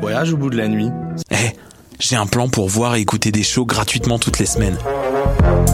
Voyage 0.00 0.32
au 0.32 0.36
bout 0.36 0.50
de 0.50 0.56
la 0.56 0.68
nuit. 0.68 0.90
Eh, 1.30 1.36
j'ai 2.00 2.16
un 2.16 2.26
plan 2.26 2.48
pour 2.48 2.68
voir 2.68 2.96
et 2.96 3.00
écouter 3.00 3.30
des 3.30 3.42
shows 3.42 3.66
gratuitement 3.66 4.18
toutes 4.18 4.38
les 4.38 4.46
semaines. 4.46 4.78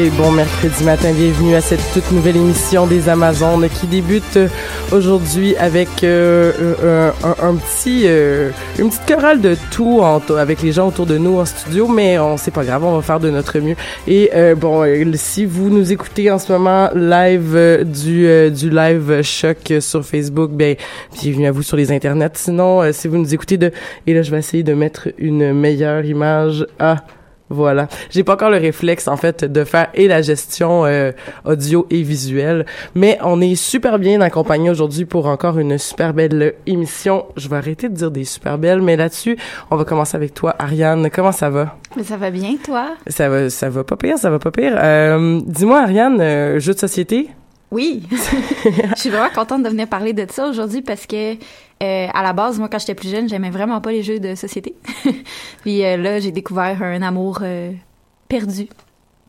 Et 0.00 0.08
bon 0.08 0.32
mercredi 0.32 0.82
matin, 0.82 1.12
bienvenue 1.12 1.54
à 1.54 1.60
cette 1.60 1.82
toute 1.92 2.10
nouvelle 2.10 2.38
émission 2.38 2.86
des 2.86 3.10
Amazones 3.10 3.68
qui 3.68 3.86
débute 3.86 4.38
euh, 4.38 4.48
aujourd'hui 4.92 5.54
avec 5.56 6.02
euh, 6.04 6.52
euh, 6.82 7.10
un, 7.42 7.54
petit, 7.56 8.04
euh, 8.06 8.48
une 8.78 8.88
petite 8.88 9.06
chorale 9.06 9.42
de 9.42 9.58
tout 9.70 10.00
avec 10.38 10.62
les 10.62 10.72
gens 10.72 10.88
autour 10.88 11.04
de 11.04 11.18
nous 11.18 11.38
en 11.38 11.44
studio, 11.44 11.86
mais 11.86 12.18
on 12.18 12.38
sait 12.38 12.50
pas 12.50 12.64
grave, 12.64 12.82
on 12.82 12.96
va 12.96 13.02
faire 13.02 13.20
de 13.20 13.28
notre 13.28 13.58
mieux. 13.58 13.76
Et 14.08 14.30
euh, 14.34 14.54
bon, 14.54 14.86
si 15.16 15.44
vous 15.44 15.68
nous 15.68 15.92
écoutez 15.92 16.30
en 16.30 16.38
ce 16.38 16.50
moment 16.50 16.88
live 16.94 17.84
du 17.84 18.50
du 18.52 18.70
live 18.70 19.20
choc 19.20 19.70
sur 19.80 20.02
Facebook, 20.02 20.50
ben 20.50 20.76
bienvenue 21.20 21.46
à 21.46 21.52
vous 21.52 21.62
sur 21.62 21.76
les 21.76 21.92
internets. 21.92 22.30
Sinon, 22.36 22.90
si 22.92 23.06
vous 23.06 23.18
nous 23.18 23.34
écoutez 23.34 23.58
de 23.58 23.70
et 24.06 24.14
là 24.14 24.22
je 24.22 24.30
vais 24.30 24.38
essayer 24.38 24.62
de 24.62 24.72
mettre 24.72 25.08
une 25.18 25.52
meilleure 25.52 26.06
image 26.06 26.66
à 26.78 26.96
voilà. 27.50 27.88
J'ai 28.10 28.24
pas 28.24 28.34
encore 28.34 28.50
le 28.50 28.56
réflexe 28.58 29.08
en 29.08 29.16
fait 29.16 29.44
de 29.44 29.64
faire 29.64 29.88
et 29.94 30.08
la 30.08 30.22
gestion 30.22 30.86
euh, 30.86 31.12
audio 31.44 31.86
et 31.90 32.02
visuelle, 32.02 32.64
mais 32.94 33.18
on 33.22 33.40
est 33.40 33.56
super 33.56 33.98
bien 33.98 34.20
accompagné 34.20 34.70
aujourd'hui 34.70 35.04
pour 35.04 35.26
encore 35.26 35.58
une 35.58 35.76
super 35.76 36.14
belle 36.14 36.54
émission. 36.66 37.26
Je 37.36 37.48
vais 37.48 37.56
arrêter 37.56 37.88
de 37.88 37.94
dire 37.94 38.10
des 38.10 38.24
super 38.24 38.56
belles, 38.56 38.80
mais 38.80 38.96
là-dessus, 38.96 39.36
on 39.70 39.76
va 39.76 39.84
commencer 39.84 40.16
avec 40.16 40.32
toi, 40.32 40.54
Ariane. 40.58 41.10
Comment 41.10 41.32
ça 41.32 41.50
va? 41.50 41.76
Mais 41.96 42.04
ça 42.04 42.16
va 42.16 42.30
bien, 42.30 42.54
toi? 42.64 42.94
Ça 43.08 43.28
va, 43.28 43.50
ça 43.50 43.68
va 43.68 43.82
pas 43.82 43.96
pire, 43.96 44.16
ça 44.16 44.30
va 44.30 44.38
pas 44.38 44.52
pire. 44.52 44.74
Euh, 44.76 45.40
Dis-moi, 45.44 45.82
Ariane, 45.82 46.20
euh, 46.20 46.60
jeu 46.60 46.72
de 46.72 46.78
société? 46.78 47.30
Oui. 47.70 48.02
Je 48.10 49.00
suis 49.00 49.10
vraiment 49.10 49.30
contente 49.34 49.62
de 49.62 49.68
venir 49.68 49.88
parler 49.88 50.12
de 50.12 50.26
ça 50.30 50.48
aujourd'hui 50.48 50.82
parce 50.82 51.06
que 51.06 51.34
euh, 51.82 52.08
à 52.12 52.22
la 52.22 52.32
base, 52.34 52.58
moi, 52.58 52.68
quand 52.68 52.78
j'étais 52.78 52.94
plus 52.94 53.10
jeune, 53.10 53.28
j'aimais 53.28 53.50
vraiment 53.50 53.80
pas 53.80 53.90
les 53.90 54.02
jeux 54.02 54.20
de 54.20 54.34
société. 54.34 54.74
Puis 55.62 55.84
euh, 55.84 55.96
là, 55.96 56.20
j'ai 56.20 56.30
découvert 56.30 56.82
un 56.82 57.00
amour 57.00 57.38
euh, 57.42 57.72
perdu. 58.28 58.68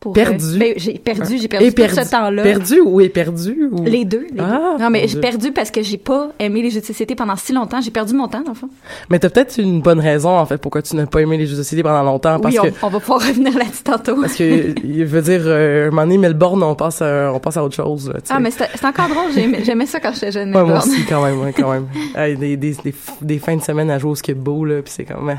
Pour, 0.02 0.12
perdu. 0.14 0.58
ben, 0.58 0.72
j'ai 0.76 0.94
perdu, 0.98 1.38
j'ai 1.38 1.46
perdu 1.46 1.72
tout 1.72 1.82
ce 1.88 2.10
temps-là. 2.10 2.42
Perdu 2.42 2.80
ou 2.80 3.00
est 3.00 3.08
perdu 3.08 3.68
ou... 3.70 3.84
Les 3.84 4.04
deux. 4.04 4.26
les 4.32 4.40
Ah, 4.40 4.74
deux. 4.76 4.82
Non, 4.82 4.90
mais 4.90 5.06
j'ai 5.06 5.20
perdu 5.20 5.52
parce 5.52 5.70
que 5.70 5.80
j'ai 5.80 5.96
pas 5.96 6.32
aimé 6.40 6.60
les 6.60 6.70
jeux 6.70 6.80
de 6.80 6.84
société 6.84 7.14
pendant 7.14 7.36
si 7.36 7.52
longtemps. 7.52 7.80
J'ai 7.80 7.92
perdu 7.92 8.12
mon 8.12 8.26
temps, 8.26 8.40
dans 8.42 8.50
le 8.50 8.56
fond. 8.56 8.68
Mais 9.10 9.20
t'as 9.20 9.30
peut-être 9.30 9.58
une 9.58 9.80
bonne 9.80 10.00
raison 10.00 10.30
en 10.36 10.44
fait 10.44 10.58
pourquoi 10.58 10.82
tu 10.82 10.96
n'as 10.96 11.06
pas 11.06 11.20
aimé 11.20 11.36
les 11.38 11.46
jeux 11.46 11.52
de 11.56 11.62
société 11.62 11.84
pendant 11.84 12.02
longtemps 12.02 12.40
parce 12.40 12.52
oui, 12.52 12.60
on, 12.60 12.70
que 12.72 12.76
on 12.82 12.88
va 12.88 12.98
pouvoir 12.98 13.20
revenir 13.20 13.56
là-dessus 13.56 13.84
tantôt. 13.84 14.20
parce 14.20 14.34
que 14.34 14.74
il 14.84 15.04
veut 15.04 15.22
dire 15.22 15.42
euh, 15.44 15.86
un 15.86 15.90
moment 15.90 16.02
donné 16.02 16.18
Melbourne 16.18 16.62
on 16.64 16.74
passe 16.74 17.00
à, 17.00 17.32
on 17.32 17.38
passe 17.38 17.56
à 17.56 17.62
autre 17.64 17.76
chose. 17.76 18.08
là. 18.12 18.18
Ah, 18.28 18.40
mais 18.40 18.50
c'est 18.50 18.84
encore 18.84 19.08
drôle. 19.08 19.30
J'aimais 19.32 19.62
j'aimais 19.62 19.86
ça 19.86 20.00
quand 20.00 20.12
j'étais 20.14 20.32
jeune. 20.32 20.52
Ouais, 20.56 20.64
moi 20.64 20.78
aussi, 20.78 21.04
quand 21.08 21.24
même, 21.24 21.40
ouais, 21.42 21.52
quand 21.56 21.70
même. 21.70 21.86
Hey, 22.16 22.36
des, 22.36 22.56
des, 22.56 22.72
des, 22.84 22.94
des 23.20 23.38
fins 23.38 23.54
de 23.56 23.62
semaine 23.62 23.88
à 23.90 23.98
jouer 24.00 24.10
au 24.10 24.14
skip-beau, 24.16 24.64
là, 24.64 24.82
pis 24.82 24.90
c'est 24.90 25.04
comme... 25.04 25.30
euh, 25.30 25.34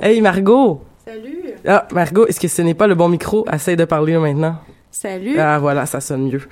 Hey, 0.00 0.20
Margot! 0.20 0.80
Salut! 1.04 1.43
Ah, 1.66 1.86
Margot, 1.92 2.26
est-ce 2.26 2.40
que 2.40 2.48
ce 2.48 2.62
n'est 2.62 2.74
pas 2.74 2.86
le 2.86 2.94
bon 2.94 3.08
micro? 3.08 3.46
Essaye 3.52 3.76
de 3.76 3.84
parler, 3.84 4.16
maintenant. 4.18 4.56
Salut! 4.90 5.38
Ah, 5.40 5.58
voilà, 5.58 5.86
ça 5.86 6.00
sonne 6.00 6.28
mieux. 6.30 6.42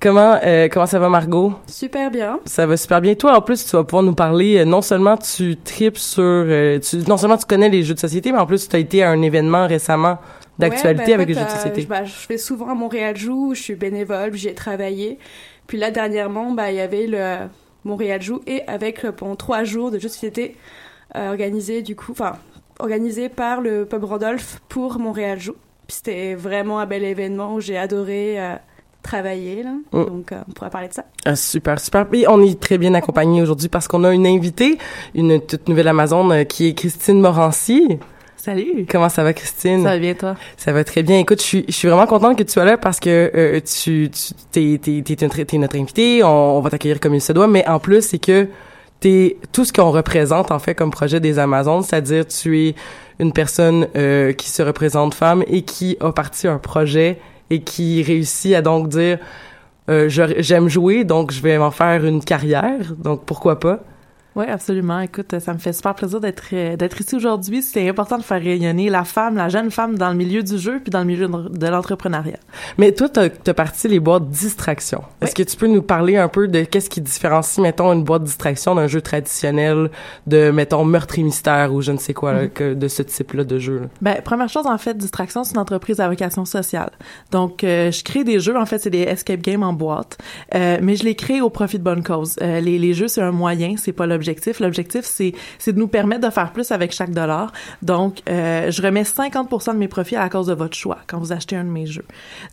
Comment, 0.00 0.38
euh, 0.44 0.68
comment 0.70 0.86
ça 0.86 0.98
va, 0.98 1.08
Margot? 1.08 1.54
Super 1.66 2.10
bien. 2.10 2.40
Ça 2.44 2.66
va 2.66 2.76
super 2.76 3.00
bien. 3.00 3.14
Toi, 3.14 3.36
en 3.36 3.40
plus, 3.40 3.64
tu 3.64 3.74
vas 3.74 3.84
pouvoir 3.84 4.02
nous 4.02 4.14
parler, 4.14 4.58
euh, 4.58 4.64
non 4.64 4.82
seulement 4.82 5.16
tu 5.16 5.56
tripes 5.56 5.96
sur... 5.96 6.22
euh, 6.22 6.78
tu, 6.78 6.98
non 7.08 7.16
seulement 7.16 7.38
tu 7.38 7.46
connais 7.46 7.70
les 7.70 7.82
jeux 7.84 7.94
de 7.94 7.98
société, 8.00 8.32
mais 8.32 8.38
en 8.38 8.46
plus, 8.46 8.68
tu 8.68 8.76
as 8.76 8.80
été 8.80 9.02
à 9.02 9.10
un 9.10 9.22
événement 9.22 9.66
récemment 9.66 10.18
d'actualité 10.58 11.02
Ouais, 11.02 11.06
ben, 11.06 11.14
avec 11.14 11.28
les 11.28 11.34
jeux 11.34 11.44
de 11.46 11.50
société. 11.50 11.80
je, 11.82 11.86
bah, 11.86 12.04
je 12.04 12.28
vais 12.28 12.38
souvent 12.38 12.68
à 12.68 12.74
Montréal 12.74 13.16
Joue, 13.16 13.54
je 13.54 13.62
suis 13.62 13.74
bénévole, 13.76 14.34
j'y 14.34 14.48
ai 14.48 14.54
travaillé. 14.54 15.18
Puis 15.66 15.78
là, 15.78 15.90
dernièrement, 15.90 16.52
bah, 16.52 16.70
il 16.70 16.76
y 16.76 16.80
avait 16.80 17.06
le 17.06 17.46
Montréal 17.84 18.20
Joue 18.20 18.42
et 18.46 18.62
avec 18.66 19.06
pendant 19.12 19.36
trois 19.36 19.64
jours 19.64 19.90
de 19.90 19.98
jeux 19.98 20.08
de 20.08 20.12
société 20.12 20.56
organisés, 21.14 21.80
du 21.80 21.96
coup, 21.96 22.12
enfin, 22.12 22.34
organisés 22.78 23.28
par 23.28 23.60
le 23.60 23.84
Pub 23.84 24.04
Rodolphe 24.04 24.60
pour 24.68 24.98
Montréal 24.98 25.40
Joue. 25.40 25.56
Puis 25.86 25.98
c'était 25.98 26.34
vraiment 26.34 26.78
un 26.80 26.86
bel 26.86 27.04
événement 27.04 27.54
où 27.54 27.60
j'ai 27.60 27.78
adoré 27.78 28.40
euh, 28.40 28.54
travailler, 29.02 29.62
là. 29.62 29.70
Mm. 29.92 30.04
Donc, 30.04 30.32
euh, 30.32 30.40
on 30.48 30.52
pourra 30.52 30.70
parler 30.70 30.88
de 30.88 30.94
ça. 30.94 31.04
Ah, 31.24 31.36
super, 31.36 31.78
super. 31.78 32.06
Et 32.12 32.26
on 32.28 32.42
est 32.42 32.60
très 32.60 32.76
bien 32.76 32.92
accompagnés 32.94 33.40
aujourd'hui 33.40 33.68
parce 33.68 33.86
qu'on 33.88 34.04
a 34.04 34.12
une 34.12 34.26
invitée, 34.26 34.78
une 35.14 35.40
toute 35.40 35.68
nouvelle 35.68 35.88
Amazon 35.88 36.30
euh, 36.30 36.44
qui 36.44 36.66
est 36.66 36.74
Christine 36.74 37.20
Morancy. 37.20 37.98
Salut. 38.36 38.86
Comment 38.88 39.08
ça 39.08 39.24
va, 39.24 39.32
Christine? 39.32 39.82
Ça 39.82 39.90
va 39.90 39.98
bien, 39.98 40.14
toi? 40.14 40.36
Ça 40.56 40.72
va 40.72 40.84
très 40.84 41.02
bien. 41.02 41.18
Écoute, 41.18 41.40
je 41.40 41.46
suis, 41.46 41.64
je 41.66 41.72
suis 41.72 41.88
vraiment 41.88 42.06
contente 42.06 42.36
que 42.36 42.42
tu 42.42 42.52
sois 42.52 42.64
là 42.64 42.76
parce 42.76 43.00
que 43.00 43.30
euh, 43.34 43.60
tu, 43.60 44.10
tu 44.10 44.34
t'es, 44.52 44.78
t'es, 44.80 45.02
t'es, 45.02 45.24
notre, 45.24 45.42
t'es 45.42 45.58
notre 45.58 45.76
invité. 45.76 46.22
On, 46.22 46.58
on 46.58 46.60
va 46.60 46.70
t'accueillir 46.70 47.00
comme 47.00 47.14
il 47.14 47.20
se 47.20 47.32
doit, 47.32 47.48
mais 47.48 47.66
en 47.66 47.80
plus, 47.80 48.02
c'est 48.02 48.18
que 48.18 48.48
t'es 49.00 49.36
tout 49.52 49.64
ce 49.64 49.72
qu'on 49.72 49.90
représente 49.90 50.50
en 50.50 50.58
fait 50.58 50.74
comme 50.74 50.90
projet 50.90 51.20
des 51.20 51.38
Amazones, 51.38 51.82
c'est-à-dire 51.82 52.26
tu 52.26 52.60
es 52.60 52.74
une 53.18 53.32
personne 53.32 53.88
euh, 53.96 54.32
qui 54.32 54.50
se 54.50 54.62
représente 54.62 55.14
femme 55.14 55.42
et 55.46 55.62
qui 55.62 55.96
a 56.00 56.12
parti 56.12 56.48
un 56.48 56.58
projet 56.58 57.18
et 57.50 57.62
qui 57.62 58.02
réussit 58.02 58.54
à 58.54 58.62
donc 58.62 58.88
dire 58.88 59.18
euh, 59.88 60.08
j'aime 60.08 60.68
jouer, 60.68 61.04
donc 61.04 61.30
je 61.30 61.40
vais 61.40 61.58
m'en 61.58 61.70
faire 61.70 62.04
une 62.04 62.22
carrière, 62.22 62.94
donc 62.98 63.24
pourquoi 63.24 63.60
pas? 63.60 63.80
Oui, 64.36 64.44
absolument. 64.46 65.00
Écoute, 65.00 65.38
ça 65.38 65.54
me 65.54 65.58
fait 65.58 65.72
super 65.72 65.94
plaisir 65.94 66.20
d'être 66.20 66.44
euh, 66.52 66.76
d'être 66.76 67.00
ici 67.00 67.16
aujourd'hui. 67.16 67.62
C'est 67.62 67.88
important 67.88 68.18
de 68.18 68.22
faire 68.22 68.42
rayonner 68.42 68.90
la 68.90 69.04
femme, 69.04 69.34
la 69.36 69.48
jeune 69.48 69.70
femme 69.70 69.96
dans 69.96 70.10
le 70.10 70.14
milieu 70.14 70.42
du 70.42 70.58
jeu 70.58 70.78
puis 70.78 70.90
dans 70.90 70.98
le 70.98 71.06
milieu 71.06 71.26
de 71.26 71.66
l'entrepreneuriat. 71.66 72.36
Mais 72.76 72.92
toi, 72.92 73.08
t'as 73.08 73.28
as 73.46 73.54
parti 73.54 73.88
les 73.88 73.98
boîtes 73.98 74.28
distraction. 74.28 75.02
Est-ce 75.22 75.34
que 75.34 75.42
tu 75.42 75.56
peux 75.56 75.68
nous 75.68 75.80
parler 75.80 76.18
un 76.18 76.28
peu 76.28 76.48
de 76.48 76.64
qu'est-ce 76.64 76.90
qui 76.90 77.00
différencie, 77.00 77.62
mettons, 77.62 77.90
une 77.94 78.04
boîte 78.04 78.24
distraction 78.24 78.74
d'un 78.74 78.88
jeu 78.88 79.00
traditionnel 79.00 79.90
de, 80.26 80.50
mettons, 80.50 80.84
meurtre 80.84 81.18
et 81.18 81.22
mystère 81.22 81.72
ou 81.72 81.80
je 81.80 81.92
ne 81.92 81.96
sais 81.96 82.12
quoi, 82.12 82.34
là, 82.34 82.46
que 82.48 82.74
de 82.74 82.88
ce 82.88 83.02
type-là 83.02 83.44
de 83.44 83.58
jeu? 83.58 83.78
là? 83.78 83.86
Ben, 84.02 84.20
première 84.22 84.50
chose, 84.50 84.66
en 84.66 84.76
fait, 84.76 84.98
Distraction, 84.98 85.44
c'est 85.44 85.54
une 85.54 85.60
entreprise 85.60 85.98
à 85.98 86.10
vocation 86.10 86.44
sociale. 86.44 86.90
Donc, 87.30 87.64
euh, 87.64 87.90
je 87.90 88.04
crée 88.04 88.22
des 88.22 88.38
jeux, 88.38 88.58
en 88.58 88.66
fait, 88.66 88.80
c'est 88.80 88.90
des 88.90 89.02
escape 89.02 89.40
games 89.40 89.62
en 89.62 89.72
boîte, 89.72 90.18
euh, 90.54 90.76
mais 90.82 90.96
je 90.96 91.04
les 91.04 91.14
crée 91.14 91.40
au 91.40 91.48
profit 91.48 91.78
de 91.78 91.84
bonne 91.84 92.02
cause. 92.02 92.36
Euh, 92.42 92.60
les, 92.60 92.78
les 92.78 92.92
jeux, 92.92 93.08
c'est 93.08 93.22
un 93.22 93.32
moyen, 93.32 93.76
c'est 93.78 93.92
pas 93.92 94.06
l'objectif. 94.06 94.25
L'objectif, 94.60 95.04
c'est 95.04 95.72
de 95.72 95.78
nous 95.78 95.88
permettre 95.88 96.26
de 96.26 96.32
faire 96.32 96.52
plus 96.52 96.70
avec 96.70 96.92
chaque 96.92 97.10
dollar. 97.10 97.52
Donc, 97.82 98.22
euh, 98.28 98.70
je 98.70 98.82
remets 98.82 99.02
50% 99.02 99.72
de 99.72 99.78
mes 99.78 99.88
profits 99.88 100.16
à 100.16 100.20
la 100.20 100.28
cause 100.28 100.46
de 100.46 100.54
votre 100.54 100.76
choix 100.76 100.98
quand 101.06 101.18
vous 101.18 101.32
achetez 101.32 101.56
un 101.56 101.64
de 101.64 101.70
mes 101.70 101.86
jeux. 101.86 102.04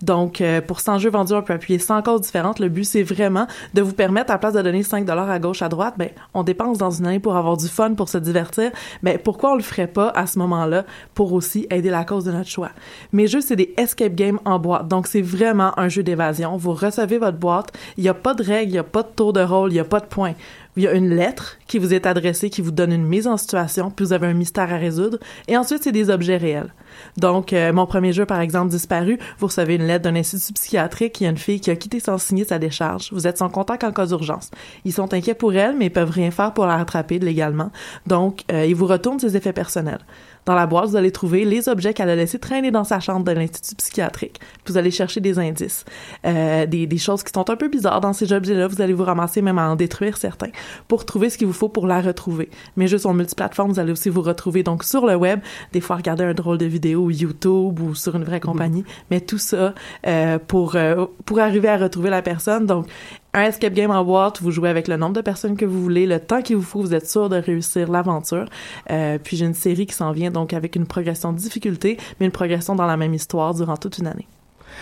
Donc, 0.01 0.41
euh, 0.41 0.61
pour 0.61 0.79
100 0.79 0.99
jeux 0.99 1.09
vendus, 1.09 1.33
on 1.33 1.41
peut 1.41 1.53
appuyer 1.53 1.79
100 1.79 2.01
causes 2.03 2.21
différentes. 2.21 2.59
Le 2.59 2.69
but, 2.69 2.83
c'est 2.83 3.03
vraiment 3.03 3.47
de 3.73 3.81
vous 3.81 3.93
permettre, 3.93 4.31
à 4.31 4.35
la 4.35 4.39
place 4.39 4.53
de 4.53 4.61
donner 4.61 4.83
5 4.83 5.05
dollars 5.05 5.29
à 5.29 5.39
gauche, 5.39 5.61
à 5.61 5.69
droite, 5.69 5.95
ben, 5.97 6.09
on 6.33 6.43
dépense 6.43 6.77
dans 6.77 6.91
une 6.91 7.05
année 7.05 7.19
pour 7.19 7.35
avoir 7.35 7.57
du 7.57 7.67
fun, 7.67 7.93
pour 7.93 8.09
se 8.09 8.17
divertir. 8.17 8.71
Mais 9.01 9.17
pourquoi 9.17 9.53
on 9.53 9.55
le 9.55 9.63
ferait 9.63 9.87
pas 9.87 10.09
à 10.09 10.27
ce 10.27 10.39
moment-là 10.39 10.85
pour 11.13 11.33
aussi 11.33 11.67
aider 11.69 11.89
la 11.89 12.03
cause 12.03 12.25
de 12.25 12.31
notre 12.31 12.49
choix? 12.49 12.71
Mes 13.11 13.27
jeux, 13.27 13.41
c'est 13.41 13.55
des 13.55 13.73
escape 13.77 14.15
games 14.15 14.39
en 14.45 14.59
boîte. 14.59 14.87
Donc, 14.87 15.07
c'est 15.07 15.21
vraiment 15.21 15.77
un 15.79 15.89
jeu 15.89 16.03
d'évasion. 16.03 16.57
Vous 16.57 16.73
recevez 16.73 17.17
votre 17.17 17.37
boîte. 17.37 17.71
Il 17.97 18.03
n'y 18.03 18.09
a 18.09 18.13
pas 18.13 18.33
de 18.33 18.43
règles, 18.43 18.69
il 18.69 18.73
n'y 18.73 18.79
a 18.79 18.83
pas 18.83 19.03
de 19.03 19.09
tour 19.15 19.33
de 19.33 19.41
rôle, 19.41 19.71
il 19.71 19.75
n'y 19.75 19.79
a 19.79 19.85
pas 19.85 19.99
de 19.99 20.05
points. 20.05 20.33
Il 20.75 20.83
y 20.83 20.87
a 20.87 20.93
une 20.93 21.13
lettre 21.13 21.59
qui 21.67 21.77
vous 21.77 21.93
est 21.93 22.07
adressée, 22.07 22.49
qui 22.49 22.61
vous 22.61 22.71
donne 22.71 22.91
une 22.91 23.05
mise 23.05 23.27
en 23.27 23.37
situation, 23.37 23.91
puis 23.91 24.05
vous 24.05 24.13
avez 24.13 24.27
un 24.27 24.33
mystère 24.33 24.73
à 24.73 24.77
résoudre. 24.77 25.19
Et 25.47 25.55
ensuite, 25.55 25.83
c'est 25.83 25.91
des 25.91 26.09
objets 26.09 26.37
réels. 26.37 26.73
Donc, 27.17 27.53
euh, 27.53 27.73
mon 27.73 27.85
premier 27.85 28.13
jeu, 28.13 28.25
par 28.25 28.39
exemple, 28.39 28.69
Disparu, 28.69 29.19
vous 29.39 29.47
recevez 29.47 29.75
une 29.75 29.87
lettre 29.87 30.03
d'un 30.03 30.15
institut 30.15 30.53
psychiatrique. 30.53 31.19
Il 31.21 31.25
y 31.25 31.27
a 31.27 31.29
une 31.29 31.37
fille 31.37 31.59
qui 31.59 31.71
a 31.71 31.75
quitté 31.75 31.99
sans 31.99 32.17
signer 32.17 32.45
sa 32.45 32.59
décharge. 32.59 33.09
Vous 33.11 33.27
êtes 33.27 33.37
son 33.37 33.49
contact 33.49 33.83
en 33.83 33.91
cas 33.91 34.05
d'urgence. 34.05 34.51
Ils 34.85 34.93
sont 34.93 35.13
inquiets 35.13 35.33
pour 35.33 35.53
elle, 35.53 35.75
mais 35.77 35.85
ils 35.85 35.91
peuvent 35.93 36.11
rien 36.11 36.31
faire 36.31 36.53
pour 36.53 36.65
la 36.65 36.77
rattraper 36.77 37.19
légalement. 37.19 37.71
Donc, 38.07 38.43
euh, 38.51 38.65
ils 38.65 38.75
vous 38.75 38.87
retournent 38.87 39.19
ses 39.19 39.37
effets 39.37 39.53
personnels. 39.53 39.99
Dans 40.45 40.55
la 40.55 40.65
boîte, 40.65 40.89
vous 40.89 40.95
allez 40.97 41.11
trouver 41.11 41.45
les 41.45 41.69
objets 41.69 41.93
qu'elle 41.93 42.09
a 42.09 42.15
laissés 42.15 42.39
traîner 42.39 42.69
dans 42.69 42.83
sa 42.83 42.99
chambre 42.99 43.23
de 43.23 43.31
l'institut 43.31 43.75
psychiatrique. 43.75 44.39
Puis 44.63 44.73
vous 44.73 44.77
allez 44.77 44.91
chercher 44.91 45.21
des 45.21 45.39
indices, 45.39 45.85
euh, 46.25 46.65
des, 46.65 46.85
des 46.85 46.97
choses 46.97 47.23
qui 47.23 47.31
sont 47.33 47.49
un 47.49 47.55
peu 47.55 47.69
bizarres 47.69 48.01
dans 48.01 48.11
ces 48.11 48.33
objets-là. 48.33 48.67
Vous 48.67 48.81
allez 48.81 48.93
vous 48.93 49.05
ramasser 49.05 49.41
même 49.41 49.57
à 49.57 49.69
en 49.69 49.75
détruire 49.77 50.17
certains 50.17 50.49
pour 50.89 51.05
trouver 51.05 51.29
ce 51.29 51.37
qu'il 51.37 51.47
vous 51.47 51.53
faut 51.53 51.69
pour 51.69 51.87
la 51.87 52.01
retrouver. 52.01 52.49
Mais 52.75 52.87
juste 52.87 53.05
en 53.05 53.13
multiplateforme, 53.13 53.71
vous 53.71 53.79
allez 53.79 53.93
aussi 53.93 54.09
vous 54.09 54.21
retrouver 54.21 54.63
donc 54.63 54.83
sur 54.83 55.05
le 55.05 55.15
web, 55.15 55.39
des 55.71 55.79
fois 55.79 55.95
regarder 55.95 56.25
un 56.25 56.33
drôle 56.33 56.57
de 56.57 56.65
vidéo 56.65 56.82
YouTube 56.89 57.79
ou 57.79 57.95
sur 57.95 58.15
une 58.15 58.23
vraie 58.23 58.39
compagnie, 58.39 58.83
mais 59.11 59.21
tout 59.21 59.37
ça 59.37 59.73
euh, 60.07 60.39
pour 60.39 60.75
euh, 60.75 61.05
pour 61.25 61.39
arriver 61.39 61.69
à 61.69 61.77
retrouver 61.77 62.09
la 62.09 62.21
personne. 62.21 62.65
Donc 62.65 62.87
un 63.33 63.43
escape 63.43 63.73
game 63.73 63.91
en 63.91 64.03
boîte, 64.03 64.41
vous 64.41 64.51
jouez 64.51 64.69
avec 64.69 64.87
le 64.87 64.95
nombre 64.97 65.13
de 65.13 65.21
personnes 65.21 65.57
que 65.57 65.65
vous 65.65 65.81
voulez, 65.81 66.05
le 66.05 66.19
temps 66.19 66.41
qu'il 66.41 66.55
vous 66.55 66.61
faut, 66.61 66.81
vous 66.81 66.93
êtes 66.93 67.09
sûr 67.09 67.29
de 67.29 67.37
réussir 67.37 67.91
l'aventure. 67.91 68.45
Euh, 68.91 69.17
puis 69.21 69.37
j'ai 69.37 69.45
une 69.45 69.55
série 69.55 69.85
qui 69.85 69.95
s'en 69.95 70.11
vient 70.11 70.31
donc 70.31 70.53
avec 70.53 70.75
une 70.75 70.85
progression 70.85 71.33
de 71.33 71.37
difficulté, 71.37 71.97
mais 72.19 72.27
une 72.27 72.31
progression 72.31 72.75
dans 72.75 72.85
la 72.85 72.97
même 72.97 73.13
histoire 73.13 73.53
durant 73.53 73.77
toute 73.77 73.97
une 73.97 74.07
année. 74.07 74.27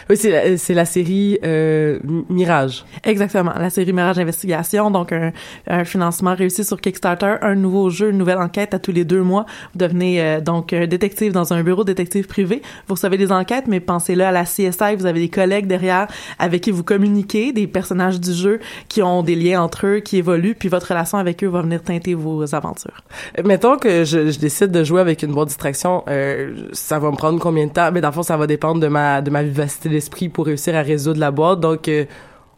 Oui, 0.10 0.18
c'est 0.18 0.30
la, 0.32 0.58
c'est 0.58 0.74
la 0.74 0.86
série 0.86 1.40
euh, 1.44 2.00
Mi- 2.04 2.26
Mirage. 2.30 2.86
Exactement, 3.04 3.52
la 3.58 3.70
série 3.70 3.94
Mirage 3.94 4.20
Investigation, 4.20 4.92
donc 4.92 5.12
un, 5.12 5.32
un 5.68 5.84
financement 5.86 6.36
réussi 6.36 6.64
sur 6.64 6.80
Kickstarter, 6.82 7.36
un 7.42 7.56
nouveau 7.56 7.90
jeu, 7.90 8.10
une 8.10 8.18
nouvelle 8.18 8.38
enquête 8.40 8.74
à 8.74 8.80
tous 8.80 8.92
les 8.92 9.06
deux 9.06 9.22
mois. 9.22 9.46
Vous 9.74 9.80
devenez 9.80 10.22
euh, 10.22 10.42
donc 10.42 10.74
un 10.74 10.88
détective 10.88 11.32
dans 11.34 11.54
un 11.54 11.64
bureau 11.64 11.84
détective 11.84 12.28
privé. 12.28 12.62
Vous 12.88 12.96
recevez 12.96 13.18
des 13.18 13.32
enquêtes, 13.32 13.66
mais 13.68 13.80
pensez-le 13.80 14.24
à 14.24 14.32
la 14.32 14.44
CSI, 14.44 14.96
vous 14.98 15.06
avez 15.06 15.20
des 15.20 15.30
collègues 15.30 15.68
derrière 15.68 16.08
avec 16.40 16.62
qui 16.62 16.72
vous 16.72 16.84
communiquez, 16.84 17.52
des 17.54 17.68
personnages 17.68 18.20
du 18.20 18.34
jeu 18.34 18.60
qui 18.88 19.02
ont 19.02 19.24
des 19.24 19.36
liens 19.36 19.62
entre 19.62 19.88
eux, 19.88 20.00
qui 20.00 20.18
évoluent, 20.18 20.56
puis 20.56 20.70
votre 20.70 20.88
relation 20.90 21.18
avec 21.18 21.44
eux 21.44 21.48
va 21.48 21.62
venir 21.62 21.82
teinter 21.84 22.14
vos 22.14 22.54
aventures. 22.56 23.02
Euh, 23.40 23.44
Mettons 23.46 23.78
que 23.78 24.04
je, 24.04 24.32
je 24.32 24.40
décide 24.40 24.72
de 24.72 24.84
jouer 24.84 25.02
avec 25.02 25.24
une 25.24 25.32
boîte 25.34 25.48
distraction, 25.50 26.04
euh, 26.08 26.68
ça 26.74 27.00
va 27.00 27.12
me 27.12 27.16
prendre 27.16 27.40
combien 27.40 27.68
de 27.68 27.72
temps? 27.72 27.92
Mais 27.92 28.02
dans 28.02 28.10
le 28.10 28.14
fond, 28.14 28.24
ça 28.24 28.38
va 28.38 28.48
dépendre 28.48 28.80
de 28.82 28.88
ma 28.88 29.22
de 29.22 29.30
ma 29.30 29.44
vivacité 29.44 29.81
d'esprit 29.90 30.30
pour 30.30 30.46
réussir 30.46 30.76
à 30.76 30.82
résoudre 30.82 31.20
la 31.20 31.32
boîte. 31.32 31.60
Donc, 31.60 31.88
euh, 31.88 32.06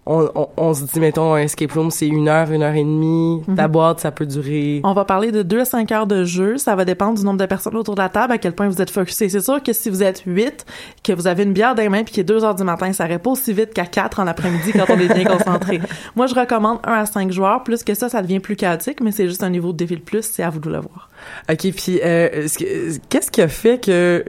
on, 0.06 0.30
on, 0.36 0.50
on 0.58 0.74
se 0.74 0.84
dit, 0.84 1.00
mettons, 1.00 1.34
un 1.34 1.44
escape 1.44 1.72
room, 1.72 1.90
c'est 1.90 2.10
une 2.10 2.28
heure, 2.28 2.52
une 2.52 2.62
heure 2.62 2.74
et 2.74 2.84
demie. 2.84 3.42
La 3.56 3.70
boîte, 3.70 4.02
ça 4.02 4.12
peut 4.12 4.26
durer... 4.26 4.82
On 4.84 4.94
va 4.94 5.06
parler 5.06 5.32
de 5.32 5.44
2 5.44 5.62
à 5.62 5.64
5 5.64 5.90
heures 5.94 6.08
de 6.08 6.26
jeu. 6.26 6.58
Ça 6.58 6.76
va 6.76 6.84
dépendre 6.84 7.18
du 7.18 7.24
nombre 7.24 7.40
de 7.40 7.46
personnes 7.46 7.78
autour 7.78 7.96
de 7.96 8.02
la 8.02 8.10
table, 8.10 8.34
à 8.34 8.38
quel 8.38 8.52
point 8.52 8.68
vous 8.68 8.82
êtes 8.82 8.90
focusé. 8.90 9.30
C'est 9.30 9.40
sûr 9.40 9.64
que 9.64 9.72
si 9.72 9.90
vous 9.90 10.04
êtes 10.04 10.24
8, 10.26 10.66
que 11.06 11.14
vous 11.14 11.26
avez 11.26 11.44
une 11.44 11.54
bière 11.54 11.74
dans 11.74 11.84
les 11.84 11.88
mains 11.88 12.04
puis 12.04 12.14
qu'il 12.16 12.20
est 12.20 12.26
2 12.26 12.44
heures 12.44 12.54
du 12.54 12.66
matin, 12.66 12.92
ça 12.92 13.08
pas 13.08 13.30
aussi 13.30 13.54
vite 13.54 13.74
qu'à 13.74 13.86
4 13.86 14.20
en 14.20 14.28
après-midi 14.28 14.74
quand 14.74 14.94
on 14.94 15.00
est 15.00 15.14
bien 15.14 15.24
concentré. 15.24 15.80
Moi, 16.18 16.28
je 16.28 16.36
recommande 16.36 16.80
1 16.84 16.92
à 16.92 17.06
5 17.06 17.32
joueurs. 17.32 17.64
Plus 17.64 17.82
que 17.84 17.94
ça, 17.94 18.10
ça 18.10 18.22
devient 18.22 18.42
plus 18.42 18.58
chaotique, 18.58 19.00
mais 19.00 19.14
c'est 19.14 19.30
juste 19.30 19.42
un 19.44 19.50
niveau 19.52 19.72
de 19.72 19.78
défi 19.78 19.96
de 19.96 20.02
plus. 20.02 20.24
C'est 20.30 20.44
à 20.44 20.50
vous 20.50 20.60
de 20.60 20.70
le 20.70 20.80
voir. 20.82 21.10
OK, 21.50 21.60
puis 21.78 22.02
euh, 22.04 22.28
est-ce 22.44 22.58
que- 22.60 23.00
qu'est-ce 23.08 23.32
qui 23.32 23.42
a 23.42 23.48
fait 23.48 23.80
que... 23.82 24.26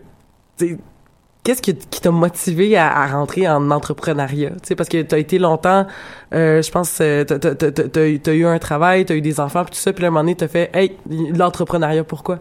Qu'est-ce 1.45 1.61
qui, 1.61 1.75
t'a 1.75 2.11
motivé 2.11 2.75
à, 2.79 3.07
rentrer 3.07 3.47
en 3.47 3.71
entrepreneuriat? 3.71 4.51
Tu 4.51 4.69
sais, 4.69 4.75
parce 4.75 4.89
que 4.89 5.03
t'as 5.03 5.19
été 5.19 5.39
longtemps, 5.39 5.87
euh, 6.33 6.63
je 6.63 6.71
pense, 6.71 6.99
euh, 7.03 7.23
t'as, 7.25 7.39
t'as 7.39 8.33
eu 8.33 8.47
un 8.47 8.59
travail, 8.59 9.05
t'as 9.05 9.15
eu 9.15 9.21
des 9.21 9.41
enfants, 9.41 9.63
puis 9.63 9.75
tout 9.75 9.81
ça, 9.81 9.93
puis 9.93 10.07
à 10.07 10.09
un 10.09 10.11
moment 10.11 10.23
donné, 10.23 10.37
t'as 10.37 10.49
fait, 10.49 10.71
hey, 10.73 10.97
l'entrepreneuriat, 11.07 12.03
pourquoi? 12.03 12.39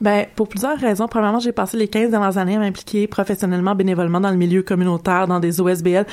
Ben, 0.00 0.26
pour 0.34 0.48
plusieurs 0.48 0.78
raisons. 0.78 1.08
Premièrement, 1.08 1.40
j'ai 1.40 1.52
passé 1.52 1.76
les 1.76 1.88
15 1.88 2.10
dernières 2.10 2.38
années 2.38 2.56
à 2.56 2.58
m'impliquer 2.58 3.06
professionnellement, 3.06 3.74
bénévolement 3.74 4.20
dans 4.20 4.30
le 4.30 4.36
milieu 4.36 4.62
communautaire, 4.62 5.26
dans 5.26 5.40
des 5.40 5.60
OSBL, 5.60 6.06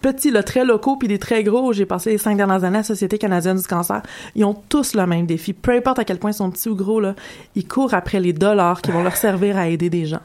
petits, 0.00 0.30
là, 0.30 0.42
très 0.42 0.64
locaux, 0.64 0.96
puis 0.96 1.08
des 1.08 1.18
très 1.18 1.42
gros. 1.42 1.72
J'ai 1.72 1.86
passé 1.86 2.10
les 2.10 2.18
cinq 2.18 2.36
dernières 2.36 2.64
années 2.64 2.76
à 2.76 2.80
la 2.80 2.84
Société 2.84 3.18
canadienne 3.18 3.56
du 3.56 3.66
cancer. 3.66 4.02
Ils 4.34 4.44
ont 4.44 4.54
tous 4.68 4.94
le 4.94 5.06
même 5.06 5.26
défi. 5.26 5.52
Peu 5.52 5.72
importe 5.72 5.98
à 5.98 6.04
quel 6.04 6.18
point 6.18 6.30
ils 6.30 6.34
sont 6.34 6.50
petits 6.50 6.68
ou 6.68 6.74
gros, 6.74 7.00
là, 7.00 7.14
ils 7.54 7.66
courent 7.66 7.94
après 7.94 8.20
les 8.20 8.32
dollars 8.32 8.82
qui 8.82 8.90
vont 8.90 9.02
leur 9.02 9.16
servir 9.16 9.56
à 9.56 9.68
aider 9.68 9.90
des 9.90 10.06
gens. 10.06 10.20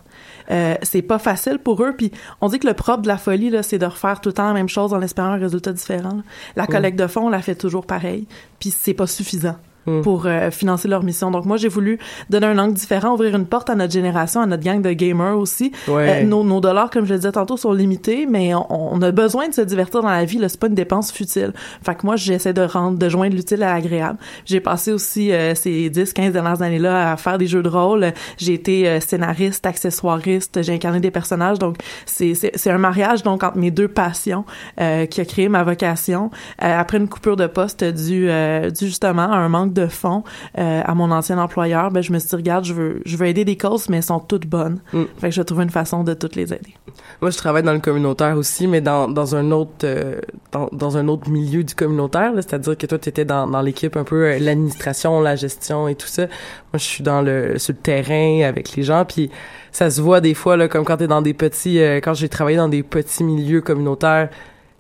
Euh, 0.52 0.76
c'est 0.82 1.02
pas 1.02 1.20
facile 1.20 1.60
pour 1.60 1.84
eux. 1.84 1.94
Puis 1.98 2.12
on 2.42 2.48
dit 2.50 2.60
que 2.60 2.68
le 2.68 2.74
propre 2.74 3.02
de 3.02 3.08
la 3.08 3.18
folie, 3.18 3.50
là, 3.50 3.64
c'est 3.64 3.80
de 3.80 3.86
refaire 3.86 4.22
tout 4.22 4.30
le 4.30 4.34
temps 4.34 4.48
la 4.48 4.54
même 4.54 4.70
chose 4.70 4.94
en 4.94 5.02
espérant 5.02 5.30
un 5.30 5.40
résultat 5.40 5.74
différent. 5.74 6.16
là. 6.16 6.24
La 6.56 6.68
collecte 6.68 7.00
de 7.00 7.08
fonds, 7.08 7.28
on 7.28 7.30
la 7.30 7.42
fait 7.42 7.56
toujours 7.56 7.86
pareil. 7.86 8.28
Puis 8.60 8.72
c'est 8.72 8.94
pas 8.94 9.08
suffisant 9.08 9.56
pour 9.86 10.26
euh, 10.26 10.52
financer 10.52 10.88
leur 10.88 11.04
mission. 11.04 11.32
Donc 11.32 11.46
moi, 11.46 11.58
j'ai 11.58 11.68
voulu 11.68 12.00
donner 12.30 12.48
un 12.48 12.58
angle 12.58 12.74
différent, 12.74 13.14
ouvrir 13.14 13.36
une 13.36 13.46
porte 13.46 13.70
à 13.70 13.76
notre 13.76 13.94
génération, 13.94 14.42
à 14.42 14.46
notre 14.46 14.64
gang 14.64 14.82
de 14.82 14.92
gamers 14.92 15.38
aussi. 15.38 15.72
Ouais. 15.88 16.24
Euh, 16.24 16.26
nos, 16.26 16.44
nos 16.44 16.62
dollars, 16.62 16.90
comme 16.90 17.06
je 17.06 17.14
le 17.14 17.20
disais 17.20 17.32
tantôt, 17.32 17.58
sont 17.58 17.74
limités, 17.74 18.26
mais 18.26 18.54
on, 18.56 18.66
on 18.70 19.02
a 19.02 19.12
besoin 19.12 19.50
de 19.50 19.54
se 19.54 19.62
divertir 19.62 20.02
dans 20.02 20.10
la 20.10 20.26
vie. 20.26 20.38
Là, 20.38 20.50
c'est 20.50 20.60
pas 20.60 20.68
une 20.68 20.76
dépense 20.76 21.12
futile. 21.12 21.54
Fait 21.84 21.96
que 21.96 22.06
moi, 22.06 22.16
j'essaie 22.16 22.54
de 22.54 22.62
rendre, 22.62 22.98
de 22.98 23.10
joindre 23.10 23.36
l'utile 23.36 23.64
à 23.64 23.74
l'agréable. 23.74 24.18
J'ai 24.46 24.60
passé 24.60 24.92
aussi 24.92 25.32
euh, 25.32 25.56
ces 25.56 25.90
10, 25.90 26.14
15 26.14 26.34
dernières 26.34 26.62
années-là 26.62 27.12
à 27.12 27.18
faire 27.18 27.38
des 27.38 27.48
jeux 27.48 27.64
de 27.64 27.70
rôle. 27.70 28.14
J'ai 28.38 28.54
été 28.54 28.88
euh, 28.88 29.00
scénariste, 29.00 29.66
accessoiriste, 29.66 30.62
j'ai 30.62 30.74
incarné 30.74 31.00
des 31.00 31.12
personnages. 31.12 31.60
Donc 31.60 31.78
c'est 32.06 32.34
c'est 32.34 32.52
c'est 32.56 32.72
un 32.72 32.78
mariage 32.78 33.24
donc 33.24 33.44
entre 33.44 33.58
mes 33.58 33.72
deux 33.72 33.88
passions 33.88 34.46
euh, 34.80 35.06
qui 35.06 35.22
a 35.22 35.26
créé 35.26 35.50
ma 35.50 35.64
vocation. 35.64 36.32
Euh, 36.62 36.80
après 36.80 36.98
une 36.98 37.08
coupure 37.08 37.36
de 37.36 37.48
poste 37.48 37.84
due, 37.84 38.30
euh, 38.30 38.70
due 38.70 38.88
justement 38.88 39.32
à 39.32 39.36
un 39.36 39.50
manque 39.50 39.73
de 39.74 39.88
fonds 39.88 40.24
euh, 40.58 40.82
à 40.86 40.96
mon 40.96 41.12
ancien 41.12 41.38
employeur, 41.38 41.92
ben 41.92 42.02
je 42.02 42.12
me 42.12 42.20
suis 42.20 42.30
dit 42.30 42.36
regarde, 42.36 42.66
je 42.66 42.74
veux 42.74 43.02
je 43.06 43.18
veux 43.18 43.28
aider 43.28 43.46
des 43.46 43.58
causes, 43.58 43.90
mais 43.90 43.98
elles 43.98 44.04
sont 44.04 44.20
toutes 44.20 44.46
bonnes. 44.46 44.80
Mm. 44.94 45.04
Fait 45.18 45.30
que 45.30 45.36
je 45.36 45.42
vais 45.42 45.46
trouver 45.46 45.64
une 45.64 45.70
façon 45.70 46.04
de 46.04 46.14
toutes 46.14 46.36
les 46.36 46.54
aider. 46.54 46.76
Moi, 47.22 47.32
je 47.32 47.38
travaille 47.38 47.64
dans 47.64 47.74
le 47.74 47.80
communautaire 47.80 48.38
aussi, 48.38 48.68
mais 48.68 48.82
dans, 48.82 49.08
dans 49.08 49.36
un 49.36 49.52
autre 49.52 49.72
euh, 49.84 50.20
dans, 50.52 50.70
dans 50.72 50.98
un 50.98 51.08
autre 51.08 51.30
milieu 51.30 51.64
du 51.64 51.76
communautaire, 51.76 52.32
c'est-à-dire 52.36 52.78
que 52.78 52.86
toi, 52.86 52.98
tu 52.98 53.10
étais 53.10 53.26
dans, 53.26 53.48
dans 53.48 53.62
l'équipe 53.62 53.98
un 53.98 54.04
peu 54.04 54.26
euh, 54.26 54.40
l'administration, 54.40 55.22
la 55.22 55.36
gestion 55.36 55.88
et 55.88 55.96
tout 55.96 56.08
ça. 56.08 56.24
Moi, 56.24 56.76
je 56.76 56.84
suis 56.84 57.04
dans 57.04 57.22
le 57.22 57.58
sur 57.60 57.74
le 57.74 57.80
terrain 57.80 58.48
avec 58.48 58.76
les 58.76 58.84
gens, 58.84 59.06
puis 59.06 59.30
ça 59.72 59.90
se 59.90 60.02
voit 60.02 60.22
des 60.22 60.34
fois 60.34 60.58
là, 60.58 60.68
comme 60.68 60.86
quand 60.86 60.98
t'es 60.98 61.08
dans 61.08 61.22
des 61.22 61.34
petits, 61.34 61.78
quand 62.04 62.14
j'ai 62.14 62.30
travaillé 62.30 62.58
dans 62.58 62.70
des 62.70 62.84
petits 62.84 63.24
milieux 63.24 63.62
communautaires, 63.62 64.30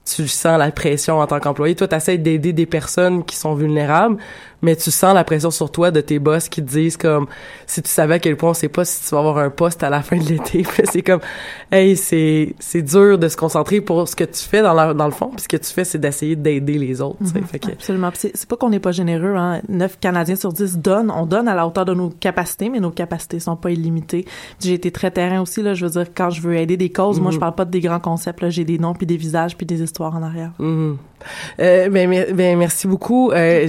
tu 0.05 0.27
sens 0.27 0.59
la 0.59 0.71
pression 0.71 1.19
en 1.19 1.27
tant 1.27 1.39
qu'employé. 1.39 1.75
Toi, 1.75 1.87
t'essayes 1.87 2.19
d'aider 2.19 2.53
des 2.53 2.65
personnes 2.65 3.23
qui 3.23 3.35
sont 3.35 3.55
vulnérables, 3.55 4.17
mais 4.63 4.75
tu 4.75 4.89
sens 4.89 5.13
la 5.13 5.23
pression 5.23 5.51
sur 5.51 5.71
toi 5.71 5.91
de 5.91 6.01
tes 6.01 6.17
boss 6.17 6.49
qui 6.49 6.63
te 6.63 6.69
disent 6.71 6.97
comme 6.97 7.27
si 7.67 7.81
tu 7.83 7.89
savais 7.91 8.15
à 8.15 8.19
quel 8.19 8.35
point 8.37 8.49
on 8.49 8.53
sait 8.55 8.69
pas 8.69 8.83
si 8.85 9.03
tu 9.07 9.09
vas 9.13 9.19
avoir 9.19 9.37
un 9.37 9.49
poste 9.51 9.83
à 9.83 9.89
la 9.91 10.01
fin 10.01 10.17
de 10.17 10.23
l'été 10.23 10.65
c'est 10.91 11.03
comme 11.03 11.19
hey 11.71 11.95
c'est 11.95 12.55
c'est 12.59 12.81
dur 12.81 13.19
de 13.19 13.27
se 13.27 13.37
concentrer 13.37 13.81
pour 13.81 14.07
ce 14.07 14.15
que 14.15 14.23
tu 14.23 14.41
fais 14.43 14.61
dans, 14.63 14.73
la, 14.73 14.93
dans 14.95 15.05
le 15.05 15.11
fond 15.11 15.27
puis 15.27 15.41
ce 15.43 15.47
que 15.47 15.57
tu 15.57 15.71
fais 15.71 15.83
c'est 15.83 15.99
d'essayer 15.99 16.35
d'aider 16.35 16.79
les 16.79 16.99
autres 17.01 17.17
sais. 17.25 17.39
Mhm. 17.39 17.45
fait 17.45 17.59
que 17.59 17.71
Absolument. 17.71 18.09
C'est 18.15 18.45
pas 18.47 18.55
qu'on 18.55 18.69
n'est 18.69 18.79
pas 18.79 18.91
généreux. 18.91 19.35
Hein. 19.35 19.61
9 19.67 19.99
Canadiens 19.99 20.35
sur 20.35 20.53
10 20.53 20.77
donnent. 20.77 21.11
On 21.11 21.25
donne 21.25 21.47
à 21.47 21.55
la 21.55 21.67
hauteur 21.67 21.83
de 21.85 21.93
nos 21.93 22.09
capacités, 22.09 22.69
mais 22.69 22.79
nos 22.79 22.91
capacités 22.91 23.39
sont 23.39 23.55
pas 23.55 23.71
illimitées. 23.71 24.25
J'ai 24.61 24.73
été 24.73 24.91
très 24.91 25.11
terrain 25.11 25.41
aussi. 25.41 25.61
Là, 25.61 25.73
je 25.73 25.85
veux 25.85 25.91
dire, 25.91 26.13
quand 26.15 26.29
je 26.29 26.41
veux 26.41 26.55
aider 26.55 26.77
des 26.77 26.89
causes, 26.91 27.19
moi, 27.19 27.29
Mhm. 27.31 27.33
je 27.35 27.39
parle 27.39 27.55
pas 27.55 27.65
de 27.65 27.71
des 27.71 27.81
grands 27.81 27.99
concepts. 27.99 28.41
là. 28.41 28.49
J'ai 28.49 28.63
des 28.63 28.77
noms, 28.77 28.93
puis 28.93 29.05
des 29.05 29.17
visages, 29.17 29.57
puis 29.57 29.65
des 29.65 29.81
histoires 29.81 30.15
en 30.15 30.23
arrière. 30.23 30.51
Mhm. 30.59 30.97
Euh, 31.59 31.89
ben, 31.89 32.25
ben, 32.33 32.57
merci 32.57 32.87
beaucoup. 32.87 33.31
Euh, 33.31 33.67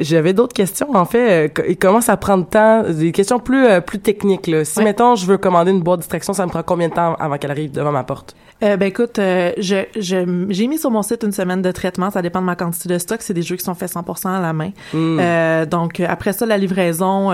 J'avais 0.00 0.32
d'autres 0.32 0.54
questions. 0.54 0.94
En 0.94 1.04
fait, 1.04 1.46
euh, 1.46 1.48
co- 1.48 1.62
il 1.68 1.76
commence 1.76 2.08
à 2.08 2.16
prendre 2.16 2.46
temps, 2.46 2.82
des 2.88 3.12
questions 3.12 3.38
plus 3.38 3.66
euh, 3.66 3.80
plus 3.80 3.98
techniques. 4.00 4.46
Là. 4.46 4.64
Si 4.64 4.78
Ouais. 4.78 4.84
mettons, 4.84 5.14
je 5.14 5.26
veux 5.26 5.38
commander 5.38 5.70
une 5.70 5.82
boîte 5.82 5.98
de 5.98 6.02
distraction, 6.02 6.32
ça 6.32 6.44
me 6.46 6.50
prend 6.50 6.62
combien 6.62 6.88
de 6.88 6.94
temps 6.94 7.14
avant 7.18 7.38
qu'elle 7.38 7.50
arrive 7.50 7.72
devant 7.72 7.92
ma 7.92 8.04
porte? 8.04 8.34
Ben 8.60 8.80
écoute, 8.84 9.16
je 9.18 9.84
j'ai 9.96 10.24
mis 10.26 10.78
sur 10.78 10.90
mon 10.90 11.02
site 11.02 11.22
une 11.22 11.32
semaine 11.32 11.60
de 11.60 11.70
traitement. 11.70 12.10
Ça 12.10 12.22
dépend 12.22 12.40
de 12.40 12.46
ma 12.46 12.56
quantité 12.56 12.88
de 12.88 12.98
stock. 12.98 13.18
C'est 13.20 13.34
des 13.34 13.42
jeux 13.42 13.56
qui 13.56 13.64
sont 13.64 13.74
faits 13.74 13.90
100% 13.90 14.28
à 14.38 14.40
la 14.40 14.54
main. 14.54 14.70
Mm. 14.94 15.18
Euh, 15.20 15.66
donc 15.66 16.00
après 16.00 16.32
ça, 16.32 16.46
la 16.46 16.56
livraison. 16.56 17.30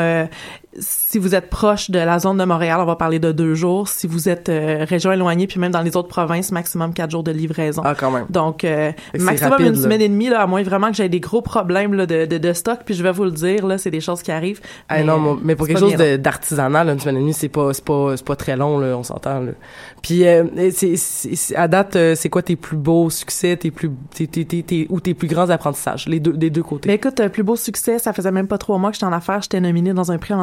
Si 0.81 1.19
vous 1.19 1.35
êtes 1.35 1.51
proche 1.51 1.91
de 1.91 1.99
la 1.99 2.19
zone 2.19 2.39
de 2.39 2.45
Montréal, 2.45 2.81
on 2.81 2.87
va 2.87 2.97
parler 2.97 3.19
de 3.19 3.33
deux 3.33 3.55
jours. 3.55 3.89
Si 3.89 4.07
vous 4.07 4.29
êtes 4.29 4.49
euh, 4.49 4.85
région 4.89 5.13
éloignée, 5.13 5.47
puis 5.47 5.61
même 5.61 5.71
dans 5.73 5.83
les 5.83 5.97
autres 5.97 6.09
provinces, 6.09 6.51
maximum 6.51 6.93
quatre 6.93 7.11
jours 7.11 7.23
de 7.23 7.31
livraison. 7.31 7.83
Ah, 7.85 7.95
quand 7.95 8.11
même. 8.11 8.27
Donc, 8.31 8.65
euh, 8.65 8.91
maximum 9.19 9.53
rapide, 9.53 9.67
une 9.67 9.75
là. 9.75 9.81
semaine 9.83 10.01
et 10.01 10.09
demie, 10.09 10.29
là, 10.29 10.41
à 10.43 10.47
moins 10.47 10.63
vraiment 10.63 10.89
que 10.91 10.97
j'ai 10.97 11.09
des 11.09 11.21
gros 11.21 11.43
problèmes 11.43 11.95
là, 11.95 12.07
de, 12.07 12.27
de, 12.27 12.39
de 12.39 12.53
stock. 12.53 12.81
Puis 12.85 12.95
je 12.95 13.03
vais 13.03 13.13
vous 13.13 13.25
le 13.25 13.31
dire, 13.31 13.67
là, 13.67 13.79
c'est 13.79 13.91
des 13.91 14.01
choses 14.01 14.23
qui 14.23 14.33
arrivent. 14.33 14.61
Ah 14.89 14.97
Mais, 14.99 15.05
non, 15.05 15.19
moi, 15.19 15.39
mais 15.43 15.55
pour 15.55 15.67
quelque 15.67 15.81
chose 15.81 15.95
d'artisanal, 15.95 16.89
une 16.89 16.99
semaine 16.99 17.17
et 17.17 17.21
demie, 17.21 17.35
c'est 17.35 17.49
pas, 17.49 17.73
c'est 17.73 17.85
pas, 17.85 18.17
c'est 18.17 18.27
pas 18.27 18.37
très 18.37 18.57
long, 18.57 18.79
là, 18.79 18.97
on 18.97 19.03
s'entend. 19.03 19.43
Puis, 20.03 20.27
euh, 20.27 20.45
c'est, 20.73 21.57
à 21.57 21.69
date, 21.69 21.97
euh, 21.97 22.15
c'est 22.15 22.31
quoi 22.31 22.43
tes 22.43 22.57
plus 22.57 22.77
beaux 22.77 23.11
succès, 23.11 23.57
tes 23.57 23.71
plus, 23.71 23.91
tes, 24.15 24.27
tes, 24.27 24.45
tes, 24.45 24.63
tes- 24.63 24.87
ou 24.89 25.01
tes 25.01 25.15
plus 25.15 25.29
grands 25.29 25.51
apprentissages, 25.51 26.09
les 26.09 26.21
deux, 26.21 26.33
des 26.33 26.51
deux 26.51 26.63
côtés? 26.63 26.89
Mais 26.89 26.95
écoute, 26.95 27.21
euh, 27.21 27.29
plus 27.29 27.43
beau 27.43 27.57
succès, 27.57 27.99
ça 27.99 28.13
faisait 28.13 28.31
même 28.33 28.47
pas 28.47 28.59
trois 28.59 28.79
mois 28.79 28.91
que 28.91 28.97
j'étais 28.97 29.07
en 29.07 29.13
affaires. 29.13 29.43
J'étais 29.43 29.61
nominée 29.61 29.93
dans 29.93 30.11
un 30.11 30.19
prix 30.19 30.33
en 30.33 30.41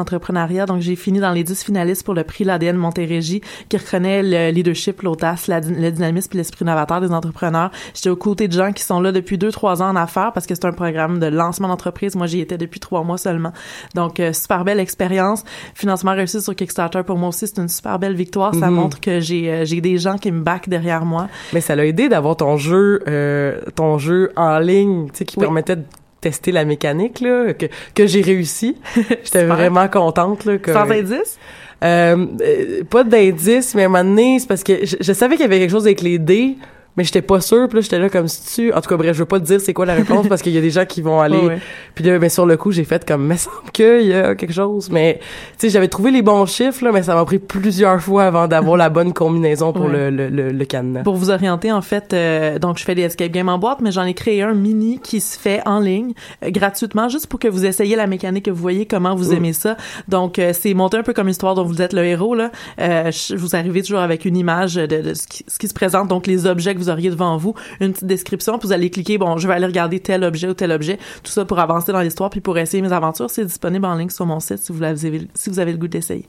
Donc, 0.66 0.80
j'ai 0.80 0.96
fini 0.96 1.20
dans 1.20 1.32
les 1.32 1.44
dix 1.44 1.62
finalistes 1.64 2.04
pour 2.04 2.14
le 2.14 2.24
prix 2.24 2.44
l'ADN 2.44 2.76
Montérégie, 2.76 3.40
qui 3.68 3.76
reconnaît 3.76 4.22
le 4.22 4.50
leadership, 4.52 5.02
l'audace, 5.02 5.46
la 5.46 5.60
le 5.60 5.90
dynamisme 5.90 6.30
et 6.34 6.36
l'esprit 6.38 6.64
novateur 6.64 7.00
des 7.00 7.12
entrepreneurs. 7.12 7.70
J'étais 7.94 8.10
aux 8.10 8.16
côtés 8.16 8.48
de 8.48 8.52
gens 8.52 8.72
qui 8.72 8.82
sont 8.82 9.00
là 9.00 9.12
depuis 9.12 9.38
deux, 9.38 9.50
trois 9.50 9.82
ans 9.82 9.88
en 9.90 9.96
affaires 9.96 10.32
parce 10.32 10.46
que 10.46 10.54
c'est 10.54 10.64
un 10.64 10.72
programme 10.72 11.18
de 11.18 11.26
lancement 11.26 11.68
d'entreprise. 11.68 12.14
Moi, 12.16 12.26
j'y 12.26 12.40
étais 12.40 12.58
depuis 12.58 12.80
trois 12.80 13.02
mois 13.04 13.18
seulement. 13.18 13.52
Donc, 13.94 14.20
euh, 14.20 14.32
super 14.32 14.64
belle 14.64 14.80
expérience. 14.80 15.44
Financement 15.74 16.14
réussi 16.14 16.40
sur 16.40 16.54
Kickstarter 16.54 17.02
pour 17.04 17.16
moi 17.18 17.28
aussi, 17.30 17.46
c'est 17.46 17.58
une 17.58 17.68
super 17.68 17.98
belle 17.98 18.14
victoire. 18.14 18.54
Ça 18.54 18.68
Mhm. 18.68 18.74
montre 18.74 19.00
que 19.00 19.20
j'ai 19.20 19.50
euh, 19.50 19.64
j'ai 19.64 19.80
des 19.80 19.98
gens 19.98 20.16
qui 20.18 20.30
me 20.32 20.40
backent 20.42 20.68
derrière 20.68 21.04
moi. 21.04 21.28
Mais 21.52 21.60
ça 21.60 21.74
l'a 21.76 21.86
aidé 21.86 22.08
d'avoir 22.08 22.36
ton 22.36 22.56
jeu, 22.56 23.02
euh, 23.08 23.60
ton 23.74 23.98
jeu 23.98 24.32
en 24.36 24.58
ligne, 24.58 25.06
tu 25.10 25.18
sais, 25.18 25.24
qui 25.24 25.36
Oui. 25.38 25.44
permettait 25.44 25.76
de 25.76 25.84
tester 26.20 26.52
la 26.52 26.64
mécanique, 26.64 27.20
là, 27.20 27.52
que, 27.54 27.66
que 27.94 28.06
j'ai 28.06 28.22
réussi. 28.22 28.76
J'étais 29.24 29.44
vraiment 29.44 29.88
contente, 29.88 30.44
là. 30.44 30.58
Que, 30.58 30.72
Sans 30.72 30.90
indice? 30.90 31.38
Euh, 31.84 32.26
euh, 32.40 32.82
pas 32.84 33.04
d'indice, 33.04 33.74
mais 33.74 33.82
à 33.82 33.86
un 33.86 33.88
moment 33.88 34.04
donné, 34.04 34.38
c'est 34.40 34.48
parce 34.48 34.64
que 34.64 34.84
je, 34.84 34.96
je 35.00 35.12
savais 35.12 35.36
qu'il 35.36 35.42
y 35.42 35.48
avait 35.48 35.60
quelque 35.60 35.70
chose 35.70 35.86
avec 35.86 36.00
les 36.00 36.18
dés, 36.18 36.56
mais 36.96 37.04
j'étais 37.04 37.22
pas 37.22 37.40
sûre, 37.40 37.68
puis 37.68 37.76
là, 37.76 37.80
j'étais 37.82 37.98
là 37.98 38.08
comme 38.08 38.26
si 38.26 38.54
tu... 38.54 38.72
En 38.72 38.80
tout 38.80 38.88
cas, 38.88 38.96
bref, 38.96 39.12
je 39.14 39.20
veux 39.20 39.24
pas 39.26 39.38
te 39.38 39.44
dire 39.44 39.60
c'est 39.60 39.72
quoi 39.72 39.86
la 39.86 39.94
réponse, 39.94 40.26
parce 40.28 40.42
qu'il 40.42 40.52
y 40.52 40.58
a 40.58 40.60
des 40.60 40.70
gens 40.70 40.84
qui 40.84 41.00
vont 41.00 41.20
aller... 41.20 41.38
Ouais. 41.38 41.58
Puis 41.94 42.04
là, 42.04 42.18
ben, 42.18 42.28
sur 42.28 42.44
le 42.46 42.56
coup, 42.56 42.72
j'ai 42.72 42.84
fait 42.84 43.04
comme, 43.06 43.26
mais 43.26 43.36
semble 43.36 43.70
qu'il 43.72 44.06
y 44.06 44.14
a 44.14 44.34
quelque 44.34 44.52
chose, 44.52 44.90
mais, 44.90 45.20
tu 45.20 45.26
sais, 45.58 45.68
j'avais 45.70 45.88
trouvé 45.88 46.10
les 46.10 46.22
bons 46.22 46.44
chiffres, 46.46 46.84
là, 46.84 46.90
mais 46.92 47.02
ça 47.04 47.14
m'a 47.14 47.24
pris 47.24 47.38
plusieurs 47.38 48.00
fois 48.02 48.24
avant 48.24 48.48
d'avoir 48.48 48.76
la 48.76 48.88
bonne 48.90 49.12
combinaison 49.12 49.72
pour 49.72 49.86
Ouais. 49.86 50.10
le, 50.10 50.10
le, 50.10 50.28
le, 50.28 50.50
le 50.50 50.64
cadenas. 50.64 51.02
Pour 51.04 51.14
vous 51.16 51.30
orienter, 51.30 51.70
en 51.70 51.82
fait, 51.82 52.12
euh, 52.12 52.58
donc 52.58 52.78
je 52.78 52.84
fais 52.84 52.94
des 52.96 53.02
escape 53.02 53.30
games 53.30 53.48
en 53.48 53.58
boîte, 53.58 53.80
mais 53.80 53.92
j'en 53.92 54.04
ai 54.04 54.14
créé 54.14 54.42
un 54.42 54.54
mini 54.54 54.98
qui 55.00 55.20
se 55.20 55.38
fait 55.38 55.62
en 55.66 55.78
ligne 55.78 56.12
euh, 56.44 56.50
gratuitement, 56.50 57.08
juste 57.08 57.26
pour 57.28 57.38
que 57.38 57.48
vous 57.48 57.64
essayiez 57.64 57.94
la 57.96 58.06
mécanique, 58.08 58.46
que 58.46 58.50
vous 58.50 58.60
voyez 58.60 58.86
comment 58.86 59.14
vous 59.14 59.32
aimez 59.32 59.52
ça. 59.52 59.76
Donc 60.08 60.38
euh, 60.38 60.52
c'est 60.52 60.74
monté 60.74 60.96
un 60.96 61.02
peu 61.02 61.12
comme 61.12 61.26
une 61.28 61.32
histoire 61.32 61.54
dont 61.54 61.64
vous 61.64 61.80
êtes 61.80 61.92
le 61.92 62.04
héros 62.04 62.34
là. 62.34 62.50
Euh, 62.80 63.10
vous 63.36 63.54
arrivez 63.54 63.82
toujours 63.82 64.00
avec 64.00 64.24
une 64.24 64.36
image 64.36 64.74
de, 64.74 64.86
de 64.86 65.14
ce, 65.14 65.26
qui, 65.26 65.44
ce 65.46 65.58
qui 65.58 65.68
se 65.68 65.74
présente, 65.74 66.08
donc 66.08 66.26
les 66.26 66.46
objets 66.46 66.74
que 66.78 66.82
vous 66.82 66.90
auriez 66.90 67.10
devant 67.10 67.36
vous, 67.36 67.54
une 67.80 67.92
petite 67.92 68.06
description, 68.06 68.58
puis 68.58 68.68
vous 68.68 68.72
allez 68.72 68.90
cliquer. 68.90 69.18
Bon, 69.18 69.36
je 69.36 69.46
vais 69.46 69.54
aller 69.54 69.66
regarder 69.66 70.00
tel 70.00 70.24
objet 70.24 70.48
ou 70.48 70.54
tel 70.54 70.72
objet, 70.72 70.98
tout 71.22 71.32
ça 71.32 71.44
pour 71.44 71.58
avancer 71.58 71.92
dans 71.92 72.00
l'histoire, 72.00 72.30
puis 72.30 72.40
pour 72.40 72.56
essayer 72.58 72.82
mes 72.82 72.92
aventures. 72.92 73.30
C'est 73.30 73.44
disponible 73.44 73.84
en 73.84 73.94
ligne 73.94 74.10
sur 74.10 74.26
mon 74.26 74.40
site 74.40 74.58
si 74.58 74.72
vous 74.72 74.80
l'avez, 74.80 75.28
si 75.34 75.50
vous 75.50 75.58
avez 75.58 75.72
le 75.72 75.78
goût 75.78 75.88
d'essayer. 75.88 76.26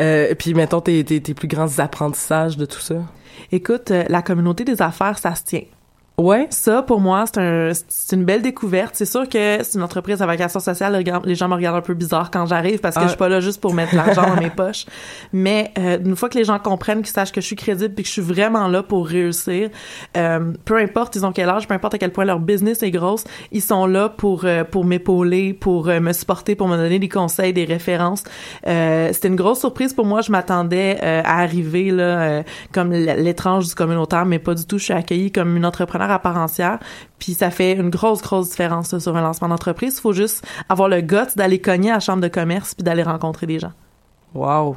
Euh, 0.00 0.34
puis 0.34 0.54
mettons 0.54 0.80
tes, 0.80 1.04
tes, 1.04 1.20
tes 1.20 1.34
plus 1.34 1.48
grands 1.48 1.78
apprentissages 1.78 2.56
de 2.56 2.64
tout 2.64 2.80
ça? 2.80 2.96
Écoute, 3.52 3.90
euh, 3.90 4.04
la 4.08 4.22
communauté 4.22 4.64
des 4.64 4.80
affaires, 4.82 5.18
ça 5.18 5.34
se 5.34 5.44
tient. 5.44 5.64
Ouais. 6.22 6.46
Ça, 6.50 6.82
pour 6.82 7.00
moi, 7.00 7.24
c'est 7.26 7.40
un, 7.40 7.70
c'est 7.88 8.16
une 8.16 8.24
belle 8.24 8.42
découverte. 8.42 8.94
C'est 8.94 9.04
sûr 9.06 9.28
que 9.28 9.58
c'est 9.62 9.74
une 9.74 9.82
entreprise 9.82 10.20
à 10.22 10.26
vocation 10.26 10.60
sociale. 10.60 11.02
Les 11.24 11.34
gens- 11.34 11.48
me 11.48 11.54
regardent 11.54 11.76
un 11.78 11.80
peu 11.80 11.94
bizarre 11.94 12.30
quand 12.30 12.46
j'arrive 12.46 12.78
parce 12.80 12.94
que 12.94 13.00
Ah. 13.00 13.04
je 13.04 13.08
suis 13.10 13.18
pas 13.18 13.28
là 13.28 13.40
juste 13.40 13.60
pour 13.60 13.74
mettre 13.74 13.94
l'argent 13.96 14.22
dans 14.22 14.40
mes 14.40 14.50
poches. 14.56 14.86
Mais 15.32 15.72
euh, 15.78 15.98
une 16.04 16.16
fois 16.16 16.28
que 16.28 16.38
les 16.38 16.44
gens 16.44 16.58
comprennent, 16.58 16.98
qu'ils 17.02 17.12
sachent 17.12 17.32
que 17.32 17.40
je 17.40 17.46
suis 17.46 17.56
crédible 17.56 17.94
puis 17.94 18.04
que 18.04 18.08
je 18.08 18.12
suis 18.12 18.22
vraiment 18.22 18.68
là 18.68 18.82
pour 18.82 19.06
réussir, 19.06 19.70
euh, 20.16 20.52
peu 20.64 20.76
importe 20.76 21.16
ils 21.16 21.24
ont 21.26 21.32
quel 21.32 21.48
âge, 21.48 21.66
peu 21.66 21.74
importe 21.74 21.94
à 21.94 21.98
quel 21.98 22.12
point 22.12 22.24
leur 22.24 22.38
business 22.40 22.82
est 22.82 22.90
grosse, 22.90 23.24
ils 23.52 23.62
sont 23.62 23.86
là 23.86 24.08
pour 24.08 24.44
euh, 24.44 24.64
pour 24.64 24.84
m'épauler, 24.84 25.54
pour 25.54 25.88
euh, 25.88 26.00
me 26.00 26.12
supporter, 26.12 26.54
pour 26.54 26.68
me 26.68 26.76
donner 26.76 26.98
des 26.98 27.08
conseils, 27.08 27.52
des 27.52 27.64
références. 27.64 28.24
Euh, 28.66 29.10
C'était 29.12 29.28
une 29.28 29.36
grosse 29.36 29.60
surprise 29.60 29.94
pour 29.94 30.06
moi. 30.06 30.20
Je 30.20 30.30
m'attendais 30.32 30.98
euh, 31.02 31.22
à 31.24 31.40
arriver 31.40 31.90
là 31.90 32.02
euh, 32.20 32.42
comme 32.72 32.92
l'étrange 32.92 33.66
du 33.68 33.74
communautaire, 33.74 34.26
mais 34.26 34.38
pas 34.38 34.54
du 34.54 34.66
tout. 34.66 34.78
Je 34.78 34.84
suis 34.84 34.92
accueillie 34.94 35.32
comme 35.32 35.56
une 35.56 35.64
entrepreneur 35.66 36.09
à. 36.10 36.78
Puis 37.18 37.34
ça 37.34 37.50
fait 37.50 37.72
une 37.72 37.90
grosse, 37.90 38.22
grosse 38.22 38.50
différence 38.50 38.98
sur 38.98 39.16
un 39.16 39.22
lancement 39.22 39.48
d'entreprise. 39.48 39.96
Il 39.98 40.00
faut 40.00 40.12
juste 40.12 40.46
avoir 40.68 40.88
le 40.88 41.00
guts 41.00 41.34
d'aller 41.36 41.60
cogner 41.60 41.90
à 41.90 41.94
la 41.94 42.00
chambre 42.00 42.22
de 42.22 42.28
commerce 42.28 42.74
puis 42.74 42.84
d'aller 42.84 43.02
rencontrer 43.02 43.46
des 43.46 43.58
gens. 43.58 43.72
Wow. 44.34 44.76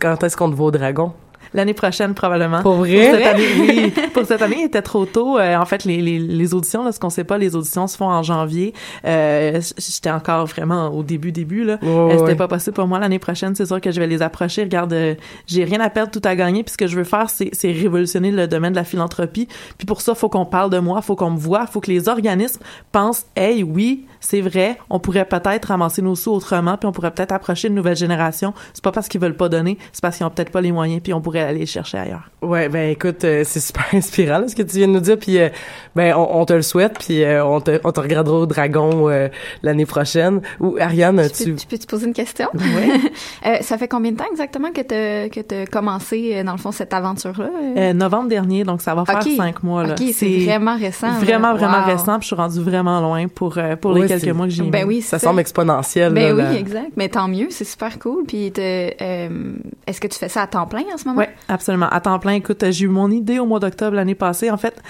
Quand 0.00 0.22
est-ce 0.22 0.36
qu'on 0.36 0.50
te 0.50 0.56
va 0.56 0.64
au 0.64 0.70
dragon? 0.70 1.12
L'année 1.54 1.74
prochaine, 1.74 2.14
probablement. 2.14 2.62
Pour 2.62 2.74
vrai? 2.74 3.10
Pour 3.10 3.18
cette 3.18 3.26
année, 3.26 3.46
oui. 3.58 3.92
Pour 4.14 4.24
cette 4.24 4.42
année, 4.42 4.56
il 4.60 4.64
était 4.66 4.82
trop 4.82 5.06
tôt. 5.06 5.38
Euh, 5.38 5.56
en 5.56 5.64
fait, 5.64 5.84
les, 5.84 6.00
les, 6.00 6.18
les 6.18 6.54
auditions, 6.54 6.84
là, 6.84 6.92
ce 6.92 7.00
qu'on 7.00 7.10
sait 7.10 7.24
pas, 7.24 7.38
les 7.38 7.56
auditions 7.56 7.86
se 7.86 7.96
font 7.96 8.08
en 8.08 8.22
janvier. 8.22 8.72
Euh, 9.04 9.60
J'étais 9.78 10.10
encore 10.10 10.46
vraiment 10.46 10.88
au 10.88 11.02
début, 11.02 11.32
début, 11.32 11.64
là. 11.64 11.78
Euh, 11.82 12.10
C'était 12.10 12.22
ouais. 12.22 12.34
pas 12.36 12.48
possible 12.48 12.74
pour 12.74 12.86
moi 12.86 12.98
l'année 12.98 13.18
prochaine. 13.18 13.54
C'est 13.54 13.66
sûr 13.66 13.80
que 13.80 13.90
je 13.90 14.00
vais 14.00 14.06
les 14.06 14.22
approcher. 14.22 14.62
Regarde, 14.62 14.92
euh, 14.92 15.14
j'ai 15.46 15.64
rien 15.64 15.80
à 15.80 15.90
perdre, 15.90 16.10
tout 16.10 16.22
à 16.24 16.36
gagner. 16.36 16.62
Puis 16.62 16.72
ce 16.72 16.76
que 16.76 16.86
je 16.86 16.96
veux 16.96 17.04
faire, 17.04 17.30
c'est 17.30 17.50
c'est 17.52 17.72
révolutionner 17.72 18.30
le 18.30 18.46
domaine 18.46 18.72
de 18.72 18.78
la 18.78 18.84
philanthropie. 18.84 19.48
Puis 19.78 19.86
pour 19.86 20.00
ça, 20.00 20.14
faut 20.14 20.28
qu'on 20.28 20.46
parle 20.46 20.70
de 20.70 20.78
moi, 20.78 21.02
faut 21.02 21.16
qu'on 21.16 21.30
me 21.30 21.38
voit, 21.38 21.66
faut 21.66 21.80
que 21.80 21.90
les 21.90 22.08
organismes 22.08 22.60
pensent, 22.92 23.26
hey, 23.36 23.62
oui, 23.62 24.06
c'est 24.20 24.40
vrai, 24.40 24.78
on 24.90 24.98
pourrait 24.98 25.24
peut-être 25.24 25.66
ramasser 25.66 26.02
nos 26.02 26.14
sous 26.14 26.30
autrement, 26.30 26.76
puis 26.76 26.86
on 26.86 26.92
pourrait 26.92 27.10
peut-être 27.10 27.32
approcher 27.32 27.68
une 27.68 27.74
nouvelle 27.74 27.96
génération. 27.96 28.52
C'est 28.74 28.84
pas 28.84 28.92
parce 28.92 29.08
qu'ils 29.08 29.20
veulent 29.20 29.36
pas 29.36 29.48
donner, 29.48 29.78
c'est 29.92 30.02
parce 30.02 30.16
qu'ils 30.18 30.26
ont 30.26 30.30
peut-être 30.30 30.50
pas 30.52 30.60
les 30.60 30.72
moyens, 30.72 31.00
puis 31.02 31.14
on 31.14 31.20
pourrait 31.20 31.39
aller 31.40 31.60
les 31.60 31.66
chercher 31.66 31.98
ailleurs. 31.98 32.30
Ouais, 32.42 32.68
ben 32.68 32.90
écoute, 32.90 33.22
euh, 33.24 33.42
c'est 33.44 33.60
super 33.60 33.84
inspirant 33.92 34.38
là, 34.38 34.48
ce 34.48 34.54
que 34.56 34.62
tu 34.62 34.78
viens 34.78 34.88
de 34.88 34.92
nous 34.92 35.00
dire, 35.00 35.18
puis 35.18 35.38
euh, 35.38 35.48
ben 35.94 36.14
on, 36.16 36.40
on 36.40 36.44
te 36.46 36.52
le 36.54 36.62
souhaite, 36.62 36.98
puis 36.98 37.22
euh, 37.22 37.44
on 37.44 37.60
te 37.60 37.78
on 37.84 37.92
te 37.92 38.00
regardera 38.00 38.38
au 38.38 38.46
dragon 38.46 39.08
euh, 39.10 39.28
l'année 39.62 39.84
prochaine. 39.86 40.40
Ou 40.60 40.76
Ariane, 40.80 41.22
Tu 41.34 41.44
tu 41.44 41.50
peux, 41.50 41.56
tu 41.56 41.66
peux 41.66 41.78
te 41.78 41.86
poser 41.86 42.06
une 42.06 42.14
question? 42.14 42.48
Ouais. 42.54 42.88
Euh, 43.46 43.56
ça 43.62 43.78
fait 43.78 43.88
combien 43.88 44.12
de 44.12 44.16
temps 44.18 44.26
exactement 44.30 44.70
que 44.70 44.80
tu 44.82 45.30
que 45.30 45.40
t'as 45.40 45.64
commencé, 45.66 46.42
dans 46.44 46.52
le 46.52 46.58
fond, 46.58 46.72
cette 46.72 46.92
aventure-là? 46.92 47.46
euh? 47.46 47.74
Euh, 47.78 47.92
novembre 47.94 48.28
dernier, 48.28 48.64
donc 48.64 48.80
ça 48.82 48.94
va 48.94 49.04
faire 49.06 49.22
cinq 49.22 49.62
mois. 49.62 49.84
Là. 49.86 49.94
Ok, 49.98 50.06
c'est 50.12 50.44
vraiment 50.44 50.76
récent. 50.76 51.06
là. 51.08 51.18
Vraiment, 51.18 51.54
vraiment 51.54 51.78
Wow. 51.80 51.92
récent, 51.92 52.18
puis 52.18 52.22
je 52.22 52.26
suis 52.26 52.36
rendue 52.36 52.60
vraiment 52.60 53.00
loin 53.00 53.28
pour, 53.28 53.56
euh, 53.58 53.76
pour 53.76 53.92
les 53.94 54.02
Ouais, 54.02 54.06
quelques 54.08 54.28
mois 54.28 54.46
que 54.46 54.52
j'ai 54.52 54.62
Ben 54.64 54.86
mis. 54.86 54.96
oui, 54.96 55.02
ça 55.02 55.18
semble 55.18 55.40
exponentiel. 55.40 56.12
Ben 56.12 56.36
là, 56.36 56.50
oui, 56.50 56.56
exact. 56.58 56.90
Mais 56.96 57.08
tant 57.08 57.28
mieux, 57.28 57.46
c'est 57.50 57.64
super 57.64 57.98
cool. 57.98 58.24
Puis, 58.26 58.52
euh, 58.58 58.90
est-ce 59.86 60.00
que 60.00 60.06
tu 60.08 60.18
fais 60.18 60.28
ça 60.28 60.42
à 60.42 60.46
temps 60.46 60.66
plein 60.66 60.82
en 60.92 60.98
ce 60.98 61.06
moment? 61.08 61.20
Oui, 61.20 61.26
absolument. 61.48 61.88
À 61.88 62.00
temps 62.00 62.18
plein, 62.18 62.32
écoute, 62.32 62.64
j'ai 62.70 62.84
eu 62.84 62.88
mon 62.88 63.10
idée 63.10 63.38
au 63.38 63.46
mois 63.46 63.60
d'octobre 63.60 63.96
l'année 63.96 64.14
passée. 64.14 64.50
En 64.50 64.56
fait, 64.56 64.80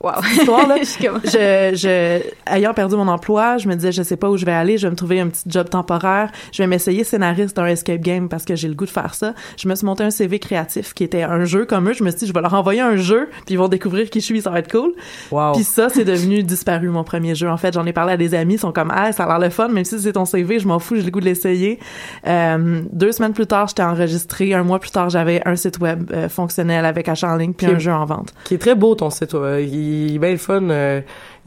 Wow. 0.00 0.12
histoire, 0.32 0.68
là, 0.68 0.76
Je 0.82 1.08
je, 1.24 1.76
je, 1.76 2.52
ayant 2.54 2.72
perdu 2.72 2.94
mon 2.94 3.08
emploi, 3.08 3.58
je 3.58 3.66
me 3.68 3.74
disais, 3.74 3.90
je 3.90 4.02
sais 4.04 4.16
pas 4.16 4.30
où 4.30 4.36
je 4.36 4.44
vais 4.44 4.52
aller, 4.52 4.78
je 4.78 4.86
vais 4.86 4.90
me 4.92 4.96
trouver 4.96 5.18
un 5.20 5.26
petit 5.28 5.42
job 5.46 5.68
temporaire, 5.70 6.30
je 6.52 6.62
vais 6.62 6.68
m'essayer 6.68 7.02
scénariste 7.02 7.56
d'un 7.56 7.66
escape 7.66 8.00
game 8.00 8.28
parce 8.28 8.44
que 8.44 8.54
j'ai 8.54 8.68
le 8.68 8.74
goût 8.74 8.84
de 8.84 8.90
faire 8.90 9.14
ça. 9.14 9.34
Je 9.56 9.68
me 9.68 9.74
suis 9.74 9.84
monté 9.84 10.04
un 10.04 10.10
CV 10.10 10.38
créatif 10.38 10.94
qui 10.94 11.02
était 11.02 11.22
un 11.24 11.44
jeu 11.44 11.64
comme 11.66 11.88
eux. 11.88 11.94
Je 11.94 12.04
me 12.04 12.10
suis 12.10 12.20
dit, 12.20 12.26
je 12.28 12.32
vais 12.32 12.40
leur 12.40 12.54
envoyer 12.54 12.80
un 12.80 12.94
jeu, 12.96 13.28
puis 13.44 13.54
ils 13.54 13.58
vont 13.58 13.66
découvrir 13.68 14.08
qui 14.08 14.20
je 14.20 14.24
suis, 14.26 14.40
ça 14.42 14.50
va 14.50 14.60
être 14.60 14.70
cool. 14.70 14.92
Wow. 15.32 15.52
Puis 15.54 15.64
ça, 15.64 15.88
c'est 15.88 16.04
devenu 16.04 16.42
disparu, 16.44 16.88
mon 16.90 17.02
premier 17.02 17.34
jeu. 17.34 17.48
En 17.48 17.56
fait, 17.56 17.74
j'en 17.74 17.84
ai 17.84 17.92
parlé 17.92 18.12
à 18.12 18.16
des 18.16 18.34
amis, 18.34 18.54
ils 18.54 18.60
sont 18.60 18.72
comme, 18.72 18.92
ah, 18.94 19.10
ça 19.12 19.24
a 19.24 19.26
l'air 19.26 19.38
le 19.40 19.50
fun, 19.50 19.66
même 19.68 19.84
si 19.84 19.98
c'est 19.98 20.12
ton 20.12 20.24
CV, 20.24 20.60
je 20.60 20.68
m'en 20.68 20.78
fous, 20.78 20.94
j'ai 20.96 21.02
le 21.02 21.10
goût 21.10 21.20
de 21.20 21.24
l'essayer. 21.24 21.80
Euh, 22.26 22.82
deux 22.92 23.10
semaines 23.12 23.32
plus 23.32 23.46
tard, 23.46 23.66
j'étais 23.68 23.82
enregistré. 23.82 24.54
Un 24.54 24.62
mois 24.62 24.78
plus 24.78 24.90
tard, 24.90 25.10
j'avais 25.10 25.42
un 25.46 25.56
site 25.56 25.80
web 25.80 26.10
euh, 26.12 26.28
fonctionnel 26.28 26.84
avec 26.84 27.08
achat 27.08 27.28
en 27.32 27.36
ligne 27.36 27.52
puis 27.52 27.66
Qui 27.66 27.72
est- 27.72 27.76
un 27.76 27.78
jeu 27.80 27.92
en 27.92 28.04
vente. 28.04 28.32
Qui 28.44 28.54
est 28.54 28.58
très 28.58 28.74
beau 28.74 28.94
ton 28.94 29.10
site, 29.10 29.34
ouais. 29.34 29.64
il 29.66 29.87
est 30.14 30.18
bien 30.18 30.30
le 30.30 30.36
fun. 30.36 30.68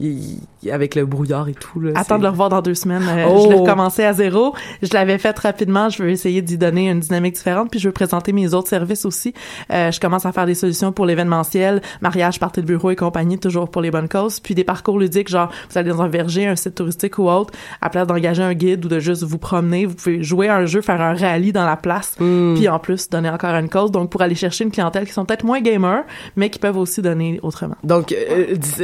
Euh, 0.02 0.38
il- 0.62 0.70
avec 0.70 0.94
le 0.94 1.04
brouillard 1.06 1.48
et 1.48 1.54
tout. 1.54 1.80
Là, 1.80 1.90
Attends 1.96 2.18
de 2.18 2.22
le 2.22 2.28
revoir 2.28 2.48
dans 2.48 2.62
deux 2.62 2.74
semaines. 2.74 3.02
Euh, 3.08 3.24
Oh! 3.28 3.42
Je 3.44 3.48
l'ai 3.48 3.54
recommencé 3.60 4.04
à 4.04 4.12
zéro. 4.12 4.54
Je 4.82 4.88
l'avais 4.94 5.18
fait 5.18 5.36
rapidement. 5.38 5.88
Je 5.88 6.02
veux 6.02 6.10
essayer 6.10 6.40
d'y 6.42 6.56
donner 6.56 6.88
une 6.90 7.00
dynamique 7.00 7.34
différente. 7.34 7.70
Puis 7.70 7.80
je 7.80 7.88
veux 7.88 7.92
présenter 7.92 8.32
mes 8.32 8.54
autres 8.54 8.68
services 8.68 9.04
aussi. 9.04 9.34
Euh, 9.72 9.90
je 9.90 9.98
commence 10.00 10.24
à 10.26 10.32
faire 10.32 10.46
des 10.46 10.54
solutions 10.54 10.92
pour 10.92 11.04
l'événementiel, 11.06 11.82
mariage, 12.00 12.38
partie 12.38 12.60
de 12.60 12.66
bureau 12.66 12.90
et 12.90 12.96
compagnie, 12.96 13.38
toujours 13.38 13.68
pour 13.70 13.82
les 13.82 13.90
bonnes 13.90 14.08
causes. 14.08 14.40
Puis 14.40 14.54
des 14.54 14.64
parcours 14.64 14.98
ludiques, 14.98 15.28
genre 15.28 15.50
vous 15.70 15.78
allez 15.78 15.90
dans 15.90 16.02
un 16.02 16.08
verger, 16.08 16.46
un 16.46 16.56
site 16.56 16.74
touristique 16.76 17.18
ou 17.18 17.28
autre, 17.28 17.52
à 17.80 17.90
place 17.90 18.06
d'engager 18.06 18.42
un 18.42 18.54
guide 18.54 18.84
ou 18.84 18.88
de 18.88 18.98
juste 19.00 19.22
vous 19.24 19.38
promener, 19.38 19.86
vous 19.86 19.94
pouvez 19.94 20.22
jouer 20.22 20.48
à 20.48 20.56
un 20.56 20.66
jeu, 20.66 20.80
faire 20.80 21.00
un 21.00 21.14
rallye 21.14 21.52
dans 21.52 21.64
la 21.66 21.76
place. 21.76 22.14
Hmm. 22.20 22.54
Puis 22.54 22.68
en 22.68 22.78
plus 22.78 23.08
donner 23.10 23.28
encore 23.30 23.54
une 23.54 23.68
cause. 23.68 23.90
Donc 23.90 24.10
pour 24.10 24.22
aller 24.22 24.34
chercher 24.34 24.64
une 24.64 24.70
clientèle 24.70 25.06
qui 25.06 25.12
sont 25.12 25.24
peut-être 25.24 25.44
moins 25.44 25.60
gamers, 25.60 26.04
mais 26.36 26.50
qui 26.50 26.58
peuvent 26.58 26.76
aussi 26.78 27.02
donner 27.02 27.40
autrement. 27.42 27.76
Donc, 27.84 28.12
euh, 28.12 28.54
dis- 28.56 28.82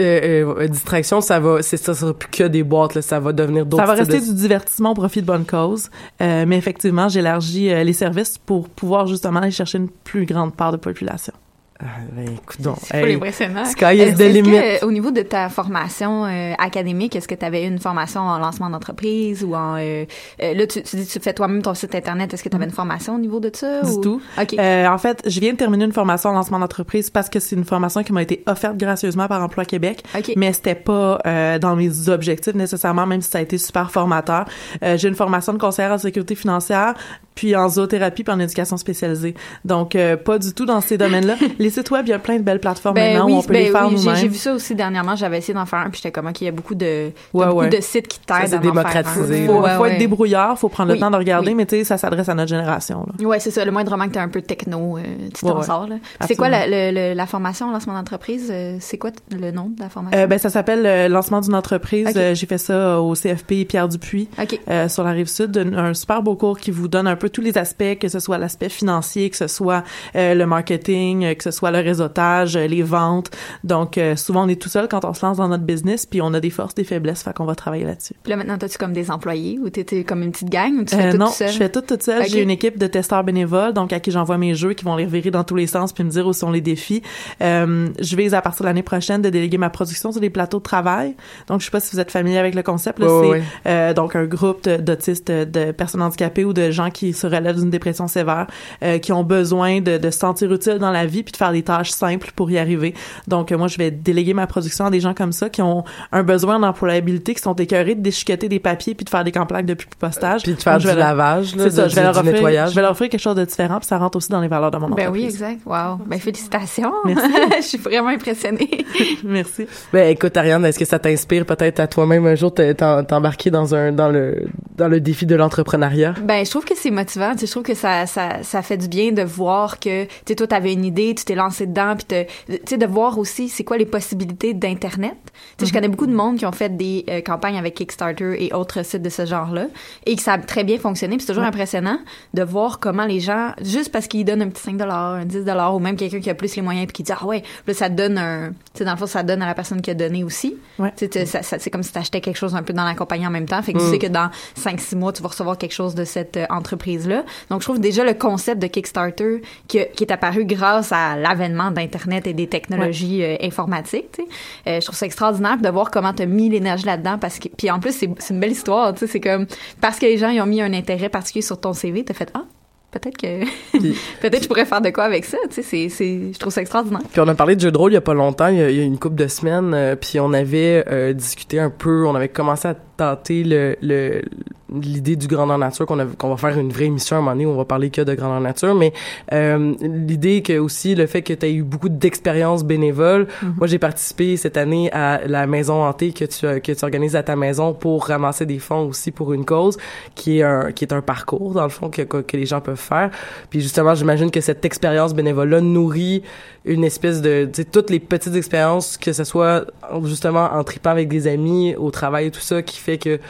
ça 1.21 1.41
va, 1.41 1.63
c'est 1.63 1.77
ça, 1.77 1.95
ça 1.95 2.01
sera 2.01 2.15
plus 2.15 2.29
que 2.31 2.45
des 2.45 2.63
boîtes, 2.63 2.95
là, 2.95 3.03
ça 3.03 3.19
va 3.21 3.33
devenir 3.33 3.65
d'autres 3.67 3.83
Ça 3.83 3.87
va 3.87 3.95
rester 3.95 4.21
de- 4.21 4.25
du 4.27 4.35
divertissement 4.35 4.91
au 4.93 4.95
profit 4.95 5.21
de 5.23 5.27
bonne 5.27 5.45
cause. 5.45 5.91
Euh, 6.21 6.45
mais 6.47 6.57
effectivement, 6.57 7.09
j'élargis 7.09 7.71
euh, 7.71 7.83
les 7.85 7.93
services 7.93 8.39
pour 8.39 8.69
pouvoir 8.69 9.07
justement 9.07 9.41
aller 9.41 9.51
chercher 9.51 9.79
une 9.79 9.89
plus 9.89 10.25
grande 10.27 10.55
part 10.55 10.73
de 10.73 10.77
population. 10.77 11.33
Ah, 11.81 11.85
ben, 12.13 12.25
écoute 12.35 12.61
donc. 12.61 12.77
C'est 12.83 13.01
pas 13.01 13.07
hey, 13.09 13.15
impressionnant. 13.15 13.65
Sky 13.65 13.99
is 13.99 14.15
the 14.15 14.19
que, 14.19 14.23
limit. 14.25 14.57
euh, 14.59 14.79
au 14.83 14.91
niveau 14.91 15.13
de 15.13 15.23
ta 15.23 15.49
formation 15.49 16.25
euh, 16.27 16.53
académique, 16.59 17.15
est-ce 17.15 17.29
que 17.29 17.37
tu 17.37 17.45
avais 17.45 17.65
une 17.67 17.79
formation 17.79 18.21
en 18.23 18.39
lancement 18.39 18.69
d'entreprise 18.69 19.45
ou 19.45 19.55
en... 19.55 19.77
euh, 19.77 20.05
euh, 20.43 20.55
là, 20.55 20.67
tu, 20.67 20.83
tu 20.83 20.97
dis 20.97 21.07
que 21.07 21.13
tu 21.13 21.21
fais 21.21 21.33
toi-même 21.33 21.63
ton 21.63 21.75
site 21.75 21.95
Internet. 21.95 22.35
Est-ce 22.35 22.43
que 22.43 22.49
tu 22.49 22.57
avais 22.57 22.65
une 22.65 22.73
formation 22.73 23.15
au 23.15 23.19
niveau 23.19 23.39
de 23.39 23.51
ça? 23.55 23.83
Du 23.83 23.91
ou- 23.93 24.01
tout. 24.01 24.21
OK. 24.41 24.55
Euh, 24.59 24.89
en 24.89 24.99
fait, 24.99 25.23
je 25.25 25.39
viens 25.39 25.53
de 25.53 25.57
terminer 25.57 25.85
une 25.85 25.93
formation 25.93 26.31
en 26.31 26.33
lancement 26.33 26.59
d'entreprise 26.59 27.11
parce 27.11 27.29
que 27.29 27.39
c'est 27.39 27.55
une 27.55 27.65
formation 27.65 28.03
qui 28.03 28.13
m'a 28.13 28.23
été 28.23 28.43
offerte 28.47 28.77
gracieusement 28.77 29.29
par 29.29 29.41
Emploi 29.41 29.65
Québec, 29.65 30.03
OK. 30.17 30.33
mais 30.37 30.53
c'était 30.53 30.75
pas 30.75 31.21
euh, 31.27 31.61
dans 31.61 31.77
mes 31.77 32.09
objectifs 32.09 32.55
nécessairement, 32.55 33.07
même 33.07 33.21
si 33.21 33.31
ça 33.31 33.39
a 33.39 33.43
été 33.43 33.57
super 33.57 33.93
formateur. 33.93 34.47
Euh, 34.83 34.97
J'ai 34.99 35.07
une 35.07 35.15
formation 35.15 35.53
de 35.53 35.59
conseillère 35.59 35.93
en 35.93 35.99
sécurité 35.99 36.35
financière, 36.35 36.95
puis 37.37 37.55
en 37.55 37.69
zoothérapie, 37.69 38.25
puis 38.25 38.33
en 38.35 38.41
éducation 38.41 38.77
spécialisée. 38.77 39.35
Donc, 39.65 39.95
euh, 39.95 40.17
pas 40.17 40.41
du 40.41 40.53
tout 40.55 40.67
dans 40.67 40.81
ces 40.81 40.99
domaines-là. 40.99 41.37
Les 41.69 41.75
sites 41.75 41.91
web, 41.91 42.07
il 42.07 42.11
y 42.11 42.13
a 42.15 42.19
plein 42.19 42.37
de 42.39 42.43
belles 42.43 42.61
plateformes 42.61 42.95
Ben 42.95 43.13
maintenant 43.13 43.27
oui, 43.27 43.33
où 43.35 43.37
on 43.37 43.43
peut 43.43 43.53
ben 43.53 43.65
les 43.65 43.71
faire 43.71 43.85
oui, 43.89 43.97
j'ai- 43.99 44.05
nous-mêmes. 44.05 44.17
J'ai 44.17 44.29
vu 44.29 44.37
ça 44.39 44.55
aussi 44.55 44.75
dernièrement. 44.75 45.17
J'avais 45.17 45.37
essayé 45.37 45.53
d'en 45.53 45.67
faire 45.67 45.81
un, 45.81 45.91
puis 45.91 45.97
j'étais 46.03 46.11
comme, 46.11 46.27
OK, 46.29 46.41
il 46.41 46.45
y 46.47 46.49
a 46.49 46.53
beaucoup 46.53 46.75
de, 46.75 46.87
il 46.87 47.13
Ouais, 47.39 47.45
beaucoup 47.47 47.59
ouais. 47.59 47.69
de 47.69 47.81
sites 47.83 48.09
qui 48.09 48.21
t'aident 48.21 48.37
c'est 48.47 48.55
à 48.55 48.59
en 48.59 48.63
faire 48.63 48.71
un. 48.71 48.75
démocratisé, 48.75 49.47
faut, 49.47 49.53
Ouais, 49.61 49.77
faut 49.77 49.83
ouais. 49.83 49.93
être 49.93 49.99
débrouillard, 49.99 50.59
faut 50.59 50.71
prendre 50.71 50.91
Oui, 50.93 50.97
le 50.97 51.01
temps 51.01 51.11
de 51.11 51.17
regarder, 51.17 51.49
oui. 51.49 51.55
mais 51.57 51.67
tu 51.67 51.77
sais, 51.77 51.85
ça 51.85 51.99
s'adresse 51.99 52.29
à 52.31 52.35
notre 52.35 52.49
génération. 52.49 53.07
Là. 53.21 53.27
Ouais, 53.27 53.39
c'est 53.39 53.51
ça. 53.51 53.67
Le 53.67 53.71
moindrement 53.71 54.07
que 54.07 54.13
t'es 54.15 54.19
un 54.19 54.29
peu 54.29 54.41
techno, 54.41 54.97
euh, 54.97 55.03
tu 55.35 55.45
t'en 55.45 55.59
ouais. 55.59 55.65
sors. 55.67 55.87
C'est 56.27 56.37
quoi 56.37 56.49
la, 56.49 56.67
le- 56.67 56.91
le- 56.95 57.15
la 57.15 57.27
formation 57.27 57.67
en 57.67 57.73
lancement 57.73 57.93
d'entreprise? 57.93 58.49
euh, 58.51 58.79
C'est 58.81 58.97
quoi 58.97 59.11
le 59.31 59.51
nom 59.51 59.71
de 59.77 59.81
la 59.83 59.91
formation? 59.91 60.19
Euh, 60.19 60.27
ben, 60.27 60.39
ça 60.39 60.49
s'appelle 60.49 60.87
euh, 60.87 61.09
Lancement 61.09 61.43
d'une 61.43 61.55
entreprise. 61.55 62.09
Euh, 62.17 62.35
J'ai 62.35 62.47
fait 62.47 62.57
ça 62.59 62.99
au 63.01 63.15
CFP 63.15 63.67
Pierre 63.69 63.89
Dupuis. 63.89 64.29
Euh, 64.71 64.89
sur 64.89 65.05
la 65.05 65.11
rive 65.11 65.29
sud, 65.29 65.57
un, 65.59 65.75
un 65.77 65.93
super 65.95 66.23
beau 66.23 66.35
cours 66.35 66.59
qui 66.59 66.71
vous 66.71 66.89
donne 66.89 67.07
un 67.07 67.17
peu 67.17 67.29
tous 67.29 67.43
les 67.43 67.59
aspects, 67.59 67.99
que 68.01 68.09
ce 68.09 68.21
soit 68.21 68.39
l'aspect 68.39 68.71
financier, 68.71 69.29
que 69.29 69.37
ce 69.37 69.49
soit 69.49 69.83
euh, 70.17 70.33
le 70.35 70.47
marketing, 70.47 71.35
que 71.35 71.43
ce 71.43 71.51
soit 71.51 71.58
le 71.67 71.79
réseautage, 71.79 72.57
euh, 72.57 72.67
les 72.67 72.83
ventes. 72.83 73.31
Donc 73.65 73.99
euh, 73.99 74.17
souvent 74.17 74.45
on 74.45 74.49
est 74.49 74.61
tout 74.61 74.69
seul 74.69 74.89
quand 74.89 75.05
on 75.05 75.15
se 75.15 75.25
lance 75.25 75.37
dans 75.39 75.49
notre 75.49 75.65
business, 75.65 76.07
puis 76.07 76.21
on 76.23 76.33
a 76.35 76.41
des 76.41 76.51
forces, 76.51 76.75
des 76.75 76.85
faiblesses, 76.85 77.23
fait 77.23 77.35
qu'on 77.35 77.45
va 77.45 77.55
travailler 77.55 77.85
là-dessus. 77.85 78.15
Puis 78.23 78.31
là, 78.31 78.37
maintenant, 78.37 78.57
t'as-tu 78.59 78.79
comme 78.79 78.93
des 78.93 79.11
employés 79.11 79.59
ou 79.63 79.69
t'étais 79.71 80.05
comme 80.05 80.23
une 80.23 80.33
petite 80.33 80.51
gang 80.51 80.73
ou 80.79 80.85
tu 80.85 80.95
fais 80.97 81.09
Euh, 81.09 81.13
tout 81.13 81.19
non, 81.19 81.27
tout 81.27 81.33
seul? 81.33 81.49
je 81.51 81.57
fais 81.57 81.69
tout 81.69 81.81
toute 81.81 82.03
seule. 82.03 82.23
Ok. 82.23 82.29
J'ai 82.31 82.43
une 82.43 82.51
équipe 82.51 82.79
de 82.79 82.87
testeurs 82.87 83.25
bénévoles, 83.25 83.73
donc 83.75 83.93
à 83.93 84.01
qui 84.01 84.11
j'envoie 84.11 84.39
mes 84.39 84.55
jeux, 84.55 84.73
qui 84.75 84.85
vont 84.85 84.97
les 84.97 85.05
revirer 85.05 85.31
dans 85.31 85.45
tous 85.45 85.57
les 85.57 85.67
sens, 85.67 85.93
puis 85.93 86.05
me 86.05 86.11
dire 86.11 86.27
où 86.27 86.33
sont 86.33 86.51
les 86.51 86.61
défis. 86.61 87.03
Euh, 87.43 87.89
je 88.01 88.17
vise 88.17 88.35
à 88.35 88.41
partir 88.43 88.63
de 88.65 88.69
l'année 88.69 88.83
prochaine 88.83 89.23
de 89.23 89.31
déléguer 89.31 89.59
ma 89.59 89.71
production 89.71 90.13
sur 90.13 90.21
des 90.21 90.31
plateaux 90.31 90.59
de 90.59 90.63
travail. 90.63 91.15
Donc 91.49 91.61
je 91.61 91.67
sais 91.67 91.71
pas 91.71 91.81
si 91.81 91.95
vous 91.95 92.01
êtes 92.01 92.11
familier 92.11 92.39
avec 92.39 92.55
le 92.55 92.63
concept. 92.63 92.99
Là, 92.99 93.09
Ouais, 93.09 93.43
c'est 93.65 93.71
euh, 93.71 93.95
donc 93.95 94.15
un 94.17 94.25
groupe 94.27 94.69
d'autistes, 94.69 95.31
de 95.31 95.73
personnes 95.73 96.03
handicapées 96.03 96.45
ou 96.45 96.53
de 96.53 96.71
gens 96.71 96.91
qui 96.91 97.13
se 97.13 97.27
relèvent 97.27 97.57
d'une 97.59 97.71
dépression 97.71 98.07
sévère, 98.07 98.47
euh, 98.83 98.99
qui 98.99 99.13
ont 99.13 99.25
besoin 99.25 99.81
de, 99.81 99.97
de 99.99 100.11
se 100.11 100.19
sentir 100.19 100.53
utiles 100.53 100.79
dans 100.79 100.91
la 100.91 101.07
vie 101.07 101.23
puis 101.23 101.33
de 101.33 101.37
faire 101.37 101.48
des 101.53 101.63
tâches 101.63 101.91
simples 101.91 102.31
pour 102.35 102.51
y 102.51 102.59
arriver. 102.59 102.95
Donc 103.27 103.51
moi 103.53 103.69
je 103.69 103.79
vais 103.79 103.91
déléguer 103.91 104.35
ma 104.35 104.47
production 104.47 104.87
à 104.87 104.91
des 104.91 105.01
gens 105.01 105.15
comme 105.15 105.33
ça 105.33 105.49
qui 105.49 105.63
ont 105.63 105.85
un 106.13 106.23
besoin 106.23 106.59
d'employabilité, 106.59 107.35
qui 107.35 107.43
sont 107.43 107.55
écœurés 107.55 107.95
de 107.95 108.01
déchiqueter 108.03 108.49
des 108.49 108.59
papiers 108.59 108.95
puis 108.95 109.05
de 109.05 109.11
faire 109.11 109.25
des 109.25 109.33
campagnes 109.33 109.67
de 109.67 109.77
postage. 109.99 110.43
Puis 110.43 110.55
de 110.55 110.61
faire 110.61 110.75
Donc, 110.75 110.81
du 110.83 110.87
leur- 110.89 110.97
lavage, 110.97 111.55
là, 111.57 111.65
C'est 111.65 111.71
ça, 111.71 111.85
de- 111.85 111.89
je 111.89 111.95
vais 111.95 112.01
du- 112.01 112.05
leur 112.05 112.13
du 112.13 112.19
offrir, 112.21 112.33
nettoyage. 112.35 112.71
je 112.71 112.75
vais 112.75 112.83
leur 112.83 112.91
offrir 112.93 113.09
quelque 113.09 113.21
chose 113.21 113.37
de 113.37 113.45
différent 113.45 113.79
puis 113.79 113.87
ça 113.87 113.99
rentre 113.99 114.17
aussi 114.17 114.29
dans 114.31 114.41
les 114.41 114.49
valeurs 114.49 114.71
de 114.71 114.79
mon 114.79 114.89
Ben 114.91 115.09
entreprise. 115.09 115.23
oui, 115.23 115.25
exact. 115.29 115.61
Wow. 115.67 115.99
Ben 116.07 116.19
félicitations. 116.19 116.93
Merci. 117.05 117.31
je 117.59 117.63
suis 117.63 117.79
vraiment 117.79 118.09
impressionnée. 118.09 118.85
Merci. 119.25 119.67
Ben 119.93 120.09
écoute 120.11 120.37
Ariane, 120.37 120.65
est-ce 120.65 120.79
que 120.79 120.85
ça 120.85 120.99
t'inspire 120.99 121.45
peut-être 121.47 121.81
à 121.81 121.87
toi-même 121.87 122.27
un 122.27 122.35
jour 122.35 122.53
t'embarquer 122.55 123.51
dans 123.51 123.75
un 123.75 123.93
dans 123.93 124.09
le 124.09 124.47
dans 124.77 124.89
le 124.89 125.01
défi 125.01 125.27
de 125.27 125.35
l'entrepreneuriat? 125.35 126.15
Ben, 126.23 126.45
je 126.45 126.51
trouve 126.51 126.65
que 126.65 126.75
c'est 126.77 126.91
motivant. 126.91 127.33
Tu 127.33 127.41
sais, 127.41 127.47
je 127.47 127.51
trouve 127.51 127.65
que 127.65 127.75
ça, 127.75 128.07
ça, 128.07 128.43
ça 128.43 128.63
fait 128.63 128.77
du 128.77 128.87
bien 128.89 129.11
de 129.13 129.23
voir 129.23 129.81
que, 129.81 130.05
tu 130.05 130.11
sais, 130.29 130.35
toi, 130.37 130.47
t'avais 130.47 130.73
une 130.73 130.85
idée, 130.85 131.15
tu 131.17 131.25
t'es 131.25 131.35
lancé 131.39 131.67
dedans, 131.67 131.95
puis 131.97 132.05
te- 132.05 132.25
tu 132.49 132.59
sais, 132.67 132.77
de 132.77 132.87
voir 132.87 133.19
aussi 133.19 133.49
c'est 133.49 133.65
quoi 133.65 133.79
les 133.79 133.87
possibilités 133.87 134.53
d'Internet. 134.55 135.17
Tu 135.57 135.65
sais, 135.65 135.67
je 135.67 135.73
connais 135.73 135.89
beaucoup 135.89 136.07
de 136.07 136.15
monde 136.15 136.37
qui 136.37 136.45
ont 136.47 136.53
fait 136.53 136.77
des 136.77 137.05
euh, 137.09 137.21
campagnes 137.23 137.57
avec 137.57 137.75
Kickstarter 137.75 138.37
et 138.45 138.53
autres 138.53 138.85
sites 138.85 139.03
de 139.03 139.09
ce 139.09 139.25
genre-là, 139.25 139.67
et 140.05 140.17
que 140.17 140.23
ça 140.23 140.35
a 140.35 140.39
très 140.39 140.65
bien 140.65 140.79
fonctionné, 140.79 141.17
puis 141.17 141.25
c'est 141.25 141.33
toujours 141.33 141.47
impressionnant 141.49 141.99
de 142.35 142.43
voir 142.43 142.79
comment 142.81 143.07
les 143.07 143.21
gens, 143.21 143.53
juste 143.63 143.91
parce 143.93 144.07
qu'ils 144.07 144.25
donnent 144.25 144.43
un 144.43 144.49
petit 144.49 144.63
5 144.63 144.79
un 144.83 145.25
10 145.25 145.45
ou 145.73 145.79
même 145.79 145.97
quelqu'un 145.97 146.21
qui 146.21 146.29
a 146.31 146.35
plus 146.35 146.55
les 146.57 146.63
moyens, 146.63 146.87
puis 146.87 146.93
qui 146.95 147.03
dit, 147.05 147.13
ah 147.19 147.25
ouais, 147.25 147.43
là, 147.67 147.75
ça 147.75 147.89
donne 147.89 148.19
un, 148.19 148.49
tu 148.51 148.55
sais, 148.75 148.85
dans 148.85 148.93
le 148.93 148.97
fond, 148.99 149.07
ça 149.07 149.23
donne 149.23 149.41
à 149.43 149.47
la 149.47 149.55
personne 149.55 149.81
qui 149.81 149.91
a 149.91 149.95
donné 149.95 150.25
aussi. 150.25 150.57
Ouais. 150.79 150.91
Tu 150.97 151.07
sais, 151.07 151.09
tu- 151.09 151.27
ça- 151.27 151.43
ça- 151.43 151.59
c'est 151.59 151.71
comme 151.71 151.83
si 151.83 151.93
t'achetais 151.93 152.21
quelque 152.21 152.37
chose 152.37 152.55
un 152.55 152.63
peu 152.63 152.73
dans 152.73 152.85
la 152.85 152.95
compagnie 152.95 153.27
en 153.27 153.31
même 153.31 153.47
temps. 153.47 153.63
Fait 153.63 153.73
que 153.73 153.79
Mm. 153.79 153.81
tu 153.85 153.91
sais 153.91 153.99
que 153.99 154.07
dans 154.09 154.31
5-6 154.57 154.97
mois, 154.97 155.13
tu 155.13 155.23
vas 155.23 155.29
recevoir 155.29 155.57
quelque 155.59 155.73
chose 155.73 155.95
de 155.95 156.05
cette 156.05 156.37
euh, 156.37 156.47
entreprise-là. 156.51 157.25
Donc, 157.51 157.61
je 157.61 157.67
trouve 157.67 157.81
déjà 157.81 158.05
le 158.05 158.15
concept 158.15 158.61
de 158.61 158.67
Kickstarter 158.67 159.43
qui, 159.69 159.79
qui 159.95 160.05
est 160.05 160.13
apparu 160.13 160.45
grâce 160.45 160.93
à 160.93 161.17
l'avènement 161.29 161.71
d'Internet 161.71 162.27
et 162.27 162.33
des 162.33 162.47
technologies 162.47 163.23
euh, 163.23 163.37
informatiques, 163.43 164.13
tu 164.13 164.23
sais. 164.23 164.29
Euh, 164.71 164.81
je 164.81 164.85
trouve 164.87 164.97
ça 164.97 165.07
extraordinaire 165.07 165.59
de 165.59 165.69
voir 165.69 165.91
comment 165.91 166.13
tu 166.13 166.23
as 166.23 166.27
mis 166.27 166.49
l'énergie 166.49 166.87
là-dedans 166.87 167.19
parce 167.19 167.39
que 167.39 167.49
puis 167.49 167.71
en 167.71 167.81
plus 167.81 167.93
c'est 167.93 168.09
c'est 168.19 168.35
une 168.35 168.41
belle 168.41 168.53
histoire, 168.53 168.93
tu 168.95 169.01
sais, 169.01 169.07
c'est 169.07 169.21
comme 169.21 169.47
parce 169.81 169.99
que 169.99 170.07
les 170.07 170.19
gens 170.19 170.31
ils 170.31 170.41
ont 170.41 170.47
mis 170.47 170.63
un 170.63 170.73
intérêt 170.73 171.09
particulier 171.09 171.43
sur 171.43 171.61
ton 171.61 171.73
CV, 171.73 172.05
tu 172.05 172.13
as 172.13 172.15
fait 172.15 172.31
ah 172.35 172.45
peut-être 172.91 173.17
que 173.17 173.45
peut-être 174.21 174.43
je 174.43 174.49
pourrais 174.49 174.65
faire 174.65 174.81
de 174.81 174.91
quoi 174.91 175.05
avec 175.05 175.25
ça, 175.25 175.39
tu 175.49 175.57
sais, 175.57 175.63
c'est 175.63 175.89
c'est 175.89 176.33
je 176.33 176.39
trouve 176.39 176.53
ça 176.53 176.61
extraordinaire. 176.61 177.03
Puis 177.11 177.21
on 177.21 177.29
a 177.29 177.35
parlé 177.35 177.57
de 177.57 177.61
jeux 177.61 177.73
de 177.73 177.79
rôle 177.79 177.93
il 177.93 177.95
y 177.95 177.99
a 177.99 178.03
pas 178.03 178.15
longtemps, 178.15 178.49
il 178.49 178.59
y 178.59 178.63
a, 178.63 178.71
il 178.71 178.77
y 178.77 178.81
a 178.81 178.85
une 178.85 178.99
couple 178.99 179.17
de 179.17 179.29
semaines, 179.29 179.75
euh, 179.75 179.97
puis 179.97 180.21
on 180.21 180.33
avait 180.33 180.85
euh, 180.89 181.13
discuté 181.13 181.61
un 181.61 181.71
peu, 181.71 182.07
on 182.07 182.15
avait 182.15 182.29
commencé 182.29 182.69
à 182.69 182.75
tenter 182.99 183.45
le 183.45 183.77
le- 183.81 184.23
l'idée 184.71 185.17
du 185.17 185.29
grandeur 185.29 185.57
nature 185.57 185.87
qu'on 185.87 185.99
a- 185.99 186.05
qu'on 186.05 186.29
va 186.29 186.37
faire 186.37 186.59
une 186.59 186.71
vraie 186.71 186.85
émission 186.85 187.17
à 187.17 187.21
un 187.21 187.23
moment 187.23 187.33
donné 187.33 187.47
où 187.47 187.51
on 187.51 187.57
va 187.57 187.65
parler 187.65 187.89
que 187.89 188.03
de 188.03 188.15
grandeur 188.15 188.41
nature, 188.43 188.75
mais 188.75 188.93
euh, 189.33 189.73
l'idée 189.81 190.43
que 190.43 190.59
aussi 190.59 190.95
le 190.95 191.07
fait 191.07 191.23
que 191.23 191.33
tu 191.33 191.47
as 191.47 191.49
eu 191.49 191.63
beaucoup 191.63 191.89
d'expériences 191.89 192.65
bénévoles. 192.65 193.29
Moi 193.57 193.67
j'ai 193.67 193.79
participé 193.79 194.37
cette 194.37 194.59
année 194.59 194.93
à 194.93 195.23
la 195.27 195.47
maison 195.47 195.83
hantée 195.85 196.13
que 196.13 196.27
tu 196.27 196.61
que 196.61 196.73
tu 196.73 196.85
organises 196.85 197.17
à 197.17 197.23
ta 197.23 197.35
maison 197.35 197.73
pour 197.73 198.05
ramasser 198.09 198.45
des 198.45 198.59
fonds 198.59 198.87
aussi 198.89 199.11
pour 199.11 199.33
une 199.33 199.47
cause 199.47 199.79
qui 200.15 200.41
est 200.41 200.43
un 200.43 200.71
qui 200.73 200.85
est 200.85 200.93
un 200.93 201.01
parcours 201.01 201.55
dans 201.55 201.63
le 201.65 201.71
fond 201.71 201.89
que 201.89 202.03
que, 202.03 202.19
que 202.19 202.37
les 202.37 202.45
gens 202.45 202.61
peuvent 202.61 202.77
faire. 202.77 203.11
Puis 203.49 203.63
justement, 203.63 203.95
j'imagine 203.95 204.31
que 204.31 204.43
cette 204.43 204.67
expérience 204.67 205.15
bénévole-là 205.15 205.63
nourrit 205.63 206.23
une 206.67 206.85
espèce 206.85 207.23
de, 207.23 207.47
tu 207.47 207.63
sais, 207.63 207.65
toutes 207.65 207.89
les 207.89 208.01
petites 208.01 208.35
expériences, 208.35 208.99
que 208.99 209.15
ce 209.15 209.25
soit 209.25 209.65
justement 210.05 210.51
en 210.53 210.63
tripant 210.65 210.91
avec 210.91 211.09
des 211.09 211.27
amis, 211.27 211.75
au 211.77 211.91
travail 211.91 212.27
et 212.27 212.31
tout 212.31 212.41
ça, 212.43 212.61
qui 212.61 212.79
fait 212.89 212.97
que 212.99 213.21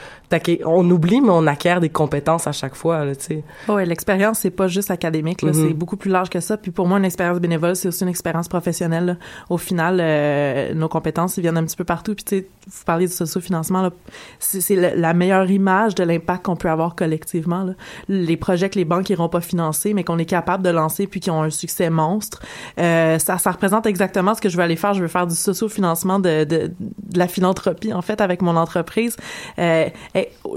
on 0.65 0.91
oublie, 0.91 1.21
mais 1.21 1.31
on 1.31 1.47
acquiert 1.47 1.81
des 1.81 1.89
compétences 1.89 2.47
à 2.47 2.53
chaque 2.53 2.75
fois, 2.75 3.05
là, 3.05 3.17
tu 3.17 3.25
sais. 3.25 3.45
Ouais, 3.69 3.85
l'expérience 3.87 4.41
c'est 4.41 4.51
pas 4.51 4.69
juste 4.69 4.91
académique, 4.91 5.43
là, 5.43 5.53
Mhm. 5.53 5.69
c'est 5.69 5.75
beaucoup 5.75 5.97
plus 5.97 6.11
large 6.11 6.29
que 6.31 6.41
ça. 6.41 6.57
Puis 6.57 6.71
pour 6.71 6.87
moi, 6.87 6.99
une 6.99 7.05
expérience 7.05 7.39
bénévole, 7.41 7.77
c'est 7.77 7.89
aussi 7.89 8.03
une 8.03 8.09
expérience 8.09 8.49
professionnelle. 8.49 9.07
là. 9.07 9.17
Au 9.51 9.59
final, 9.59 9.99
euh, 10.01 10.75
nos 10.75 10.89
compétences 10.89 11.37
ils 11.37 11.41
viennent 11.43 11.57
un 11.57 11.65
petit 11.65 11.77
peu 11.77 11.85
partout. 11.85 12.15
Puis 12.15 12.25
tu 12.25 12.39
sais, 12.39 12.49
vous 12.67 12.85
parlez 12.85 13.07
du 13.07 13.13
socio-financement, 13.13 13.91
c'est 14.39 14.75
la, 14.77 15.15
meilleure 15.15 15.51
image 15.51 15.95
de 15.95 16.05
l'impact 16.05 16.45
qu'on 16.47 16.57
peut 16.57 16.69
avoir 16.71 16.95
collectivement. 16.95 17.65
Là. 17.65 17.73
Les 18.09 18.37
projets 18.37 18.69
que 18.69 18.79
les 18.79 18.85
banques 18.85 19.09
iront 19.11 19.29
pas 19.29 19.41
financer, 19.41 19.95
mais 19.95 20.05
qu'on 20.05 20.19
est 20.19 20.25
capable 20.27 20.63
de 20.63 20.71
lancer 20.71 21.07
puis 21.07 21.21
qui 21.21 21.31
ont 21.31 21.43
un 21.43 21.51
succès 21.51 21.91
monstre, 21.91 22.43
euh, 22.79 23.19
ça, 23.19 23.39
ça 23.39 23.51
représente 23.51 23.87
exactement 23.87 24.35
ce 24.35 24.41
que 24.41 24.49
je 24.49 24.57
veux 24.57 24.63
aller 24.63 24.77
faire. 24.77 24.95
Je 24.95 25.01
veux 25.01 25.09
faire 25.09 25.27
du 25.27 25.35
socio-financement 25.35 26.19
de, 26.19 26.45
de, 26.45 26.71
de 26.79 27.19
la 27.19 27.27
philanthropie 27.29 27.93
en 27.93 28.03
fait 28.03 28.21
avec 28.21 28.43
mon 28.43 28.57
entreprise. 28.57 29.17
Euh, 29.59 29.89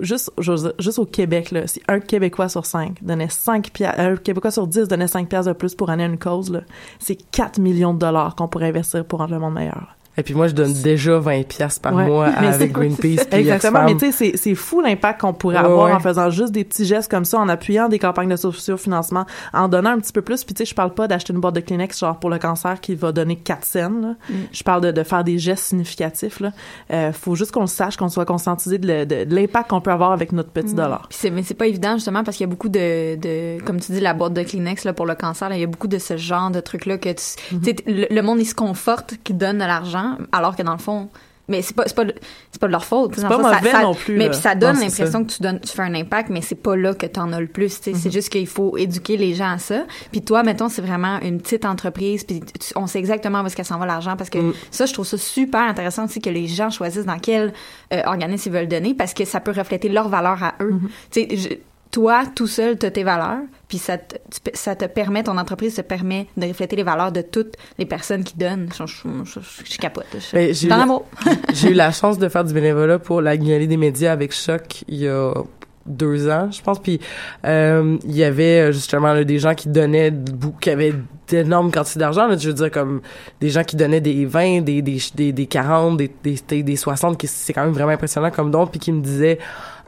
Juste, 0.02 0.32
juste 0.80 1.00
au 1.00 1.06
Québec, 1.06 1.52
là, 1.52 1.68
si 1.68 1.82
un 1.88 2.00
Québécois 2.00 2.50
sur 2.50 2.66
cinq 2.66 3.04
donnait 3.04 3.30
5 3.30 3.72
piastres, 3.72 4.00
un 4.00 4.16
Québécois 4.16 4.52
sur 4.52 4.68
10 4.68 4.88
donnait 4.88 5.08
5 5.08 5.28
piastres 5.28 5.52
de 5.52 5.58
plus 5.58 5.76
pour 5.76 5.90
année 5.90 6.04
à 6.04 6.08
une 6.08 6.18
cause, 6.18 6.62
c'est 7.00 7.16
4 7.32 7.60
millions 7.60 7.94
de 7.94 8.00
dollars 8.00 8.36
qu'on 8.36 8.48
pourrait 8.48 8.70
investir 8.70 9.06
pour 9.06 9.20
rendre 9.20 9.34
le 9.34 9.40
monde 9.40 9.54
meilleur. 9.54 9.96
Et 10.18 10.24
puis 10.24 10.34
moi, 10.34 10.48
je 10.48 10.54
donne 10.54 10.74
déjà 10.74 11.18
20 11.20 11.48
pièces 11.48 11.80
par 11.80 11.94
Ouais. 11.96 12.06
mois 12.06 12.30
Mais 12.42 12.48
avec 12.48 12.72
Greenpeace. 12.74 13.26
puis 13.30 13.40
Exactement, 13.40 13.84
mais 13.86 13.94
tu 13.96 14.00
sais, 14.00 14.12
c'est- 14.12 14.38
c'est 14.38 14.56
fou 14.56 14.82
l'impact 14.82 15.22
qu'on 15.22 15.34
pourrait 15.34 15.58
Ouais, 15.60 15.66
avoir 15.66 15.86
ouais. 15.88 15.94
en 15.94 16.00
faisant 16.00 16.30
juste 16.30 16.52
des 16.52 16.64
petits 16.66 16.86
gestes 16.86 17.10
comme 17.10 17.24
ça, 17.26 17.40
en 17.40 17.48
appuyant 17.48 17.88
des 17.88 17.98
campagnes 18.00 18.30
de 18.30 18.36
sociofinancement, 18.36 19.26
en 19.54 19.68
donnant 19.68 19.92
un 19.92 20.00
petit 20.00 20.12
peu 20.14 20.22
plus. 20.22 20.44
Puis 20.44 20.54
tu 20.54 20.60
sais, 20.60 20.70
je 20.70 20.76
parle 20.76 20.94
pas 20.94 21.08
d'acheter 21.08 21.34
une 21.34 21.40
boîte 21.40 21.56
de 21.56 21.62
Kleenex 21.62 21.98
genre 22.00 22.18
pour 22.20 22.30
le 22.30 22.40
cancer 22.40 22.80
qui 22.82 22.96
va 22.96 23.12
donner 23.12 23.36
4 23.38 23.64
cents. 23.66 23.80
là. 24.02 24.16
Mm. 24.30 24.34
Je 24.52 24.64
parle 24.64 24.82
de, 24.82 24.92
de 24.92 25.04
faire 25.04 25.24
des 25.24 25.38
gestes 25.40 25.64
significatifs. 25.66 26.40
Là. 26.42 26.52
Euh, 26.92 27.12
faut 27.14 27.36
juste 27.36 27.52
qu'on 27.52 27.62
le 27.62 27.68
sache, 27.68 27.96
qu'on 27.98 28.10
soit 28.10 28.26
conscientisé 28.26 28.78
de, 28.78 28.88
le- 28.88 29.06
de- 29.06 29.24
de 29.24 29.36
l'impact 29.36 29.70
qu'on 29.70 29.82
peut 29.82 29.92
avoir 29.92 30.12
avec 30.12 30.32
notre 30.34 30.50
petit 30.50 30.74
dollar. 30.74 31.08
Puis 31.10 31.18
c'est, 31.22 31.30
mais 31.30 31.44
c'est 31.44 31.54
pas 31.54 31.68
évident 31.68 31.94
justement 31.96 32.24
parce 32.24 32.36
qu'il 32.38 32.46
y 32.46 32.50
a 32.50 32.52
beaucoup 32.52 32.70
de, 32.70 33.16
de 33.16 33.64
comme 33.64 33.80
tu 33.80 33.92
dis 33.94 34.00
la 34.02 34.14
boîte 34.14 34.34
de 34.34 34.44
Kleenex 34.44 34.84
là 34.84 34.94
pour 34.94 35.06
le 35.06 35.16
cancer 35.16 35.48
là, 35.50 35.56
il 35.56 35.62
y 35.62 35.64
a 35.64 35.68
beaucoup 35.68 35.88
de 35.88 35.98
ce 36.00 36.18
genre 36.18 36.52
de 36.52 36.60
trucs 36.60 36.86
là 36.86 36.98
que 36.98 37.10
tu, 37.10 37.16
tu 37.16 37.64
sais, 37.64 37.76
le, 37.88 38.08
le 38.14 38.22
monde 38.22 38.40
il 38.40 38.46
se 38.46 38.56
conforte 38.56 39.14
qui 39.24 39.34
donne 39.34 39.60
de 39.60 39.64
l'argent 39.64 40.01
alors 40.32 40.56
que 40.56 40.64
dans 40.64 40.74
le 40.74 40.78
fond 40.80 41.10
mais 41.48 41.62
c'est 41.64 41.76
pas 41.76 41.84
pas 41.84 42.04
c'est 42.52 42.62
pas 42.62 42.68
de 42.68 42.72
leur 42.72 42.86
faute. 42.86 43.14
C'est 43.16 43.24
pas 43.28 43.36
ça- 43.44 43.56
mauvais 43.58 43.72
ça- 43.72 43.82
non 43.82 43.94
plus, 43.94 44.16
mais 44.16 44.30
puis 44.30 44.38
ça 44.40 44.56
donne 44.56 44.76
l'impression 45.02 45.26
que 45.26 45.32
tu 45.32 45.42
donnes 45.42 45.60
tu 45.60 45.70
fais 45.74 45.82
un 45.82 45.94
impact 45.96 46.30
mais 46.30 46.40
c'est 46.42 46.56
pas 46.56 46.78
là 46.78 46.94
que 46.94 47.06
t'en 47.08 47.34
as 47.34 47.42
le 47.42 47.48
plus 47.48 47.82
tu 47.82 47.94
c'est 47.94 48.12
juste 48.12 48.30
qu'il 48.30 48.48
faut 48.48 48.78
éduquer 48.78 49.18
les 49.18 49.34
gens 49.34 49.50
à 49.52 49.58
ça. 49.58 49.84
Puis 50.12 50.22
toi 50.22 50.44
mettons 50.44 50.70
c'est 50.70 50.84
vraiment 50.84 51.20
une 51.22 51.42
petite 51.42 51.66
entreprise 51.66 52.24
puis 52.24 52.40
tu- 52.40 52.72
on 52.78 52.88
sait 52.88 53.00
exactement 53.00 53.42
où 53.42 53.48
est-ce 53.48 53.56
qu'elle 53.58 53.66
s'en 53.66 53.80
va 53.80 53.86
l'argent 53.86 54.16
parce 54.16 54.30
que 54.30 54.38
ça 54.70 54.86
je 54.86 54.94
trouve 54.94 55.06
ça 55.06 55.18
super 55.18 55.62
intéressant 55.62 56.06
aussi 56.06 56.22
que 56.22 56.30
les 56.30 56.48
gens 56.48 56.70
choisissent 56.70 57.06
dans 57.06 57.20
quel 57.20 57.52
euh, 57.92 58.02
organisme 58.06 58.50
ils 58.50 58.54
veulent 58.58 58.68
donner 58.70 58.94
parce 58.94 59.14
que 59.14 59.26
ça 59.26 59.42
peut 59.42 59.52
refléter 59.52 59.90
leurs 59.90 60.08
valeurs 60.10 60.42
à 60.44 60.54
eux. 60.62 60.76
Tu 61.10 61.22
sais 61.28 61.60
toi, 61.92 62.24
tout 62.34 62.48
seul, 62.48 62.78
tu 62.78 62.86
as 62.86 62.92
tes 62.92 63.04
valeurs, 63.04 63.42
puis 63.68 63.78
ça 63.78 63.98
te, 63.98 64.16
ça 64.54 64.76
te 64.76 64.86
permet, 64.86 65.24
ton 65.24 65.38
entreprise 65.38 65.76
te 65.76 65.82
permet 65.82 66.28
de 66.38 66.48
refléter 66.48 66.76
les 66.76 66.84
valeurs 66.84 67.12
de 67.12 67.22
toutes 67.22 67.56
les 67.78 67.86
personnes 67.86 68.24
qui 68.24 68.38
donnent. 68.38 68.70
Je, 68.78 68.86
je, 68.86 69.08
je, 69.26 69.40
je 69.74 69.78
capote. 69.78 70.06
Je, 70.14 70.36
Ben, 70.36 70.54
j'ai 70.54 70.68
eu 70.68 70.70
dans 70.70 70.78
la-. 70.78 71.34
J'ai 71.54 71.72
eu 71.72 71.74
la 71.74 71.92
chance 71.92 72.18
de 72.18 72.30
faire 72.30 72.44
du 72.44 72.54
bénévolat 72.54 73.00
pour 73.00 73.22
la 73.22 73.36
Guignolée 73.38 73.68
des 73.68 73.78
médias 73.78 74.12
avec 74.12 74.34
Choc 74.34 74.84
il 74.88 74.98
y 74.98 75.08
a 75.08 75.34
deux 75.86 76.30
ans, 76.30 76.50
je 76.52 76.62
pense. 76.62 76.80
Puis 76.80 77.00
euh, 77.46 77.98
il 78.04 78.16
y 78.16 78.24
avait 78.24 78.70
euh, 78.70 78.72
justement 78.72 79.14
là, 79.14 79.24
des 79.24 79.40
gens 79.40 79.56
qui 79.56 79.70
donnaient, 79.70 80.14
qui 80.60 80.70
avaient 80.70 80.94
d'énormes 81.28 81.72
quantités 81.72 82.00
d'argent. 82.00 82.28
là. 82.28 82.38
Je 82.38 82.48
veux 82.48 82.54
dire, 82.54 82.72
comme 82.72 83.02
des 83.40 83.50
gens 83.50 83.64
qui 83.64 83.76
donnaient 83.76 84.02
des 84.02 84.26
20, 84.26 84.62
des, 84.62 84.82
des, 84.82 85.00
des, 85.16 85.32
des 85.32 85.46
40, 85.46 85.98
des, 85.98 86.12
des, 86.24 86.38
des, 86.48 86.64
des 86.64 86.76
60, 86.76 87.18
qui 87.18 87.28
c'est 87.28 87.54
quand 87.54 87.64
même 87.64 87.74
vraiment 87.74 87.92
impressionnant 87.92 88.32
comme 88.32 88.52
don, 88.52 88.68
puis 88.68 88.80
qui 88.80 88.92
me 88.92 89.02
disaient 89.02 89.40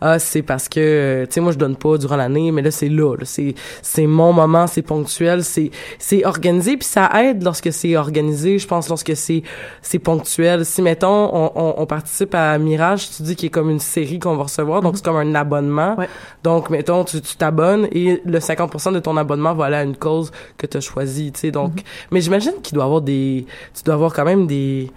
ah 0.05 0.19
c'est 0.19 0.41
parce 0.41 0.67
que 0.67 1.23
tu 1.25 1.31
sais 1.33 1.39
moi 1.39 1.51
je 1.53 1.57
donne 1.57 1.77
pas 1.77 1.97
durant 1.97 2.17
l'année 2.17 2.51
mais 2.51 2.61
là 2.61 2.71
c'est 2.71 2.89
là, 2.89 3.15
là. 3.15 3.23
c'est 3.25 3.55
c'est 3.81 4.05
mon 4.05 4.33
moment 4.33 4.67
c'est 4.67 4.81
ponctuel 4.81 5.43
c'est 5.43 5.71
c'est 5.97 6.25
organisé 6.25 6.75
puis 6.75 6.85
ça 6.87 7.09
aide 7.23 7.41
lorsque 7.43 7.71
c'est 7.71 7.95
organisé 7.95 8.59
je 8.59 8.67
pense 8.67 8.89
lorsque 8.89 9.15
c'est 9.15 9.43
c'est 9.81 9.99
ponctuel 9.99 10.65
si 10.65 10.81
mettons 10.81 11.29
on, 11.33 11.51
on, 11.55 11.75
on 11.77 11.85
participe 11.85 12.35
à 12.35 12.57
Mirage 12.57 13.09
tu 13.11 13.23
dis 13.23 13.35
qu'il 13.37 13.47
est 13.47 13.49
comme 13.49 13.69
une 13.69 13.79
série 13.79 14.19
qu'on 14.19 14.35
va 14.35 14.43
recevoir 14.43 14.81
donc 14.81 14.97
c'est 14.97 15.05
comme 15.05 15.15
un 15.15 15.35
abonnement 15.35 15.95
Ouais. 15.97 16.09
donc 16.43 16.69
mettons 16.69 17.03
tu 17.05 17.21
tu 17.21 17.35
t'abonnes 17.37 17.87
et 17.91 18.21
le 18.25 18.39
50% 18.39 18.93
de 18.93 18.99
ton 18.99 19.15
abonnement 19.15 19.53
va 19.53 19.65
aller 19.65 19.75
à 19.77 19.83
une 19.83 19.95
cause 19.95 20.31
que 20.57 20.65
tu 20.67 20.77
as 20.77 20.81
choisie 20.81 21.31
tu 21.31 21.39
sais 21.39 21.51
donc 21.51 21.81
mais 22.11 22.19
j'imagine 22.19 22.53
qu'il 22.61 22.75
doit 22.75 22.83
avoir 22.85 23.01
des 23.01 23.45
tu 23.73 23.83
dois 23.83 23.93
avoir 23.93 24.13
quand 24.13 24.25
même 24.25 24.47
des 24.47 24.91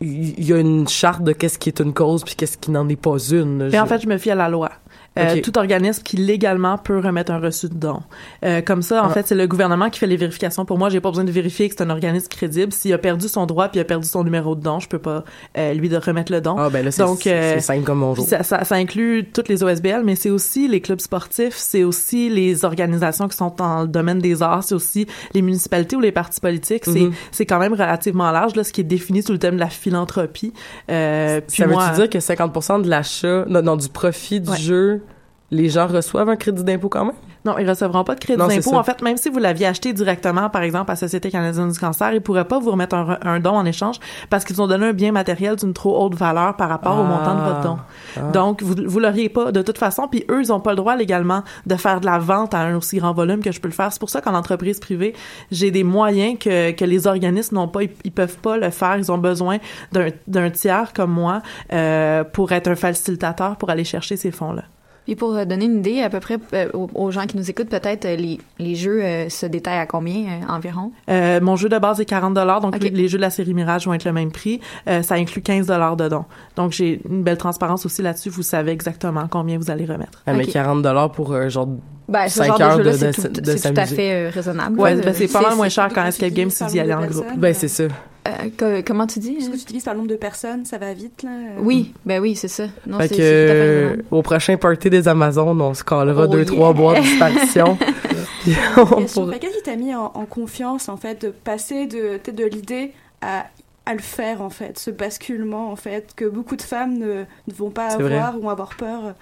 il 0.00 0.44
y 0.44 0.52
a 0.52 0.58
une 0.58 0.88
charte 0.88 1.22
de 1.22 1.32
qu'est-ce 1.32 1.58
qui 1.58 1.68
est 1.68 1.80
une 1.80 1.92
cause 1.94 2.24
puis 2.24 2.34
qu'est-ce 2.34 2.58
qui 2.58 2.70
n'en 2.70 2.88
est 2.88 2.96
pas 3.00 3.18
une. 3.30 3.70
Et 3.72 3.78
en 3.78 3.84
Je- 3.84 3.88
fait, 3.88 4.00
je 4.02 4.08
me 4.08 4.18
fie 4.18 4.30
à 4.30 4.34
la 4.34 4.48
loi. 4.48 4.70
Euh. 5.18 5.40
Tout 5.42 5.56
organisme 5.58 6.02
qui 6.02 6.16
légalement 6.16 6.78
peut 6.78 6.98
remettre 6.98 7.32
un 7.32 7.38
reçu 7.38 7.68
de 7.68 7.74
don. 7.74 8.00
Euh, 8.44 8.60
comme 8.60 8.82
ça, 8.82 9.02
en 9.02 9.06
Ah. 9.08 9.10
fait, 9.10 9.26
c'est 9.26 9.34
le 9.34 9.46
gouvernement 9.46 9.88
qui 9.90 9.98
fait 9.98 10.06
les 10.06 10.16
vérifications. 10.16 10.64
Pour 10.64 10.78
moi, 10.78 10.88
j'ai 10.90 11.00
pas 11.00 11.08
besoin 11.10 11.24
de 11.24 11.30
vérifier 11.30 11.68
que 11.68 11.74
c'est 11.76 11.82
un 11.82 11.90
organisme 11.90 12.28
crédible. 12.28 12.72
S'il 12.72 12.92
a 12.92 12.98
perdu 12.98 13.28
son 13.28 13.46
droit 13.46 13.68
puis 13.68 13.78
il 13.78 13.80
a 13.80 13.84
perdu 13.84 14.06
son 14.06 14.24
numéro 14.24 14.54
de 14.54 14.60
don, 14.62 14.78
je 14.80 14.88
peux 14.88 14.98
pas 14.98 15.24
euh, 15.56 15.72
lui 15.74 15.88
de 15.88 15.96
remettre 15.96 16.32
le 16.32 16.40
don. 16.40 16.56
ah 16.58 16.68
ben 16.70 16.84
là 16.84 16.90
c'est 16.90 17.02
euh, 17.02 17.14
c'est 17.18 17.60
simple 17.60 17.84
comme 17.84 18.00
bonjour. 18.00 18.26
Ça, 18.26 18.42
ça, 18.42 18.64
ça 18.64 18.74
inclut 18.76 19.28
toutes 19.32 19.48
les 19.48 19.62
OSBL, 19.62 20.02
mais 20.04 20.16
c'est 20.16 20.30
aussi 20.30 20.68
les 20.68 20.80
clubs 20.80 21.00
sportifs, 21.00 21.54
c'est 21.56 21.84
aussi 21.84 22.28
les 22.28 22.64
organisations 22.64 23.28
qui 23.28 23.36
sont 23.36 23.52
dans 23.56 23.82
le 23.82 23.88
domaine 23.88 24.18
des 24.18 24.42
arts, 24.42 24.64
c'est 24.64 24.74
aussi 24.74 25.06
les 25.34 25.42
municipalités 25.42 25.96
ou 25.96 26.00
les 26.00 26.12
partis 26.12 26.40
politiques. 26.40 26.84
C'est 26.84 27.08
c'est 27.30 27.46
quand 27.46 27.58
même 27.58 27.72
relativement 27.72 28.30
large, 28.32 28.54
là, 28.56 28.64
ce 28.64 28.72
qui 28.72 28.80
est 28.80 28.84
défini 28.84 29.22
sous 29.22 29.32
le 29.32 29.38
thème 29.38 29.54
de 29.54 29.60
la 29.60 29.68
philanthropie. 29.70 30.52
Euh, 30.90 31.40
ça 31.48 31.66
veut-tu 31.66 31.94
dire 31.96 32.10
que 32.10 32.18
50% 32.18 32.82
de 32.82 32.88
l'achat, 32.88 33.44
non, 33.48 33.62
non, 33.62 33.76
du 33.76 33.88
profit 33.88 34.40
du 34.40 34.50
Ouais. 34.50 34.56
jeu, 34.56 35.02
les 35.50 35.68
gens 35.68 35.86
reçoivent 35.86 36.28
un 36.28 36.36
crédit 36.36 36.64
d'impôt 36.64 36.88
quand 36.88 37.04
même? 37.04 37.14
Non, 37.44 37.56
ils 37.58 37.68
recevront 37.68 38.02
pas 38.02 38.16
de 38.16 38.20
crédit 38.20 38.40
d'impôt. 38.40 38.74
En 38.74 38.82
fait, 38.82 39.02
même 39.02 39.16
si 39.16 39.28
vous 39.28 39.38
l'aviez 39.38 39.66
acheté 39.66 39.92
directement, 39.92 40.50
par 40.50 40.62
exemple, 40.62 40.90
à 40.90 40.96
Société 40.96 41.30
canadienne 41.30 41.70
du 41.70 41.78
cancer, 41.78 42.12
ils 42.12 42.20
pourraient 42.20 42.48
pas 42.48 42.58
vous 42.58 42.72
remettre 42.72 42.96
un, 42.96 43.18
un 43.22 43.38
don 43.38 43.52
en 43.52 43.64
échange 43.64 44.00
parce 44.30 44.44
qu'ils 44.44 44.60
ont 44.60 44.66
donné 44.66 44.86
un 44.86 44.92
bien 44.92 45.12
matériel 45.12 45.54
d'une 45.54 45.72
trop 45.72 45.96
haute 46.04 46.16
valeur 46.16 46.56
par 46.56 46.68
rapport 46.68 46.96
au 46.98 47.02
Ah. 47.02 47.04
montant 47.04 47.34
de 47.36 47.40
votre 47.42 47.60
don. 47.60 47.78
Ah. 48.16 48.20
Donc, 48.32 48.62
vous, 48.64 48.74
vous 48.84 48.98
l'auriez 48.98 49.28
pas 49.28 49.52
de 49.52 49.62
toute 49.62 49.78
façon. 49.78 50.08
Puis 50.08 50.24
eux, 50.28 50.40
ils 50.40 50.52
ont 50.52 50.58
pas 50.58 50.70
le 50.70 50.76
droit 50.76 50.96
légalement 50.96 51.44
de 51.66 51.76
faire 51.76 52.00
de 52.00 52.06
la 52.06 52.18
vente 52.18 52.52
à 52.52 52.58
un 52.58 52.74
aussi 52.74 52.98
grand 52.98 53.12
volume 53.12 53.40
que 53.44 53.52
je 53.52 53.60
peux 53.60 53.68
le 53.68 53.74
faire. 53.74 53.92
C'est 53.92 54.00
pour 54.00 54.10
ça 54.10 54.20
qu'en 54.20 54.34
entreprise 54.34 54.80
privée, 54.80 55.14
j'ai 55.52 55.70
des 55.70 55.84
moyens 55.84 56.40
que, 56.40 56.72
que 56.72 56.84
les 56.84 57.06
organismes 57.06 57.54
n'ont 57.54 57.68
pas. 57.68 57.84
Ils, 57.84 57.90
ils 58.02 58.10
peuvent 58.12 58.38
pas 58.38 58.56
le 58.56 58.70
faire. 58.70 58.96
Ils 58.98 59.12
ont 59.12 59.18
besoin 59.18 59.58
d'un 59.92 60.08
d'un 60.26 60.50
tiers 60.50 60.92
comme 60.92 61.12
moi 61.12 61.42
euh, 61.72 62.24
pour 62.24 62.50
être 62.50 62.66
un 62.66 62.74
facilitateur 62.74 63.54
pour 63.54 63.70
aller 63.70 63.84
chercher 63.84 64.16
ces 64.16 64.32
fonds-là. 64.32 64.64
Puis 65.06 65.14
pour 65.16 65.34
euh, 65.34 65.44
donner 65.44 65.64
une 65.64 65.78
idée 65.78 66.02
à 66.02 66.10
peu 66.10 66.20
près 66.20 66.36
euh, 66.52 66.68
aux, 66.72 66.90
gens 67.10 67.26
qui 67.26 67.36
nous 67.36 67.48
écoutent, 67.48 67.68
peut-être 67.68 68.04
euh, 68.04 68.16
les, 68.16 68.38
les 68.58 68.74
jeux 68.74 69.02
euh, 69.02 69.28
se 69.28 69.46
détaillent 69.46 69.78
à 69.78 69.86
combien 69.86 70.24
euh, 70.24 70.52
environ? 70.52 70.92
Euh, 71.08 71.40
mon 71.40 71.56
jeu 71.56 71.68
de 71.68 71.78
base 71.78 72.00
est 72.00 72.04
40 72.04 72.34
donc 72.60 72.78
les- 72.80 72.90
jeux 73.08 73.16
de 73.18 73.22
la 73.22 73.30
série 73.30 73.54
Mirage 73.54 73.86
vont 73.86 73.94
être 73.94 74.04
le 74.04 74.12
même 74.12 74.32
prix. 74.32 74.60
Euh, 74.88 75.02
ça 75.02 75.14
inclut 75.14 75.42
15 75.42 75.66
de 75.96 76.08
dons. 76.08 76.24
Donc 76.56 76.72
j'ai 76.72 77.00
une 77.08 77.22
belle 77.22 77.38
transparence 77.38 77.86
aussi 77.86 78.02
là-dessus. 78.02 78.30
Vous 78.30 78.42
savez 78.42 78.72
exactement 78.72 79.26
combien 79.30 79.58
vous 79.58 79.70
allez 79.70 79.84
remettre. 79.86 80.22
Ah, 80.26 80.32
mais 80.34 80.44
Ok. 80.44 80.50
40 80.52 80.82
dollars 80.82 81.12
pour 81.12 81.32
euh, 81.32 81.48
genre 81.48 81.68
Ben, 82.08 82.28
ce 82.28 82.38
Cinq 82.40 82.46
genre 82.46 82.58
de 82.58 82.62
heures 82.64 82.76
jeu-là, 82.78 82.90
de- 82.92 82.96
c'est 82.96 83.06
de- 83.06 83.12
tout, 83.34 83.40
de 83.40 83.56
c'est 83.56 83.72
tout 83.74 83.80
à 83.80 83.86
fait 83.86 84.12
euh, 84.12 84.30
raisonnable. 84.30 84.80
Ouais, 84.80 84.94
ben, 84.96 85.14
c'est 85.14 85.28
pas 85.32 85.40
mal 85.42 85.54
moins 85.56 85.68
cher 85.68 85.88
qu'en 85.92 86.04
escape 86.06 86.32
game 86.32 86.50
si 86.50 86.66
tu 86.66 86.76
y 86.76 86.80
nombre 86.80 86.94
en 86.94 87.06
groupe. 87.06 87.26
ben 87.36 87.54
c'est 87.54 87.68
ça. 87.68 87.84
Euh, 88.26 88.48
que- 88.56 88.80
comment 88.82 89.06
tu 89.06 89.18
dis? 89.18 89.36
Est-ce 89.36 89.46
hein? 89.48 89.52
que 89.52 89.56
tu 89.56 89.62
utilises 89.62 89.84
par 89.84 89.94
nombre 89.94 90.08
de 90.08 90.16
personnes, 90.16 90.64
ça 90.64 90.78
va 90.78 90.92
vite, 90.94 91.22
là? 91.22 91.30
Oui, 91.60 91.92
ben 92.04 92.20
oui, 92.20 92.34
c'est 92.36 92.48
ça. 92.48 92.64
Non, 92.86 92.98
Fait 92.98 93.08
que 93.08 93.14
euh, 93.18 93.96
au 94.10 94.22
prochain 94.22 94.56
party 94.56 94.90
des 94.90 95.08
Amazones, 95.08 95.60
on 95.60 95.74
se 95.74 95.82
collera 95.84 96.24
Oh 96.24 96.26
deux 96.26 96.38
yeah. 96.38 96.46
trois 96.46 96.72
boîtes 96.72 96.98
de 96.98 97.02
disparition. 97.08 97.78
Qu'est-ce 98.44 99.56
qui 99.56 99.62
t'a 99.62 99.76
mis 99.76 99.94
en, 99.94 100.06
en 100.14 100.24
confiance, 100.26 100.88
en 100.88 100.96
fait, 100.96 101.22
de 101.26 101.30
passer 101.30 101.86
de, 101.86 102.20
l'idée 102.44 102.92
à, 103.22 103.46
à 103.86 103.94
le 103.94 104.00
faire, 104.00 104.42
en 104.42 104.50
fait, 104.50 104.78
ce 104.78 104.90
basculement, 104.90 105.70
en 105.70 105.76
fait, 105.76 106.12
que 106.16 106.24
beaucoup 106.24 106.56
de 106.56 106.62
femmes 106.62 106.98
ne, 106.98 107.06
ne 107.48 107.54
vont 107.54 107.70
pas 107.70 107.90
C'est 107.90 108.02
vrai. 108.02 108.16
avoir 108.18 108.42
ou 108.42 108.50
avoir 108.50 108.74
peur? 108.76 109.14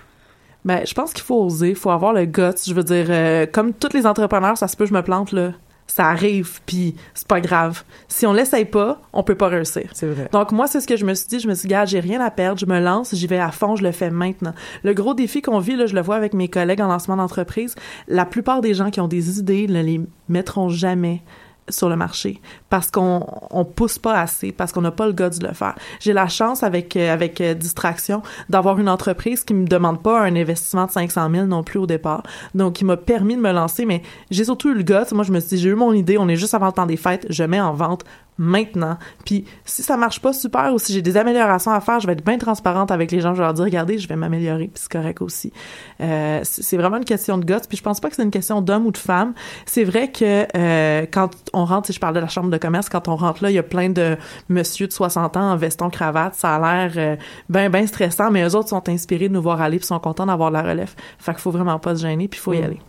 Ben, 0.65 0.81
je 0.87 0.95
pense 0.95 1.13
qu'il 1.13 1.23
faut 1.25 1.43
oser, 1.45 1.71
il 1.71 1.75
faut 1.77 1.91
avoir 1.91 2.13
le 2.15 2.25
guts. 2.25 2.43
Je 2.67 2.73
veux 2.73 2.83
dire, 2.85 3.07
euh, 3.11 3.45
comme 3.51 3.73
tous 3.75 3.93
les 3.95 4.07
entrepreneurs, 4.07 4.57
ça 4.57 4.67
se 4.69 4.77
peut, 4.77 4.87
je 4.87 4.95
me 4.95 5.03
plante 5.03 5.33
là. 5.33 5.53
Ça 5.87 6.09
arrive, 6.09 6.61
puis 6.67 6.97
c'est 7.15 7.29
pas 7.29 7.41
grave. 7.41 7.85
Si 8.09 8.27
on 8.27 8.33
l'essaye 8.33 8.65
pas, 8.65 9.01
on 9.13 9.23
peut 9.23 9.35
pas 9.35 9.49
réussir. 9.49 9.91
C'est 9.93 10.07
vrai. 10.07 10.29
Donc 10.33 10.51
moi, 10.51 10.67
c'est 10.67 10.81
ce 10.81 10.87
que 10.87 10.97
je 10.97 11.05
me 11.05 11.15
suis 11.15 11.29
dit. 11.29 11.41
Je 11.41 11.47
me 11.47 11.55
suis 11.55 11.69
dit, 11.69 11.73
gars, 11.73 11.85
j'ai 11.85 12.01
rien 12.01 12.21
à 12.21 12.31
perdre, 12.31 12.59
je 12.59 12.67
me 12.67 12.81
lance, 12.81 13.15
j'y 13.15 13.27
vais 13.27 13.39
à 13.39 13.51
fond, 13.51 13.77
je 13.77 13.83
le 13.83 13.93
fais 13.93 14.11
maintenant. 14.11 14.55
Le 14.83 14.95
gros 14.95 15.15
défi 15.15 15.43
qu'on 15.43 15.59
vit, 15.59 15.77
là, 15.77 15.87
je 15.87 15.95
le 15.95 16.01
vois 16.01 16.17
avec 16.17 16.33
mes 16.33 16.49
collègues 16.49 16.81
en 16.81 16.89
lancement 16.89 17.17
d'entreprise, 17.17 17.75
la 18.09 18.25
plupart 18.25 18.61
des 18.61 18.75
gens 18.75 18.91
qui 18.91 19.01
ont 19.01 19.09
des 19.09 19.39
idées 19.39 19.67
ne 19.69 19.83
les 19.83 20.01
mettront 20.29 20.69
jamais 20.69 21.23
sur 21.69 21.89
le 21.89 21.97
marché 21.97 22.41
parce 22.69 22.91
qu'on 22.91 23.27
on 23.51 23.65
pousse 23.65 23.99
pas 23.99 24.19
assez 24.19 24.53
parce 24.53 24.73
qu'on 24.73 24.83
n'a 24.83 24.91
pas 24.91 25.07
le 25.07 25.13
gars 25.13 25.31
de 25.31 25.47
le 25.47 25.55
faire. 25.55 25.75
J'ai 26.01 26.13
la 26.13 26.29
chance 26.29 26.63
avec 26.63 26.97
euh, 26.97 27.13
avec 27.13 27.41
euh, 27.41 27.55
distraction 27.55 28.23
d'avoir 28.49 28.79
une 28.79 28.89
entreprise 28.89 29.45
qui 29.45 29.55
me 29.55 29.67
demande 29.67 30.03
pas 30.03 30.21
un 30.21 30.37
investissement 30.37 30.87
de 30.87 30.91
500 30.91 31.31
000 31.31 31.47
non 31.47 31.63
plus 31.63 31.79
au 31.79 31.87
départ. 31.87 32.23
Donc 32.55 32.75
qui 32.75 32.85
m'a 32.85 32.97
permis 32.97 33.37
de 33.37 33.41
me 33.41 33.53
lancer 33.53 33.87
mais 33.87 34.03
j'ai 34.31 34.45
surtout 34.45 34.71
eu 34.71 34.75
le 34.75 34.83
gars, 34.83 35.07
moi 35.13 35.25
je 35.25 35.33
me 35.33 35.41
suis 35.41 35.57
dit 35.57 35.63
j'ai 35.63 35.71
eu 35.71 35.75
mon 35.75 35.93
idée, 35.93 36.19
on 36.19 36.29
est 36.29 36.37
juste 36.37 36.55
avant 36.55 36.67
le 36.67 36.73
temps 36.73 36.87
des 36.87 36.97
fêtes, 36.97 37.27
je 37.31 37.45
mets 37.45 37.61
en 37.61 37.73
vente 37.73 38.05
maintenant. 38.39 38.99
Puis 39.25 39.45
si 39.65 39.83
ça 39.83 39.97
marche 39.97 40.21
pas 40.21 40.33
super 40.33 40.73
ou 40.75 40.79
si 40.79 40.93
j'ai 40.93 41.03
des 41.03 41.17
améliorations 41.17 41.71
à 41.71 41.81
faire, 41.81 42.01
je 42.01 42.07
vais 42.07 42.15
être 42.15 42.25
bien 42.25 42.39
transparente 42.39 42.91
avec 42.91 43.13
les 43.13 43.21
gens, 43.21 43.33
je 43.35 43.39
vais 43.39 43.45
leur 43.45 43.55
dire 43.55 43.65
regardez, 43.65 43.99
je 43.99 44.09
vais 44.09 44.17
m'améliorer, 44.17 44.67
puis 44.67 44.83
c'est 44.83 44.91
correct 44.93 45.23
aussi. 45.23 45.53
Euh, 46.01 46.41
c'est 46.43 46.77
vraiment 46.77 46.97
une 46.97 47.05
question 47.05 47.39
de 47.39 47.45
guts, 47.45 47.67
puis 47.69 47.79
je 47.79 47.83
pense 47.83 48.01
pas 48.01 48.11
que 48.11 48.17
c'est 48.17 48.23
une 48.23 48.31
question 48.31 48.61
d'homme 48.61 48.87
ou 48.87 48.91
de 48.91 48.99
femme. 48.99 49.35
C'est 49.67 49.85
vrai 49.85 50.11
que 50.11 50.47
euh, 50.57 51.07
quand 51.11 51.31
on 51.53 51.65
rentre, 51.65 51.87
si 51.87 51.93
je 51.93 52.01
parle 52.01 52.15
de 52.15 52.21
la 52.21 52.29
chambre 52.29 52.51
de 52.51 52.59
commerce, 52.59 52.89
quand 52.89 53.09
on 53.09 53.17
rentre 53.17 53.43
là, 53.43 53.51
il 53.51 53.55
y 53.55 53.59
a 53.59 53.63
plein 53.63 53.89
de 53.91 54.17
monsieur 54.49 54.87
de 54.87 54.93
60 54.93 55.37
ans 55.37 55.53
en 55.53 55.57
veston 55.57 55.91
cravate, 55.91 56.35
ça 56.35 56.57
a 56.57 56.87
l'air 56.87 56.93
euh, 56.97 57.17
ben 57.49 57.71
ben 57.71 57.87
stressant, 57.87 58.31
mais 58.31 58.43
eux 58.49 58.55
autres 58.57 58.69
sont 58.69 58.89
inspirés 58.89 59.29
de 59.29 59.35
nous 59.35 59.43
voir 59.43 59.61
aller 59.61 59.79
puis 59.79 59.87
sont 59.87 59.99
contents 60.01 60.27
d'avoir 60.27 60.51
la 60.51 60.63
relève. 60.63 60.95
Fait 61.19 61.33
qu'il 61.33 61.41
faut 61.41 61.51
vraiment 61.51 61.79
pas 61.79 61.95
se 61.95 62.03
gêner 62.03 62.29
puis 62.29 62.39
il 62.39 62.43
faut 62.43 62.53
y 62.53 62.61
Mm. 62.61 62.65
aller. 62.65 62.81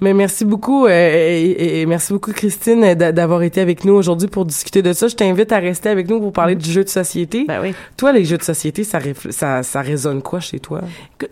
Mais 0.00 0.14
merci 0.14 0.44
beaucoup 0.44 0.86
euh, 0.86 0.90
et, 0.90 1.80
et 1.80 1.86
merci 1.86 2.12
beaucoup 2.12 2.32
Christine 2.32 2.94
d'avoir 2.94 3.42
été 3.42 3.60
avec 3.60 3.84
nous 3.84 3.94
aujourd'hui 3.94 4.28
pour 4.28 4.44
discuter 4.44 4.82
de 4.82 4.92
ça. 4.92 5.08
Je 5.08 5.16
t'invite 5.16 5.52
à 5.52 5.58
rester 5.58 5.88
avec 5.88 6.08
nous 6.08 6.20
pour 6.20 6.32
parler 6.32 6.54
du 6.54 6.70
jeu 6.70 6.84
de 6.84 6.88
société. 6.88 7.44
Ben 7.46 7.60
oui. 7.62 7.74
Toi, 7.96 8.12
les 8.12 8.24
jeux 8.24 8.38
de 8.38 8.42
société, 8.42 8.84
ça, 8.84 8.98
ça, 9.30 9.62
ça 9.62 9.80
résonne 9.80 10.22
quoi 10.22 10.40
chez 10.40 10.60
toi? 10.60 10.82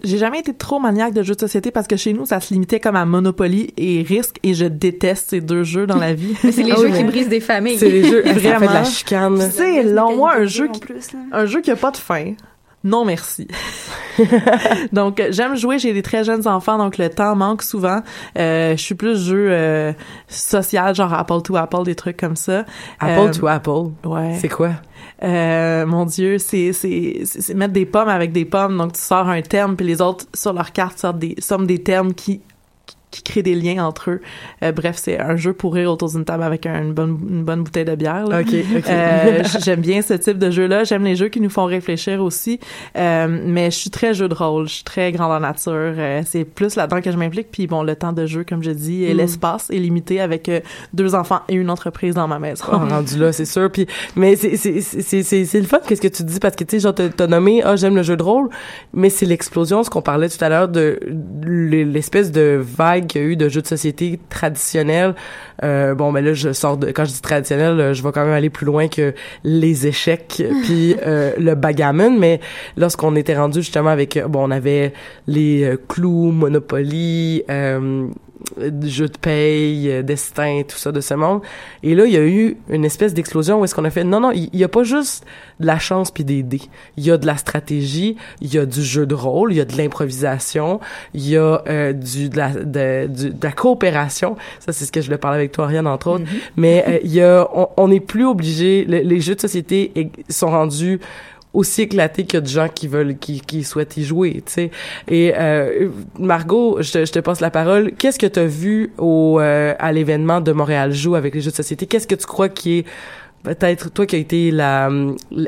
J'ai 0.02 0.18
jamais 0.18 0.40
été 0.40 0.52
trop 0.54 0.78
maniaque 0.80 1.12
de 1.12 1.22
jeux 1.22 1.34
de 1.34 1.40
société 1.40 1.70
parce 1.70 1.86
que 1.86 1.96
chez 1.96 2.12
nous, 2.12 2.26
ça 2.26 2.40
se 2.40 2.52
limitait 2.52 2.80
comme 2.80 2.96
à 2.96 3.04
Monopoly 3.04 3.72
et 3.76 4.02
Risque 4.02 4.36
et 4.42 4.54
je 4.54 4.66
déteste 4.66 5.30
ces 5.30 5.40
deux 5.40 5.64
jeux 5.64 5.86
dans 5.86 5.98
la 5.98 6.14
vie. 6.14 6.34
c'est 6.40 6.62
les 6.62 6.72
ah 6.72 6.80
jeux 6.80 6.90
qui 6.90 7.04
brisent 7.04 7.28
des 7.28 7.40
familles. 7.40 7.78
C'est 7.78 7.90
les 7.90 8.04
jeux, 8.04 8.22
vraiment. 8.22 8.36
Ça 8.46 8.58
fait 8.58 8.68
de 8.68 8.72
la 8.72 8.84
chicane. 8.84 9.50
C'est 9.50 9.82
long, 9.82 10.16
moi, 10.16 10.34
un 10.36 10.44
jeu 10.44 10.68
qui, 10.68 10.80
un 11.32 11.46
jeu 11.46 11.60
qui 11.60 11.70
a 11.70 11.76
pas 11.76 11.90
de 11.90 11.96
fin 11.96 12.34
non 12.87 13.05
merci. 13.05 13.49
donc 14.92 15.20
j'aime 15.31 15.57
jouer, 15.57 15.81
j'ai 15.81 15.92
des 15.92 16.03
très 16.03 16.22
jeunes 16.22 16.46
enfants, 16.46 16.79
donc 16.79 16.99
le 16.99 17.11
temps 17.11 17.35
manque 17.35 17.62
souvent. 17.62 18.01
Euh, 18.38 18.77
je 18.77 18.83
suis 18.83 18.94
plus 18.94 19.27
jeu 19.27 19.49
euh, 19.51 19.92
social, 20.29 20.94
genre 20.94 21.12
Apple 21.12 21.42
to 21.42 21.57
Apple, 21.57 21.83
des 21.85 21.96
trucs 21.96 22.16
comme 22.16 22.37
ça. 22.37 22.64
Apple 23.01 23.29
euh, 23.29 23.33
to 23.33 23.46
Apple? 23.49 23.90
Ouais. 24.05 24.38
C'est 24.40 24.49
quoi? 24.49 24.70
Euh, 25.25 25.85
mon 25.85 26.05
Dieu, 26.05 26.38
c'est 26.38 26.72
mettre 27.55 27.72
des 27.72 27.87
pommes 27.87 28.09
avec 28.09 28.33
des 28.33 28.44
pommes. 28.44 28.77
Donc 28.79 28.92
tu 28.92 29.01
sors 29.01 29.29
un 29.29 29.42
terme, 29.42 29.75
puis 29.75 29.85
les 29.85 30.01
autres 30.01 30.27
sur 30.33 30.53
leur 30.53 30.70
carte 30.70 30.96
sortent 30.99 31.18
des 31.18 31.35
sommes 31.40 31.66
des 31.66 31.83
termes 31.83 32.14
qui 32.14 32.40
qui 33.16 33.22
crée 33.22 33.42
des 33.42 33.55
liens 33.55 33.85
entre 33.85 34.11
eux. 34.11 34.20
Euh, 34.62 34.72
bref, 34.72 34.96
c'est 34.98 35.18
un 35.18 35.37
jeu 35.37 35.52
pour 35.52 35.74
rire 35.74 35.90
autour 35.90 36.11
d'une 36.11 36.24
table 36.24 36.42
avec 36.42 36.66
une 36.66 36.92
bonne, 36.92 37.18
une 37.29 37.44
bonne 37.44 37.62
bouteille 37.62 37.85
de 37.85 37.94
bière. 37.94 38.26
Là. 38.26 38.40
OK, 38.40 38.55
euh, 38.88 39.42
j'aime 39.64 39.81
bien 39.81 40.02
ce 40.02 40.14
type 40.14 40.38
de 40.38 40.50
jeu-là. 40.50 40.85
J'aime 40.85 41.05
les 41.05 41.16
jeux 41.16 41.29
qui 41.29 41.40
nous 41.40 41.50
font 41.50 41.64
réfléchir 41.64 42.22
aussi. 42.22 42.61
Euh, 42.96 43.26
mais 43.29 43.70
je 43.70 43.76
suis 43.76 43.90
très 43.90 44.14
jeu 44.14 44.29
de 44.29 44.35
rôle. 44.35 44.68
Je 44.68 44.74
suis 44.74 44.85
très 44.85 45.12
grande 45.12 45.40
nature. 45.40 45.72
Euh, 45.72 46.22
c'est 46.24 46.44
plus 46.44 46.76
là-dedans 46.76 47.00
que 47.00 47.11
je 47.11 47.16
m'implique. 47.16 47.50
Puis 47.50 47.66
bon, 47.66 47.83
le 47.83 47.96
temps 47.96 48.12
de 48.12 48.26
jeu, 48.26 48.44
comme 48.44 48.62
je 48.62 48.70
dis, 48.70 49.05
et 49.05 49.14
mm. 49.14 49.16
l'espace 49.16 49.70
est 49.70 49.79
limité 49.79 50.20
avec 50.20 50.48
euh, 50.48 50.61
deux 50.92 51.14
enfants 51.14 51.40
et 51.48 51.55
une 51.55 51.70
entreprise 51.70 52.14
dans 52.14 52.29
ma 52.29 52.38
maison. 52.38 52.64
Oh, 52.72 52.76
rendu 52.76 53.18
là, 53.18 53.33
c'est 53.33 53.44
sûr. 53.44 53.70
Puis, 53.70 53.87
mais 54.14 54.37
c'est, 54.37 54.57
c'est, 54.57 54.81
c'est, 54.81 55.22
c'est, 55.22 55.61
le 55.61 55.66
fun, 55.66 55.79
qu'est-ce 55.87 56.00
que 56.00 56.09
tu 56.09 56.22
dis? 56.22 56.38
Parce 56.38 56.57
que, 56.57 56.64
tu 56.64 56.76
sais, 56.76 56.81
genre, 56.81 56.94
t'as 56.94 57.26
nommé, 57.26 57.62
ah, 57.64 57.76
j'aime 57.76 57.96
le 57.96 58.02
jeu 58.02 58.16
de 58.16 58.22
rôle, 58.22 58.48
mais 58.92 59.11
c'est 59.11 59.26
l'explosion, 59.26 59.83
ce 59.83 59.90
qu'on 59.90 60.02
parlait 60.02 60.29
tout 60.29 60.42
à 60.44 60.48
l'heure 60.48 60.68
de 60.68 60.98
l'espèce 61.44 62.31
de 62.31 62.61
vague 62.61 63.05
qu'il 63.06 63.22
y 63.22 63.24
a 63.24 63.28
eu 63.28 63.36
de 63.36 63.48
jeux 63.48 63.62
de 63.62 63.66
société 63.66 64.18
traditionnels. 64.28 65.14
Euh, 65.64 65.94
bon, 65.94 66.12
mais 66.12 66.22
là, 66.22 66.34
je 66.34 66.52
sors 66.52 66.76
de... 66.76 66.90
Quand 66.90 67.04
je 67.04 67.12
dis 67.12 67.20
traditionnel, 67.20 67.80
euh, 67.80 67.94
je 67.94 68.02
vais 68.02 68.12
quand 68.12 68.24
même 68.24 68.34
aller 68.34 68.50
plus 68.50 68.66
loin 68.66 68.88
que 68.88 69.14
les 69.44 69.86
échecs 69.86 70.42
puis 70.64 70.96
euh, 71.06 71.32
le 71.38 71.54
backgammon. 71.54 72.18
Mais 72.18 72.40
lorsqu'on 72.76 73.16
était 73.16 73.36
rendu 73.36 73.60
justement 73.60 73.90
avec... 73.90 74.18
Bon, 74.28 74.46
on 74.46 74.50
avait 74.50 74.92
les 75.26 75.76
clous, 75.88 76.32
Monopoly... 76.32 77.44
Euh, 77.50 78.08
jeux 78.83 79.09
de 79.09 79.18
paye, 79.18 79.90
euh, 79.90 80.03
destin, 80.03 80.62
tout 80.66 80.77
ça 80.77 80.92
de 80.92 81.01
ce 81.01 81.14
monde. 81.14 81.42
Et 81.83 81.94
là, 81.94 82.07
il 82.07 82.12
y 82.12 82.16
a 82.16 82.25
eu 82.25 82.57
une 82.68 82.85
espèce 82.85 83.14
d'explosion 83.14 83.61
où 83.61 83.64
est-ce 83.64 83.75
qu'on 83.75 83.85
a 83.85 83.90
fait 83.90 84.05
non 84.05 84.20
non, 84.20 84.31
il 84.33 84.55
y, 84.55 84.64
a 84.64 84.68
pas 84.68 84.83
juste 84.83 85.25
de 85.61 85.66
la 85.66 85.79
chance 85.79 86.11
puis 86.11 86.25
des 86.25 86.42
dés. 86.42 86.62
Il 86.96 87.05
y 87.05 87.11
a 87.11 87.16
de 87.16 87.27
la 87.27 87.37
stratégie, 87.37 88.16
il 88.40 88.53
y 88.53 88.59
a 88.59 88.66
du 88.66 88.83
jeu 88.83 89.07
de 89.07 89.14
rôle, 89.14 89.53
il 89.53 89.57
y 89.57 89.61
a 89.61 89.64
de 89.64 89.77
l'improvisation, 89.77 90.81
il 91.14 91.29
y 91.29 91.37
a 91.37 91.62
euh, 91.68 91.92
du 91.92 92.29
de 92.29 92.37
la 92.37 92.51
de, 92.51 93.07
de 93.09 93.33
la 93.42 93.53
coopération. 93.53 94.37
Ça 94.61 94.72
c'est 94.72 94.85
ce 94.85 94.92
que 94.92 95.01
je 95.01 95.07
voulais 95.07 95.18
parler 95.18 95.38
avec 95.38 95.53
toi 95.53 95.66
Ariane 95.66 95.87
entre 95.87 96.09
autres. 96.09 96.25
Mm-hmm. 96.25 96.51
Mais 96.57 96.85
euh, 96.88 96.99
il 97.05 97.12
y 97.12 97.22
a 97.22 97.49
on 97.77 97.88
n'est 97.88 98.01
plus 98.01 98.27
obligé 98.27 98.85
les 98.85 99.20
jeux 99.20 99.35
de 99.35 99.40
société 99.40 99.92
sont 100.29 100.51
rendus 100.51 101.01
aussi 101.56 101.82
éclaté 101.82 102.24
qu'il 102.24 102.34
y 102.34 102.36
a 102.36 102.40
de 102.42 102.48
gens 102.48 102.68
qui 102.68 102.86
veulent, 102.86 103.16
qui, 103.16 103.40
qui 103.40 103.64
souhaitent 103.64 103.96
y 103.96 104.04
jouer, 104.04 104.42
tu 104.44 104.52
sais. 104.52 104.70
Et 105.08 105.32
euh, 105.34 105.88
Margot, 106.18 106.82
je 106.82 106.92
te, 106.92 107.04
je 107.04 107.12
te 107.12 107.18
passe 107.18 107.40
la 107.40 107.50
parole. 107.50 107.92
Qu'est-ce 107.98 108.18
que 108.18 108.26
tu 108.26 108.38
as 108.38 108.46
vu 108.46 108.92
au 108.98 109.40
euh, 109.40 109.74
à 109.78 109.90
l'événement 109.90 110.42
de 110.42 110.52
Montréal 110.52 110.92
Joue 110.92 111.14
avec 111.14 111.34
les 111.34 111.40
jeux 111.40 111.50
de 111.50 111.56
société? 111.56 111.86
Qu'est-ce 111.86 112.06
que 112.06 112.14
tu 112.14 112.26
crois 112.26 112.50
qui 112.50 112.78
est 112.78 112.84
peut-être 113.42 113.90
toi 113.90 114.04
qui 114.04 114.16
as 114.16 114.18
été 114.18 114.50
la, 114.50 114.90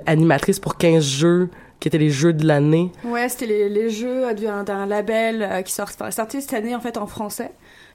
animatrice 0.06 0.58
pour 0.58 0.78
15 0.78 1.04
jeux 1.04 1.48
qui 1.78 1.88
étaient 1.88 1.98
les 1.98 2.10
jeux 2.10 2.32
de 2.32 2.46
l'année? 2.46 2.90
Ouais, 3.04 3.28
c'était 3.28 3.46
les, 3.46 3.68
les 3.68 3.90
jeux 3.90 4.22
d'un 4.34 4.86
label 4.86 5.42
euh, 5.42 5.62
qui 5.62 5.72
sort, 5.72 5.90
sorti 6.10 6.40
cette 6.40 6.54
année 6.54 6.74
en 6.74 6.80
fait 6.80 6.96
en 6.96 7.06
français. 7.06 7.50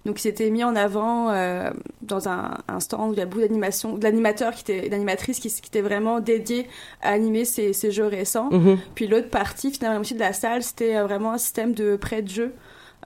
Donc, 0.06 0.20
il 0.20 0.22
s'était 0.22 0.50
mis 0.50 0.64
en 0.64 0.76
avant 0.76 1.30
euh, 1.30 1.72
dans 2.02 2.28
un, 2.28 2.58
un, 2.68 2.80
stand 2.80 3.12
où 3.12 3.14
il 3.14 3.20
y 3.20 3.22
a 3.22 3.26
beaucoup 3.26 3.42
d'animation, 3.42 3.98
d'animateurs 3.98 4.54
qui 4.54 4.62
étaient, 4.62 4.90
d'animatrices 4.90 5.40
qui, 5.40 5.50
qui 5.50 5.68
étaient 5.68 5.82
vraiment 5.82 6.20
dédiés 6.20 6.68
à 7.02 7.12
animer 7.12 7.46
ces, 7.46 7.74
ces 7.74 7.92
jeux 7.92 8.08
récents. 8.08 8.50
Mm-hmm. 8.50 8.78
Puis 8.96 9.08
l'autre 9.08 9.30
partie, 9.30 9.72
finalement, 9.72 10.02
aussi 10.02 10.16
de 10.16 10.20
la 10.20 10.34
salle, 10.34 10.64
c'était 10.64 10.98
euh, 10.98 11.04
vraiment 11.04 11.32
un 11.32 11.38
système 11.38 11.74
de 11.74 11.96
prêt 11.96 12.22
de 12.22 12.30
jeux 12.30 12.54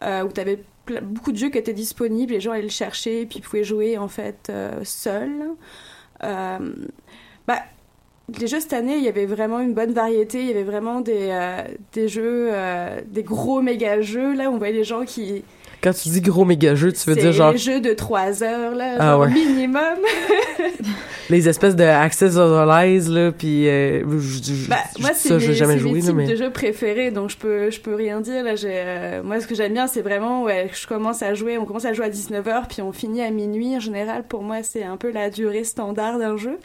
euh, 0.04 0.24
où 0.24 0.32
tu 0.32 0.42
avais 0.42 0.64
beaucoup 1.02 1.32
de 1.32 1.38
jeux 1.38 1.50
qui 1.50 1.58
étaient 1.58 1.74
disponibles, 1.74 2.34
les 2.34 2.40
gens 2.40 2.52
allaient 2.52 2.62
le 2.64 2.70
chercher, 2.70 3.26
puis 3.26 3.40
ils 3.40 3.42
pouvaient 3.42 3.64
jouer 3.64 3.98
en 3.98 4.08
fait 4.08 4.48
euh, 4.50 4.80
seuls. 4.84 5.52
Bah, 6.22 7.60
les 8.40 8.48
jeux 8.48 8.60
cette 8.60 8.74
année, 8.74 8.98
il 8.98 9.04
y 9.04 9.08
avait 9.08 9.26
vraiment 9.26 9.60
une 9.60 9.74
bonne 9.74 9.94
variété. 9.94 10.42
Il 10.42 10.48
y 10.48 10.52
avait 10.52 10.64
vraiment 10.64 11.00
des, 11.00 11.30
euh, 11.32 11.64
des 11.94 12.08
jeux, 12.08 12.50
euh, 12.52 13.00
des 13.06 13.24
gros 13.24 13.62
méga 13.62 14.02
jeux. 14.02 14.36
Là, 14.36 14.52
on 14.52 14.58
voyait 14.58 14.74
des 14.74 14.84
gens 14.84 15.06
qui, 15.06 15.44
quand 15.82 15.94
tu 15.94 16.10
dis 16.10 16.22
gros 16.22 16.46
méga 16.46 16.76
jeux, 16.76 16.92
tu 16.92 17.10
veux 17.10 17.16
dire 17.16 17.32
genre. 17.32 17.52
C'est 17.52 17.58
jeux 17.60 17.82
de 17.82 17.94
3 17.94 18.44
heures, 18.44 18.76
là, 18.76 18.96
ah, 19.00 19.12
genre 19.12 19.28
minimum. 19.28 19.98
les 21.30 21.48
espèces 21.48 21.76
de 21.76 21.84
Access 21.84 22.36
Otherwise, 22.36 23.10
là, 23.10 23.32
puis. 23.32 23.68
Euh, 23.68 24.04
bah, 24.68 24.78
moi, 25.00 25.12
c'est 25.14 25.34
mes, 25.36 25.54
jamais 25.54 25.78
joué, 25.78 26.02
types 26.02 26.14
mais... 26.14 26.28
de 26.28 26.36
jeux 26.36 26.52
préférés, 26.52 27.12
donc 27.12 27.30
je 27.30 27.38
peux, 27.38 27.70
je 27.70 27.80
peux 27.80 27.96
rien 27.96 28.22
dire, 28.22 28.44
là. 28.44 28.56
Euh, 28.64 29.24
moi, 29.24 29.40
ce 29.40 29.48
que 29.48 29.56
j'aime 29.56 29.74
bien, 29.74 29.88
c'est 29.88 30.02
vraiment, 30.02 30.44
ouais, 30.44 30.70
je 30.74 30.88
commence 30.88 31.22
à 31.22 31.34
jouer, 31.34 31.58
on 31.58 31.66
commence 31.66 31.86
à 31.86 31.94
jouer 31.94 32.06
à 32.06 32.10
19h, 32.10 32.68
puis 32.68 32.82
on 32.82 32.92
finit 32.92 33.22
à 33.22 33.30
minuit. 33.30 33.76
En 33.76 33.80
général, 33.80 34.24
pour 34.28 34.44
moi, 34.44 34.64
c'est 34.64 34.84
un 34.84 34.98
peu 34.98 35.12
la 35.12 35.30
durée 35.30 35.64
standard 35.64 36.18
d'un 36.18 36.38
jeu. 36.38 36.58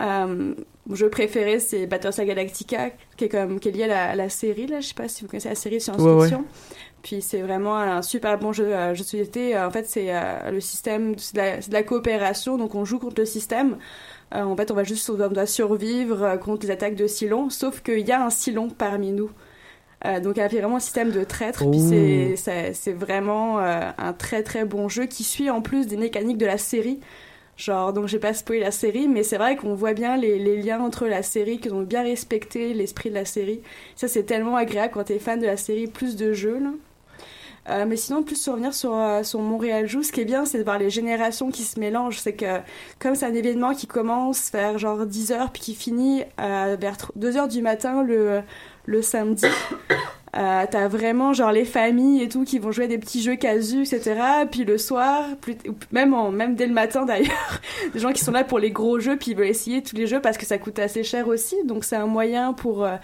Euh, 0.00 0.54
mon 0.86 0.94
jeu 0.94 1.08
préféré, 1.08 1.58
c'est 1.58 1.86
Battlestar 1.86 2.26
Galactica, 2.26 2.90
qui 3.16 3.24
est, 3.24 3.28
comme, 3.28 3.58
qui 3.58 3.68
est 3.68 3.72
lié 3.72 3.84
à 3.84 4.14
la, 4.14 4.28
série, 4.28 4.66
là. 4.66 4.80
Je 4.80 4.88
sais 4.88 4.94
pas 4.94 5.08
si 5.08 5.22
vous 5.22 5.28
connaissez 5.28 5.48
la 5.48 5.54
série 5.54 5.80
science-fiction. 5.80 6.44
Puis 7.06 7.22
c'est 7.22 7.40
vraiment 7.40 7.76
un 7.76 8.02
super 8.02 8.36
bon 8.36 8.52
jeu, 8.52 8.74
euh, 8.74 8.92
jeu 8.92 9.04
de 9.04 9.08
société. 9.08 9.56
En 9.56 9.70
fait, 9.70 9.86
c'est 9.86 10.08
euh, 10.08 10.50
le 10.50 10.60
système, 10.60 11.16
c'est 11.18 11.36
de, 11.36 11.72
la 11.72 11.84
coopération, 11.84 12.58
donc 12.58 12.74
on 12.74 12.84
joue 12.84 12.98
contre 12.98 13.20
le 13.20 13.26
système. 13.26 13.76
Euh, 14.34 14.42
en 14.42 14.56
fait, 14.56 14.72
on 14.72 14.74
va 14.74 14.82
juste, 14.82 15.08
on 15.08 15.14
doit 15.14 15.46
survivre 15.46 16.36
contre 16.38 16.66
les 16.66 16.72
attaques 16.72 16.96
de 16.96 17.06
Silon, 17.06 17.48
sauf 17.48 17.80
qu'il 17.80 18.00
y 18.00 18.10
a 18.10 18.24
un 18.24 18.30
Silon 18.30 18.70
parmi 18.70 19.12
nous. 19.12 19.30
donc 20.20 20.36
il 20.36 20.40
y 20.40 20.42
a 20.42 20.48
vraiment 20.48 20.76
un 20.76 20.80
système 20.80 21.12
de 21.12 21.22
traître, 21.22 21.62
puis 21.70 21.78
c'est 22.36 22.92
vraiment 22.92 23.60
un 23.60 24.12
très 24.12 24.42
très 24.42 24.64
bon 24.64 24.88
jeu 24.88 25.06
qui 25.06 25.22
suit 25.22 25.48
en 25.48 25.62
plus 25.62 25.86
des 25.86 25.96
mécaniques 25.96 26.38
de 26.38 26.46
la 26.46 26.58
série. 26.58 26.98
Genre, 27.56 27.92
donc 27.92 28.08
j'ai 28.08 28.18
pas 28.18 28.34
spoilé 28.34 28.60
la 28.62 28.72
série, 28.72 29.06
mais 29.06 29.22
c'est 29.22 29.38
vrai 29.38 29.54
qu'on 29.54 29.74
voit 29.76 29.94
bien 29.94 30.16
les, 30.16 30.40
les, 30.40 30.60
liens 30.60 30.80
entre 30.80 31.06
la 31.06 31.22
série, 31.22 31.58
qu'ils 31.58 31.72
ont 31.72 31.82
bien 31.82 32.02
respecté 32.02 32.74
l'esprit 32.74 33.10
de 33.10 33.14
la 33.14 33.24
série. 33.24 33.62
Ça, 33.94 34.08
c'est 34.08 34.24
tellement 34.24 34.56
agréable 34.56 34.92
quand 34.92 35.04
t'es 35.04 35.20
fan 35.20 35.40
de 35.40 35.46
la 35.46 35.56
série, 35.56 35.86
plus 35.86 36.16
de 36.16 36.32
jeux, 36.32 36.58
là. 36.58 36.72
Euh, 37.68 37.84
mais 37.86 37.96
sinon, 37.96 38.22
plus 38.22 38.36
sur 38.36 38.52
revenir 38.52 38.72
sur, 38.72 38.94
euh, 38.94 39.22
Montréal 39.34 39.86
Joue, 39.86 40.02
ce 40.02 40.12
qui 40.12 40.20
est 40.20 40.24
bien, 40.24 40.44
c'est 40.44 40.58
de 40.58 40.64
voir 40.64 40.78
les 40.78 40.90
générations 40.90 41.50
qui 41.50 41.62
se 41.62 41.80
mélangent. 41.80 42.18
C'est 42.20 42.34
que, 42.34 42.60
comme 42.98 43.14
c'est 43.14 43.26
un 43.26 43.34
événement 43.34 43.74
qui 43.74 43.86
commence 43.86 44.50
vers 44.52 44.78
genre 44.78 45.04
10 45.04 45.32
h 45.32 45.50
puis 45.52 45.62
qui 45.62 45.74
finit 45.74 46.22
euh, 46.40 46.76
vers 46.78 46.96
2 47.16 47.32
h 47.32 47.48
du 47.48 47.62
matin 47.62 48.02
le, 48.02 48.42
le 48.84 49.02
samedi, 49.02 49.46
euh, 50.36 50.64
t'as 50.70 50.88
vraiment 50.88 51.32
genre 51.32 51.50
les 51.50 51.64
familles 51.64 52.22
et 52.22 52.28
tout 52.28 52.44
qui 52.44 52.58
vont 52.58 52.70
jouer 52.70 52.88
des 52.88 52.98
petits 52.98 53.22
jeux 53.22 53.36
casus, 53.36 53.92
etc. 53.92 54.20
Puis 54.50 54.64
le 54.64 54.76
soir, 54.76 55.24
plus, 55.40 55.56
même, 55.92 56.12
en, 56.12 56.30
même 56.30 56.54
dès 56.56 56.66
le 56.66 56.74
matin 56.74 57.04
d'ailleurs, 57.06 57.60
des 57.92 57.98
gens 57.98 58.12
qui 58.12 58.22
sont 58.22 58.32
là 58.32 58.44
pour 58.44 58.58
les 58.58 58.70
gros 58.70 59.00
jeux, 59.00 59.16
puis 59.16 59.30
ils 59.30 59.36
veulent 59.36 59.46
essayer 59.46 59.82
tous 59.82 59.96
les 59.96 60.06
jeux 60.06 60.20
parce 60.20 60.36
que 60.36 60.44
ça 60.44 60.58
coûte 60.58 60.78
assez 60.78 61.04
cher 61.04 61.26
aussi. 61.28 61.56
Donc 61.64 61.84
c'est 61.84 61.96
un 61.96 62.06
moyen 62.06 62.52
pour, 62.52 62.84
euh, 62.84 62.96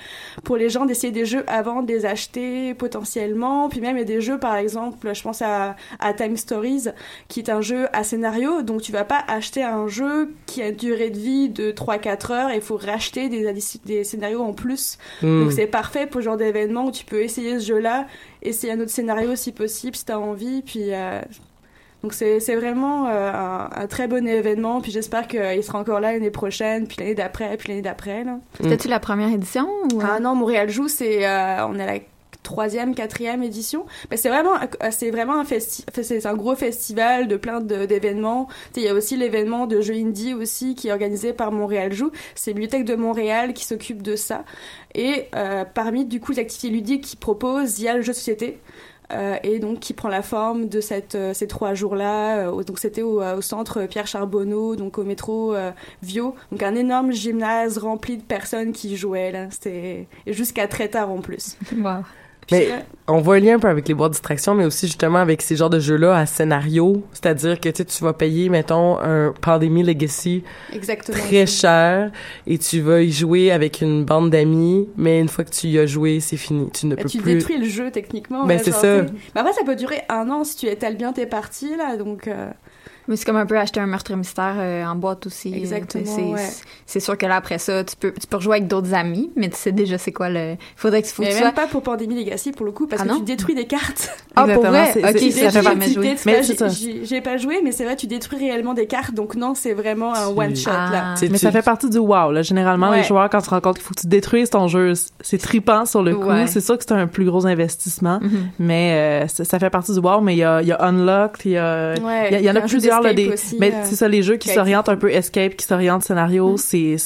pour 0.44 0.56
les 0.56 0.68
gens 0.68 0.84
d'essayer 0.84 1.12
des 1.12 1.24
jeux 1.24 1.44
avant 1.46 1.82
de 1.82 1.90
les 1.90 2.04
acheter 2.04 2.74
potentiellement. 2.74 3.68
Puis 3.68 3.80
même 3.80 3.96
il 3.96 4.00
y 4.00 4.02
a 4.02 4.06
des 4.06 4.20
jeux, 4.20 4.38
par 4.38 4.56
exemple, 4.56 5.14
je 5.14 5.22
pense 5.22 5.40
à, 5.40 5.76
à 6.00 6.12
Time 6.12 6.36
Stories, 6.36 6.88
qui 7.28 7.40
est 7.40 7.50
un 7.50 7.62
jeu 7.62 7.86
à 7.92 8.04
scénario. 8.04 8.62
Donc 8.62 8.82
tu 8.82 8.92
vas 8.92 9.04
pas 9.04 9.24
acheter 9.26 9.62
un 9.62 9.88
jeu 9.88 10.34
qui 10.46 10.60
a 10.60 10.68
une 10.68 10.76
durée 10.76 11.10
de 11.10 11.18
vie 11.18 11.48
de 11.48 11.72
3-4 11.72 12.32
heures 12.32 12.50
et 12.50 12.56
il 12.56 12.62
faut 12.62 12.76
racheter 12.76 13.30
des, 13.30 13.50
des 13.86 14.04
scénarios 14.04 14.42
en 14.42 14.52
plus. 14.52 14.98
Hmm. 15.22 15.44
Donc 15.44 15.52
c'est 15.52 15.66
parfait 15.66 16.06
pour 16.06 16.20
ce 16.20 16.26
genre 16.26 16.36
d'événement 16.36 16.86
où 16.86 16.90
tu 16.90 17.04
peux 17.06 17.21
essayer 17.22 17.58
ce 17.58 17.66
jeu-là, 17.66 18.06
essayer 18.42 18.72
un 18.72 18.80
autre 18.80 18.90
scénario 18.90 19.34
si 19.36 19.52
possible, 19.52 19.96
si 19.96 20.04
t'as 20.04 20.18
envie, 20.18 20.62
puis... 20.62 20.92
Euh, 20.92 21.20
donc 22.02 22.14
c'est 22.14 22.56
vraiment 22.56 23.06
euh, 23.06 23.32
un, 23.32 23.86
très 23.86 24.08
bon 24.08 24.26
événement, 24.26 24.80
puis 24.80 24.90
j'espère 24.90 25.28
qu'il 25.28 25.62
sera 25.62 25.78
encore 25.78 26.00
là 26.00 26.12
l'année 26.12 26.32
prochaine, 26.32 26.88
puis 26.88 26.96
l'année 26.98 27.14
d'après, 27.14 27.56
puis 27.56 27.68
l'année 27.68 27.82
d'après. 27.82 28.24
C'était-tu 28.60 28.88
la 28.88 28.98
première 28.98 29.28
édition 29.28 29.68
ou... 29.92 30.00
Ah 30.02 30.18
non, 30.18 30.34
Montréal 30.34 30.68
joue, 30.68 30.88
c'est 30.88 31.24
euh, 31.24 31.64
on 31.64 31.78
est 31.78 31.82
à 31.82 31.86
la 31.86 31.98
troisième, 32.42 32.94
quatrième 32.94 33.42
édition. 33.42 33.86
C'est 34.14 34.28
vraiment, 34.28 34.54
c'est 34.90 35.10
vraiment 35.10 35.38
un 35.38 35.44
festival, 35.44 36.04
c'est 36.04 36.26
un 36.26 36.34
gros 36.34 36.54
festival 36.54 37.28
de 37.28 37.36
plein 37.36 37.60
d'événements. 37.60 38.48
Il 38.76 38.82
y 38.82 38.88
a 38.88 38.94
aussi 38.94 39.16
l'événement 39.16 39.66
de 39.66 39.80
jeux 39.80 39.94
indie 39.94 40.34
aussi 40.34 40.74
qui 40.74 40.88
est 40.88 40.92
organisé 40.92 41.32
par 41.32 41.52
Montréal 41.52 41.92
Joue. 41.92 42.10
C'est 42.34 42.52
Bibliothèque 42.52 42.84
de 42.84 42.94
Montréal 42.94 43.54
qui 43.54 43.64
s'occupe 43.64 44.02
de 44.02 44.16
ça. 44.16 44.44
Et 44.94 45.28
euh, 45.34 45.64
parmi 45.64 46.04
du 46.04 46.20
coup 46.20 46.32
les 46.32 46.40
activités 46.40 46.68
ludiques 46.70 47.04
qu'ils 47.04 47.18
proposent, 47.18 47.78
il 47.78 47.84
y 47.84 47.88
a 47.88 47.96
le 47.96 48.02
jeu 48.02 48.12
de 48.12 48.16
société. 48.16 48.58
euh, 49.12 49.36
et 49.42 49.58
donc 49.58 49.80
qui 49.80 49.92
prend 49.92 50.08
la 50.08 50.22
forme 50.22 50.68
de 50.68 50.80
euh, 51.14 51.34
ces 51.34 51.46
trois 51.46 51.74
jours-là. 51.74 52.48
Euh, 52.48 52.62
donc 52.64 52.78
c'était 52.78 53.02
au, 53.02 53.40
centre 53.40 53.84
Pierre 53.86 54.06
Charbonneau, 54.06 54.76
donc 54.76 54.98
au 54.98 55.04
métro 55.04 55.54
Vio. 56.02 56.34
Donc 56.50 56.62
un 56.62 56.74
énorme 56.74 57.12
gymnase 57.12 57.78
rempli 57.78 58.16
de 58.16 58.22
personnes 58.22 58.72
qui 58.72 58.96
jouaient. 58.96 59.48
C'était 59.50 60.06
jusqu'à 60.26 60.68
très 60.68 60.88
tard 60.88 61.10
en 61.10 61.20
plus. 61.20 61.56
Mais 62.52 62.68
on 63.08 63.18
voit 63.18 63.36
un 63.36 63.40
lien 63.40 63.56
un 63.56 63.58
peu 63.58 63.68
avec 63.68 63.88
les 63.88 63.94
boîtes 63.94 64.12
de 64.12 64.14
distraction, 64.14 64.54
mais 64.54 64.64
aussi 64.64 64.86
justement 64.86 65.18
avec 65.18 65.42
ces 65.42 65.56
genres 65.56 65.70
de 65.70 65.80
jeux-là 65.80 66.16
à 66.16 66.26
scénario. 66.26 67.02
C'est-à-dire 67.12 67.58
que 67.58 67.68
tu 67.68 68.04
vas 68.04 68.12
payer, 68.12 68.48
mettons, 68.48 68.98
un 69.00 69.34
Pandémie 69.40 69.82
Legacy 69.82 70.44
Exactement. 70.72 71.18
très 71.18 71.46
cher 71.46 72.12
et 72.46 72.58
tu 72.58 72.80
vas 72.80 73.02
y 73.02 73.10
jouer 73.10 73.50
avec 73.50 73.80
une 73.80 74.04
bande 74.04 74.30
d'amis, 74.30 74.88
mais 74.96 75.20
une 75.20 75.28
fois 75.28 75.44
que 75.44 75.50
tu 75.50 75.66
y 75.68 75.78
as 75.78 75.86
joué, 75.86 76.20
c'est 76.20 76.36
fini. 76.36 76.70
Tu 76.72 76.86
ne 76.86 76.94
bah, 76.94 77.02
peux 77.02 77.08
tu 77.08 77.18
plus... 77.18 77.34
détruis 77.34 77.58
le 77.58 77.66
jeu 77.66 77.90
techniquement. 77.90 78.46
Mais 78.46 78.56
ouais, 78.56 78.62
c'est 78.62 78.72
ça. 78.72 79.02
Mais 79.02 79.40
après, 79.40 79.52
ça 79.52 79.64
peut 79.64 79.76
durer 79.76 80.02
un 80.08 80.30
an 80.30 80.44
si 80.44 80.56
tu 80.56 80.66
étales 80.66 80.96
bien 80.96 81.12
tes 81.12 81.26
parties, 81.26 81.76
là, 81.76 81.96
donc... 81.96 82.28
euh, 82.28 82.50
Mais 83.08 83.16
c'est 83.16 83.24
comme 83.24 83.36
un 83.36 83.46
peu 83.46 83.58
acheter 83.58 83.80
un 83.80 83.86
meurtre 83.86 84.14
mystère 84.14 84.54
euh, 84.58 84.84
en 84.84 84.94
boîte 84.94 85.26
aussi. 85.26 85.52
Exactement, 85.54 86.04
C'est- 86.04 86.22
ouais. 86.22 86.38
c'est- 86.38 86.62
C'est 86.86 87.00
sûr 87.00 87.16
que 87.16 87.24
là, 87.24 87.36
après 87.36 87.58
ça, 87.58 87.82
tu 87.84 87.96
peux, 87.96 88.12
tu 88.12 88.26
peux 88.26 88.36
rejouer 88.36 88.56
avec 88.58 88.68
d'autres 88.68 88.92
amis, 88.92 89.30
mais 89.34 89.48
tu 89.48 89.56
sais 89.56 89.72
déjà 89.72 89.96
c'est 89.96 90.12
quoi 90.12 90.28
le... 90.28 90.56
Faudrait 90.76 91.00
que, 91.02 91.08
faut 91.08 91.22
que 91.22 91.28
Mais 91.28 91.34
tu 91.34 91.40
même 91.42 91.52
sois... 91.54 91.62
pas 91.62 91.66
pour 91.66 91.82
Pandémie 91.82 92.22
Legacy, 92.22 92.52
pour 92.52 92.66
le 92.66 92.72
coup, 92.72 92.86
parce 92.86 93.00
Ah 93.02 93.06
que 93.06 93.10
non? 93.10 93.18
tu 93.18 93.24
détruis 93.24 93.54
des 93.54 93.64
cartes. 93.66 94.10
Ah, 94.36 94.46
pour 94.46 94.66
vrai? 94.66 94.90
c'est- 94.92 95.02
Ok, 95.04 95.16
c'est- 95.18 95.30
ça 95.30 95.50
ça 95.50 95.50
fait 95.50 95.58
fait 95.58 95.62
jamais 95.72 95.86
Tu 95.86 95.92
joué. 95.94 96.14
Mais 96.26 96.42
j'ai-. 96.42 96.56
J'ai 96.68 97.04
j'ai 97.04 97.20
pas 97.22 97.36
joué, 97.38 97.60
mais 97.64 97.72
c'est 97.72 97.84
vrai, 97.84 97.96
tu 97.96 98.06
détruis 98.06 98.38
réellement 98.38 98.74
des 98.74 98.86
cartes, 98.86 99.14
donc 99.14 99.34
non, 99.36 99.54
c'est 99.54 99.72
vraiment 99.72 100.14
un 100.14 100.32
Tu- 100.32 100.38
one-shot, 100.40 100.70
là. 100.70 100.90
Ah. 100.92 101.14
Mais 101.22 101.28
tu- 101.30 101.38
ça 101.38 101.50
fait 101.50 101.62
partie 101.62 101.88
du 101.88 101.98
wow. 101.98 102.30
Là. 102.30 102.42
Généralement, 102.42 102.90
Ouais. 102.90 102.98
les 102.98 103.04
joueurs, 103.04 103.28
quand 103.30 103.38
tu 103.40 103.46
te 103.46 103.50
rends 103.50 103.60
compte 103.60 103.76
qu'il 103.76 103.84
faut 103.84 103.94
que 103.94 104.00
tu 104.00 104.06
détruises 104.06 104.50
ton 104.50 104.68
jeu, 104.68 104.92
c'est 105.20 105.38
tripant 105.38 105.86
sur 105.86 106.02
le 106.02 106.14
coup. 106.14 106.28
Ouais. 106.28 106.46
C'est 106.46 106.60
sûr 106.60 106.76
que 106.76 106.84
c'est 106.86 106.92
un 106.92 107.06
plus 107.06 107.24
gros 107.24 107.46
investissement, 107.46 108.20
Mhm. 108.22 108.30
mais 108.58 109.24
euh, 109.24 109.28
ça, 109.28 109.58
fait 109.58 109.70
partie 109.70 109.92
du 109.92 109.98
wow. 109.98 110.20
Mais 110.20 110.34
il 110.34 110.38
y 110.38 110.44
a, 110.44 110.60
il 110.62 110.68
y 110.68 110.72
a 110.72 110.82
Unlocked, 110.84 111.46
il 111.46 111.52
y 111.52 111.56
a, 111.58 111.94
Ouais, 112.02 112.28
il 112.28 112.32
y, 112.32 112.36
a- 112.36 112.40
il 112.40 112.44
y 112.44 112.50
en 112.50 112.56
a 112.56 112.60
un 112.60 112.66
Là, 113.00 113.12
d'escape 113.12 113.14
des, 113.14 113.32
aussi, 113.32 113.56
mais 113.58 113.72
euh, 113.72 113.82
c'est 113.84 113.96
ça, 113.96 114.08
les 114.08 114.22
jeux 114.22 114.36
qui 114.36 114.48
s'orientent 114.48 114.88
un 114.88 114.96
peu 114.96 115.10
escape, 115.10 115.56
qui 115.56 115.66
s'orientent 115.66 116.04
scénario, 116.04 116.56
c'est 116.56 116.96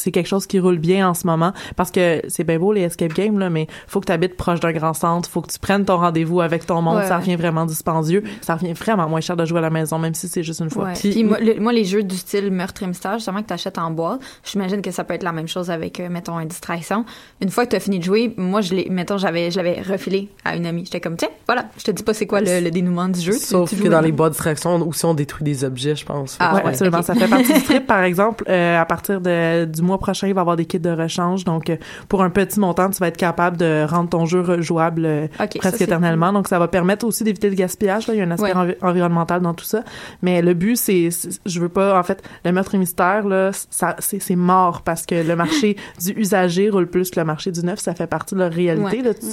c'est 0.00 0.10
quelque 0.10 0.26
chose 0.26 0.46
qui 0.46 0.58
roule 0.58 0.78
bien 0.78 1.08
en 1.08 1.14
ce 1.14 1.26
moment 1.26 1.52
parce 1.76 1.90
que 1.90 2.22
c'est 2.28 2.44
bien 2.44 2.58
beau 2.58 2.72
les 2.72 2.82
escape 2.82 3.12
games 3.12 3.38
là 3.38 3.50
mais 3.50 3.66
faut 3.86 4.00
que 4.00 4.06
tu 4.06 4.12
habites 4.12 4.36
proche 4.36 4.60
d'un 4.60 4.72
grand 4.72 4.94
centre 4.94 5.28
faut 5.28 5.40
que 5.42 5.50
tu 5.52 5.58
prennes 5.58 5.84
ton 5.84 5.96
rendez-vous 5.98 6.40
avec 6.40 6.66
ton 6.66 6.80
monde 6.82 6.98
Ouais, 6.98 7.06
ça 7.06 7.18
revient 7.18 7.36
vraiment 7.36 7.66
dispendieux 7.66 8.22
ça 8.40 8.54
revient 8.56 8.72
vraiment 8.72 9.08
moins 9.08 9.20
cher 9.20 9.36
de 9.36 9.44
jouer 9.44 9.58
à 9.58 9.62
la 9.62 9.70
maison 9.70 9.98
même 9.98 10.14
si 10.14 10.28
c'est 10.28 10.42
juste 10.42 10.60
une 10.60 10.70
fois 10.70 10.84
Ouais. 10.84 10.92
Puis- 10.94 11.10
Puis, 11.10 11.24
moi, 11.24 11.38
le- 11.40 11.60
moi, 11.60 11.72
les 11.72 11.84
jeux 11.84 12.02
du 12.02 12.16
style 12.16 12.50
meurtre 12.50 12.82
et 12.82 12.86
mystère, 12.86 13.14
justement, 13.14 13.42
que 13.42 13.48
tu 13.48 13.52
achètes 13.52 13.76
en 13.78 13.90
boîte, 13.90 14.20
j'imagine 14.44 14.80
que 14.80 14.90
ça 14.90 15.04
peut 15.04 15.12
être 15.14 15.22
la 15.22 15.32
même 15.32 15.46
chose 15.48 15.70
avec, 15.70 16.00
euh, 16.00 16.08
mettons, 16.08 16.38
une 16.40 16.48
distraction. 16.48 17.04
Une 17.42 17.50
fois 17.50 17.66
que 17.66 17.70
tu 17.70 17.76
as 17.76 17.80
fini 17.80 17.98
de 17.98 18.04
jouer, 18.04 18.32
moi, 18.38 18.60
je 18.62 18.74
l'ai, 18.74 18.88
mettons, 18.88 19.18
j'avais, 19.18 19.50
je 19.50 19.56
l'avais 19.58 19.82
refilé 19.82 20.28
à 20.44 20.56
une 20.56 20.64
amie. 20.66 20.84
J'étais 20.86 21.00
comme, 21.00 21.16
tiens, 21.16 21.28
voilà, 21.46 21.66
je 21.76 21.84
te 21.84 21.90
dis 21.90 22.02
pas 22.02 22.14
c'est 22.14 22.26
quoi 22.26 22.40
le, 22.40 22.60
le 22.60 22.70
dénouement 22.70 23.08
du 23.08 23.20
jeu. 23.20 23.32
Sauf 23.32 23.68
tu 23.70 23.76
que 23.76 23.88
dans 23.88 24.00
les 24.00 24.12
boîtes 24.12 24.30
de 24.30 24.34
distraction, 24.36 24.76
aussi 24.88 25.04
on 25.04 25.12
détruit 25.14 25.44
des 25.44 25.64
objets, 25.64 25.94
je 25.96 26.04
pense. 26.06 26.36
Ah, 26.40 26.54
ouais, 26.54 26.62
ouais, 26.62 26.68
absolument. 26.70 27.02
Ça 27.02 27.14
fait 27.14 27.28
partie 27.28 27.52
du 27.52 27.62
trip, 27.62 27.86
par 27.86 28.02
exemple. 28.02 28.44
euh, 28.48 28.80
à 28.80 28.84
partir 28.86 29.20
de, 29.20 29.64
du 29.66 29.82
mois 29.90 29.98
prochain, 29.98 30.26
il 30.28 30.34
va 30.34 30.40
y 30.40 30.42
avoir 30.42 30.56
des 30.56 30.64
kits 30.64 30.80
de 30.80 30.90
rechange. 30.90 31.44
Donc, 31.44 31.68
euh, 31.70 31.76
pour 32.08 32.22
un 32.22 32.30
petit 32.30 32.58
montant, 32.58 32.88
tu 32.90 32.98
vas 32.98 33.08
être 33.08 33.16
capable 33.16 33.56
de 33.56 33.84
rendre 33.88 34.08
ton 34.08 34.24
jeu 34.26 34.40
rejouable 34.40 35.04
euh, 35.04 35.26
ça, 35.38 35.46
presque 35.46 35.80
éternellement. 35.82 36.32
Donc, 36.32 36.48
ça 36.48 36.58
va 36.58 36.68
permettre 36.68 37.04
aussi 37.06 37.24
d'éviter 37.24 37.50
le 37.50 37.56
gaspillage. 37.56 38.06
Là. 38.06 38.14
Il 38.14 38.18
y 38.18 38.20
a 38.20 38.24
un 38.24 38.30
aspect 38.30 38.46
Ouais. 38.46 38.54
envi- 38.56 38.76
environnemental 38.82 39.40
dans 39.42 39.54
tout 39.54 39.64
ça. 39.64 39.82
Mais 40.22 40.42
le 40.42 40.54
but, 40.54 40.76
c'est, 40.76 41.08
je 41.46 41.60
veux 41.60 41.68
pas, 41.68 41.98
en 41.98 42.02
fait, 42.02 42.22
le 42.44 42.52
meurtre 42.52 42.74
et 42.74 42.78
mystère, 42.78 43.26
là, 43.26 43.50
ça, 43.70 43.96
c'est, 43.98 44.20
c'est 44.20 44.36
mort 44.36 44.82
parce 44.82 45.04
que 45.06 45.14
le 45.26 45.36
marché 45.36 45.76
du 46.04 46.12
usager 46.12 46.70
roule 46.70 46.86
plus 46.88 47.10
que 47.10 47.20
le 47.20 47.26
marché 47.26 47.50
du 47.52 47.60
neuf. 47.64 47.78
Ça 47.80 47.94
fait 47.94 48.06
partie 48.06 48.34
de 48.34 48.40
leur 48.40 48.52
réalité. 48.52 48.98
Ouais. 48.98 49.02
Là. 49.02 49.14
Tu- 49.14 49.26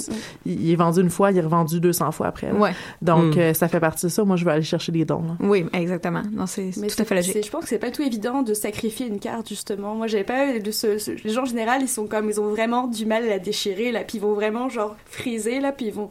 il, 0.46 0.60
il 0.66 0.72
est 0.72 0.76
vendu 0.76 1.00
une 1.00 1.10
fois, 1.10 1.30
il 1.30 1.38
est 1.38 1.42
revendu 1.42 1.80
200 1.80 2.12
fois 2.12 2.26
après. 2.28 2.50
Ouais. 2.52 2.72
Donc, 3.02 3.36
Mm. 3.36 3.38
euh, 3.38 3.54
ça 3.54 3.68
fait 3.68 3.80
partie 3.80 4.06
de 4.06 4.10
ça. 4.10 4.24
Moi, 4.24 4.36
je 4.36 4.44
veux 4.44 4.50
aller 4.50 4.62
chercher 4.62 4.92
des 4.92 5.04
dons. 5.04 5.22
là. 5.22 5.36
Oui, 5.40 5.66
exactement. 5.72 6.22
Non, 6.32 6.46
c'est 6.46 6.70
tout 6.72 6.80
à 6.80 6.86
fait 6.88 7.04
c'est- 7.04 7.14
logique. 7.14 7.46
Je 7.46 7.50
pense 7.50 7.62
que 7.64 7.68
c'est 7.68 7.78
pas 7.78 7.90
tout 7.90 8.02
évident 8.02 8.42
de 8.42 8.54
sacrifier 8.54 9.06
une 9.06 9.18
carte 9.20 9.48
justement. 9.48 9.94
Moi, 9.94 10.06
j'avais 10.06 10.24
pas 10.24 10.47
les 10.52 11.30
gens 11.30 11.42
en 11.42 11.46
général, 11.46 11.82
ils 11.82 11.88
sont 11.88 12.06
comme 12.06 12.28
ils 12.28 12.40
ont 12.40 12.48
vraiment 12.48 12.86
du 12.86 13.06
mal 13.06 13.24
à 13.24 13.28
la 13.28 13.38
déchirer 13.38 13.92
là, 13.92 14.04
puis 14.04 14.18
ils 14.18 14.20
vont 14.20 14.34
vraiment 14.34 14.68
genre 14.68 14.96
friser 15.06 15.60
là, 15.60 15.72
puis 15.72 15.86
ils 15.86 15.92
vont 15.92 16.08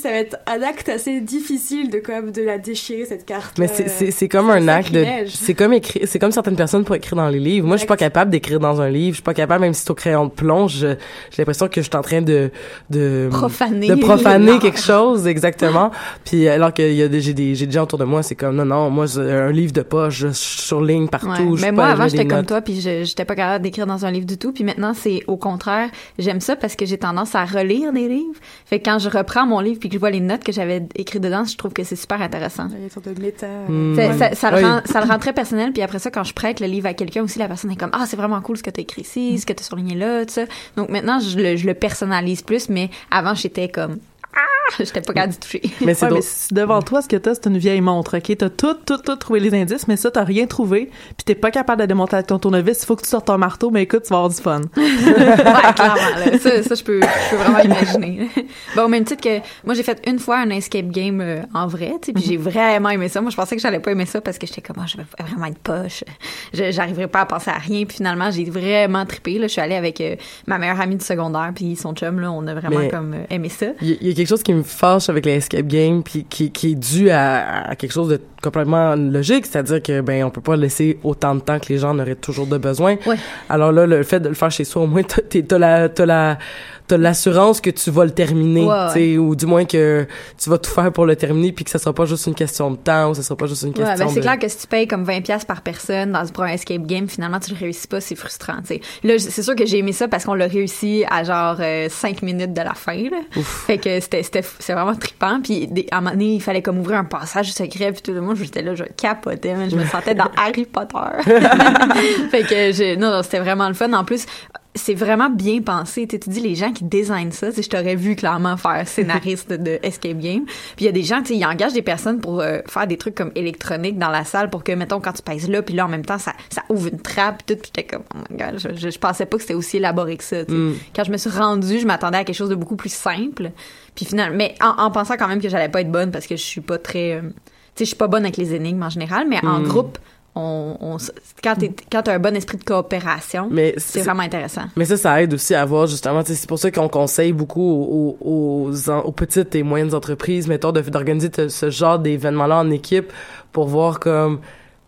ça 0.00 0.10
va 0.10 0.16
être 0.16 0.36
un 0.46 0.62
acte 0.62 0.88
assez 0.88 1.20
difficile 1.20 1.90
de 1.90 1.98
comme 1.98 2.30
de 2.30 2.42
la 2.42 2.58
déchirer 2.58 3.04
cette 3.04 3.24
carte. 3.26 3.58
Mais 3.58 3.68
c'est- 3.68 3.88
c'est 3.88 4.10
c'est 4.10 4.28
comme 4.28 4.50
un 4.50 4.68
acte 4.68 4.92
de 4.92 5.04
c'est 5.28 5.54
comme 5.54 5.72
écrit 5.72 6.00
c'est 6.06 6.18
comme 6.18 6.32
certaines 6.32 6.56
personnes 6.56 6.84
pour 6.84 6.94
écrire 6.94 7.16
dans 7.16 7.28
les 7.28 7.38
livres. 7.40 7.66
Moi, 7.66 7.76
je 7.76 7.80
suis 7.80 7.86
pas 7.88 7.96
capable 7.96 8.30
d'écrire 8.30 8.60
dans 8.60 8.80
un 8.80 8.88
livre, 8.88 9.10
je 9.12 9.16
suis 9.16 9.22
pas 9.22 9.34
capable 9.34 9.62
même 9.62 9.74
si 9.74 9.82
c'est 9.82 9.90
au 9.90 9.94
crayon 9.94 10.26
de 10.26 10.30
plomb, 10.30 10.68
j'ai 10.68 10.96
l'impression 11.38 11.68
que 11.68 11.80
je 11.80 11.86
suis 11.88 11.96
en 11.96 12.02
train 12.02 12.22
de 12.22 12.50
de 12.90 13.28
Profaner 13.30 13.88
de 13.88 13.94
profaner 13.96 14.58
quelque 14.58 14.80
chose 14.80 15.26
exactement. 15.26 15.90
Puis 16.24 16.48
alors 16.48 16.72
qu'il 16.72 16.92
y 16.94 17.02
a 17.02 17.08
des 17.08 17.20
j'ai 17.20 17.34
des 17.34 17.54
j'ai 17.54 17.66
des 17.66 17.72
gens 17.72 17.82
autour 17.84 17.98
de 17.98 18.04
moi, 18.04 18.22
c'est 18.22 18.34
comme 18.34 18.56
non 18.56 18.64
non, 18.64 18.90
moi 18.90 19.06
un 19.18 19.50
livre 19.52 19.72
de 19.72 19.82
poche, 19.82 20.18
je 20.18 20.28
surligne 20.32 21.08
partout, 21.08 21.26
Ouais. 21.28 21.56
je 21.56 21.62
Mais 21.62 21.72
moi, 21.72 21.86
avant, 21.86 22.08
j'étais 22.08 22.26
comme 22.26 22.44
toi, 22.44 22.60
puis 22.60 22.80
je- 22.80 23.04
j'étais 23.04 23.24
pas 23.24 23.34
capable 23.34 23.62
d'écrire 23.64 23.86
dans 23.86 24.04
un 24.04 24.10
livre 24.10 24.26
du 24.26 24.38
tout. 24.38 24.52
Puis 24.52 24.64
maintenant, 24.64 24.92
c'est 24.94 25.20
au 25.26 25.36
contraire, 25.36 25.88
j'aime 26.18 26.40
ça 26.40 26.56
parce 26.56 26.76
que 26.76 26.86
j'ai 26.86 26.98
tendance 26.98 27.34
à 27.34 27.44
relire 27.44 27.92
des 27.92 28.08
livres. 28.08 28.34
Fait 28.66 28.78
que 28.80 28.84
quand 28.88 28.98
je 28.98 29.08
reprends 29.08 29.46
mon 29.46 29.60
livre 29.60 29.78
puis 29.86 29.90
que 29.90 29.94
je 29.94 30.00
vois 30.00 30.10
les 30.10 30.18
notes 30.20 30.42
que 30.42 30.50
j'avais 30.52 30.82
écrites 30.96 31.22
dedans, 31.22 31.44
je 31.44 31.56
trouve 31.56 31.72
que 31.72 31.84
c'est 31.84 31.94
super 31.96 32.20
intéressant. 32.20 32.66
Il 32.70 32.78
y 32.78 32.80
a 32.80 32.84
une 32.84 32.90
sorte 32.90 33.08
de 33.08 33.20
méta. 33.22 33.46
Hmm. 33.68 33.94
Ça, 33.94 34.08
Ouais. 34.08 34.18
ça, 34.18 34.34
ça 34.34 34.50
le 34.50 34.56
Oui. 34.56 34.64
rend, 34.64 34.80
ça 34.84 35.00
le 35.00 35.06
rend 35.06 35.18
très 35.18 35.32
personnel. 35.32 35.72
Puis 35.72 35.82
après 35.82 36.00
ça, 36.00 36.10
quand 36.10 36.24
je 36.24 36.34
prête 36.34 36.58
le 36.60 36.66
livre 36.66 36.86
à 36.88 36.94
quelqu'un 36.94 37.22
aussi, 37.22 37.38
la 37.38 37.46
personne 37.46 37.70
est 37.70 37.76
comme 37.76 37.90
ah 37.92 38.04
c'est 38.06 38.16
vraiment 38.16 38.40
cool 38.40 38.56
ce 38.56 38.62
que 38.64 38.70
t'as 38.70 38.82
écrit 38.82 39.02
ici, 39.02 39.38
ce 39.38 39.46
que 39.46 39.52
t'as 39.52 39.62
surligné 39.62 39.94
là, 39.94 40.24
tout 40.26 40.32
ça. 40.34 40.42
Donc 40.76 40.88
maintenant, 40.88 41.20
je 41.20 41.38
le, 41.38 41.56
je 41.56 41.66
le 41.66 41.74
personnalise 41.74 42.42
plus. 42.42 42.68
Mais 42.68 42.90
avant, 43.10 43.34
j'étais 43.34 43.68
comme 43.68 43.98
ah, 44.36 44.74
j'étais 44.78 45.00
pas 45.00 45.12
capable 45.12 45.32
d'y 45.32 45.38
toucher. 45.38 45.62
Mais 45.80 45.94
c'est 45.94 46.04
Ouais, 46.06 46.10
mais 46.12 46.18
drôle. 46.18 46.22
si 46.22 46.52
devant 46.54 46.82
toi, 46.82 47.02
ce 47.02 47.08
que 47.08 47.16
t'as, 47.16 47.34
c'est 47.34 47.46
une 47.46 47.58
vieille 47.58 47.80
montre, 47.80 48.18
OK? 48.18 48.36
T'as 48.36 48.50
tout, 48.50 48.74
tout, 48.86 48.98
tout 48.98 49.16
trouvé 49.16 49.40
les 49.40 49.54
indices, 49.54 49.88
mais 49.88 49.96
ça, 49.96 50.10
t'as 50.10 50.24
rien 50.24 50.46
trouvé, 50.46 50.90
puis 51.16 51.24
t'es 51.24 51.34
pas 51.34 51.50
capable 51.50 51.80
de 51.82 51.86
démonter 51.86 52.14
avec 52.16 52.26
ton 52.26 52.38
tournevis, 52.38 52.82
il 52.82 52.86
faut 52.86 52.96
que 52.96 53.02
tu 53.02 53.08
sortes 53.08 53.26
ton 53.26 53.38
marteau, 53.38 53.70
mais 53.70 53.82
écoute, 53.82 54.02
tu 54.04 54.10
vas 54.10 54.16
avoir 54.16 54.30
du 54.30 54.36
fun. 54.36 54.60
ouais, 54.76 55.72
clairement. 55.74 55.94
Là. 56.18 56.38
Ça, 56.38 56.62
ça 56.62 56.74
je, 56.74 56.82
peux, 56.84 57.00
je 57.00 57.30
peux 57.30 57.36
vraiment 57.36 57.58
imaginer. 57.60 58.28
bon, 58.76 58.84
au 58.84 58.88
même 58.88 59.04
titre 59.04 59.22
que 59.22 59.38
moi, 59.64 59.74
j'ai 59.74 59.82
fait 59.82 60.00
une 60.06 60.18
fois 60.18 60.38
un 60.38 60.50
escape 60.50 60.88
game 60.88 61.20
euh, 61.20 61.40
en 61.54 61.66
vrai, 61.66 61.92
tu 62.02 62.06
sais, 62.06 62.12
puis 62.12 62.22
j'ai 62.24 62.36
vraiment 62.36 62.90
aimé 62.90 63.08
ça. 63.08 63.20
Moi, 63.20 63.30
je 63.30 63.36
pensais 63.36 63.56
que 63.56 63.62
j'allais 63.62 63.80
pas 63.80 63.92
aimer 63.92 64.06
ça 64.06 64.20
parce 64.20 64.38
que 64.38 64.46
j'étais 64.46 64.60
comme, 64.60 64.76
ah, 64.80 64.86
je 64.86 64.96
vais 64.96 65.04
vraiment 65.20 65.46
être 65.46 65.58
poche. 65.58 66.04
Je- 66.52 66.70
J'arriverais 66.70 67.08
pas 67.08 67.20
à 67.22 67.26
penser 67.26 67.50
à 67.50 67.58
rien. 67.58 67.84
Puis 67.86 67.96
finalement, 67.98 68.30
j'ai 68.30 68.44
vraiment 68.44 69.06
trippé. 69.06 69.38
Là. 69.38 69.46
Je 69.46 69.52
suis 69.52 69.60
allée 69.60 69.74
avec 69.76 70.00
euh, 70.00 70.16
ma 70.46 70.58
meilleure 70.58 70.80
amie 70.80 70.96
du 70.96 71.04
secondaire, 71.04 71.52
puis 71.54 71.76
son 71.76 71.94
chum. 71.94 72.20
Là, 72.20 72.30
on 72.32 72.46
a 72.46 72.54
vraiment 72.54 72.78
Mais- 72.80 72.88
comme 72.88 73.14
euh, 73.14 73.24
aimé 73.30 73.48
ça. 73.48 73.66
Il 73.80 73.88
y, 73.88 73.92
a- 73.92 73.96
il 74.00 74.08
y 74.08 74.10
a 74.10 74.14
quelque 74.26 74.38
chose 74.38 74.42
qui 74.42 74.54
me 74.54 74.64
fâche 74.64 75.08
avec 75.08 75.24
les 75.24 75.34
escape 75.34 75.68
games 75.68 76.02
puis 76.02 76.26
qui, 76.28 76.50
qui 76.50 76.72
est 76.72 76.74
dû 76.74 77.10
à, 77.10 77.68
à 77.68 77.76
quelque 77.76 77.92
chose 77.92 78.08
de 78.08 78.20
complètement 78.42 78.96
logique, 78.96 79.46
c'est-à-dire 79.46 79.80
que 79.80 80.00
ben 80.00 80.24
on 80.24 80.30
peut 80.30 80.40
pas 80.40 80.56
laisser 80.56 80.98
autant 81.04 81.36
de 81.36 81.40
temps 81.40 81.60
que 81.60 81.68
les 81.68 81.78
gens 81.78 81.90
en 81.90 81.98
auraient 82.00 82.16
toujours 82.16 82.48
de 82.48 82.58
besoin. 82.58 82.96
Ouais. 83.06 83.16
Alors 83.48 83.70
là, 83.70 83.86
le 83.86 84.02
fait 84.02 84.18
de 84.18 84.28
le 84.28 84.34
faire 84.34 84.50
chez 84.50 84.64
soi, 84.64 84.82
au 84.82 84.86
moins 84.86 85.02
t'as 85.04 85.58
la 85.58 85.88
t'as 85.88 86.06
la 86.06 86.38
t'as 86.86 86.96
l'assurance 86.96 87.60
que 87.60 87.70
tu 87.70 87.90
vas 87.90 88.04
le 88.04 88.10
terminer, 88.12 88.64
Ouais, 88.66 88.92
ouais. 88.94 89.18
ou 89.18 89.34
du 89.34 89.46
moins 89.46 89.64
que 89.64 90.06
tu 90.38 90.50
vas 90.50 90.58
tout 90.58 90.70
faire 90.70 90.92
pour 90.92 91.06
le 91.06 91.16
terminer 91.16 91.52
puis 91.52 91.64
que 91.64 91.70
ça 91.70 91.78
sera 91.78 91.92
pas 91.92 92.04
juste 92.04 92.26
une 92.26 92.34
question 92.34 92.70
de 92.70 92.76
temps 92.76 93.10
ou 93.10 93.14
ça 93.14 93.22
sera 93.22 93.36
pas 93.36 93.46
juste 93.46 93.62
une 93.62 93.68
Ouais, 93.70 93.74
question 93.84 94.06
ben 94.06 94.08
c'est 94.10 94.16
de 94.16 94.20
clair 94.24 94.38
que 94.38 94.48
si 94.48 94.58
tu 94.58 94.66
payes 94.66 94.86
comme 94.86 95.04
20 95.04 95.20
pièces 95.22 95.44
par 95.44 95.62
personne 95.62 96.12
dans 96.12 96.42
un 96.42 96.46
escape 96.46 96.82
game, 96.86 97.08
finalement 97.08 97.40
tu 97.40 97.50
le 97.52 97.56
réussis 97.58 97.86
pas, 97.88 98.00
c'est 98.00 98.14
frustrant, 98.16 98.58
tu 98.60 98.74
sais. 98.76 98.80
Là, 99.04 99.18
c'est 99.18 99.42
sûr 99.42 99.54
que 99.56 99.66
j'ai 99.66 99.78
aimé 99.78 99.92
ça 99.92 100.08
parce 100.08 100.24
qu'on 100.24 100.34
l'a 100.34 100.46
réussi 100.46 101.04
à 101.10 101.24
genre 101.24 101.56
5 101.88 102.22
minutes 102.22 102.52
de 102.52 102.62
la 102.62 102.74
fin 102.74 102.94
là. 102.96 103.18
Fait 103.42 103.78
que 103.78 104.00
c'était 104.00 104.22
c'était 104.22 104.42
c'est 104.58 104.72
vraiment 104.72 104.94
trippant 104.94 105.40
puis 105.42 105.66
des- 105.66 105.86
à 105.90 105.98
un 105.98 106.00
moment 106.00 106.12
donné, 106.12 106.34
il 106.34 106.42
fallait 106.42 106.62
comme 106.62 106.78
ouvrir 106.78 106.98
un 106.98 107.04
passage 107.04 107.52
secret 107.52 107.92
puis 107.92 108.02
tout 108.02 108.12
le 108.12 108.20
monde 108.20 108.36
j'étais 108.36 108.62
là, 108.62 108.74
je 108.74 108.84
capotais, 108.84 109.54
man. 109.54 109.68
je 109.70 109.76
me 109.76 109.84
sentais 109.84 110.14
dans 110.14 110.30
Harry 110.36 110.64
Potter. 110.66 110.96
fait 112.30 112.42
que 112.42 112.72
j'ai 112.72 112.96
non, 112.96 113.10
non 113.10 113.22
c'était 113.22 113.40
vraiment 113.40 113.68
le 113.68 113.74
fun 113.74 113.92
en 113.92 114.04
plus 114.04 114.26
c'est 114.76 114.94
vraiment 114.94 115.28
bien 115.30 115.60
pensé. 115.62 116.06
Tu 116.06 116.18
dis 116.28 116.40
les 116.40 116.54
gens 116.54 116.72
qui 116.72 116.84
designent 116.84 117.32
ça, 117.32 117.48
je 117.50 117.68
t'aurais 117.68 117.96
vu 117.96 118.14
clairement 118.16 118.56
faire 118.56 118.86
scénariste 118.86 119.52
de 119.52 119.78
escape 119.82 120.18
game. 120.18 120.44
Puis 120.76 120.84
il 120.84 120.84
y 120.84 120.88
a 120.88 120.92
des 120.92 121.02
gens, 121.02 121.20
tu 121.22 121.28
sais, 121.28 121.36
ils 121.36 121.44
engagent 121.44 121.72
des 121.72 121.82
personnes 121.82 122.20
pour 122.20 122.40
euh, 122.40 122.58
faire 122.68 122.86
des 122.86 122.96
trucs 122.96 123.14
comme 123.14 123.32
électroniques 123.34 123.98
dans 123.98 124.10
la 124.10 124.24
salle 124.24 124.50
pour 124.50 124.62
que 124.64 124.72
mettons 124.72 125.00
quand 125.00 125.12
tu 125.12 125.22
pèses 125.22 125.48
là, 125.48 125.62
puis 125.62 125.74
là 125.74 125.86
en 125.86 125.88
même 125.88 126.04
temps 126.04 126.18
ça 126.18 126.32
ça 126.50 126.62
ouvre 126.68 126.88
une 126.88 127.00
trappe, 127.00 127.42
puis 127.44 127.54
tout. 127.56 127.60
Puis 127.62 127.72
j'étais 127.74 127.88
comme 127.88 128.04
oh 128.14 128.18
my 128.30 128.36
god, 128.38 128.58
je, 128.58 128.68
je, 128.78 128.90
je 128.90 128.98
pensais 128.98 129.26
pas 129.26 129.36
que 129.36 129.42
c'était 129.42 129.54
aussi 129.54 129.78
élaboré 129.78 130.16
que 130.16 130.24
ça. 130.24 130.44
tu 130.44 130.52
sais. 130.52 130.58
Mm. 130.58 130.74
Quand 130.94 131.04
je 131.04 131.10
me 131.12 131.16
suis 131.16 131.30
rendue, 131.30 131.78
je 131.80 131.86
m'attendais 131.86 132.18
à 132.18 132.24
quelque 132.24 132.36
chose 132.36 132.50
de 132.50 132.54
beaucoup 132.54 132.76
plus 132.76 132.92
simple. 132.92 133.50
Puis 133.94 134.04
finalement, 134.04 134.36
mais 134.36 134.54
en, 134.60 134.82
en 134.84 134.90
pensant 134.90 135.16
quand 135.16 135.28
même 135.28 135.40
que 135.40 135.48
j'allais 135.48 135.68
pas 135.70 135.80
être 135.80 135.90
bonne 135.90 136.10
parce 136.10 136.26
que 136.26 136.36
je 136.36 136.42
suis 136.42 136.60
pas 136.60 136.78
très, 136.78 137.12
euh, 137.14 137.20
tu 137.22 137.28
sais, 137.28 137.84
je 137.84 137.84
suis 137.84 137.96
pas 137.96 138.08
bonne 138.08 138.24
avec 138.24 138.36
les 138.36 138.54
énigmes 138.54 138.82
en 138.82 138.90
général, 138.90 139.26
mais 139.28 139.38
en 139.44 139.60
Mm. 139.60 139.68
groupe. 139.68 139.98
On, 140.38 140.76
on, 140.80 140.96
quand 141.42 141.54
t'es- 141.56 141.72
quand 141.90 142.02
t'as 142.02 142.14
un 142.14 142.18
bon 142.18 142.36
esprit 142.36 142.58
de 142.58 142.62
coopération, 142.64 143.48
c'est 143.78 144.02
vraiment 144.02 144.22
intéressant. 144.22 144.62
Mais 144.76 144.84
ça, 144.84 144.96
ça 144.98 145.22
aide 145.22 145.32
aussi 145.32 145.54
à 145.54 145.64
voir 145.64 145.86
justement. 145.86 146.20
C'est 146.24 146.46
pour 146.46 146.58
ça 146.58 146.70
qu'on 146.70 146.88
conseille 146.88 147.32
beaucoup 147.32 147.62
aux, 147.62 148.18
aux, 148.20 148.88
aux, 148.90 149.12
petites 149.12 149.54
et 149.54 149.62
moyennes 149.62 149.94
entreprises, 149.94 150.46
mettons, 150.46 150.72
d'organiser 150.72 151.30
ce 151.48 151.70
genre 151.70 151.98
d'événements-là 151.98 152.58
en 152.58 152.70
équipe 152.70 153.12
pour 153.52 153.66
voir 153.66 153.98
comme 153.98 154.40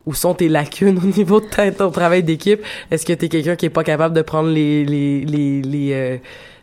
où 0.06 0.14
sont 0.14 0.34
tes 0.34 0.48
lacunes 0.48 0.98
au 1.02 1.06
niveau 1.06 1.40
de 1.40 1.46
ta- 1.46 1.70
ton 1.72 1.90
travail 1.90 2.22
d'équipe. 2.22 2.60
Est-ce 2.90 3.06
que 3.06 3.14
t'es 3.14 3.28
quelqu'un 3.28 3.56
qui 3.56 3.66
est 3.66 3.70
pas 3.70 3.84
capable 3.84 4.14
de 4.14 4.22
prendre 4.22 4.50
les 4.50 4.84
les 4.84 5.24
les 5.24 5.62
les, 5.62 5.92
euh, 5.94 6.16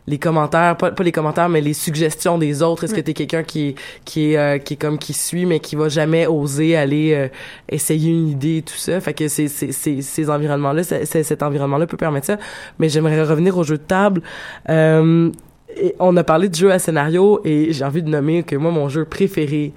les 0.08 0.18
commentaires, 0.18 0.76
pas, 0.76 0.92
pas 0.92 1.02
les 1.02 1.10
commentaires, 1.12 1.48
mais 1.48 1.60
les 1.60 1.74
suggestions 1.74 2.38
des 2.38 2.62
autres. 2.62 2.84
Est-ce 2.84 2.94
que 2.94 3.00
t'es 3.00 3.12
quelqu'un 3.12 3.42
qui 3.42 3.74
qui 4.04 4.32
est, 4.32 4.36
euh, 4.36 4.58
qui 4.58 4.74
est 4.74 4.76
comme 4.76 4.98
qui 4.98 5.12
suit, 5.12 5.46
mais 5.46 5.58
qui 5.58 5.74
va 5.76 5.88
jamais 5.88 6.26
oser 6.26 6.76
aller 6.76 7.12
euh, 7.14 7.28
essayer 7.68 8.10
une 8.10 8.28
idée 8.28 8.58
et 8.58 8.62
tout 8.62 8.76
ça? 8.76 9.00
Fait 9.00 9.14
que 9.14 9.26
c'est, 9.28 9.48
c'est, 9.48 9.72
c'est- 9.72 10.02
ces 10.02 10.30
environnements-là, 10.30 10.84
cet 10.84 11.42
environnement-là 11.42 11.86
peut 11.86 11.96
permettre 11.96 12.26
ça. 12.26 12.38
Mais 12.78 12.88
j'aimerais 12.88 13.22
revenir 13.22 13.58
au 13.58 13.64
jeu 13.64 13.78
de 13.78 13.82
table. 13.82 14.22
Euh, 14.68 15.30
et 15.76 15.94
on 15.98 16.16
a 16.16 16.24
parlé 16.24 16.48
de 16.48 16.54
jeu 16.54 16.70
à 16.70 16.78
scénario 16.78 17.40
et 17.44 17.72
j'ai 17.72 17.84
envie 17.84 18.02
de 18.02 18.08
nommer 18.08 18.44
que 18.44 18.56
moi, 18.56 18.70
mon 18.70 18.88
jeu 18.88 19.04
préféré, 19.04 19.72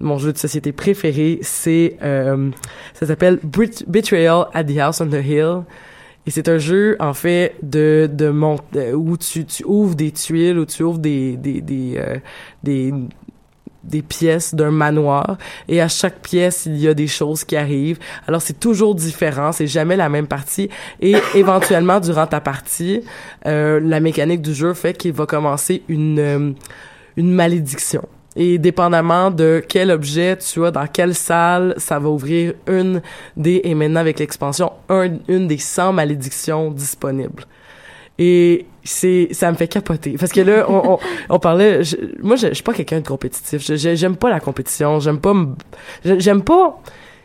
mon 0.00 0.18
jeu 0.18 0.32
de 0.32 0.38
société 0.38 0.72
préféré, 0.72 1.38
c'est, 1.42 1.96
euh, 2.02 2.50
ça 2.94 3.06
s'appelle 3.06 3.38
Betrayal 3.86 4.46
at 4.54 4.64
the 4.64 4.78
House 4.78 5.00
on 5.00 5.06
the 5.08 5.22
Hill. 5.24 5.62
Et 6.26 6.30
c'est 6.30 6.48
un 6.48 6.58
jeu, 6.58 6.96
en 6.98 7.14
fait, 7.14 7.54
de, 7.62 8.10
de 8.12 8.30
mont 8.30 8.58
de- 8.72 8.92
où 8.94 9.16
tu, 9.16 9.44
tu 9.44 9.62
ouvres 9.64 9.94
des 9.94 10.10
tuiles, 10.10 10.58
où 10.58 10.66
tu 10.66 10.82
ouvres 10.82 10.98
des, 10.98 11.36
des, 11.36 11.60
des, 11.60 11.94
euh, 11.96 12.16
des, 12.64 12.92
des 13.84 14.02
pièces 14.02 14.52
d'un 14.54 14.72
manoir. 14.72 15.38
Et 15.68 15.80
à 15.80 15.86
chaque 15.86 16.18
pièce, 16.20 16.66
il 16.66 16.78
y 16.78 16.88
a 16.88 16.94
des 16.94 17.06
choses 17.06 17.44
qui 17.44 17.56
arrivent. 17.56 17.98
Alors, 18.26 18.42
c'est 18.42 18.58
toujours 18.58 18.96
différent. 18.96 19.52
C'est 19.52 19.68
jamais 19.68 19.94
la 19.96 20.08
même 20.08 20.26
partie. 20.26 20.68
Et 21.00 21.14
éventuellement, 21.36 22.00
durant 22.00 22.26
ta 22.26 22.40
partie, 22.40 23.02
euh, 23.46 23.78
la 23.80 24.00
mécanique 24.00 24.42
du 24.42 24.52
jeu 24.52 24.74
fait 24.74 24.94
qu'il 24.98 25.12
va 25.12 25.26
commencer 25.26 25.82
une, 25.88 26.18
euh, 26.18 26.50
une 27.16 27.32
malédiction. 27.32 28.02
Et 28.36 28.58
dépendamment 28.58 29.30
de 29.30 29.62
quel 29.66 29.90
objet 29.90 30.36
tu 30.36 30.64
as 30.66 30.70
dans 30.70 30.86
quelle 30.86 31.14
salle, 31.14 31.74
ça 31.78 31.98
va 31.98 32.08
ouvrir 32.10 32.52
une 32.68 33.00
des, 33.36 33.62
et 33.64 33.74
maintenant 33.74 34.00
avec 34.00 34.18
l'expansion, 34.18 34.72
un, 34.90 35.08
une 35.28 35.46
des 35.48 35.56
100 35.58 35.94
malédictions 35.94 36.70
disponibles. 36.70 37.44
Et 38.18 38.66
c'est, 38.84 39.28
ça 39.32 39.50
me 39.50 39.56
fait 39.56 39.68
capoter. 39.68 40.16
Parce 40.18 40.32
que 40.32 40.40
là, 40.40 40.66
on, 40.70 40.92
on, 40.92 40.98
on 41.30 41.38
parlait, 41.38 41.82
je- 41.84 41.96
moi, 42.22 42.36
je, 42.36 42.48
je 42.48 42.54
suis 42.54 42.62
pas 42.62 42.72
quelqu'un 42.74 43.00
de 43.00 43.06
compétitif. 43.08 43.60
J'aime 43.74 44.16
pas 44.16 44.30
la 44.30 44.40
compétition. 44.40 45.00
J'aime 45.00 45.18
pas, 45.20 45.34
j'aime 46.04 46.42
pas, 46.42 46.78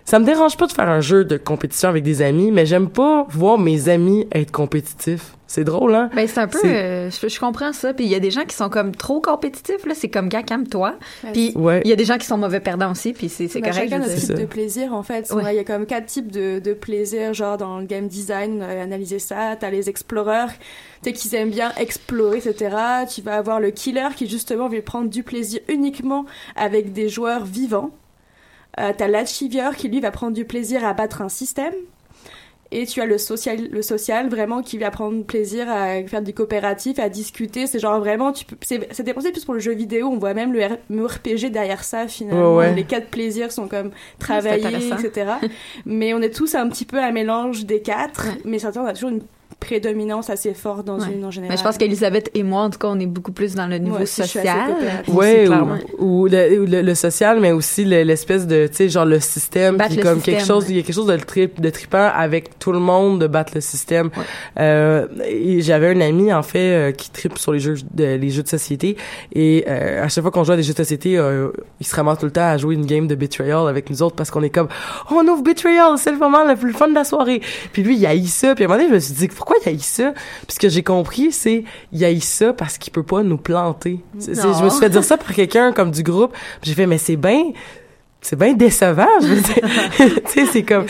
ça 0.05 0.19
me 0.19 0.25
dérange 0.25 0.57
pas 0.57 0.67
de 0.67 0.71
faire 0.71 0.89
un 0.89 1.01
jeu 1.01 1.23
de 1.25 1.37
compétition 1.37 1.89
avec 1.89 2.03
des 2.03 2.21
amis, 2.21 2.51
mais 2.51 2.65
j'aime 2.65 2.89
pas 2.89 3.25
voir 3.29 3.57
mes 3.57 3.87
amis 3.89 4.27
être 4.33 4.51
compétitifs. 4.51 5.33
C'est 5.53 5.65
drôle, 5.65 5.93
hein? 5.95 6.09
Ben, 6.15 6.25
c'est 6.29 6.39
un 6.39 6.47
peu, 6.47 6.59
euh, 6.63 7.09
je, 7.09 7.27
je 7.27 7.39
comprends 7.39 7.73
ça. 7.73 7.93
Puis 7.93 8.05
il 8.05 8.09
y 8.09 8.15
a 8.15 8.21
des 8.21 8.31
gens 8.31 8.45
qui 8.45 8.55
sont 8.55 8.69
comme 8.69 8.95
trop 8.95 9.19
compétitifs, 9.19 9.85
là. 9.85 9.93
C'est 9.93 10.07
comme, 10.07 10.29
gars, 10.29 10.43
calme-toi. 10.43 10.95
Puis 11.33 11.51
Ouais. 11.55 11.81
il 11.83 11.89
y 11.89 11.93
a 11.93 11.97
des 11.97 12.05
gens 12.05 12.17
qui 12.17 12.25
sont 12.25 12.37
mauvais 12.37 12.61
perdants 12.61 12.91
aussi, 12.91 13.11
puis 13.11 13.27
c'est 13.27 13.49
c'est 13.49 13.59
Bah, 13.59 13.71
correct. 13.71 13.89
chacun 13.89 14.01
veux 14.01 14.15
type 14.15 14.33
de 14.35 14.45
plaisir 14.45 14.93
en 14.93 15.03
fait. 15.03 15.29
Ouais. 15.33 15.53
Il 15.53 15.57
y 15.57 15.59
a 15.59 15.65
comme 15.65 15.85
quatre 15.85 16.05
types 16.05 16.31
de, 16.31 16.59
de 16.59 16.73
plaisir, 16.73 17.33
genre 17.33 17.57
dans 17.57 17.79
le 17.79 17.85
game 17.85 18.07
design, 18.07 18.61
euh, 18.61 18.81
analyser 18.81 19.19
ça. 19.19 19.57
T'as 19.59 19.69
les 19.69 19.89
explorers, 19.89 20.53
tu 21.03 21.09
sais, 21.09 21.13
qui 21.13 21.35
aiment 21.35 21.49
bien 21.49 21.73
explorer, 21.77 22.37
etc. 22.37 22.73
Tu 23.13 23.21
vas 23.21 23.35
avoir 23.35 23.59
le 23.59 23.71
killer 23.71 24.07
qui 24.15 24.27
justement 24.29 24.69
veut 24.69 24.81
prendre 24.81 25.09
du 25.09 25.21
plaisir 25.23 25.59
uniquement 25.67 26.25
avec 26.55 26.93
des 26.93 27.09
joueurs 27.09 27.43
vivants. 27.43 27.91
Euh, 28.79 28.93
T'as 28.97 29.09
l'achiever 29.09 29.71
qui 29.75 29.89
lui 29.89 29.99
va 29.99 30.11
prendre 30.11 30.31
du 30.33 30.45
plaisir 30.45 30.85
à 30.85 30.93
battre 30.93 31.21
un 31.21 31.27
système. 31.27 31.73
Et 32.73 32.85
tu 32.85 33.01
as 33.01 33.05
le 33.05 33.17
social, 33.17 33.67
le 33.69 33.81
social 33.81 34.29
vraiment 34.29 34.61
qui 34.61 34.77
va 34.77 34.91
prendre 34.91 35.23
plaisir 35.25 35.69
à 35.69 36.01
faire 36.07 36.21
du 36.21 36.33
coopératif, 36.33 36.99
à 36.99 37.09
discuter. 37.09 37.67
C'est 37.67 37.79
genre 37.79 37.99
vraiment, 37.99 38.31
tu 38.31 38.45
peux, 38.45 38.55
c'est, 38.61 38.87
c'est 38.91 39.03
dépensé 39.03 39.31
plus 39.33 39.43
pour 39.43 39.53
le 39.53 39.59
jeu 39.59 39.73
vidéo. 39.73 40.07
On 40.07 40.17
voit 40.17 40.33
même 40.33 40.53
le, 40.53 40.59
R- 40.61 40.77
le 40.89 41.05
RPG 41.05 41.51
derrière 41.51 41.83
ça 41.83 42.07
finalement. 42.07 42.55
Ouais. 42.55 42.73
Les 42.73 42.85
quatre 42.85 43.07
plaisirs 43.07 43.51
sont 43.51 43.67
comme 43.67 43.91
intéressant. 44.53 44.97
etc. 44.97 45.31
mais 45.85 46.13
on 46.13 46.21
est 46.21 46.33
tous 46.33 46.55
un 46.55 46.69
petit 46.69 46.85
peu 46.85 46.97
un 46.97 47.11
mélange 47.11 47.65
des 47.65 47.81
quatre. 47.81 48.27
Mais 48.45 48.57
certains, 48.59 48.83
on 48.83 48.87
a 48.87 48.93
toujours 48.93 49.09
une 49.09 49.23
prédominance 49.61 50.29
assez 50.29 50.53
forte 50.53 50.85
dans 50.85 50.99
Ouais. 50.99 51.13
une 51.15 51.23
en 51.23 51.31
général. 51.31 51.53
Mais 51.53 51.57
je 51.57 51.63
pense 51.63 51.77
qu'Elisabeth 51.77 52.29
et 52.33 52.43
moi, 52.43 52.63
en 52.63 52.69
tout 52.69 52.79
cas, 52.79 52.87
on 52.89 52.99
est 52.99 53.05
beaucoup 53.05 53.31
plus 53.31 53.55
dans 53.55 53.67
le 53.67 53.77
niveau 53.77 53.95
Ouais, 53.99 54.05
social. 54.05 54.75
clairement. 55.05 55.77
ou, 55.99 56.23
ou 56.23 56.27
le, 56.27 56.59
ou 56.59 56.65
le, 56.65 56.81
le 56.81 56.95
social, 56.95 57.39
mais 57.39 57.51
aussi 57.53 57.85
le- 57.85 58.01
l'espèce 58.03 58.47
de, 58.47 58.67
tu 58.67 58.75
sais, 58.75 58.89
genre 58.89 59.05
le 59.05 59.19
système, 59.19 59.77
Battre 59.77 59.91
puis 59.91 59.97
le 59.97 60.03
comme 60.03 60.15
système, 60.17 60.35
quelque 60.35 60.45
chose, 60.47 60.63
ouais. 60.65 60.69
il 60.71 60.75
y 60.77 60.79
a 60.79 60.83
quelque 60.83 60.95
chose 60.95 61.05
de, 61.07 61.15
trip, 61.17 61.61
de 61.61 61.69
trippant 61.69 62.09
avec 62.13 62.57
tout 62.59 62.71
le 62.73 62.79
monde 62.79 63.21
de 63.21 63.27
battre 63.27 63.53
le 63.55 63.61
système. 63.61 64.09
Euh, 64.59 65.07
et 65.25 65.61
j'avais 65.61 65.87
un 65.95 66.01
ami 66.01 66.33
en 66.33 66.43
fait 66.43 66.59
euh, 66.59 66.91
qui 66.91 67.09
tripe 67.11 67.37
sur 67.37 67.53
les 67.53 67.59
jeux 67.59 67.75
de 67.93 68.15
les 68.15 68.29
jeux 68.29 68.43
de 68.43 68.47
société 68.47 68.97
et 69.33 69.63
euh, 69.67 70.03
à 70.03 70.09
chaque 70.09 70.23
fois 70.23 70.31
qu'on 70.31 70.43
joue 70.43 70.53
à 70.53 70.57
des 70.57 70.63
jeux 70.63 70.73
de 70.73 70.77
société, 70.77 71.17
euh, 71.17 71.49
il 71.79 71.85
se 71.85 71.95
ramasse 71.95 72.17
tout 72.19 72.25
le 72.25 72.31
temps 72.31 72.47
à 72.49 72.57
jouer 72.57 72.75
une 72.75 72.85
game 72.85 73.07
de 73.07 73.15
Betrayal 73.15 73.67
avec 73.67 73.89
nous 73.89 74.01
autres 74.01 74.15
parce 74.15 74.31
qu'on 74.31 74.41
est 74.43 74.49
comme 74.49 74.67
oh, 75.11 75.21
on 75.23 75.27
ouvre 75.27 75.43
Betrayal, 75.43 75.97
c'est 75.97 76.11
le 76.11 76.17
moment 76.17 76.43
le 76.43 76.55
plus 76.55 76.73
fun 76.73 76.87
de 76.87 76.95
la 76.95 77.03
soirée. 77.03 77.41
Puis 77.73 77.83
lui 77.83 77.95
il 77.97 78.05
haït 78.05 78.27
ça, 78.27 78.55
puis 78.55 78.63
à 78.63 78.67
un 78.67 78.69
moment 78.69 78.79
donné 78.79 78.89
je 78.89 78.95
me 78.95 78.99
suis 78.99 79.13
dit 79.13 79.27
pourquoi 79.27 79.50
il 79.65 79.69
haït 79.69 79.81
ça? 79.81 80.13
Puis 80.47 80.55
ce 80.55 80.59
que 80.59 80.69
j'ai 80.69 80.83
compris 80.83 81.31
c'est 81.31 81.63
il 81.91 82.03
haït 82.05 82.21
ça 82.21 82.53
parce 82.53 82.77
qu'il 82.77 82.91
peut 82.93 83.03
pas 83.03 83.23
nous 83.23 83.37
planter. 83.37 83.99
C'est- 84.19 84.35
je 84.35 84.63
me 84.63 84.69
suis 84.69 84.79
fait 84.79 84.89
dire 84.89 85.03
ça 85.03 85.17
par 85.17 85.33
quelqu'un 85.33 85.71
comme 85.71 85.91
du 85.91 86.03
groupe. 86.03 86.33
J'ai 86.63 86.73
fait 86.73 86.87
mais 86.87 86.97
c'est 86.97 87.15
bien 87.15 87.43
c'est 88.21 88.37
bien 88.37 88.53
décevant, 88.53 89.07
tu 89.19 90.05
sais, 90.27 90.45
c'est 90.45 90.61
comme, 90.61 90.85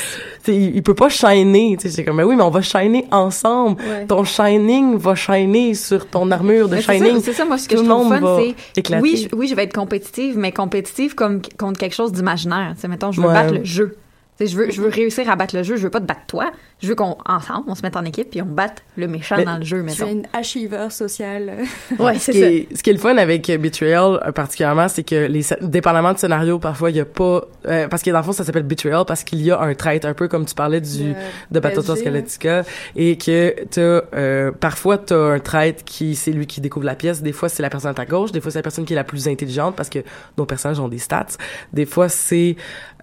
il, 0.47 0.83
peut 0.83 0.93
pas 0.93 1.07
shiner, 1.07 1.77
tu 1.79 1.87
sais, 1.87 1.95
c'est 1.95 2.03
comme, 2.03 2.17
mais 2.17 2.23
oui, 2.23 2.35
mais 2.35 2.43
on 2.43 2.49
va 2.49 2.61
shiner 2.61 3.05
ensemble. 3.09 3.81
Ouais. 3.81 4.05
Ton 4.05 4.25
shining 4.25 4.97
va 4.97 5.15
shiner 5.15 5.73
sur 5.73 6.07
ton 6.07 6.29
armure 6.29 6.67
de 6.67 6.75
Mais 6.75 6.81
shining. 6.81 7.21
C'est 7.21 7.31
ça, 7.31 7.45
moi, 7.45 7.57
ce 7.57 7.69
que 7.69 7.75
Tout 7.75 7.83
je 7.83 7.87
le 7.87 7.89
trouve 7.95 8.09
monde 8.09 8.19
fun, 8.19 8.37
c'est. 8.75 8.99
Oui, 8.99 9.29
je, 9.31 9.35
oui, 9.35 9.47
je 9.47 9.55
vais 9.55 9.63
être 9.63 9.73
compétitive, 9.73 10.37
mais 10.37 10.51
compétitive 10.51 11.15
comme 11.15 11.41
contre 11.57 11.79
quelque 11.79 11.95
chose 11.95 12.11
d'imaginaire. 12.11 12.73
Tu 12.75 12.81
sais, 12.81 12.87
mettons, 12.89 13.13
je 13.13 13.21
veux 13.21 13.27
Ouais. 13.27 13.33
battre 13.33 13.53
le 13.53 13.63
jeu. 13.63 13.95
Tu 14.41 14.47
je 14.51 14.57
veux, 14.57 14.71
je 14.71 14.81
veux 14.81 14.89
réussir 14.89 15.29
à 15.29 15.35
battre 15.35 15.55
le 15.55 15.63
jeu. 15.63 15.75
Je 15.75 15.83
veux 15.83 15.89
pas 15.89 15.99
te 15.99 16.05
battre 16.05 16.25
toi. 16.27 16.51
Je 16.81 16.87
veux 16.87 16.95
qu'on, 16.95 17.15
ensemble, 17.25 17.65
on 17.67 17.75
se 17.75 17.83
mette 17.83 17.95
en 17.95 18.03
équipe 18.05 18.31
puis 18.31 18.41
on 18.41 18.45
batte 18.45 18.83
le 18.97 19.07
méchant 19.07 19.35
Mais 19.37 19.45
dans 19.45 19.57
le 19.57 19.63
jeu, 19.63 19.77
Tu 19.79 19.83
mettons. 19.83 20.07
es 20.07 20.11
une 20.11 20.27
achiever 20.33 20.87
sociale. 20.89 21.53
Ouais, 21.99 22.15
ce 22.17 22.19
c'est 22.19 22.31
qui, 22.31 22.39
ça. 22.39 22.51
est, 22.51 22.67
ce 22.75 22.83
qui 22.83 22.89
est 22.89 22.93
le 22.93 22.99
fun 22.99 23.17
avec 23.17 23.51
Betrayal 23.59 24.19
euh, 24.25 24.31
particulièrement, 24.31 24.87
c'est 24.87 25.03
que 25.03 25.27
les 25.27 25.43
dépendamment 25.61 26.13
du 26.13 26.19
scénario, 26.19 26.57
parfois 26.57 26.89
il 26.89 26.95
y 26.95 26.99
a 26.99 27.05
pas 27.05 27.41
euh, 27.67 27.87
parce 27.87 28.01
que 28.01 28.09
dans 28.09 28.17
le 28.17 28.23
fond 28.23 28.31
ça 28.31 28.43
s'appelle 28.43 28.63
Betrayal 28.63 29.03
parce 29.05 29.23
qu'il 29.23 29.41
y 29.41 29.51
a 29.51 29.59
un 29.59 29.73
traître 29.75 30.07
un 30.07 30.13
peu 30.13 30.27
comme 30.27 30.45
tu 30.45 30.55
parlais 30.55 30.81
du 30.81 31.13
De 31.51 31.59
de 31.59 32.03
Galactica 32.03 32.63
et 32.95 33.17
que 33.17 33.55
t'as 33.69 34.01
euh, 34.17 34.51
parfois 34.51 34.97
t'as 34.97 35.33
un 35.33 35.39
traître 35.39 35.83
qui 35.83 36.15
c'est 36.15 36.31
lui 36.31 36.47
qui 36.47 36.61
découvre 36.61 36.85
la 36.85 36.95
pièce, 36.95 37.21
des 37.21 37.33
fois 37.33 37.49
c'est 37.49 37.61
la 37.61 37.69
personne 37.69 37.91
à 37.91 37.93
ta 37.93 38.05
gauche, 38.05 38.31
des 38.31 38.41
fois 38.41 38.51
c'est 38.51 38.59
la 38.59 38.63
personne 38.63 38.85
qui 38.85 38.93
est 38.93 38.95
la 38.95 39.03
plus 39.03 39.27
intelligente 39.27 39.75
parce 39.75 39.89
que 39.89 39.99
nos 40.37 40.45
personnages 40.45 40.79
ont 40.79 40.87
des 40.87 40.97
stats, 40.97 41.27
des 41.73 41.85
fois 41.85 42.09
c'est 42.09 42.55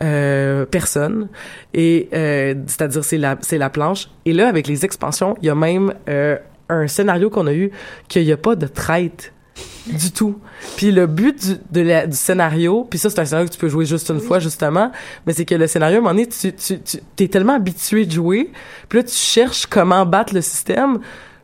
euh, 0.03 0.65
personne 0.67 1.28
et 1.75 2.09
euh, 2.13 2.55
c'est-à-dire 2.67 3.05
c'est 3.05 3.19
la 3.19 3.37
c'est 3.41 3.59
la 3.59 3.71
planche 3.71 4.09
et 4.25 4.33
là 4.33 4.49
avec 4.49 4.67
les 4.67 4.85
expansions, 4.85 5.37
il 5.43 5.47
y 5.47 5.51
a 5.51 5.55
même 5.55 5.95
euh, 6.09 6.37
un 6.69 6.87
scénario 6.87 7.31
qu'on 7.31 7.47
a 7.47 7.55
eu 7.55 7.71
qu'il 8.09 8.25
n'y 8.25 8.33
a 8.33 8.37
pas 8.37 8.57
de 8.57 8.67
traite 8.67 9.33
du 9.87 10.13
tout. 10.13 10.39
Puis 10.77 10.93
le 10.93 11.07
but 11.07 11.37
du, 11.41 11.57
de 11.73 11.81
la- 11.81 12.07
du 12.07 12.17
scénario, 12.17 12.87
puis 12.89 12.99
ça 12.99 13.11
c'est 13.11 13.19
un 13.21 13.25
scénario 13.25 13.49
que 13.49 13.55
tu 13.55 13.59
peux 13.59 13.69
jouer 13.69 13.87
juste 13.87 14.09
une 14.11 14.21
fois 14.21 14.39
justement, 14.39 14.93
mais 15.27 15.33
c'est 15.33 15.45
que 15.45 15.55
le 15.55 15.67
scénario 15.67 15.97
à 15.97 15.99
un 15.99 16.03
moment 16.03 16.15
donné, 16.15 16.29
tu, 16.29 16.53
tu, 16.53 16.81
tu 16.81 16.99
t'es 17.17 17.27
tellement 17.29 17.55
habitué 17.55 18.07
de 18.07 18.13
jouer, 18.13 18.51
puis 18.89 18.99
là 19.01 19.03
tu 19.05 19.15
cherches 19.15 19.67
comment 19.67 20.05
battre 20.07 20.35
le 20.35 20.43
système, 20.43 20.99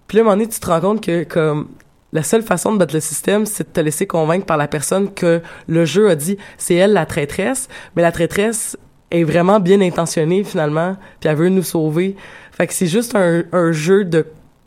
puis 0.07 0.19
là 0.19 0.21
à 0.21 0.23
un 0.23 0.25
moment 0.27 0.37
donné 0.37 0.49
tu 0.49 0.61
te 0.61 0.67
rends 0.67 0.81
compte 0.81 1.01
que 1.05 1.25
comme 1.25 1.69
la 2.13 2.23
seule 2.23 2.43
façon 2.43 2.73
de 2.73 2.79
battre 2.79 2.95
le 2.95 3.01
système, 3.01 3.45
c'est 3.47 3.65
de 3.67 3.73
te 3.73 3.81
laisser 3.81 4.07
convaincre 4.07 4.47
par 4.47 4.57
la 4.59 4.69
personne 4.69 5.13
que 5.13 5.41
le 5.67 5.85
jeu 5.85 6.09
a 6.11 6.15
dit 6.15 6.37
c'est 6.59 6.75
elle 6.77 6.93
la 6.93 7.07
traîtresse, 7.07 7.69
mais 7.97 8.03
la 8.03 8.13
traîtresse 8.13 8.77
est 9.15 9.25
vraiment 9.25 9.61
bien 9.61 9.81
intentionnée 9.81 10.45
finalement, 10.45 10.97
puis 11.21 11.29
elle 11.29 11.37
veut 11.37 11.49
nous 11.49 11.63
sauver. 11.63 12.17
Fait 12.53 12.67
que 12.67 12.75
c'est 12.75 12.87
juste 12.87 13.15
un, 13.15 13.45
un 13.53 13.73
jeu 13.73 14.05
de 14.05 14.27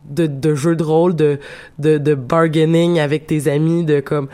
de, 0.10 0.26
de 0.28 0.56
jeu 0.56 0.76
de 0.76 0.84
rôle, 0.84 1.16
de, 1.16 1.40
de, 1.80 1.98
de 1.98 2.16
bargaining 2.16 3.00
avec 3.00 3.28
tes 3.28 3.50
amis, 3.50 3.84
de 3.84 4.00
comme, 4.00 4.30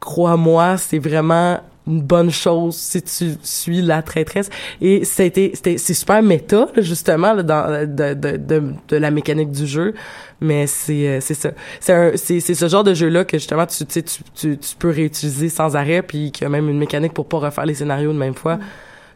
crois-moi, 0.00 0.76
c'est 0.76 0.98
vraiment 0.98 1.60
une 1.86 2.00
bonne 2.00 2.30
chose 2.30 2.76
si 2.76 3.02
tu 3.02 3.32
suis 3.42 3.82
la 3.82 4.02
traîtresse. 4.02 4.48
Et 4.80 5.04
c'était, 5.04 5.50
c'était, 5.54 5.76
c'est 5.76 5.94
super 5.94 6.22
méta, 6.22 6.68
justement, 6.78 7.34
là, 7.34 7.42
dans, 7.42 7.86
de, 7.86 8.14
de, 8.14 8.36
de, 8.36 8.62
de 8.88 8.96
la 8.96 9.10
mécanique 9.10 9.50
du 9.50 9.66
jeu. 9.66 9.94
Mais 10.40 10.66
c'est, 10.66 11.08
euh, 11.08 11.20
c'est 11.20 11.34
ça. 11.34 11.50
C'est 11.80 12.16
c'est, 12.16 12.40
c'est 12.40 12.54
ce 12.54 12.68
genre 12.68 12.84
de 12.84 12.94
jeu-là 12.94 13.24
que, 13.24 13.38
justement, 13.38 13.66
tu, 13.66 13.84
tu, 13.84 14.02
tu, 14.02 14.58
tu, 14.58 14.76
peux 14.78 14.90
réutiliser 14.90 15.48
sans 15.48 15.76
arrêt, 15.76 16.02
puis 16.02 16.32
qu'il 16.32 16.44
y 16.44 16.46
a 16.46 16.50
même 16.50 16.68
une 16.68 16.78
mécanique 16.78 17.12
pour 17.12 17.28
pas 17.28 17.38
refaire 17.38 17.66
les 17.66 17.74
scénarios 17.74 18.12
de 18.12 18.18
même 18.18 18.34
fois. 18.34 18.58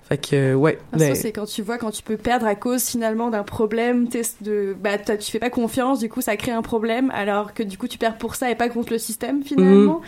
Fait 0.09 0.17
que, 0.19 0.37
euh, 0.37 0.55
ouais. 0.55 0.79
Ah, 0.93 0.97
mais- 0.99 1.15
Ça, 1.15 1.21
c'est 1.21 1.33
quand 1.33 1.45
tu 1.45 1.61
vois, 1.63 1.77
quand 1.79 1.91
tu 1.91 2.03
peux 2.03 2.17
perdre 2.17 2.47
à 2.47 2.55
cause 2.55 2.85
finalement 2.89 3.29
d'un 3.31 3.43
problème, 3.43 4.09
de, 4.41 4.75
bah, 4.81 4.97
tu 4.99 5.31
fais 5.31 5.39
pas 5.39 5.51
confiance, 5.51 5.99
du 5.99 6.09
coup 6.09 6.21
ça 6.23 6.37
crée 6.37 6.53
un 6.53 6.63
problème, 6.63 7.11
alors 7.15 7.53
que 7.53 7.63
du 7.63 7.77
coup 7.77 7.89
tu 7.89 7.99
perds 7.99 8.17
pour 8.17 8.35
ça 8.35 8.51
et 8.51 8.55
pas 8.55 8.69
contre 8.71 8.93
le 8.93 8.99
système 8.99 9.43
finalement. 9.43 10.01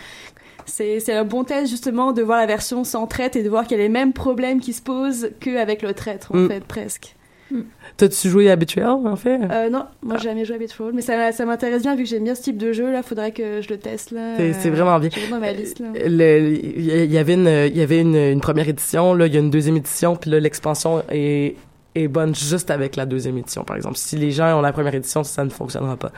C'est 0.65 0.99
c'est 0.99 1.13
un 1.13 1.23
bon 1.23 1.43
test 1.43 1.69
justement 1.69 2.13
de 2.13 2.21
voir 2.21 2.39
la 2.39 2.45
version 2.45 2.83
sans 2.83 3.05
traite 3.07 3.35
et 3.35 3.43
de 3.43 3.49
voir 3.49 3.63
qu'il 3.65 3.77
y 3.77 3.79
a 3.79 3.83
les 3.83 3.89
mêmes 3.89 4.13
problèmes 4.13 4.59
qui 4.59 4.73
se 4.73 4.81
posent 4.81 5.31
qu'avec 5.39 5.81
le 5.81 5.93
traître 5.93 6.31
en 6.33 6.37
Mm. 6.37 6.47
fait, 6.49 6.63
presque. 6.63 7.15
T'as-tu 7.97 8.29
joué 8.29 8.49
à 8.49 8.53
Habituel, 8.53 8.85
en 8.87 9.15
fait? 9.15 9.39
Euh, 9.51 9.69
non, 9.69 9.85
moi 10.01 10.17
j'ai 10.17 10.23
jamais 10.29 10.45
joué 10.45 10.55
à 10.55 10.59
Betrayal, 10.59 10.93
mais 10.93 11.01
ça, 11.01 11.31
ça 11.31 11.45
m'intéresse 11.45 11.81
bien 11.83 11.95
vu 11.95 12.03
que 12.03 12.09
j'aime 12.09 12.23
bien 12.23 12.35
ce 12.35 12.41
type 12.41 12.57
de 12.57 12.71
jeu 12.73 12.91
là, 12.91 13.03
faudrait 13.03 13.31
que 13.31 13.61
je 13.61 13.69
le 13.69 13.77
teste 13.77 14.11
là. 14.11 14.35
C'est- 14.37 14.69
vraiment 14.69 14.97
bien. 14.99 15.09
Dans 15.29 15.39
ma 15.39 15.51
liste 15.51 15.79
là. 15.79 15.87
Le- 16.05 16.53
il 16.53 17.11
y 17.11 17.17
avait 17.17 17.33
une 17.33 17.47
il 17.47 17.77
y 17.77 17.81
avait 17.81 17.99
une, 18.01 18.15
une 18.15 18.41
première 18.41 18.67
édition 18.69 19.13
là 19.13 19.27
il 19.27 19.33
y 19.33 19.37
a 19.37 19.39
une 19.39 19.49
deuxième 19.49 19.77
édition 19.77 20.15
puis 20.15 20.29
là 20.31 20.39
l'expansion 20.39 21.03
est 21.11 21.55
est 21.95 22.07
bonne 22.07 22.33
juste 22.33 22.71
avec 22.71 22.95
la 22.95 23.05
deuxième 23.05 23.37
édition 23.37 23.63
par 23.63 23.75
exemple 23.75 23.97
si 23.97 24.15
les 24.15 24.31
gens 24.31 24.57
ont 24.57 24.61
la 24.61 24.71
première 24.71 24.95
édition 24.95 25.23
ça 25.23 25.43
ne 25.43 25.49
fonctionnera 25.49 25.97
pas 25.97 26.11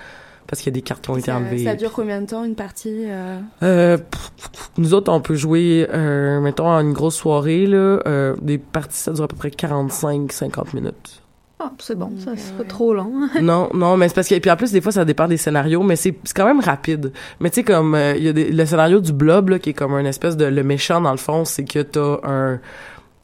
parce 0.46 0.62
qu'il 0.62 0.72
y 0.72 0.74
a 0.74 0.76
des 0.76 0.82
cartes 0.82 1.04
qui 1.04 1.10
ont 1.10 1.16
été 1.18 1.32
Ça, 1.32 1.38
enlevées. 1.38 1.64
ça 1.64 1.74
dure 1.76 1.92
combien 1.94 2.22
de 2.22 2.28
temps 2.28 2.44
une 2.44 2.54
partie 2.56 3.06
euh, 3.08 3.40
Euh, 3.64 3.98
pff, 3.98 4.32
pff, 4.38 4.52
pff, 4.52 4.72
nous 4.78 4.94
autres, 4.94 5.12
on 5.12 5.22
peut 5.22 5.36
jouer, 5.36 5.88
euh, 5.92 6.42
mettons, 6.42 6.70
à 6.70 6.82
une 6.82 6.92
grosse 6.92 7.16
soirée, 7.16 7.66
là, 7.66 8.02
euh, 8.06 8.36
des 8.42 8.58
parties, 8.58 8.98
ça 9.00 9.14
dure 9.14 9.24
à 9.24 9.28
peu 9.30 9.38
près 9.38 9.50
45-50 9.52 10.74
minutes. 10.76 11.23
Ah, 11.66 11.72
c'est 11.80 11.98
bon, 11.98 12.12
ça, 12.20 12.32
c'est 12.36 12.52
ouais. 12.52 12.58
pas 12.58 12.64
trop 12.66 12.94
long. 12.94 13.12
non, 13.42 13.70
non, 13.74 13.96
mais 13.96 14.10
c'est 14.10 14.16
parce 14.16 14.28
que, 14.28 14.38
puis 14.40 14.52
en 14.52 14.58
plus, 14.58 14.72
des 14.72 14.82
fois, 14.82 14.92
ça 14.92 15.06
dépend 15.06 15.28
des 15.28 15.38
scénarios, 15.38 15.82
mais 15.84 15.96
c'est 15.96 16.14
c'est 16.26 16.36
quand 16.36 16.46
même 16.46 16.60
rapide. 16.60 17.14
Mais 17.40 17.50
tu 17.50 17.56
sais, 17.56 17.64
comme, 17.64 17.96
euh, 17.96 18.16
il 18.18 18.24
y 18.24 18.28
a 18.28 18.34
des, 18.34 18.52
le 18.52 18.66
scénario 18.66 19.00
du 19.00 19.14
blob, 19.14 19.50
là, 19.50 19.60
qui 19.60 19.70
est 19.70 19.74
comme 19.74 19.94
un 19.94 20.04
espèce 20.06 20.36
de, 20.36 20.46
le 20.46 20.64
méchant, 20.64 21.00
dans 21.00 21.12
le 21.12 21.18
fond, 21.18 21.46
c'est 21.46 21.64
que 21.64 21.80
t'as 21.80 22.18
un, 22.24 22.60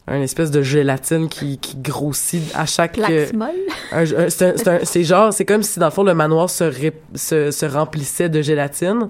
un 0.08 0.20
espèce 0.22 0.50
de 0.50 0.62
gélatine 0.62 1.28
qui, 1.28 1.58
qui 1.58 1.76
grossit 1.76 2.42
à 2.54 2.64
chaque... 2.66 2.98
euh, 2.98 3.26
un- 3.92 4.28
c'est 4.84 5.04
genre 5.04 5.32
c'est 5.32 5.44
comme 5.44 5.62
si 5.62 5.78
dans 5.78 5.86
le 5.86 5.92
fond 5.92 6.02
le 6.02 6.14
manoir 6.14 6.48
se, 6.50 6.64
ré- 6.64 6.98
se, 7.14 7.50
se 7.50 7.66
remplissait 7.66 8.28
de 8.28 8.42
gélatine 8.42 9.08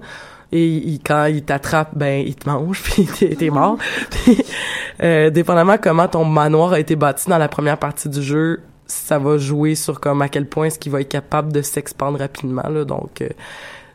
et 0.51 0.67
il- 0.67 0.99
quand 1.03 1.25
il 1.25 1.41
t'attrape 1.43 1.91
ben 1.95 2.23
il 2.27 2.35
te 2.35 2.47
mange 2.47 2.81
puis 2.83 3.05
t'es 3.17 3.29
t'es 3.35 3.49
mort 3.49 3.77
Puis, 4.11 4.37
euh, 5.01 5.29
dépendamment 5.31 5.77
comment 5.81 6.07
ton 6.07 6.25
manoir 6.25 6.73
a 6.73 6.79
été 6.79 6.95
bâti 6.95 7.29
dans 7.29 7.37
la 7.39 7.47
première 7.47 7.77
partie 7.77 8.09
du 8.09 8.21
jeu 8.21 8.59
ça 8.91 9.19
va 9.19 9.37
jouer 9.37 9.75
sur 9.75 9.99
comme 9.99 10.21
à 10.21 10.29
quel 10.29 10.47
point 10.47 10.65
est-ce 10.65 10.79
qu'il 10.79 10.91
va 10.91 11.01
être 11.01 11.09
capable 11.09 11.51
de 11.51 11.61
s'expandre 11.61 12.19
rapidement 12.19 12.67
là 12.69 12.85
donc 12.85 13.21
euh, 13.21 13.29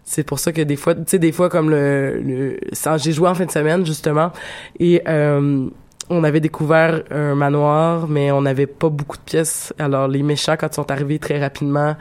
c'est 0.05 0.25
pour 0.25 0.39
ça 0.39 0.53
que 0.53 0.63
des 0.63 0.77
fois 0.77 0.95
tu 0.95 1.03
sais 1.07 1.19
des 1.19 1.33
fois 1.33 1.49
comme 1.49 1.71
le, 1.71 2.21
le 2.21 2.59
j'ai 2.97 3.13
joué 3.13 3.29
en 3.29 3.35
fin 3.35 3.45
de 3.45 3.51
semaine 3.51 3.85
justement 3.85 4.33
et 4.79 5.03
euh, 5.09 5.69
on 6.09 6.25
avait 6.25 6.41
découvert 6.41 7.03
un 7.11 7.35
manoir, 7.35 8.07
mais 8.07 8.31
on 8.31 8.43
n'avait 8.43 8.67
pas 8.67 8.89
beaucoup 8.89 9.17
de 9.17 9.23
pièces. 9.23 9.75
Alors, 9.79 10.09
les 10.09 10.23
méchants, 10.23 10.57
quand 10.57 10.69
ils 10.69 10.75
sont 10.75 10.91
arrivés 10.91 11.19
très 11.19 11.41
rapidement, 11.41 11.97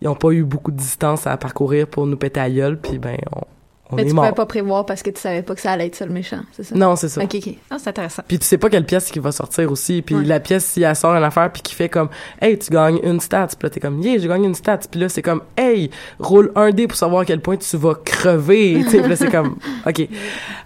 ils 0.00 0.06
n'ont 0.06 0.16
pas 0.16 0.30
eu 0.30 0.42
beaucoup 0.42 0.72
de 0.72 0.76
distance 0.76 1.26
à 1.26 1.36
parcourir 1.36 1.86
pour 1.86 2.06
nous 2.06 2.16
péter 2.16 2.40
à 2.40 2.50
gueule, 2.50 2.78
puis 2.78 2.98
ben, 2.98 3.16
on, 3.34 3.42
on 3.90 3.96
Mais 3.96 4.02
est 4.02 4.06
tu 4.06 4.12
mort. 4.14 4.24
pouvais 4.24 4.34
pas 4.34 4.46
prévoir 4.46 4.84
parce 4.86 5.02
que 5.02 5.10
tu 5.10 5.20
savais 5.20 5.42
pas 5.42 5.54
que 5.54 5.60
ça 5.60 5.70
allait 5.72 5.86
être 5.86 5.94
ça 5.94 6.06
le 6.06 6.12
méchant, 6.12 6.40
c'est 6.52 6.64
ça? 6.64 6.74
Non, 6.74 6.96
c'est 6.96 7.08
ça. 7.08 7.22
Ok, 7.22 7.34
ok. 7.36 7.54
Ah, 7.70 7.76
c'est 7.78 7.88
intéressant. 7.90 8.22
Puis 8.26 8.38
tu 8.38 8.44
sais 8.46 8.58
pas 8.58 8.68
quelle 8.68 8.84
pièce 8.84 9.10
qui 9.10 9.18
va 9.20 9.30
sortir 9.32 9.70
aussi. 9.70 10.02
Puis 10.02 10.14
Ouais. 10.16 10.24
la 10.24 10.40
pièce, 10.40 10.64
si 10.64 10.82
elle 10.82 10.96
sort 10.96 11.14
une 11.14 11.22
affaire, 11.22 11.52
puis 11.52 11.62
qui 11.62 11.74
fait 11.74 11.88
comme 11.88 12.08
«Hey, 12.40 12.58
tu 12.58 12.70
gagnes 12.70 12.98
une 13.04 13.20
stat.» 13.20 13.46
Puis 13.48 13.56
là, 13.62 13.70
t'es 13.70 13.80
comme 13.80 14.00
«Yeah, 14.02 14.18
j'ai 14.18 14.28
gagné 14.28 14.46
une 14.48 14.54
stat.» 14.54 14.78
Puis 14.90 14.98
là, 15.00 15.08
c'est 15.08 15.22
comme 15.22 15.42
«Hey, 15.56 15.90
roule 16.18 16.50
un 16.56 16.70
dé 16.70 16.86
pour 16.88 16.96
savoir 16.96 17.20
à 17.22 17.24
quel 17.24 17.40
point 17.40 17.56
tu 17.56 17.76
vas 17.76 17.94
crever.» 17.94 18.82
Tu 18.84 18.90
sais, 18.90 19.00
puis 19.00 19.08
là, 19.10 19.16
c'est 19.16 19.30
comme 19.30 19.56
«OK. 19.86 20.08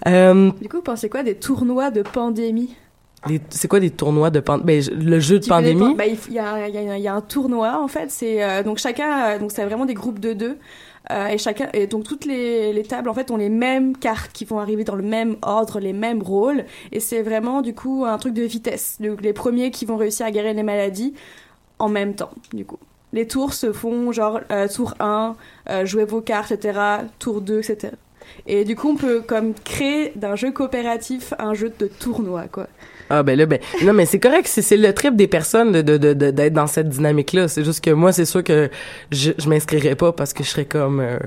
Euh, 0.07 0.51
Du 0.61 0.69
coup, 0.69 0.77
vous 0.79 0.83
pensez 0.83 1.09
quoi 1.09 1.23
des 1.23 1.35
tournois 1.35 1.91
de 1.91 2.03
pandémie? 2.03 2.75
C'est 3.51 3.69
quoi 3.69 3.81
des 3.81 3.91
tournois 3.91 4.31
de 4.31 4.41
pandémie? 4.41 4.65
Ben, 4.89 5.07
le 5.07 5.21
jeu 5.21 5.39
de 5.41 5.47
pandémie? 5.47 5.95
il 6.29 6.33
y, 6.33 6.39
a, 6.39 6.69
y 6.69 6.79
a 6.79 6.93
un- 6.93 6.97
il 6.97 7.03
y 7.03 7.09
a 7.09 7.15
un 7.15 7.21
tournoi 7.21 7.79
en 7.79 7.87
fait. 7.87 8.11
C'est 8.11 8.43
euh, 8.43 8.63
donc 8.63 8.79
chacun, 8.79 9.25
euh, 9.35 9.39
donc 9.39 9.53
c'est 9.53 9.63
vraiment 9.67 9.85
des 9.85 9.93
groupes 9.93 10.21
de 10.21 10.33
deux. 10.33 10.57
Euh, 11.11 11.29
et 11.29 11.39
chacun 11.39 11.69
et 11.73 11.87
donc 11.87 12.05
toutes 12.05 12.25
les, 12.25 12.73
les 12.73 12.83
tables 12.85 13.09
en 13.09 13.15
fait 13.15 13.31
ont 13.31 13.37
les 13.37 13.49
mêmes 13.49 13.97
cartes 13.97 14.33
qui 14.33 14.45
vont 14.45 14.61
arriver 14.61 14.85
dans 14.85 14.95
le 14.95 15.03
même 15.03 15.37
ordre, 15.43 15.81
les 15.81 15.93
mêmes 15.93 16.23
rôles. 16.23 16.65
Et 16.93 17.01
c'est 17.01 17.23
vraiment 17.23 17.63
du 17.63 17.75
coup 17.75 18.05
un 18.07 18.17
truc 18.19 18.35
de 18.35 18.43
vitesse. 18.43 18.99
Les 19.01 19.33
premiers 19.33 19.71
qui 19.71 19.85
vont 19.85 19.97
réussir 19.97 20.27
à 20.27 20.31
guérir 20.31 20.55
les 20.55 20.63
maladies 20.63 21.15
en 21.79 21.89
même 21.89 22.15
temps 22.15 22.31
du 22.53 22.65
coup. 22.65 22.79
Les 23.13 23.27
tours 23.27 23.55
se 23.55 23.73
font 23.73 24.13
genre 24.13 24.41
euh, 24.53 24.69
tour 24.69 24.95
1, 25.01 25.37
euh, 25.69 25.85
jouez 25.85 26.05
vos 26.05 26.21
cartes, 26.21 26.53
etc. 26.53 26.79
Tour 27.19 27.41
2, 27.41 27.59
etc. 27.59 27.95
Et 28.47 28.65
du 28.65 28.77
coup, 28.77 28.91
on 28.91 28.97
peut 28.97 29.21
comme 29.21 29.55
créer 29.55 30.13
d'un 30.15 30.37
jeu 30.37 30.53
coopératif 30.53 31.35
un 31.39 31.55
jeu 31.55 31.73
de 31.77 31.87
tournoi, 31.87 32.45
quoi. 32.47 32.69
Ah 33.11 33.23
ben 33.25 33.37
là 33.37 33.45
ben 33.47 33.59
non 33.85 33.93
mais 33.93 34.07
c'est 34.07 34.21
correct 34.21 34.47
c'est 34.47 34.63
c'est 34.63 34.77
le 34.77 34.93
trip 34.95 35.17
des 35.17 35.27
personnes 35.27 35.73
de 35.73 35.83
de 35.83 35.97
de- 35.99 36.15
de- 36.15 36.31
d'être 36.31 36.53
dans 36.55 36.67
cette 36.69 36.89
dynamique 36.89 37.33
là 37.33 37.49
c'est 37.49 37.65
juste 37.65 37.83
que 37.85 37.91
moi 37.91 38.13
c'est 38.13 38.25
sûr 38.25 38.43
que 38.45 38.71
je 39.11 39.33
je 39.37 39.49
m'inscrirais 39.49 39.97
pas 39.97 40.13
parce 40.13 40.33
que 40.33 40.45
je 40.45 40.49
serais 40.49 40.65
comme 40.65 41.01
euh, 41.01 41.19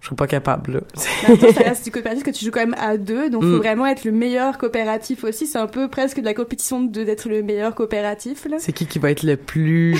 je 0.00 0.08
serais 0.08 0.16
pas 0.16 0.26
capable 0.26 0.72
là. 0.74 0.80
Mais 0.96 1.28
en 1.28 1.30
même 1.30 1.38
temps, 1.40 1.52
ça 1.62 1.66
reste 1.70 1.84
du 1.84 1.90
coopératif 1.90 2.24
que 2.24 2.30
tu 2.30 2.44
joues 2.44 2.50
quand 2.50 2.60
même 2.60 2.76
à 2.78 2.98
deux, 2.98 3.30
donc 3.30 3.42
Mm. 3.42 3.52
faut 3.52 3.56
vraiment 3.56 3.86
être 3.86 4.04
le 4.04 4.12
meilleur 4.12 4.58
coopératif 4.58 5.24
aussi. 5.24 5.46
C'est 5.46 5.56
un 5.56 5.66
peu 5.66 5.88
presque 5.88 6.20
de 6.20 6.26
la 6.26 6.34
compétition 6.34 6.82
de 6.82 7.04
d'être 7.04 7.26
le 7.26 7.42
meilleur 7.42 7.74
coopératif 7.74 8.44
là. 8.50 8.58
c'est 8.58 8.72
qui 8.72 8.84
qui 8.86 8.98
va 8.98 9.10
être 9.10 9.22
le 9.22 9.36
plus 9.38 9.96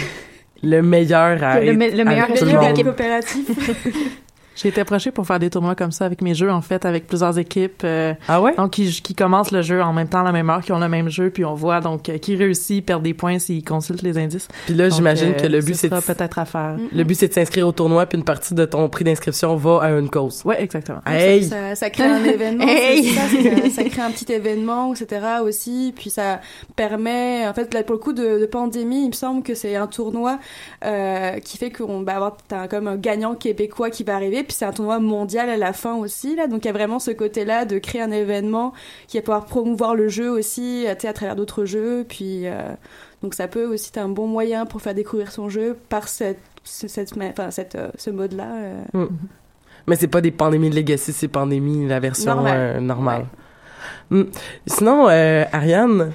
le 0.62 0.82
meilleur 0.82 1.42
à 1.42 1.58
Le 1.60 1.68
être 1.72 1.76
me- 1.78 1.96
le 1.96 2.04
meilleur 2.04 2.26
tout 2.34 2.44
Le 2.44 2.52
monde? 2.52 2.82
coopératif. 2.84 3.46
J'ai 4.56 4.68
été 4.68 4.80
approchée 4.80 5.10
pour 5.10 5.26
faire 5.26 5.38
des 5.38 5.50
tournois 5.50 5.74
comme 5.74 5.90
ça 5.92 6.04
avec 6.06 6.22
mes 6.22 6.34
jeux, 6.34 6.50
en 6.50 6.60
fait, 6.60 6.84
avec 6.84 7.06
plusieurs 7.06 7.38
équipes. 7.38 7.82
euh, 7.84 8.14
Ah 8.28 8.40
ouais? 8.40 8.54
donc, 8.56 8.70
qui, 8.72 8.88
qui 9.02 9.14
commencent 9.14 9.50
le 9.50 9.62
jeu 9.62 9.82
en 9.82 9.92
même 9.92 10.08
temps, 10.08 10.20
à 10.20 10.24
la 10.24 10.32
même 10.32 10.48
heure, 10.50 10.62
qui 10.62 10.72
ont 10.72 10.78
le 10.78 10.88
même 10.88 11.08
jeu, 11.08 11.30
puis 11.30 11.44
on 11.44 11.54
voit 11.54 11.80
donc 11.80 12.08
euh, 12.08 12.18
qui 12.18 12.36
réussit, 12.36 12.84
perd 12.84 13.02
des 13.02 13.14
points 13.14 13.38
s'il 13.38 13.64
consulte 13.64 14.02
les 14.02 14.16
indices. 14.18 14.48
Puis 14.66 14.74
là 14.74 14.88
j'imagine 14.88 15.30
euh, 15.36 15.40
que 15.42 15.46
le 15.46 15.60
but 15.60 15.74
ce 15.74 15.88
c'est 15.88 15.88
peut-être 15.88 16.38
à 16.38 16.44
faire. 16.44 16.76
Mm. 16.78 16.88
le 16.96 17.04
but 17.04 17.14
c'est 17.14 17.28
de 17.28 17.32
s'inscrire 17.32 17.66
au 17.66 17.72
tournoi 17.72 18.06
puis 18.06 18.16
une 18.18 18.24
partie 18.24 18.54
de 18.54 18.64
ton 18.64 18.88
prix 18.88 19.04
d'inscription 19.04 19.56
va 19.56 19.80
à 19.82 19.90
une 19.90 20.08
cause. 20.08 20.42
Ouais, 20.44 20.62
exactement. 20.62 21.00
Hey 21.06 21.44
Ça, 21.44 21.74
ça 21.74 21.90
crée 21.90 22.04
un 22.04 22.24
événement, 22.24 22.64
Hey. 22.66 23.04
ça, 23.70 23.82
crée 23.84 24.02
un 24.02 24.10
petit 24.10 24.32
événement, 24.32 24.94
etc. 24.94 25.20
aussi. 25.42 25.92
Puis 25.96 26.10
ça 26.10 26.40
permet, 26.76 27.46
en 27.46 27.54
fait, 27.54 27.72
là, 27.74 27.82
pour 27.82 27.94
le 27.94 28.00
coup 28.00 28.12
de, 28.12 28.38
de 28.40 28.46
pandémie, 28.46 29.02
il 29.04 29.08
me 29.08 29.12
semble 29.12 29.42
que 29.42 29.54
c'est 29.54 29.76
un 29.76 29.86
tournoi 29.86 30.38
euh, 30.84 31.38
qui 31.40 31.58
fait 31.58 31.70
qu'on 31.70 32.02
va 32.02 32.16
avoir 32.16 32.36
t'as 32.48 32.68
comme 32.68 32.88
un 32.88 32.96
gagnant 32.96 33.34
québécois 33.34 33.90
qui 33.90 34.04
va 34.04 34.14
arriver. 34.16 34.43
Puis 34.44 34.54
c'est 34.58 34.64
un 34.64 34.72
tournoi 34.72 35.00
mondial 35.00 35.48
à 35.50 35.56
la 35.56 35.72
fin 35.72 35.94
aussi, 35.96 36.36
là. 36.36 36.46
Donc 36.46 36.64
il 36.64 36.68
y 36.68 36.70
a 36.70 36.72
vraiment 36.72 36.98
ce 36.98 37.10
côté-là 37.10 37.64
de 37.64 37.78
créer 37.78 38.00
un 38.02 38.10
événement 38.12 38.72
qui 39.08 39.16
va 39.18 39.22
pouvoir 39.22 39.44
promouvoir 39.46 39.94
le 39.94 40.08
jeu 40.08 40.30
aussi, 40.30 40.86
euh, 40.86 40.94
tu 40.94 41.02
sais, 41.02 41.08
à 41.08 41.12
travers 41.12 41.36
d'autres 41.36 41.64
jeux. 41.64 42.04
Puis 42.08 42.46
euh, 42.46 42.60
donc 43.22 43.34
ça 43.34 43.48
peut 43.48 43.64
aussi 43.66 43.88
être 43.88 43.98
un 43.98 44.08
bon 44.08 44.26
moyen 44.26 44.66
pour 44.66 44.80
faire 44.82 44.94
découvrir 44.94 45.32
son 45.32 45.48
jeu 45.48 45.76
par 45.88 46.08
cette, 46.08 46.38
ce- 46.62 46.88
cette, 46.88 47.12
enfin, 47.16 47.50
cette, 47.50 47.74
euh, 47.74 47.88
ce 47.96 48.10
mode-là. 48.10 48.48
euh. 48.94 49.06
Mais 49.86 49.96
c'est 49.96 50.08
pas 50.08 50.20
des 50.20 50.30
pandémies 50.30 50.70
de 50.70 50.76
Legacy, 50.76 51.12
c'est 51.12 51.28
pandémie 51.28 51.86
la 51.86 52.00
version 52.00 52.34
Normale. 52.36 52.80
normale. 52.80 53.26
Hmm. 54.10 54.22
Sinon 54.66 55.08
Ariane, 55.08 56.12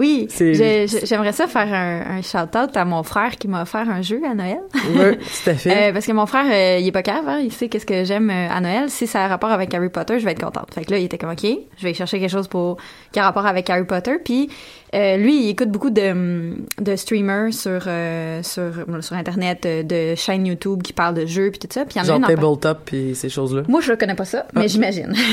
Oui, 0.00 0.28
j'aimerais 0.30 1.32
ça 1.32 1.46
faire 1.46 1.72
un, 1.72 2.16
un 2.16 2.22
shout-out 2.22 2.74
à 2.74 2.86
mon 2.86 3.02
frère 3.02 3.36
qui 3.36 3.48
m'a 3.48 3.62
offert 3.62 3.86
un 3.86 4.00
jeu 4.00 4.22
à 4.24 4.34
Noël. 4.34 4.60
ouais, 4.96 5.18
tout 5.18 5.50
à 5.50 5.54
fait. 5.54 5.70
Euh, 5.80 5.92
parce 5.92 6.06
que 6.06 6.12
mon 6.12 6.26
frère, 6.26 6.46
euh, 6.50 6.78
il 6.80 6.86
est 6.86 6.92
pas 6.92 7.02
cave, 7.02 7.28
hein, 7.28 7.38
il 7.42 7.52
sait 7.52 7.68
qu'est-ce 7.68 7.86
que 7.86 8.02
j'aime 8.04 8.30
euh, 8.30 8.48
à 8.50 8.60
Noël. 8.60 8.88
Si 8.88 9.06
ça 9.06 9.24
a 9.24 9.28
rapport 9.28 9.50
avec 9.50 9.72
Harry 9.74 9.90
Potter, 9.90 10.18
je 10.18 10.24
vais 10.24 10.32
être 10.32 10.42
contente. 10.42 10.72
Fait 10.74 10.84
que 10.84 10.90
là, 10.90 10.98
il 10.98 11.04
était 11.04 11.18
comme, 11.18 11.30
OK, 11.30 11.46
je 11.76 11.82
vais 11.82 11.94
chercher 11.94 12.18
quelque 12.18 12.30
chose 12.30 12.48
pour 12.48 12.78
qui 13.12 13.20
a 13.20 13.24
rapport 13.24 13.46
avec 13.46 13.68
Harry 13.68 13.84
Potter. 13.84 14.16
Puis 14.24 14.48
euh, 14.94 15.16
lui, 15.16 15.44
il 15.44 15.48
écoute 15.50 15.70
beaucoup 15.70 15.90
de, 15.90 16.10
hum, 16.10 16.56
de 16.80 16.96
streamers 16.96 17.52
sur, 17.54 17.82
euh, 17.86 18.42
sur, 18.42 18.72
sur 19.00 19.16
Internet, 19.16 19.64
euh, 19.66 19.82
de 19.82 20.14
chaînes 20.16 20.46
YouTube 20.46 20.82
qui 20.82 20.92
parlent 20.92 21.14
de 21.14 21.26
jeux, 21.26 21.50
puis 21.50 21.58
tout 21.60 21.68
ça. 21.70 21.84
Puis 21.84 21.94
il 21.96 21.98
y 21.98 22.00
en 22.00 22.04
a 22.04 22.06
Genre 22.18 22.26
tabletop 22.26 22.78
puis 22.84 23.14
ces 23.14 23.28
choses-là. 23.28 23.62
moi, 23.68 23.80
je 23.80 23.92
connais 23.92 24.14
pas 24.14 24.24
ça, 24.24 24.46
mais 24.54 24.62
Ah. 24.64 24.66
j'imagine. 24.66 25.12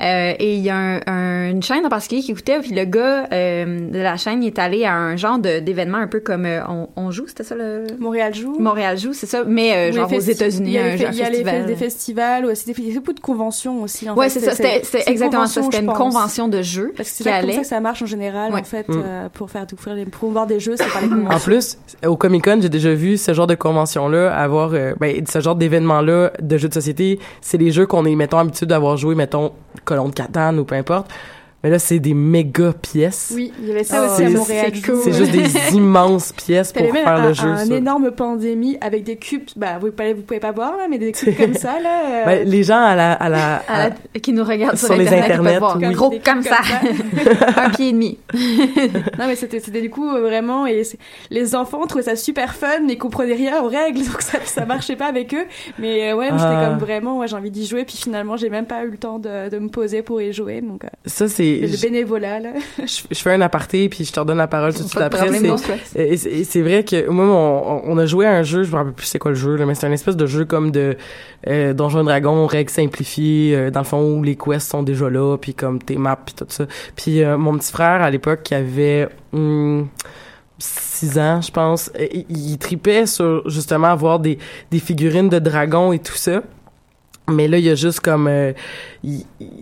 Euh, 0.00 0.32
et 0.38 0.54
il 0.54 0.60
y 0.60 0.70
a 0.70 0.76
un- 0.76 1.00
un- 1.06 1.50
une 1.50 1.62
chaîne 1.62 1.84
en 1.84 1.88
particulier 1.88 2.22
qui 2.22 2.30
écoutait, 2.30 2.60
puis 2.60 2.70
le 2.72 2.84
gars 2.84 3.26
euh, 3.32 3.90
de 3.90 3.98
la 3.98 4.16
chaîne, 4.16 4.44
il 4.44 4.46
est 4.46 4.58
allé 4.60 4.84
à 4.84 4.94
un 4.94 5.16
genre 5.16 5.40
de- 5.40 5.58
d'événement 5.58 5.98
un 5.98 6.06
peu 6.06 6.20
comme 6.20 6.46
euh, 6.46 6.60
on, 6.68 6.88
on 6.94 7.10
joue, 7.10 7.26
c'était 7.26 7.42
ça 7.42 7.56
le... 7.56 7.84
Montréal 7.98 8.32
joue. 8.32 8.56
Montréal 8.60 8.96
joue, 8.96 9.12
c'est 9.12 9.26
ça, 9.26 9.42
mais 9.44 9.90
euh, 9.90 9.92
genre 9.92 10.12
aux 10.12 10.20
États-Unis, 10.20 10.68
il 10.70 10.72
y 10.74 10.78
a, 10.78 10.84
un, 10.84 10.94
les, 10.96 11.04
un 11.04 11.10
il 11.10 11.16
y 11.18 11.22
a 11.22 11.30
les 11.30 11.36
festival. 11.38 11.62
fes- 11.62 11.66
des 11.66 11.74
festivals 11.76 12.46
ou 12.46 12.50
aussi 12.50 12.66
des, 12.72 12.74
il 12.80 12.92
y 12.92 12.96
a 12.96 13.00
beaucoup 13.00 13.12
de 13.12 13.18
conventions 13.20 13.82
aussi. 13.82 14.08
En 14.08 14.14
ouais, 14.14 14.28
fait. 14.28 14.38
c'est 14.38 14.46
ça, 14.46 14.52
c'était 14.54 14.80
c'était 14.84 15.10
exactement 15.10 15.46
ça, 15.46 15.60
convention, 15.62 15.62
c'était 15.78 15.84
une 15.84 15.92
convention 15.98 16.48
de 16.48 16.62
jeux 16.62 16.92
Parce 16.96 17.10
que 17.10 17.16
c'est 17.16 17.24
comme 17.24 17.50
ça 17.52 17.60
que 17.60 17.66
ça 17.66 17.80
marche 17.80 18.02
en 18.02 18.06
général, 18.06 18.52
Ouais. 18.52 18.60
en 18.60 18.64
fait, 18.64 18.77
Mm. 18.86 19.02
euh, 19.04 19.28
pour 19.32 19.50
faire 19.50 19.66
découvrir, 19.66 19.94
les, 19.96 20.04
promouvoir 20.04 20.46
des 20.46 20.60
jeux, 20.60 20.76
c'est 20.76 20.90
par 20.92 21.02
les 21.02 21.08
conventions. 21.08 21.36
En 21.36 21.40
plus, 21.40 21.78
au 22.06 22.16
Comic 22.16 22.44
Con, 22.44 22.58
j'ai 22.60 22.68
déjà 22.68 22.94
vu 22.94 23.16
ce 23.16 23.32
genre 23.34 23.46
de 23.46 23.54
convention-là 23.54 24.34
avoir, 24.34 24.70
euh, 24.74 24.94
ben, 25.00 25.24
ce 25.26 25.40
genre 25.40 25.56
d'événement-là 25.56 26.32
de 26.40 26.58
jeux 26.58 26.68
de 26.68 26.74
société. 26.74 27.18
C'est 27.40 27.58
les 27.58 27.70
jeux 27.70 27.86
qu'on 27.86 28.04
est, 28.04 28.14
mettons, 28.14 28.38
habitué 28.38 28.66
d'avoir 28.66 28.96
joué, 28.96 29.14
mettons, 29.14 29.52
Colon 29.84 30.08
de 30.08 30.14
Catane 30.14 30.58
ou 30.58 30.64
peu 30.64 30.74
importe. 30.74 31.10
Mais 31.64 31.70
là, 31.70 31.80
c'est 31.80 31.98
des 31.98 32.14
méga 32.14 32.72
pièces. 32.72 33.32
Oui, 33.34 33.52
il 33.60 33.68
y 33.68 33.70
avait 33.72 33.82
ça 33.82 34.02
Ah, 34.04 34.12
aussi 34.12 34.22
à 34.24 34.30
Montréal. 34.30 34.70
c'est 34.72 34.82
cool. 34.92 35.12
Juste 35.12 35.32
des 35.32 35.74
immenses 35.76 36.32
pièces 36.32 36.72
pour 36.72 36.88
faire 36.92 37.08
un, 37.08 37.26
le 37.28 37.32
jeu. 37.34 37.48
un 37.48 37.56
ça. 37.66 37.74
énorme 37.74 38.12
pandémie 38.12 38.78
avec 38.80 39.02
des 39.02 39.16
cubes, 39.16 39.42
bah 39.56 39.78
vous 39.80 39.90
pouvez, 39.90 40.14
vous 40.14 40.22
pouvez 40.22 40.38
pas 40.38 40.52
voir 40.52 40.76
là, 40.76 40.86
mais 40.88 40.98
des 40.98 41.10
cubes 41.10 41.36
comme 41.36 41.54
ça 41.54 41.80
là. 41.80 42.02
euh, 42.06 42.24
Ben, 42.26 42.48
les 42.48 42.62
gens 42.62 42.80
à 42.80 42.94
la, 42.94 43.12
à 43.12 43.28
la, 43.28 43.56
à 43.56 43.60
à- 43.74 43.88
la- 43.88 44.20
qui 44.20 44.32
nous 44.32 44.44
regardent 44.44 44.76
sur, 44.76 44.86
sur 44.88 44.96
les 44.96 45.08
Internet, 45.08 45.58
voir. 45.58 45.76
oui. 45.82 45.92
Gros 45.94 46.10
Des 46.10 46.20
comme 46.20 46.42
ça, 46.42 46.58
comme 46.80 47.54
un 47.64 47.70
pied 47.70 47.88
et 47.88 47.92
demi. 47.92 48.18
non 49.18 49.26
mais 49.26 49.34
c'était 49.36 49.58
c'était 49.60 49.80
du 49.80 49.90
coup 49.90 50.08
euh, 50.08 50.20
vraiment 50.20 50.66
et 50.66 50.82
les 51.30 51.54
enfants 51.54 51.86
trouvaient 51.86 52.04
ça 52.04 52.16
super 52.16 52.54
fun 52.54 52.80
mais 52.86 52.92
ils 52.94 52.98
comprenaient 52.98 53.34
rien 53.34 53.62
aux 53.62 53.68
règles 53.68 53.98
donc 54.04 54.22
ça 54.22 54.38
ça 54.44 54.64
marchait 54.64 54.96
pas 54.96 55.06
avec 55.06 55.34
eux 55.34 55.44
mais 55.78 56.10
euh, 56.12 56.16
ouais 56.16 56.30
moi, 56.30 56.38
Ah. 56.40 56.50
j'étais 56.52 56.68
comme 56.70 56.78
vraiment 56.78 57.18
ouais 57.18 57.26
j'ai 57.28 57.36
envie 57.36 57.50
d'y 57.50 57.66
jouer 57.66 57.84
puis 57.84 57.96
finalement 57.96 58.36
j'ai 58.36 58.48
même 58.50 58.66
pas 58.66 58.84
eu 58.84 58.90
le 58.90 58.96
temps 58.96 59.18
de, 59.18 59.48
de 59.48 59.58
me 59.58 59.68
poser 59.68 60.02
pour 60.02 60.20
y 60.22 60.32
jouer 60.32 60.60
donc 60.60 60.84
euh, 60.84 60.88
ça, 61.06 61.26
c'est, 61.28 61.47
le 61.56 61.76
bénévolat 61.82 62.40
là. 62.40 62.50
je, 62.78 63.02
je 63.10 63.18
fais 63.18 63.32
un 63.32 63.40
aparté 63.40 63.88
puis 63.88 64.04
je 64.04 64.12
te 64.12 64.20
redonne 64.20 64.38
la 64.38 64.46
parole 64.46 64.72
tout 64.74 64.82
de 64.82 64.88
suite 64.88 65.00
après. 65.06 65.28
C'est- 65.84 66.16
c'est 66.16 66.44
c'est 66.44 66.62
vrai 66.62 66.84
que 66.84 67.08
moi, 67.08 67.24
on, 67.26 67.82
on 67.84 67.98
a 67.98 68.06
joué 68.06 68.26
à 68.26 68.32
un 68.32 68.42
jeu, 68.42 68.62
je 68.64 68.70
me 68.70 68.76
rappelle 68.76 68.92
plus 68.92 69.06
c'est 69.06 69.18
quoi 69.18 69.30
le 69.32 69.36
jeu, 69.36 69.56
là, 69.56 69.66
mais 69.66 69.74
c'est 69.74 69.86
un 69.86 69.92
espèce 69.92 70.16
de 70.16 70.26
jeu 70.26 70.44
comme 70.44 70.70
de 70.70 70.96
euh, 71.46 71.72
Donjons 71.74 72.00
et 72.02 72.04
Dragons, 72.04 72.46
règles 72.46 72.70
simplifiées, 72.70 73.54
euh, 73.56 73.70
dans 73.70 73.80
le 73.80 73.86
fond 73.86 74.02
où 74.18 74.22
les 74.22 74.36
quests 74.36 74.70
sont 74.70 74.82
déjà 74.82 75.08
là, 75.08 75.36
puis 75.36 75.54
comme 75.54 75.80
tes 75.82 75.96
maps, 75.96 76.18
puis 76.24 76.34
tout 76.34 76.46
ça. 76.48 76.66
Puis 76.96 77.22
euh, 77.22 77.36
mon 77.38 77.56
petit 77.58 77.70
frère 77.72 78.02
à 78.02 78.10
l'époque 78.10 78.42
qui 78.42 78.54
avait 78.54 79.08
hum, 79.32 79.88
6 80.58 81.18
ans, 81.18 81.40
je 81.40 81.50
pense, 81.52 81.90
il, 82.12 82.26
il 82.28 82.58
tripait 82.58 83.06
sur 83.06 83.48
justement 83.48 83.86
avoir 83.88 84.18
des, 84.18 84.38
des 84.72 84.80
figurines 84.80 85.28
de 85.28 85.38
dragons 85.38 85.92
et 85.92 86.00
tout 86.00 86.16
ça. 86.16 86.42
Mais 87.28 87.46
là, 87.48 87.58
il 87.58 87.64
y 87.64 87.70
a 87.70 87.74
juste 87.74 88.00
comme... 88.00 88.26
euh, 88.26 88.52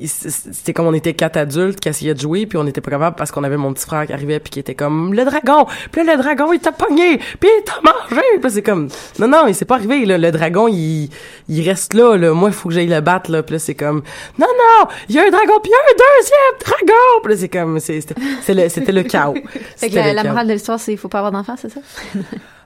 C'était 0.07 0.73
comme 0.73 0.87
on 0.87 0.95
était 0.95 1.15
quatre 1.15 1.37
adultes 1.37 1.81
qui 1.81 1.89
essayaient 1.89 2.15
de 2.15 2.21
jouer, 2.21 2.47
puis 2.47 2.57
on 2.59 2.65
n'était 2.65 2.81
pas 2.81 2.91
capable 2.91 3.17
parce 3.17 3.31
qu'on 3.31 3.45
avait 3.45 3.57
mon 3.57 3.73
petit 3.73 3.85
frère 3.87 4.07
qui 4.07 4.13
arrivait 4.13 4.41
puis 4.41 4.51
qui 4.51 4.61
était 4.61 4.75
comme 4.75 5.13
«Le 5.15 5.25
dragon!» 5.25 5.67
Puis 5.93 6.05
là, 6.05 6.15
le 6.17 6.23
dragon, 6.23 6.53
il 6.53 6.61
t'a 6.61 6.73
pogné! 6.73 7.19
Puis 7.19 7.49
il 7.59 7.63
t'a 7.65 7.75
mangé! 7.83 8.23
Puis 8.41 8.51
c'est 8.51 8.63
comme 8.63 8.89
«Non, 9.19 9.29
non, 9.29 9.47
il 9.47 9.55
s'est 9.55 9.65
pas 9.65 9.75
arrivé, 9.77 10.05
là. 10.07 10.17
Le 10.19 10.31
dragon, 10.31 10.69
il, 10.69 11.11
il 11.49 11.69
reste 11.69 11.95
là, 11.95 12.17
là. 12.17 12.33
Moi, 12.33 12.51
il 12.51 12.55
faut 12.55 12.69
que 12.69 12.75
j'aille 12.75 12.87
le 12.89 13.01
battre, 13.01 13.31
là.» 13.31 13.43
Puis 13.45 13.55
là, 13.55 13.59
c'est 13.59 13.75
comme 13.75 14.03
«Non, 14.39 14.47
non! 14.47 14.89
Il 15.09 15.15
y 15.15 15.19
a 15.19 15.23
un 15.23 15.31
dragon, 15.31 15.55
puis 15.63 15.71
il 15.71 15.73
y 15.73 15.75
a 15.75 15.79
un 15.79 16.19
deuxième 16.19 16.61
dragon!» 16.87 17.21
Puis 17.23 17.33
là, 17.33 17.39
c'est 17.41 17.49
comme... 17.49 17.81
c'est- 17.81 18.01
C'était 18.41 18.55
le, 18.63 18.69
c'était 18.69 18.93
le 18.93 19.03
chaos. 19.03 19.35
Fait 19.77 19.91
que 19.91 19.95
la, 19.97 20.25
morale 20.25 20.47
de 20.49 20.53
l'histoire, 20.53 20.79
c'est 20.81 20.93
il 20.93 20.99
faut 20.99 21.09
pas 21.09 21.19
avoir 21.19 21.33
d'enfants, 21.33 21.57
c'est 21.61 21.71
ça? 21.71 21.81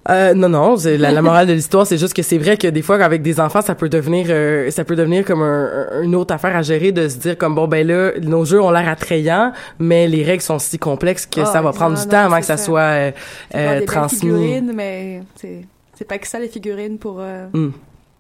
Euh, 0.09 0.33
non, 0.33 0.49
non, 0.49 0.77
la, 0.83 1.11
la 1.13 1.21
morale 1.23 1.47
de 1.47 1.53
l'histoire, 1.53 1.87
c'est 1.87 1.99
juste 1.99 2.15
que 2.15 2.23
c'est 2.23 2.39
vrai 2.39 2.57
que 2.57 2.67
des 2.67 2.81
fois, 2.81 2.97
avec 3.05 3.21
des 3.21 3.39
enfants, 3.39 3.61
ça 3.61 3.75
peut 3.75 3.91
devenir, 3.91 4.27
euh, 4.31 4.71
ça 4.71 4.83
peut 4.85 4.97
devenir 4.97 5.27
comme 5.27 5.43
un, 5.43 5.69
un- 5.93 6.03
une 6.03 6.15
autre 6.15 6.33
affaire 6.33 6.57
à 6.57 6.63
gérer 6.63 6.91
de 6.91 7.07
se 7.07 7.19
dire 7.19 7.37
comme 7.37 7.55
bon 7.55 7.69
ben 7.69 7.87
là, 7.87 8.13
nos 8.23 8.47
jeux 8.47 8.61
ont 8.63 8.71
l'air 8.71 8.89
attrayants, 8.89 9.53
mais 9.79 10.09
les 10.09 10.23
règles 10.25 10.43
sont 10.43 10.59
si 10.59 10.79
complexes 10.79 11.27
que 11.27 11.43
Ah, 11.43 11.45
ça 11.47 11.61
va 11.61 11.73
prendre 11.73 11.97
non, 11.97 12.01
du 12.01 12.07
non, 12.07 12.11
temps 12.13 12.25
avant 12.25 12.39
que 12.41 12.47
ça 12.47 12.57
ça. 12.57 12.65
soit 12.65 12.81
euh, 12.81 13.11
euh, 13.55 13.85
transmis. 13.85 14.21
figurines, 14.21 14.73
mais 14.75 15.21
c'est 15.37 15.61
c'est 15.97 16.07
pas 16.07 16.17
que 16.17 16.27
ça 16.27 16.39
les 16.39 16.49
figurines 16.49 16.97
pour. 16.99 17.19
Euh... 17.21 17.47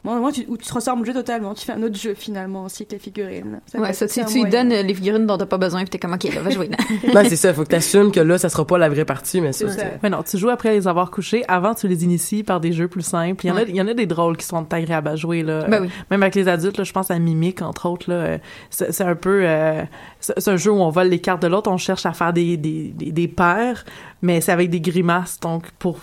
Moi, 0.02 0.18
moi, 0.18 0.32
tu, 0.32 0.44
ou 0.48 0.56
tu 0.56 0.66
transformes 0.66 1.00
le 1.00 1.06
jeu 1.06 1.12
totalement. 1.12 1.52
Tu 1.52 1.64
fais 1.66 1.72
un 1.72 1.82
autre 1.82 1.96
jeu 1.96 2.14
finalement 2.14 2.64
aussi 2.64 2.86
que 2.86 2.92
les 2.92 2.98
figurines. 2.98 3.60
Ça 3.66 3.78
ouais, 3.78 3.92
ça, 3.92 4.08
tu, 4.08 4.24
tu 4.24 4.42
lui 4.44 4.50
donnes 4.50 4.70
les 4.70 4.94
figurines 4.94 5.26
dont 5.26 5.36
t'as 5.36 5.44
pas 5.46 5.58
besoin, 5.58 5.80
puis 5.82 5.90
t'es 5.90 5.98
comme, 5.98 6.14
OK, 6.14 6.24
là, 6.34 6.40
va 6.40 6.48
jouer. 6.50 6.70
non, 7.14 7.22
c'est 7.28 7.36
ça, 7.36 7.52
faut 7.52 7.64
que 7.64 7.68
t'assumes 7.68 8.10
que 8.10 8.20
là, 8.20 8.38
ça 8.38 8.48
sera 8.48 8.66
pas 8.66 8.78
la 8.78 8.88
vraie 8.88 9.04
partie, 9.04 9.40
mais 9.42 9.52
ça, 9.52 9.68
C'est 9.68 9.78
ça. 9.80 9.86
Mais 10.02 10.08
non, 10.08 10.22
tu 10.22 10.38
joues 10.38 10.48
après 10.48 10.72
les 10.72 10.88
avoir 10.88 11.10
couchés. 11.10 11.44
Avant, 11.48 11.74
tu 11.74 11.86
les 11.86 12.02
inities 12.04 12.42
par 12.42 12.60
des 12.60 12.72
jeux 12.72 12.88
plus 12.88 13.02
simples. 13.02 13.44
Il 13.44 13.48
y 13.48 13.50
en, 13.50 13.56
a, 13.56 13.60
Ouais. 13.60 13.66
il 13.68 13.76
y 13.76 13.80
en 13.82 13.88
a 13.88 13.94
des 13.94 14.06
drôles 14.06 14.38
qui 14.38 14.46
sont 14.46 14.66
agréables 14.72 15.08
à 15.08 15.16
jouer, 15.16 15.42
là. 15.42 15.64
Ben 15.68 15.82
oui. 15.82 15.90
Même 16.10 16.22
avec 16.22 16.34
les 16.34 16.48
adultes, 16.48 16.78
là, 16.78 16.84
je 16.84 16.92
pense 16.92 17.10
à 17.10 17.18
Mimic, 17.18 17.60
entre 17.60 17.86
autres, 17.88 18.08
là. 18.10 18.16
euh, 18.16 18.38
C'est 18.70 18.92
c'est 18.92 19.04
un 19.04 19.14
peu, 19.16 19.42
euh, 19.44 19.82
c'est 20.20 20.48
un 20.48 20.56
jeu 20.56 20.70
où 20.70 20.80
on 20.80 20.90
vole 20.90 21.08
les 21.08 21.18
cartes 21.18 21.42
de 21.42 21.48
l'autre, 21.48 21.70
on 21.70 21.76
cherche 21.76 22.04
à 22.06 22.12
faire 22.12 22.32
des, 22.32 22.56
des, 22.56 22.92
des, 22.94 23.10
des 23.12 23.28
paires, 23.28 23.84
mais 24.22 24.40
c'est 24.40 24.52
avec 24.52 24.68
des 24.70 24.80
grimaces. 24.80 25.40
Donc, 25.40 25.70
pour, 25.78 25.98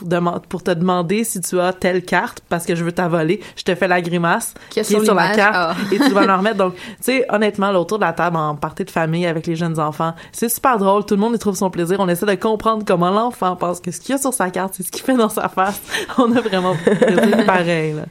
pour 0.50 0.64
te 0.64 0.72
demander 0.72 1.24
si 1.24 1.40
tu 1.42 1.60
as 1.60 1.72
telle 1.74 2.04
carte, 2.04 2.42
parce 2.50 2.66
que 2.66 2.76
je 2.76 2.84
veux 2.84 2.92
t'en 2.92 3.10
voler, 3.10 3.40
je 3.56 3.64
te 3.64 3.76
fais 3.76 3.88
la 3.88 4.02
grimace 4.02 4.54
Qui 4.70 4.80
est 4.80 4.84
sur 4.84 5.04
sur 5.04 5.14
la 5.14 5.36
carte 5.36 5.56
Ah. 5.56 5.76
et 5.94 6.00
tu 6.00 6.10
vas 6.12 6.26
le 6.26 6.34
remettre. 6.34 6.58
Donc, 6.58 6.76
tu 6.76 6.82
sais, 7.02 7.26
honnêtement, 7.30 7.72
là, 7.72 7.80
autour 7.80 8.00
de 8.00 8.06
la 8.06 8.14
table, 8.14 8.38
en 8.38 8.56
partie 8.56 8.84
de 8.86 8.90
famille 8.92 9.26
avec 9.28 9.46
les 9.48 9.56
jeunes 9.56 9.80
enfants, 9.80 10.14
c'est 10.32 10.50
super 10.50 10.78
drôle. 10.78 11.06
Tout 11.06 11.16
le 11.16 11.22
monde 11.22 11.36
y 11.36 11.40
trouve 11.40 11.56
son 11.56 11.70
plaisir. 11.70 11.98
On 12.00 12.08
essaie 12.10 12.26
de 12.26 12.36
comprendre 12.36 12.84
comment 12.86 13.12
l'enfant 13.12 13.56
pense 13.56 13.80
que 13.80 13.92
ce 13.92 14.00
qu'il 14.00 14.14
y 14.14 14.16
a 14.16 14.18
sur 14.22 14.34
sa 14.34 14.50
carte, 14.50 14.74
c'est 14.76 14.84
ce 14.84 14.92
qu'il 14.92 15.04
fait 15.04 15.16
dans 15.16 15.30
sa 15.30 15.48
face. 15.50 15.82
On 16.18 16.36
a 16.36 16.42
vraiment 16.42 16.76
plaisir 16.76 17.46
pareil, 17.46 17.94
là. 17.94 18.04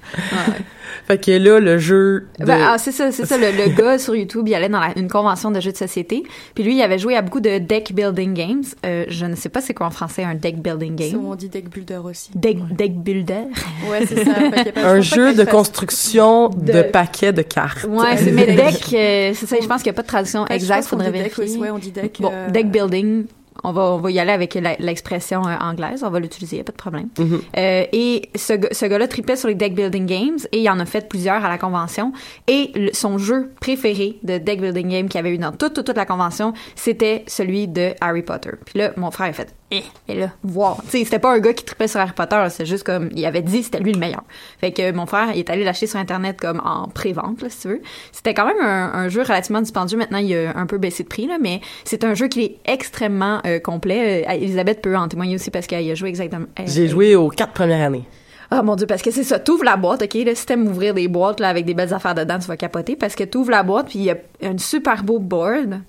Fait 1.06 1.18
que 1.18 1.30
là, 1.32 1.60
le 1.60 1.78
jeu. 1.78 2.26
De... 2.38 2.44
Ben, 2.44 2.58
ah, 2.68 2.78
c'est 2.78 2.92
ça, 2.92 3.12
c'est 3.12 3.26
ça. 3.26 3.36
Le, 3.36 3.46
le 3.52 3.70
gars 3.76 3.98
sur 3.98 4.14
YouTube, 4.16 4.46
il 4.48 4.54
allait 4.54 4.68
dans 4.68 4.80
la- 4.80 4.96
une 4.96 5.08
convention 5.08 5.50
de 5.50 5.60
jeux 5.60 5.72
de 5.72 5.76
société. 5.76 6.22
Puis 6.54 6.64
lui, 6.64 6.76
il 6.76 6.82
avait 6.82 6.98
joué 6.98 7.16
à 7.16 7.22
beaucoup 7.22 7.40
de 7.40 7.58
deck 7.58 7.92
building 7.94 8.34
games. 8.34 8.62
Euh, 8.84 9.04
je 9.08 9.26
ne 9.26 9.34
sais 9.34 9.48
pas 9.48 9.60
c'est 9.60 9.74
quoi 9.74 9.86
en 9.86 9.90
français 9.90 10.24
un 10.24 10.34
deck 10.34 10.56
building 10.62 10.98
Ça, 10.98 11.10
game. 11.10 11.24
On 11.26 11.34
dit 11.34 11.48
deck 11.48 11.68
builder 11.68 12.00
aussi. 12.04 12.30
Deck, 12.34 12.58
deck 12.76 12.94
builder. 12.96 13.44
Ouais, 13.90 14.06
c'est 14.06 14.24
ça. 14.24 14.34
Fait 14.64 14.72
pas- 14.72 14.84
un 14.88 15.00
jeu 15.00 15.34
de 15.34 15.44
construction 15.44 16.48
de, 16.48 16.72
De- 16.72 16.82
paquets 16.82 17.32
de 17.32 17.42
cartes. 17.42 17.84
Ouais, 17.84 18.16
c'est 18.16 18.32
mais 18.32 18.46
deck, 18.46 18.92
euh, 18.94 19.32
c'est 19.34 19.46
ça. 19.46 19.56
Je 19.60 19.66
pense 19.66 19.82
qu'il 19.82 19.90
n'y 19.90 19.94
a 19.94 19.98
pas 19.98 20.02
de 20.02 20.06
traduction 20.08 20.46
exacte. 20.46 20.84
Faudrait 20.86 21.12
dit 21.12 21.18
deck, 21.22 21.34
vérifier. 21.36 21.56
oui, 21.58 21.62
ouais, 21.62 21.70
on 21.70 21.78
dit 21.78 21.90
deck. 21.92 22.16
Bon, 22.20 22.30
euh, 22.32 22.50
deck 22.50 22.70
building. 22.70 23.24
On 23.64 23.72
va, 23.72 23.82
on 23.92 23.98
va 23.98 24.10
y 24.10 24.18
aller 24.18 24.32
avec 24.32 24.54
l'expression 24.78 25.46
euh, 25.46 25.56
anglaise. 25.60 26.04
On 26.04 26.10
va 26.10 26.20
l'utiliser, 26.20 26.62
pas 26.62 26.72
de 26.72 26.76
problème. 26.76 27.08
Mhm. 27.18 27.40
Euh, 27.56 27.84
et 27.92 28.28
ce, 28.34 28.54
ce 28.72 28.86
gars-là 28.86 29.08
tripait 29.08 29.36
sur 29.36 29.48
les 29.48 29.54
deck 29.54 29.74
building 29.74 30.06
games 30.06 30.38
et 30.52 30.60
il 30.62 30.70
en 30.70 30.78
a 30.80 30.86
fait 30.86 31.08
plusieurs 31.08 31.44
à 31.44 31.48
la 31.48 31.58
convention. 31.58 32.12
Et 32.48 32.70
le- 32.74 32.90
son 32.92 33.18
jeu 33.18 33.50
préféré 33.60 34.18
de 34.22 34.38
deck 34.38 34.60
building 34.60 34.88
game 34.88 35.08
qu'il 35.08 35.18
y 35.18 35.20
avait 35.20 35.34
eu 35.34 35.38
dans 35.38 35.52
toute, 35.52 35.74
toute, 35.74 35.86
toute 35.86 35.96
la 35.96 36.06
convention, 36.06 36.52
c'était 36.74 37.24
celui 37.26 37.68
de 37.68 37.92
Harry 38.00 38.22
Potter. 38.22 38.50
Puis 38.64 38.78
là, 38.78 38.92
mon 38.96 39.10
frère 39.10 39.28
a 39.28 39.32
fait, 39.32 39.54
eh, 39.72 39.82
et 40.06 40.14
là, 40.14 40.30
voir. 40.44 40.80
Tu 40.84 40.90
sais, 40.90 41.04
c'était 41.04 41.18
pas 41.18 41.32
un 41.32 41.40
gars 41.40 41.52
qui 41.52 41.64
tripait 41.64 41.88
sur 41.88 41.98
Harry 41.98 42.12
Potter, 42.12 42.40
c'est 42.50 42.66
juste 42.66 42.84
comme, 42.84 43.08
il 43.14 43.26
avait 43.26 43.42
dit 43.42 43.64
c'était 43.64 43.80
lui 43.80 43.92
le 43.92 43.98
meilleur. 43.98 44.22
Fait 44.60 44.70
que 44.70 44.92
mon 44.92 45.06
frère, 45.06 45.30
il 45.34 45.40
est 45.40 45.50
allé 45.50 45.64
l'acheter 45.64 45.88
sur 45.88 45.98
Internet 45.98 46.40
comme 46.40 46.62
en 46.64 46.86
pré-vente, 46.86 47.42
là, 47.42 47.48
si 47.50 47.62
tu 47.62 47.68
veux. 47.68 47.82
C'était 48.12 48.32
quand 48.32 48.46
même 48.46 48.60
un, 48.60 48.92
un 48.94 49.08
jeu 49.08 49.22
relativement 49.22 49.60
dispendieux. 49.60 49.98
Maintenant, 49.98 50.18
il 50.18 50.32
a 50.36 50.56
un 50.56 50.66
peu 50.66 50.78
baissé 50.78 51.02
de 51.02 51.08
prix, 51.08 51.26
là, 51.26 51.38
mais 51.40 51.60
c'est 51.84 52.04
un 52.04 52.14
jeu 52.14 52.28
qui 52.28 52.44
est 52.44 52.58
extrêmement 52.64 53.40
euh, 53.44 53.58
complet. 53.58 54.24
Euh, 54.28 54.32
Elisabeth 54.32 54.82
peut 54.82 54.96
en 54.96 55.08
témoigner 55.08 55.34
aussi 55.34 55.50
parce 55.50 55.66
qu'elle 55.66 55.90
a 55.90 55.94
joué 55.96 56.10
exactement. 56.10 56.46
J'ai 56.64 56.86
joué 56.86 57.16
aux 57.16 57.28
quatre 57.28 57.52
premières 57.52 57.86
années. 57.86 58.04
ah 58.52 58.62
mon 58.62 58.76
dieu, 58.76 58.86
parce 58.86 59.02
que 59.02 59.10
c'est 59.10 59.24
ça, 59.24 59.40
t'ouvres 59.40 59.64
la 59.64 59.76
boîte, 59.76 60.02
ok, 60.02 60.14
là, 60.14 60.34
si 60.36 60.46
t'aimes 60.46 60.68
ouvrir 60.68 60.94
des 60.94 61.08
boîtes 61.08 61.40
là, 61.40 61.48
avec 61.48 61.64
des 61.64 61.74
belles 61.74 61.92
affaires 61.92 62.14
dedans, 62.14 62.38
tu 62.38 62.46
vas 62.46 62.56
capoter, 62.56 62.94
parce 62.94 63.16
que 63.16 63.24
t'ouvres 63.24 63.50
la 63.50 63.64
boîte, 63.64 63.88
puis 63.88 63.98
il 63.98 64.04
y 64.04 64.10
a 64.12 64.16
un 64.42 64.58
super 64.58 65.02
beau 65.02 65.18
board, 65.18 65.80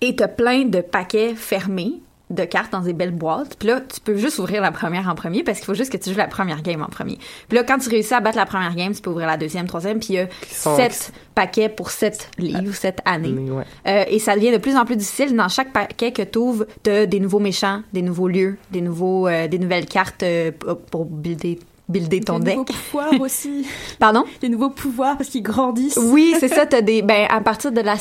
et 0.00 0.16
t'as 0.16 0.26
plein 0.26 0.64
de 0.64 0.80
paquets 0.80 1.34
fermés 1.36 2.00
de 2.30 2.44
cartes 2.44 2.72
dans 2.72 2.80
des 2.80 2.92
belles 2.92 3.12
boîtes. 3.12 3.56
Puis 3.58 3.68
là, 3.68 3.80
tu 3.80 4.00
peux 4.00 4.16
juste 4.16 4.38
ouvrir 4.38 4.60
la 4.60 4.72
première 4.72 5.08
en 5.08 5.14
premier 5.14 5.42
parce 5.42 5.58
qu'il 5.58 5.66
faut 5.66 5.74
juste 5.74 5.90
que 5.92 5.96
tu 5.96 6.10
joues 6.10 6.18
la 6.18 6.26
première 6.26 6.62
game 6.62 6.82
en 6.82 6.88
premier. 6.88 7.18
Puis 7.48 7.56
là, 7.56 7.64
quand 7.64 7.78
tu 7.78 7.88
réussis 7.88 8.14
à 8.14 8.20
battre 8.20 8.36
la 8.36 8.46
première 8.46 8.74
game, 8.74 8.92
tu 8.94 9.00
peux 9.00 9.10
ouvrir 9.10 9.26
la 9.26 9.36
deuxième, 9.36 9.66
troisième, 9.66 9.98
puis 9.98 10.08
il 10.10 10.16
y 10.16 10.18
a 10.18 10.28
sept 10.50 11.12
paquets 11.34 11.68
pour 11.68 11.90
sept 11.90 12.30
livres, 12.38 12.74
sept 12.74 13.00
années. 13.04 13.32
Ouais. 13.32 13.64
Euh, 13.86 14.04
et 14.08 14.18
ça 14.18 14.34
devient 14.34 14.52
de 14.52 14.58
plus 14.58 14.76
en 14.76 14.84
plus 14.84 14.96
difficile. 14.96 15.34
Dans 15.36 15.48
chaque 15.48 15.72
paquet 15.72 16.12
que 16.12 16.22
tu 16.22 16.38
ouvres, 16.38 16.66
t'as 16.82 17.06
des 17.06 17.20
nouveaux 17.20 17.38
méchants, 17.38 17.82
des 17.92 18.02
nouveaux 18.02 18.28
lieux, 18.28 18.58
des 18.70 18.80
nouveaux, 18.80 19.28
euh, 19.28 19.48
des 19.48 19.58
nouvelles 19.58 19.86
cartes 19.86 20.22
euh, 20.22 20.50
pour 20.90 21.04
builder, 21.04 21.58
builder 21.88 22.20
ton 22.20 22.38
Des 22.38 22.44
deck. 22.46 22.54
nouveaux 22.56 22.64
pouvoirs 22.64 23.20
aussi. 23.20 23.66
Pardon? 23.98 24.24
Des 24.40 24.48
nouveaux 24.48 24.70
pouvoirs 24.70 25.16
parce 25.16 25.30
qu'ils 25.30 25.42
grandissent. 25.42 25.98
Oui, 26.00 26.34
c'est 26.38 26.48
ça. 26.48 26.66
T'as 26.66 26.80
des, 26.82 27.02
ben, 27.02 27.26
à 27.30 27.40
partir 27.40 27.72
de 27.72 27.80
la 27.80 27.94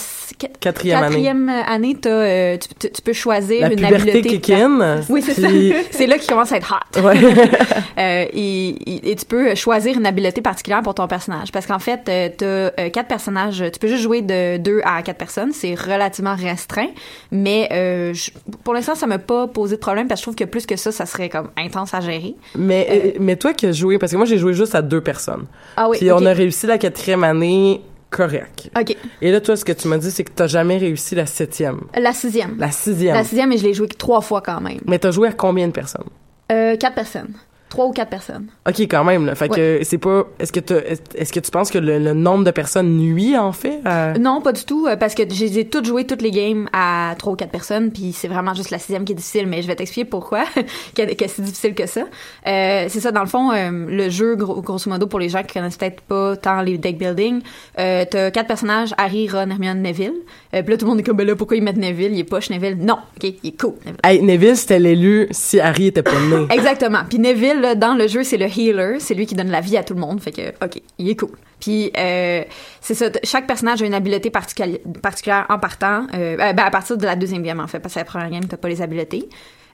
Quatrième 0.60 1.04
année. 1.04 1.64
année, 1.68 1.96
t'as, 2.00 2.10
euh, 2.10 2.58
tu, 2.58 2.68
tu- 2.80 2.92
tu 2.92 3.02
peux 3.02 3.14
choisir 3.14 3.62
La 3.62 3.68
une 3.70 3.76
puberté 3.76 3.96
habileté. 4.12 4.22
kick 4.30 4.50
in. 4.52 5.02
Oui, 5.10 5.22
c'est 5.22 5.34
puis- 5.34 5.72
ça. 5.72 5.76
C'est 5.92 6.08
là 6.08 6.18
qu'il 6.18 6.28
commence 6.30 6.52
à 6.52 6.58
être 6.58 6.74
hot. 6.96 7.02
Ouais. 7.02 7.16
Euh, 8.00 8.26
et, 8.32 8.70
et- 8.70 9.12
et 9.12 9.16
tu 9.16 9.26
peux 9.26 9.56
choisir 9.56 9.98
une 9.98 10.06
habileté 10.06 10.40
particulière 10.42 10.84
pour 10.84 10.94
ton 10.94 11.08
personnage. 11.08 11.52
Parce 11.52 11.66
qu'en 11.66 11.80
fait, 11.80 12.02
euh, 12.10 12.30
t'as 12.38 12.46
euh, 12.46 12.90
quatre 12.92 13.08
personnages. 13.08 13.64
Tu 13.74 13.80
peux 13.80 13.88
juste 13.88 14.04
jouer 14.04 14.22
de 14.22 14.58
deux 14.58 14.82
à 14.84 15.02
quatre 15.02 15.18
personnes. 15.18 15.52
C'est 15.52 15.74
relativement 15.74 16.36
restreint. 16.36 16.90
Mais 17.32 17.68
euh, 17.72 18.14
je- 18.14 18.30
pour 18.64 18.76
l'instant, 18.76 18.94
ça 18.94 19.08
m'a 19.08 19.18
pas 19.18 19.48
posé 19.48 19.78
de 19.78 19.82
problème 19.82 20.08
parce 20.08 20.20
que 20.20 20.22
je 20.22 20.26
trouve 20.26 20.36
que 20.36 20.44
plus 20.44 20.68
que 20.68 20.76
ça, 20.76 20.92
ça 20.92 21.08
serait 21.08 21.30
comme 21.30 21.50
intense 21.58 21.96
à 21.96 22.02
gérer. 22.02 22.36
mais, 22.56 22.88
euh, 22.92 23.18
mais 23.20 23.36
toi 23.36 23.54
qui 23.54 23.66
as 23.66 23.72
joué, 23.78 23.98
parce 23.98 24.12
que 24.12 24.18
moi 24.18 24.26
j'ai 24.26 24.38
joué 24.38 24.54
juste 24.54 24.76
à 24.76 24.82
deux 24.82 25.02
personnes. 25.02 25.46
Ah 25.76 25.90
oui, 25.90 25.98
Puis 25.98 26.12
on 26.12 26.26
a 26.26 26.34
réussi 26.34 26.68
la 26.68 26.78
quatrième 26.78 27.24
année 27.24 27.82
correct. 28.10 28.70
OK. 28.80 28.96
Et 29.22 29.32
là, 29.32 29.42
toi, 29.42 29.56
ce 29.56 29.66
que 29.66 29.74
tu 29.74 29.88
m'as 29.88 29.98
dit, 29.98 30.12
c'est 30.12 30.24
que 30.24 30.32
t'as 30.34 30.48
jamais 30.48 30.78
réussi 30.78 31.16
la 31.16 31.26
septième. 31.26 31.82
La 31.98 32.14
sixième. 32.14 32.56
La 32.58 32.72
sixième. 32.72 33.16
La 33.16 33.24
sixième, 33.24 33.52
et 33.52 33.58
je 33.58 33.64
l'ai 33.64 33.74
joué 33.74 33.88
trois 33.88 34.22
fois 34.22 34.42
quand 34.42 34.62
même. 34.62 34.80
Mais 34.86 35.00
t'as 35.00 35.12
joué 35.12 35.28
à 35.28 35.34
combien 35.34 35.68
de 35.68 35.74
personnes? 35.74 36.08
Euh, 36.52 36.78
quatre 36.78 36.96
personnes. 36.96 37.34
Trois 37.70 37.86
ou 37.88 37.92
quatre 37.92 38.10
personnes. 38.10 38.48
OK, 38.68 38.80
quand 38.82 39.04
même. 39.04 39.26
Là. 39.26 39.36
Fait 39.36 39.50
que 39.50 39.80
c'est 39.84 39.98
pas... 39.98 40.26
Est-ce 40.40 40.52
que, 40.54 40.60
est- 40.60 41.32
que 41.34 41.40
tu 41.40 41.52
penses 41.52 41.70
que 41.70 41.78
le, 41.78 42.00
le 42.00 42.14
nombre 42.14 42.44
de 42.46 42.52
personnes 42.52 42.96
nuit, 42.98 43.38
en 43.38 43.52
fait? 43.52 43.82
à- 43.84 44.14
Non, 44.18 44.42
pas 44.42 44.54
du 44.54 44.64
tout, 44.64 44.88
euh, 44.88 44.96
parce 44.96 45.16
que 45.16 45.24
j'ai 45.30 45.66
toutes 45.68 45.86
joué 45.86 46.06
toutes 46.06 46.22
les 46.22 46.32
games 46.32 46.70
à 46.72 47.14
trois 47.20 47.34
ou 47.34 47.36
quatre 47.36 47.52
personnes, 47.52 47.92
puis 47.92 48.14
c'est 48.14 48.28
vraiment 48.30 48.54
juste 48.54 48.72
la 48.72 48.80
sixième 48.80 49.04
qui 49.04 49.12
est 49.12 49.16
difficile, 49.16 49.48
mais 49.48 49.62
je 49.62 49.68
vais 49.68 49.76
t'expliquer 49.76 50.10
pourquoi 50.10 50.44
que, 50.96 51.14
que 51.14 51.28
c'est 51.28 51.42
difficile 51.42 51.74
que 51.76 51.86
ça. 51.88 52.02
Euh, 52.48 52.86
c'est 52.88 53.00
ça, 53.02 53.12
dans 53.12 53.22
le 53.22 53.28
fond, 53.28 53.52
euh, 53.52 53.70
le 53.90 54.10
jeu, 54.10 54.36
gros- 54.36 54.62
grosso 54.62 54.90
modo, 54.90 55.08
pour 55.08 55.20
les 55.20 55.30
gens 55.30 55.44
qui 55.44 55.54
connaissent 55.54 55.78
peut-être 55.78 56.02
pas 56.02 56.38
tant 56.38 56.62
les 56.62 56.78
deck 56.78 56.98
building, 56.98 57.42
euh, 57.80 58.06
t'as 58.10 58.32
quatre 58.32 58.48
personnages, 58.48 58.94
Harry, 58.98 59.30
Ron, 59.30 59.50
Hermione, 59.50 59.82
Neville. 59.82 60.14
Puis 60.52 60.62
là, 60.66 60.78
tout 60.78 60.86
le 60.86 60.90
monde 60.92 61.00
est 61.00 61.04
comme, 61.04 61.18
ben 61.18 61.28
là, 61.28 61.36
pourquoi 61.36 61.58
ils 61.58 61.64
mettent 61.64 61.78
Neville? 61.78 62.14
Il 62.14 62.20
est 62.20 62.24
poche, 62.24 62.50
Neville. 62.50 62.78
Non, 62.80 62.98
OK, 63.18 63.34
il 63.44 63.50
est 63.50 63.60
cool, 63.62 63.74
Neville. 63.86 64.00
Hey, 64.04 64.22
Neville, 64.22 64.56
c'était 64.58 64.80
l'élu 64.80 65.28
si 65.32 65.60
Harry 65.60 65.88
était 65.88 66.02
pas 66.04 66.12
né. 66.20 66.48
Exactement. 66.52 67.00
Puis 67.08 67.20
Neville, 67.20 67.57
dans 67.76 67.96
le 67.96 68.08
jeu, 68.08 68.24
c'est 68.24 68.38
le 68.38 68.48
healer. 68.48 69.00
C'est 69.00 69.14
lui 69.14 69.26
qui 69.26 69.36
donne 69.36 69.52
la 69.52 69.62
vie 69.62 69.78
à 69.78 69.84
tout 69.84 69.94
le 69.94 70.00
monde. 70.00 70.22
Fait 70.22 70.32
que, 70.32 70.50
OK, 70.64 70.82
il 70.98 71.10
est 71.10 71.16
cool. 71.16 71.32
Puis, 71.60 71.92
euh, 71.98 72.44
c'est 72.82 72.94
ça. 72.94 73.08
Chaque 73.24 73.48
personnage 73.48 73.82
a 73.82 73.86
une 73.86 73.94
habileté 73.94 74.30
particuli- 74.30 74.80
particulière 75.02 75.46
en 75.50 75.58
partant. 75.58 76.06
Euh, 76.14 76.38
euh, 76.40 76.54
ben, 76.54 76.64
à 76.64 76.70
partir 76.70 76.98
de 76.98 77.06
la 77.06 77.16
deuxième 77.16 77.44
game, 77.44 77.60
en 77.60 77.68
fait. 77.68 77.80
Parce 77.80 77.96
que 77.96 78.00
la 78.00 78.06
première 78.06 78.30
game, 78.30 78.46
t'as 78.46 78.58
pas 78.58 78.70
les 78.70 78.82
habiletés. 78.82 79.28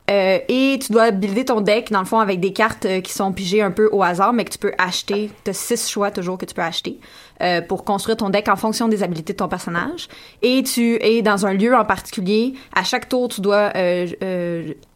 Et 0.09 0.79
tu 0.85 0.91
dois 0.91 1.11
builder 1.11 1.45
ton 1.45 1.61
deck, 1.61 1.89
dans 1.89 1.99
le 1.99 2.05
fond, 2.05 2.19
avec 2.19 2.41
des 2.41 2.51
cartes 2.51 2.85
qui 3.03 3.13
sont 3.13 3.31
pigées 3.31 3.61
un 3.61 3.71
peu 3.71 3.87
au 3.91 4.03
hasard, 4.03 4.33
mais 4.33 4.43
que 4.43 4.51
tu 4.51 4.57
peux 4.57 4.73
acheter. 4.77 5.29
T'as 5.45 5.53
six 5.53 5.89
choix 5.89 6.11
toujours 6.11 6.37
que 6.37 6.45
tu 6.45 6.53
peux 6.53 6.61
acheter 6.61 6.99
pour 7.69 7.85
construire 7.85 8.17
ton 8.17 8.29
deck 8.29 8.49
en 8.49 8.57
fonction 8.57 8.89
des 8.89 9.01
habiletés 9.01 9.31
de 9.31 9.37
ton 9.37 9.47
personnage. 9.47 10.09
Et 10.41 10.61
tu 10.63 10.95
es 11.01 11.21
dans 11.21 11.45
un 11.45 11.53
lieu 11.53 11.73
en 11.73 11.85
particulier. 11.85 12.53
À 12.75 12.83
chaque 12.83 13.07
tour, 13.07 13.29
tu 13.29 13.39
dois 13.39 13.71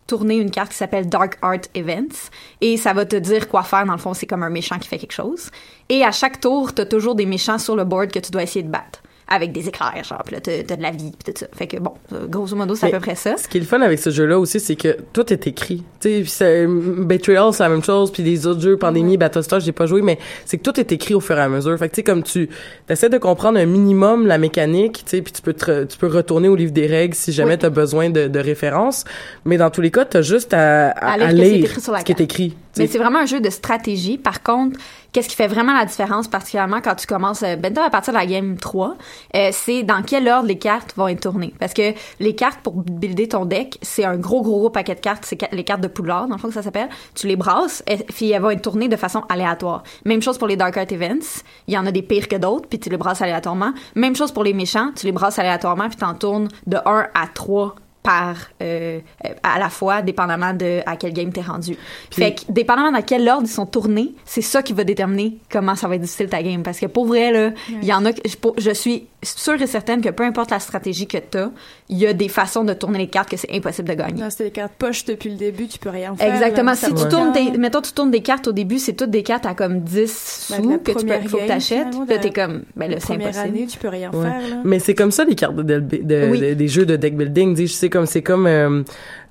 tourner 0.07 0.37
une 0.37 0.49
carte 0.51 0.71
qui 0.71 0.77
s'appelle 0.77 1.07
Dark 1.07 1.37
Art 1.41 1.61
Events 1.75 2.31
et 2.61 2.77
ça 2.77 2.93
va 2.93 3.05
te 3.05 3.15
dire 3.15 3.47
quoi 3.47 3.63
faire. 3.63 3.85
Dans 3.85 3.93
le 3.93 3.99
fond, 3.99 4.13
c'est 4.13 4.25
comme 4.25 4.43
un 4.43 4.49
méchant 4.49 4.79
qui 4.79 4.87
fait 4.87 4.97
quelque 4.97 5.11
chose. 5.11 5.51
Et 5.89 6.03
à 6.03 6.11
chaque 6.11 6.39
tour, 6.39 6.73
tu 6.73 6.81
as 6.81 6.85
toujours 6.85 7.15
des 7.15 7.25
méchants 7.25 7.59
sur 7.59 7.75
le 7.75 7.83
board 7.83 8.11
que 8.11 8.19
tu 8.19 8.31
dois 8.31 8.43
essayer 8.43 8.63
de 8.63 8.71
battre. 8.71 9.01
Avec 9.29 9.51
des 9.51 9.67
éclairs, 9.67 10.03
genre, 10.03 10.21
puis 10.25 10.35
là, 10.35 10.41
t'as 10.41 10.75
de 10.75 10.81
la 10.81 10.91
vie, 10.91 11.11
puis 11.11 11.33
tout 11.33 11.39
ça. 11.39 11.47
Fait 11.53 11.67
que 11.67 11.77
bon, 11.77 11.91
grosso 12.29 12.55
modo, 12.55 12.75
c'est 12.75 12.87
à 12.87 12.89
peu 12.89 12.99
près 12.99 13.15
ça. 13.15 13.35
Ce 13.37 13.47
qui 13.47 13.57
est 13.57 13.61
le 13.61 13.65
fun 13.65 13.81
avec 13.81 13.99
ce 13.99 14.09
jeu-là 14.09 14.39
aussi, 14.39 14.59
c'est 14.59 14.75
que 14.75 14.97
tout 15.11 15.31
est 15.33 15.47
écrit. 15.47 15.83
Tu 15.99 16.25
sais, 16.25 16.65
Betrayal, 16.67 17.51
c'est 17.53 17.63
la 17.63 17.69
même 17.69 17.83
chose, 17.83 18.11
puis 18.11 18.23
les 18.23 18.47
autres 18.47 18.61
jeux, 18.61 18.77
Pandémie, 18.77 19.17
Battlestar, 19.17 19.59
j'ai 19.59 19.71
pas 19.71 19.85
joué, 19.85 20.01
mais 20.01 20.17
c'est 20.45 20.57
que 20.57 20.63
tout 20.63 20.79
est 20.79 20.91
écrit 20.91 21.13
au 21.13 21.19
fur 21.19 21.37
et 21.37 21.41
à 21.41 21.49
mesure. 21.49 21.77
Fait 21.77 21.89
que 21.89 21.93
tu 21.95 21.99
sais, 21.99 22.03
comme 22.03 22.23
tu 22.23 22.49
essaies 22.89 23.09
de 23.09 23.17
comprendre 23.17 23.59
un 23.59 23.65
minimum 23.65 24.27
la 24.27 24.37
mécanique, 24.37 25.03
tu 25.05 25.17
sais, 25.17 25.21
puis 25.21 25.33
tu 25.33 25.41
peux 25.41 25.53
te 25.53 25.83
tu 25.83 25.97
peux 25.97 26.07
retourner 26.07 26.47
au 26.47 26.55
livre 26.55 26.71
des 26.71 26.87
règles 26.87 27.15
si 27.15 27.31
jamais 27.31 27.53
Oui. 27.53 27.57
t'as 27.59 27.69
besoin 27.69 28.09
de, 28.09 28.27
de 28.27 28.39
références. 28.39 29.03
Mais 29.45 29.57
dans 29.57 29.69
tous 29.69 29.81
les 29.81 29.91
cas, 29.91 30.05
t'as 30.05 30.21
juste 30.21 30.53
à, 30.53 30.89
à, 30.89 31.13
À 31.13 31.17
lire 31.17 31.27
ce 31.29 31.33
qui 31.33 31.43
est 31.43 31.57
lire 31.57 31.97
ce 31.99 32.03
qui 32.03 32.23
écrit. 32.23 32.55
Mais 32.77 32.87
c'est 32.87 32.97
vraiment 32.97 33.19
un 33.19 33.25
jeu 33.25 33.39
de 33.39 33.49
stratégie. 33.49 34.17
Par 34.17 34.43
contre, 34.43 34.79
qu'est-ce 35.11 35.29
qui 35.29 35.35
fait 35.35 35.47
vraiment 35.47 35.73
la 35.73 35.85
différence, 35.85 36.27
particulièrement 36.27 36.81
quand 36.81 36.95
tu 36.95 37.07
commences, 37.07 37.43
euh, 37.43 37.55
ben, 37.55 37.75
à 37.77 37.89
partir 37.89 38.13
de 38.13 38.17
la 38.17 38.25
game 38.25 38.57
3, 38.57 38.95
euh, 39.35 39.49
c'est 39.51 39.83
dans 39.83 40.01
quel 40.03 40.27
ordre 40.27 40.47
les 40.47 40.57
cartes 40.57 40.93
vont 40.95 41.07
être 41.07 41.21
tournées. 41.21 41.53
Parce 41.59 41.73
que 41.73 41.93
les 42.19 42.35
cartes 42.35 42.59
pour 42.61 42.73
builder 42.73 43.27
ton 43.27 43.45
deck, 43.45 43.77
c'est 43.81 44.05
un 44.05 44.17
gros, 44.17 44.41
gros, 44.41 44.59
gros 44.59 44.69
paquet 44.69 44.95
de 44.95 44.99
cartes. 44.99 45.25
C'est 45.25 45.51
les 45.51 45.63
cartes 45.63 45.81
de 45.81 45.87
poudlard, 45.87 46.27
dans 46.27 46.35
le 46.35 46.41
fond, 46.41 46.47
que 46.49 46.53
ça 46.53 46.63
s'appelle. 46.63 46.89
Tu 47.15 47.27
les 47.27 47.35
brasses, 47.35 47.83
et 47.87 47.97
puis 47.97 48.31
elles 48.31 48.41
vont 48.41 48.51
être 48.51 48.61
tournées 48.61 48.87
de 48.87 48.95
façon 48.95 49.23
aléatoire. 49.29 49.83
Même 50.05 50.21
chose 50.21 50.37
pour 50.37 50.47
les 50.47 50.55
Dark 50.55 50.77
Art 50.77 50.91
Events. 50.91 51.43
Il 51.67 51.73
y 51.73 51.77
en 51.77 51.85
a 51.85 51.91
des 51.91 52.01
pires 52.01 52.27
que 52.27 52.35
d'autres, 52.35 52.67
puis 52.67 52.79
tu 52.79 52.89
les 52.89 52.97
brasses 52.97 53.21
aléatoirement. 53.21 53.73
Même 53.95 54.15
chose 54.15 54.31
pour 54.31 54.43
les 54.43 54.53
méchants. 54.53 54.91
Tu 54.95 55.05
les 55.05 55.11
brasses 55.11 55.39
aléatoirement, 55.39 55.87
puis 55.87 55.97
t'en 55.97 56.13
tournes 56.13 56.47
de 56.65 56.77
1 56.85 57.07
à 57.13 57.27
3 57.33 57.75
par 58.07 58.37
euh, 58.63 59.01
euh, 59.25 59.29
à 59.43 59.59
la 59.59 59.69
fois 59.69 60.01
dépendamment 60.01 60.53
de 60.53 60.79
à 60.85 60.95
quel 60.95 61.11
game 61.11 61.33
t'es 61.33 61.41
rendu. 61.41 61.75
fait 62.09 62.35
que 62.35 62.41
dépendamment 62.49 62.93
dans 62.93 63.01
quel 63.01 63.27
ordre 63.27 63.45
ils 63.45 63.51
sont 63.51 63.65
tournés, 63.65 64.13
c'est 64.23 64.41
ça 64.41 64.63
qui 64.63 64.71
va 64.71 64.85
déterminer 64.85 65.35
comment 65.51 65.75
ça 65.75 65.89
va 65.89 65.95
être 65.95 66.03
difficile 66.03 66.29
ta 66.29 66.41
game 66.41 66.63
parce 66.63 66.79
que 66.79 66.85
pour 66.85 67.05
vrai 67.05 67.33
là, 67.33 67.51
il 67.69 67.83
y 67.83 67.91
en 67.91 68.05
a 68.05 68.13
que 68.13 68.21
je, 68.57 68.71
suis 68.71 69.07
sûre 69.27 69.61
et 69.61 69.67
certaine 69.67 70.01
que 70.01 70.09
peu 70.09 70.23
importe 70.23 70.51
la 70.51 70.59
stratégie 70.59 71.07
que 71.07 71.17
t'as, 71.17 71.49
il 71.89 71.97
y 71.97 72.07
a 72.07 72.13
des 72.13 72.27
façons 72.29 72.63
de 72.63 72.73
tourner 72.73 72.99
les 72.99 73.07
cartes 73.07 73.29
que 73.29 73.37
c'est 73.37 73.51
impossible 73.53 73.89
de 73.89 73.93
gagner. 73.93 74.21
Non, 74.21 74.29
c'est 74.29 74.45
des 74.45 74.51
cartes 74.51 74.73
poche 74.77 75.05
depuis 75.05 75.29
le 75.29 75.35
début, 75.37 75.67
tu 75.67 75.79
peux 75.79 75.89
rien 75.89 76.15
faire. 76.15 76.33
Exactement. 76.33 76.71
là, 76.71 76.75
Si 76.77 76.93
tu 76.93 77.07
tournes 77.09 77.31
des, 77.33 77.57
mettons, 77.57 77.81
tu 77.81 77.91
tournes 77.91 78.11
des 78.11 78.21
cartes 78.21 78.47
au 78.47 78.51
début, 78.51 78.79
c'est 78.79 78.93
toutes 78.93 79.09
des 79.11 79.23
cartes 79.23 79.45
à 79.45 79.53
comme 79.53 79.81
10 79.81 80.47
Ben, 80.51 80.63
sous 80.63 80.77
que 80.79 80.91
tu 80.91 81.05
peux, 81.05 81.27
faut 81.27 81.37
que 81.37 81.47
t'achètes. 81.47 81.87
Là, 82.07 82.17
t'es 82.17 82.31
comme, 82.31 82.63
ben 82.75 82.89
là, 82.91 82.97
c'est 82.99 83.07
première 83.07 83.27
impossible. 83.29 83.47
année, 83.57 83.67
tu 83.67 83.77
peux 83.77 83.87
rien 83.89 84.11
Ouais. 84.11 84.23
faire. 84.23 84.41
Là. 84.49 84.55
Mais 84.63 84.79
c'est 84.79 84.95
comme 84.95 85.11
ça 85.11 85.23
les 85.25 85.35
cartes 85.35 85.55
de, 85.55 85.63
de- 85.63 85.79
de- 85.79 86.29
Oui. 86.31 86.39
de- 86.39 86.53
des 86.53 86.67
jeux 86.67 86.85
de 86.85 86.95
deck 86.95 87.15
building. 87.17 87.55
Tu 87.55 87.61
sais, 87.61 87.67
Je 87.67 87.73
sais 87.73 87.89
comme 87.89 88.05
c'est 88.05 88.21
comme 88.21 88.47
euh, 88.47 88.83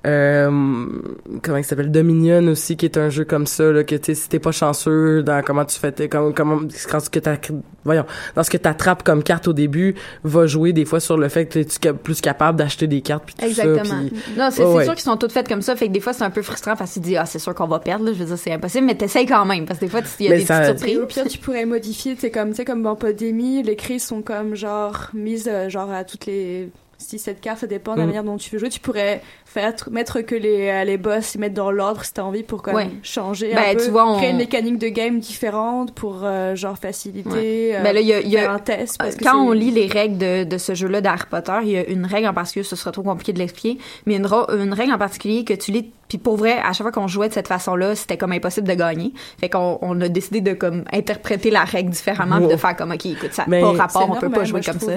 comment 0.03 1.57
il 1.57 1.63
s'appelle? 1.63 1.91
Dominion 1.91 2.47
aussi 2.47 2.77
qui 2.77 2.85
est 2.85 2.97
un 2.97 3.09
jeu 3.09 3.25
comme 3.25 3.45
ça 3.47 3.71
là 3.71 3.83
que 3.83 3.95
tu 3.95 4.05
sais 4.05 4.15
si 4.15 4.29
t'es 4.29 4.39
pas 4.39 4.51
chanceux 4.51 5.23
dans 5.23 5.41
comment 5.43 5.65
tu 5.65 5.77
fais 5.79 5.91
tes- 5.91 6.07
comme 6.09 6.33
comment 6.33 6.59
quand 6.89 6.99
ce 6.99 7.09
que 7.09 7.19
t'as 7.19 7.35
voyons 7.83 8.05
dans 8.35 8.43
ce 8.43 8.49
que 8.49 8.57
t'attrapes 8.57 9.03
comme 9.03 9.23
carte 9.23 9.47
au 9.47 9.53
début 9.53 9.95
va 10.23 10.45
jouer 10.47 10.73
des 10.73 10.85
fois 10.85 10.99
sur 10.99 11.17
le 11.17 11.29
fait 11.29 11.45
que 11.45 11.59
tu 11.59 11.87
es 11.87 11.93
plus 11.93 12.21
capable 12.21 12.57
d'acheter 12.57 12.87
des 12.87 13.01
cartes 13.01 13.23
puis 13.25 13.35
tout 13.35 13.45
Exactement. 13.45 13.83
ça 13.83 13.95
puis 14.09 14.19
Non, 14.37 14.49
c'est 14.51 14.63
ouais. 14.63 14.83
sûr 14.83 14.93
qu'ils 14.93 15.03
sont 15.03 15.17
toutes 15.17 15.31
faites 15.31 15.47
comme 15.47 15.61
ça, 15.61 15.75
fait 15.75 15.87
que 15.87 15.93
des 15.93 15.99
fois 15.99 16.13
c'est 16.13 16.23
un 16.23 16.29
peu 16.29 16.41
frustrant 16.41 16.75
parce 16.75 16.91
que 16.91 16.95
tu 16.95 16.99
dis 17.01 17.17
ah 17.17 17.25
c'est 17.25 17.39
sûr 17.39 17.53
qu'on 17.55 17.67
va 17.67 17.79
perdre, 17.79 18.05
là. 18.05 18.13
je 18.13 18.19
veux 18.19 18.25
dire 18.25 18.37
c'est 18.37 18.51
impossible, 18.53 18.85
mais 18.85 18.95
t'essayes 18.95 19.25
quand 19.25 19.45
même 19.45 19.65
parce 19.65 19.79
que 19.79 19.85
des 19.85 19.91
fois 19.91 20.01
il 20.19 20.25
y 20.25 20.27
a 20.29 20.31
Mais 20.31 20.37
des 20.39 20.45
ça- 20.45 20.59
petites 20.73 20.87
Et 20.87 20.93
surprises. 20.93 20.97
au 20.99 21.05
pire, 21.23 21.27
tu 21.31 21.37
pourrais 21.39 21.65
modifier, 21.65 22.15
c'est 22.17 22.31
comme, 22.31 22.49
tu 22.49 22.55
sais, 22.57 22.65
comme 22.65 22.83
dans 22.83 22.95
Podémie, 22.95 23.63
les 23.63 23.75
crises 23.75 24.05
sont 24.05 24.21
comme, 24.21 24.55
genre, 24.55 25.09
mises, 25.13 25.47
euh, 25.51 25.69
genre, 25.69 25.91
à 25.91 26.03
toutes 26.03 26.25
les 26.25 26.69
6-7 26.99 27.39
cartes, 27.39 27.59
ça 27.59 27.67
dépend 27.67 27.93
de 27.93 27.99
la 27.99 28.03
Mm. 28.03 28.07
manière 28.07 28.23
dont 28.23 28.37
tu 28.37 28.49
veux 28.51 28.59
jouer. 28.59 28.69
Tu 28.69 28.79
pourrais 28.79 29.21
faire, 29.45 29.73
mettre 29.91 30.21
que 30.21 30.35
les, 30.35 30.67
euh, 30.69 30.83
les 30.83 30.97
boss, 30.97 31.35
les 31.35 31.39
mettre 31.41 31.53
dans 31.55 31.71
l'ordre 31.71 32.03
si 32.03 32.13
t'as 32.13 32.23
envie 32.23 32.43
pour, 32.43 32.61
comme, 32.61 32.75
Ouais. 32.75 32.89
changer 33.03 33.53
Ben, 33.53 33.63
un 33.71 33.75
peu. 33.75 33.83
tu 33.85 33.91
vois, 33.91 34.09
on- 34.11 34.17
Créer 34.17 34.31
une 34.31 34.37
mécanique 34.37 34.77
de 34.79 34.87
game 34.89 35.19
différente 35.19 35.93
pour, 35.93 36.21
euh, 36.23 36.55
genre, 36.55 36.77
faciliter, 36.77 37.75
euh, 37.75 37.83
Ben 37.83 37.93
là, 37.93 38.01
il 38.01 38.07
y 38.07 38.13
a, 38.13 38.21
y 38.21 38.35
a- 38.37 38.41
faire 38.41 38.51
un 38.51 38.59
test. 38.59 38.97
Parce 38.97 39.15
que 39.15 39.23
quand 39.23 39.37
on 39.37 39.51
lit 39.51 39.71
les 39.71 39.87
règles 39.87 40.17
de, 40.17 40.43
de 40.43 40.57
ce 40.57 40.73
jeu-là 40.75 41.01
d'Harry 41.01 41.25
Potter, 41.29 41.53
il 41.63 41.69
y 41.69 41.77
a 41.77 41.85
une 41.87 42.05
règle 42.05 42.27
en 42.27 42.33
particulier, 42.33 42.63
ce 42.63 42.75
serait 42.75 42.91
trop 42.91 43.03
compliqué 43.03 43.31
de 43.33 43.39
l'expliquer, 43.39 43.79
mais 44.05 44.15
une, 44.15 44.25
une 44.25 44.73
règle 44.73 44.91
en 44.93 44.97
particulier 44.97 45.43
que 45.43 45.53
tu 45.53 45.71
lis, 45.71 45.91
puis 46.09 46.17
pour 46.17 46.37
vrai, 46.37 46.57
à 46.63 46.73
chaque 46.73 46.83
fois 46.83 46.91
qu'on 46.91 47.07
jouait 47.07 47.29
de 47.29 47.33
cette 47.33 47.47
façon-là, 47.47 47.95
c'était 47.95 48.17
comme 48.17 48.31
impossible 48.31 48.67
de 48.67 48.73
gagner. 48.73 49.13
Fait 49.39 49.49
qu'on 49.49 49.77
on 49.81 49.99
a 50.01 50.07
décidé 50.09 50.41
de 50.41 50.53
comme 50.53 50.83
interpréter 50.91 51.51
la 51.51 51.63
règle 51.63 51.89
différemment, 51.91 52.37
puis 52.37 52.47
de 52.47 52.51
Wow. 52.53 52.57
faire 52.57 52.75
comme 52.75 52.91
ok, 52.91 53.05
écoute, 53.05 53.33
ça 53.33 53.43
n'a 53.43 53.47
Mais 53.49 53.61
pas 53.61 53.71
rapport, 53.73 54.03
on 54.03 54.15
peut 54.15 54.21
normal, 54.27 54.31
pas 54.39 54.43
jouer 54.45 54.61
moi, 54.65 54.73
comme 54.73 54.79
ça. 54.81 54.93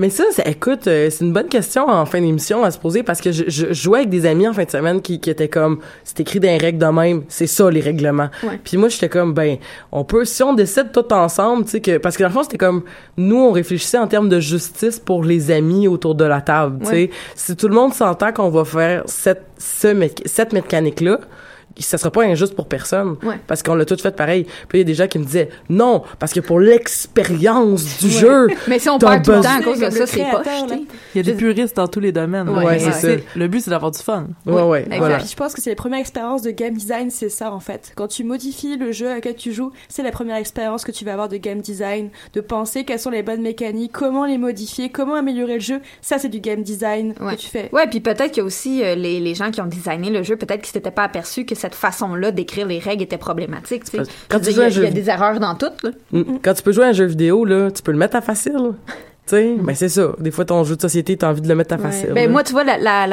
Mais 0.00 0.10
ça, 0.10 0.22
c'est- 0.30 0.48
écoute, 0.48 0.86
euh, 0.86 1.10
c'est 1.10 1.24
une 1.24 1.32
bonne 1.32 1.48
question 1.48 1.88
en 1.88 2.06
fin 2.06 2.20
d'émission 2.20 2.62
à 2.62 2.70
se 2.70 2.78
poser 2.78 3.02
parce 3.02 3.20
que 3.20 3.32
je, 3.32 3.42
je 3.48 3.72
jouais 3.72 3.98
avec 3.98 4.10
des 4.10 4.26
amis 4.26 4.46
en 4.46 4.52
fin 4.52 4.62
de 4.62 4.70
semaine 4.70 5.02
qui, 5.02 5.18
qui 5.18 5.28
étaient 5.28 5.48
comme, 5.48 5.80
c'est 6.04 6.20
écrit 6.20 6.38
dans 6.38 6.46
les 6.46 6.56
règles 6.56 6.78
de 6.78 6.86
même, 6.86 7.24
c'est 7.26 7.48
ça 7.48 7.68
les 7.68 7.80
règlements. 7.80 8.28
Ouais. 8.44 8.60
Puis 8.62 8.76
moi, 8.76 8.90
j'étais 8.90 9.08
comme, 9.08 9.34
ben, 9.34 9.56
on 9.90 10.04
peut, 10.04 10.24
si 10.24 10.40
on 10.44 10.52
décide 10.54 10.92
tout 10.92 11.12
ensemble, 11.12 11.64
tu 11.64 11.72
sais 11.72 11.80
que, 11.80 11.98
parce 11.98 12.16
que 12.16 12.22
dans 12.22 12.28
le 12.28 12.32
fond, 12.32 12.44
c'était 12.44 12.58
comme, 12.58 12.84
nous, 13.16 13.38
on 13.38 13.50
réfléchissait 13.50 13.98
en 13.98 14.06
termes 14.06 14.28
de 14.28 14.38
justice 14.38 15.00
pour 15.00 15.24
les 15.24 15.50
amis 15.50 15.88
autour 15.88 16.14
de 16.14 16.24
la 16.24 16.42
table, 16.42 16.78
tu 16.84 16.86
sais. 16.86 16.92
Ouais. 16.92 17.10
Si 17.34 17.56
tout 17.56 17.66
le 17.66 17.74
monde 17.74 17.92
s'entend 17.92 18.30
qu'on 18.32 18.50
va 18.50 18.64
faire 18.64 19.02
cette, 19.06 19.46
ce, 19.58 19.88
cette 20.26 20.52
mécanique-là, 20.52 21.18
ça 21.80 21.98
sera 21.98 22.10
pas 22.10 22.24
injuste 22.24 22.54
pour 22.54 22.66
personne 22.66 23.16
Ouais. 23.22 23.36
parce 23.46 23.62
qu'on 23.62 23.74
l'a 23.74 23.84
tout 23.84 23.96
fait 23.96 24.14
pareil. 24.14 24.44
Puis 24.68 24.78
il 24.78 24.78
y 24.78 24.80
a 24.82 24.84
des 24.84 24.94
gens 24.94 25.06
qui 25.06 25.18
me 25.18 25.24
disaient 25.24 25.48
non 25.68 26.02
parce 26.18 26.32
que 26.32 26.40
pour 26.40 26.60
l'expérience 26.60 27.98
du 28.00 28.10
jeu, 28.10 28.48
Mais 28.68 28.78
si 28.78 28.88
on 28.88 28.98
perd 28.98 29.24
tout 29.24 29.32
le 29.32 29.40
temps 29.40 29.58
à 29.58 29.62
cause 29.62 29.78
de 29.78 29.84
Comme 29.84 29.92
ça, 29.92 30.06
c'est 30.06 30.18
sais. 30.18 30.26
Il 31.14 31.16
y 31.16 31.20
a 31.20 31.22
des 31.22 31.34
puristes 31.34 31.76
dans 31.76 31.88
tous 31.88 32.00
les 32.00 32.12
domaines. 32.12 32.48
Ouais, 32.48 32.64
ouais, 32.64 32.78
c'est 32.78 32.92
ça. 32.92 33.22
Le 33.36 33.48
but, 33.48 33.60
c'est 33.60 33.70
d'avoir 33.70 33.90
du 33.90 33.98
fun. 33.98 34.26
Ouais, 34.46 34.62
ouais, 34.62 34.82
exact. 34.82 34.98
voilà. 34.98 35.16
Puis 35.18 35.28
je 35.30 35.36
pense 35.36 35.54
que 35.54 35.62
c'est 35.62 35.70
les 35.70 35.76
premières 35.76 36.00
expériences 36.00 36.42
de 36.42 36.50
game 36.50 36.74
design, 36.74 37.10
c'est 37.10 37.28
ça 37.28 37.52
en 37.52 37.60
fait. 37.60 37.92
Quand 37.96 38.08
tu 38.08 38.24
modifies 38.24 38.76
le 38.76 38.92
jeu 38.92 39.08
à 39.10 39.16
lequel 39.16 39.34
tu 39.36 39.52
joues, 39.52 39.72
c'est 39.88 40.02
la 40.02 40.10
première 40.10 40.36
expérience 40.36 40.84
que 40.84 40.92
tu 40.92 41.04
vas 41.04 41.12
avoir 41.12 41.28
de 41.28 41.36
game 41.36 41.60
design, 41.60 42.10
de 42.34 42.40
penser 42.40 42.84
quelles 42.84 42.98
sont 43.00 43.10
les 43.10 43.22
bonnes 43.22 43.42
mécaniques, 43.42 43.92
comment 43.92 44.24
les 44.26 44.38
modifier, 44.38 44.90
comment 44.90 45.14
améliorer 45.14 45.54
le 45.54 45.60
jeu. 45.60 45.80
Ça, 46.00 46.18
c'est 46.18 46.28
du 46.28 46.40
game 46.40 46.62
design 46.62 47.14
Ouais. 47.20 47.34
que 47.36 47.40
tu 47.40 47.48
fais. 47.48 47.68
Ouais, 47.72 47.86
puis 47.88 48.00
peut-être 48.00 48.28
qu'il 48.28 48.38
y 48.38 48.40
a 48.40 48.44
aussi 48.44 48.82
euh, 48.84 48.94
les, 48.94 49.20
les 49.20 49.34
gens 49.34 49.50
qui 49.50 49.60
ont 49.60 49.66
designé 49.66 50.10
le 50.10 50.22
jeu, 50.22 50.36
peut-être 50.36 50.60
qu'ils 50.62 50.72
s'étaient 50.72 50.90
pas 50.90 51.04
aperçus 51.04 51.44
que 51.44 51.54
cette 51.68 51.74
façon-là 51.74 52.30
d'écrire 52.30 52.66
les 52.66 52.78
règles 52.78 53.02
était 53.02 53.18
problématique. 53.18 53.84
tu 53.84 53.98
sais. 53.98 54.02
Quand 54.28 54.40
tu 54.40 54.50
il 54.50 54.56
y 54.56 54.60
a- 54.60 54.68
il 54.68 54.74
y, 54.74 54.80
a 54.80 54.86
jeu- 54.86 54.90
des 54.90 55.10
erreurs 55.10 55.38
dans 55.38 55.54
tout. 55.54 55.66
Là. 55.82 55.90
Mm. 56.12 56.22
Quand 56.42 56.54
tu 56.54 56.62
peux 56.62 56.72
jouer 56.72 56.84
à 56.86 56.88
un 56.88 56.92
jeu 56.92 57.04
vidéo, 57.04 57.44
là, 57.44 57.70
tu 57.70 57.82
peux 57.82 57.92
le 57.92 57.98
mettre 57.98 58.16
à 58.16 58.20
facile. 58.20 58.56
Mm. 59.30 59.60
ben 59.66 59.74
c'est 59.74 59.90
ça. 59.90 60.12
Des 60.18 60.30
fois, 60.30 60.46
ton 60.46 60.64
jeu 60.64 60.74
de 60.74 60.80
société, 60.80 61.14
t'as 61.18 61.28
envie 61.28 61.42
de 61.42 61.48
le 61.48 61.54
mettre 61.54 61.74
à 61.74 61.76
Ouais. 61.76 61.82
facile. 61.82 62.12
Ben 62.14 62.30
moi, 62.32 62.42
tu 62.42 62.52
vois, 62.52 62.64
la, 62.64 62.78
la, 62.78 63.06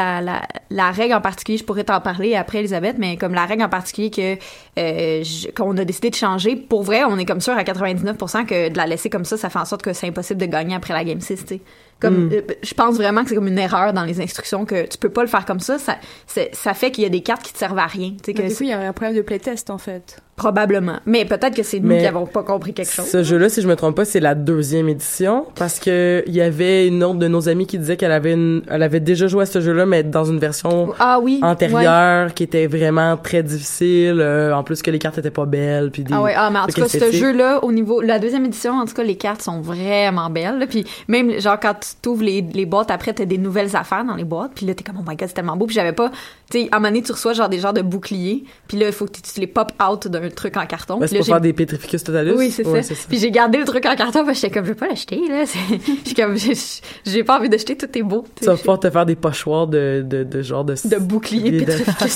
la, 0.69 0.91
règle 0.91 1.13
en 1.13 1.19
particulier, 1.19 1.57
je 1.57 1.65
pourrais 1.65 1.83
t'en 1.83 1.99
parler 1.99 2.35
après, 2.35 2.59
Elisabeth, 2.59 2.95
mais 2.97 3.17
comme 3.17 3.33
la 3.33 3.45
règle 3.45 3.63
en 3.63 3.67
particulier 3.67 4.09
que 4.11 4.37
euh, 4.79 5.23
qu'on 5.57 5.75
a 5.77 5.83
décidé 5.83 6.09
de 6.11 6.15
changer, 6.15 6.55
pour 6.55 6.83
vrai, 6.83 7.03
on 7.03 7.17
est 7.17 7.25
comme 7.25 7.41
sûr 7.41 7.51
à 7.57 7.63
99% 7.63 8.45
que 8.45 8.69
de 8.69 8.77
la 8.77 8.87
laisser 8.87 9.09
comme 9.09 9.25
ça, 9.25 9.35
ça 9.35 9.49
fait 9.49 9.59
en 9.59 9.65
sorte 9.65 9.81
que 9.81 9.91
c'est 9.91 10.07
impossible 10.07 10.39
de 10.39 10.45
gagner 10.45 10.75
après 10.75 10.93
la 10.93 11.03
Game 11.03 11.19
6, 11.19 11.41
tu 11.43 11.55
sais. 11.55 11.61
Comme, 11.99 12.25
Mm. 12.27 12.33
euh, 12.33 12.41
je 12.61 12.73
pense 12.73 12.95
vraiment 12.95 13.23
que 13.23 13.29
c'est 13.29 13.35
comme 13.35 13.47
une 13.47 13.57
erreur 13.57 13.93
dans 13.93 14.03
les 14.03 14.19
instructions 14.21 14.65
que 14.65 14.85
tu 14.85 14.97
peux 14.97 15.09
pas 15.09 15.21
le 15.21 15.27
faire 15.29 15.45
comme 15.45 15.61
ça. 15.61 15.77
Ça, 15.79 15.95
ça 16.51 16.73
fait 16.73 16.91
qu'il 16.91 17.03
y 17.03 17.07
a 17.07 17.09
des 17.09 17.21
cartes 17.21 17.41
qui 17.43 17.53
te 17.53 17.57
servent 17.57 17.79
à 17.79 17.87
rien. 17.87 18.11
Tu 18.11 18.17
sais, 18.25 18.33
que 18.33 18.41
Mais 18.41 18.49
du 18.49 18.55
coup, 18.55 18.63
il 18.63 18.69
y 18.69 18.73
a 18.73 18.79
un 18.79 18.91
problème 18.93 19.15
de 19.15 19.21
playtest 19.21 19.69
en 19.69 19.77
fait. 19.77 20.17
Probablement. 20.35 20.97
Mais 21.05 21.25
peut-être 21.25 21.55
que 21.55 21.63
c'est 21.63 21.79
nous 21.79 21.87
Mais 21.87 21.99
qui 21.99 22.05
avons 22.05 22.25
pas 22.25 22.43
compris 22.43 22.73
quelque 22.73 22.91
chose. 22.91 23.05
Ce 23.05 23.23
jeu-là, 23.23 23.49
si 23.49 23.61
je 23.61 23.67
me 23.67 23.75
trompe 23.75 23.95
pas, 23.95 24.05
c'est 24.05 24.19
la 24.19 24.35
deuxième 24.35 24.89
édition 24.89 25.45
parce 25.55 25.79
que 25.79 26.23
il 26.27 26.33
y 26.35 26.41
avait 26.41 26.87
une 26.87 27.03
autre 27.03 27.19
de 27.19 27.27
nos 27.27 27.47
amies 27.47 27.65
qui 27.67 27.77
disait 27.79 27.95
qu'elle 27.97 28.11
avait 28.11 28.33
une, 28.33 28.61
elle 28.69 28.83
avait 28.83 28.99
déjà 28.99 29.27
joué 29.27 29.43
à 29.43 29.45
ce 29.45 29.61
jeu-là, 29.61 29.85
mais 29.85 30.03
dans 30.03 30.25
une 30.25 30.39
version 30.39 30.89
Ah 30.99 31.19
oui. 31.21 31.39
ouais. 31.41 31.47
antérieure 31.47 32.33
qui 32.33 32.43
était 32.43 32.67
vraiment 32.67 33.17
très 33.17 33.43
difficile. 33.43 34.19
euh, 34.19 34.53
en 34.53 34.63
plus 34.63 34.81
que 34.81 34.91
les 34.91 34.99
cartes 34.99 35.17
étaient 35.17 35.31
pas 35.31 35.45
belles, 35.45 35.89
puis 35.91 36.03
des. 36.03 36.13
Ah 36.13 36.21
ouais, 36.21 36.33
ah, 36.35 36.49
mais 36.51 36.59
en 36.59 36.67
tout 36.67 36.81
cas, 36.81 36.87
ce 36.87 37.11
jeu-là, 37.11 37.63
au 37.63 37.71
niveau, 37.71 38.01
la 38.01 38.19
deuxième 38.19 38.45
édition, 38.45 38.73
en 38.73 38.85
tout 38.85 38.93
cas, 38.93 39.03
les 39.03 39.15
cartes 39.15 39.41
sont 39.41 39.61
vraiment 39.61 40.29
belles, 40.29 40.59
là. 40.59 40.67
Puis 40.67 40.85
même, 41.07 41.39
genre, 41.39 41.59
quand 41.59 41.73
tu 41.75 41.89
t'ouvres 42.01 42.23
les, 42.23 42.41
les 42.41 42.65
boîtes, 42.65 42.91
après, 42.91 43.13
t'as 43.13 43.25
des 43.25 43.37
nouvelles 43.37 43.75
affaires 43.75 44.03
dans 44.05 44.15
les 44.15 44.23
boîtes, 44.23 44.51
puis 44.55 44.65
là, 44.65 44.73
t'es 44.73 44.83
comme, 44.83 44.97
oh 44.99 45.03
my 45.07 45.15
god, 45.15 45.27
c'est 45.27 45.33
tellement 45.33 45.55
beau. 45.57 45.65
Puis 45.65 45.75
j'avais 45.75 45.93
pas, 45.93 46.09
tu 46.49 46.61
sais, 46.63 46.69
à 46.71 46.75
un 46.77 46.79
moment 46.79 46.89
donné, 46.89 47.01
tu 47.03 47.11
reçois 47.11 47.33
genre 47.33 47.49
des 47.49 47.59
genres 47.59 47.73
de 47.73 47.81
boucliers, 47.81 48.43
puis 48.67 48.77
là, 48.77 48.87
il 48.87 48.93
faut 48.93 49.05
que 49.05 49.11
tu 49.11 49.39
les 49.39 49.47
pop 49.47 49.71
out 49.81 50.07
d'un 50.07 50.24
truc 50.29 50.57
en 50.57 50.65
carton. 50.65 50.97
Ben, 50.97 51.07
c'est 51.07 51.15
pour 51.17 51.25
j'ai- 51.25 51.31
faire 51.31 51.41
des 51.41 51.53
Petrificus 51.53 52.03
Totalus? 52.03 52.33
Oui, 52.37 52.51
c'est 52.51 52.65
Ouais, 52.65 52.81
ça. 52.83 52.93
Puis 53.07 53.17
j'ai 53.19 53.31
gardé 53.31 53.57
le 53.57 53.65
truc 53.65 53.85
en 53.85 53.95
carton, 53.95 54.25
parce 54.25 54.39
que 54.39 54.41
j'étais 54.47 54.53
comme, 54.53 54.65
je 54.65 54.69
vais 54.71 54.75
pas 54.75 54.87
l'acheter, 54.87 55.19
là. 55.29 55.43
J'ai 56.05 56.13
comme, 56.13 56.35
j'ai- 56.37 56.53
j'ai 57.05 57.23
pas 57.23 57.37
envie 57.39 57.49
d'acheter, 57.49 57.75
tout 57.77 57.87
est 57.97 58.03
beau. 58.03 58.25
tu 58.35 58.43
sais. 58.45 58.51
vas 58.51 58.57
pouvoir 58.57 58.79
te 58.79 58.89
faire 58.89 59.05
des 59.05 59.15
pochoirs 59.15 59.67
de, 59.67 60.03
de, 60.07 60.23
de 60.23 60.41
genre 60.41 60.63
de... 60.65 60.73
de 60.73 61.17
puis 61.19 61.41
de 61.51 61.65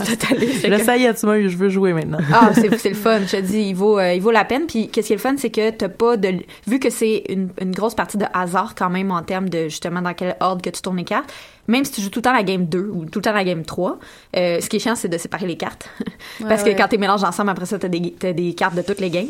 totaliste. 0.06 0.68
Là, 0.68 0.80
ça 0.80 0.98
y 0.98 1.06
est, 1.06 1.14
tu 1.14 1.26
m'as 1.26 1.38
eu, 1.38 1.50
je 1.50 1.58
veux 1.58 1.70
jouer 1.70 1.94
maintenant. 1.94 2.20
Ah, 2.34 2.52
c'est 2.54 2.76
c'est 2.78 2.90
le 2.90 2.96
fun. 2.96 3.20
Je 3.26 3.38
te 3.38 3.42
dis, 3.42 3.62
il 3.70 3.76
vaut, 3.76 4.00
euh, 4.00 4.14
il 4.14 4.22
vaut 4.22 4.32
la 4.32 4.46
peine. 4.46 4.66
Puis, 4.68 4.88
qu'est-ce 4.90 5.08
qui 5.08 5.14
est 5.14 5.16
le 5.18 5.22
fun, 5.22 5.36
c'est 5.38 5.50
que 5.50 5.70
t'as 5.72 5.90
pas 5.90 6.18
de, 6.18 6.36
vu 6.68 6.80
que 6.80 6.90
c'est 6.90 7.24
une, 7.30 7.50
une 7.62 7.72
grosse 7.72 7.96
partie 7.96 8.18
de 8.18 8.26
hasard 8.34 8.76
quand 8.76 8.90
même 8.90 9.12
en 9.12 9.22
termes 9.24 9.50
de 9.50 9.64
justement 9.64 10.02
dans 10.02 10.14
quel 10.14 10.36
ordre 10.40 10.62
que 10.62 10.70
tu 10.70 10.82
tournes 10.82 10.98
les 10.98 11.04
cartes. 11.04 11.32
Même 11.70 11.86
si 11.86 11.92
tu 11.94 12.02
joues 12.02 12.10
tout 12.10 12.20
le 12.20 12.24
temps 12.24 12.34
la 12.34 12.44
game 12.44 12.66
2 12.66 12.80
ou 12.94 13.06
tout 13.06 13.20
le 13.20 13.24
temps 13.24 13.32
la 13.32 13.44
game 13.46 13.64
3, 13.64 13.98
euh, 14.36 14.60
ce 14.60 14.68
qui 14.68 14.76
est 14.76 14.80
chiant, 14.80 14.96
c'est 14.96 15.08
de 15.08 15.18
séparer 15.18 15.46
les 15.48 15.56
cartes. 15.56 15.88
Parce 16.48 16.64
Ouais, 16.64 16.74
que 16.74 16.78
quand 16.82 16.88
tu 16.88 16.98
mélanges 16.98 17.24
ensemble, 17.24 17.52
après 17.52 17.66
ça, 17.66 17.78
t'as 17.80 17.88
des, 17.88 18.14
t'as 18.20 18.34
des 18.34 18.54
cartes 18.56 18.76
de 18.76 18.82
toutes 18.82 19.00
les 19.00 19.10
games. 19.10 19.28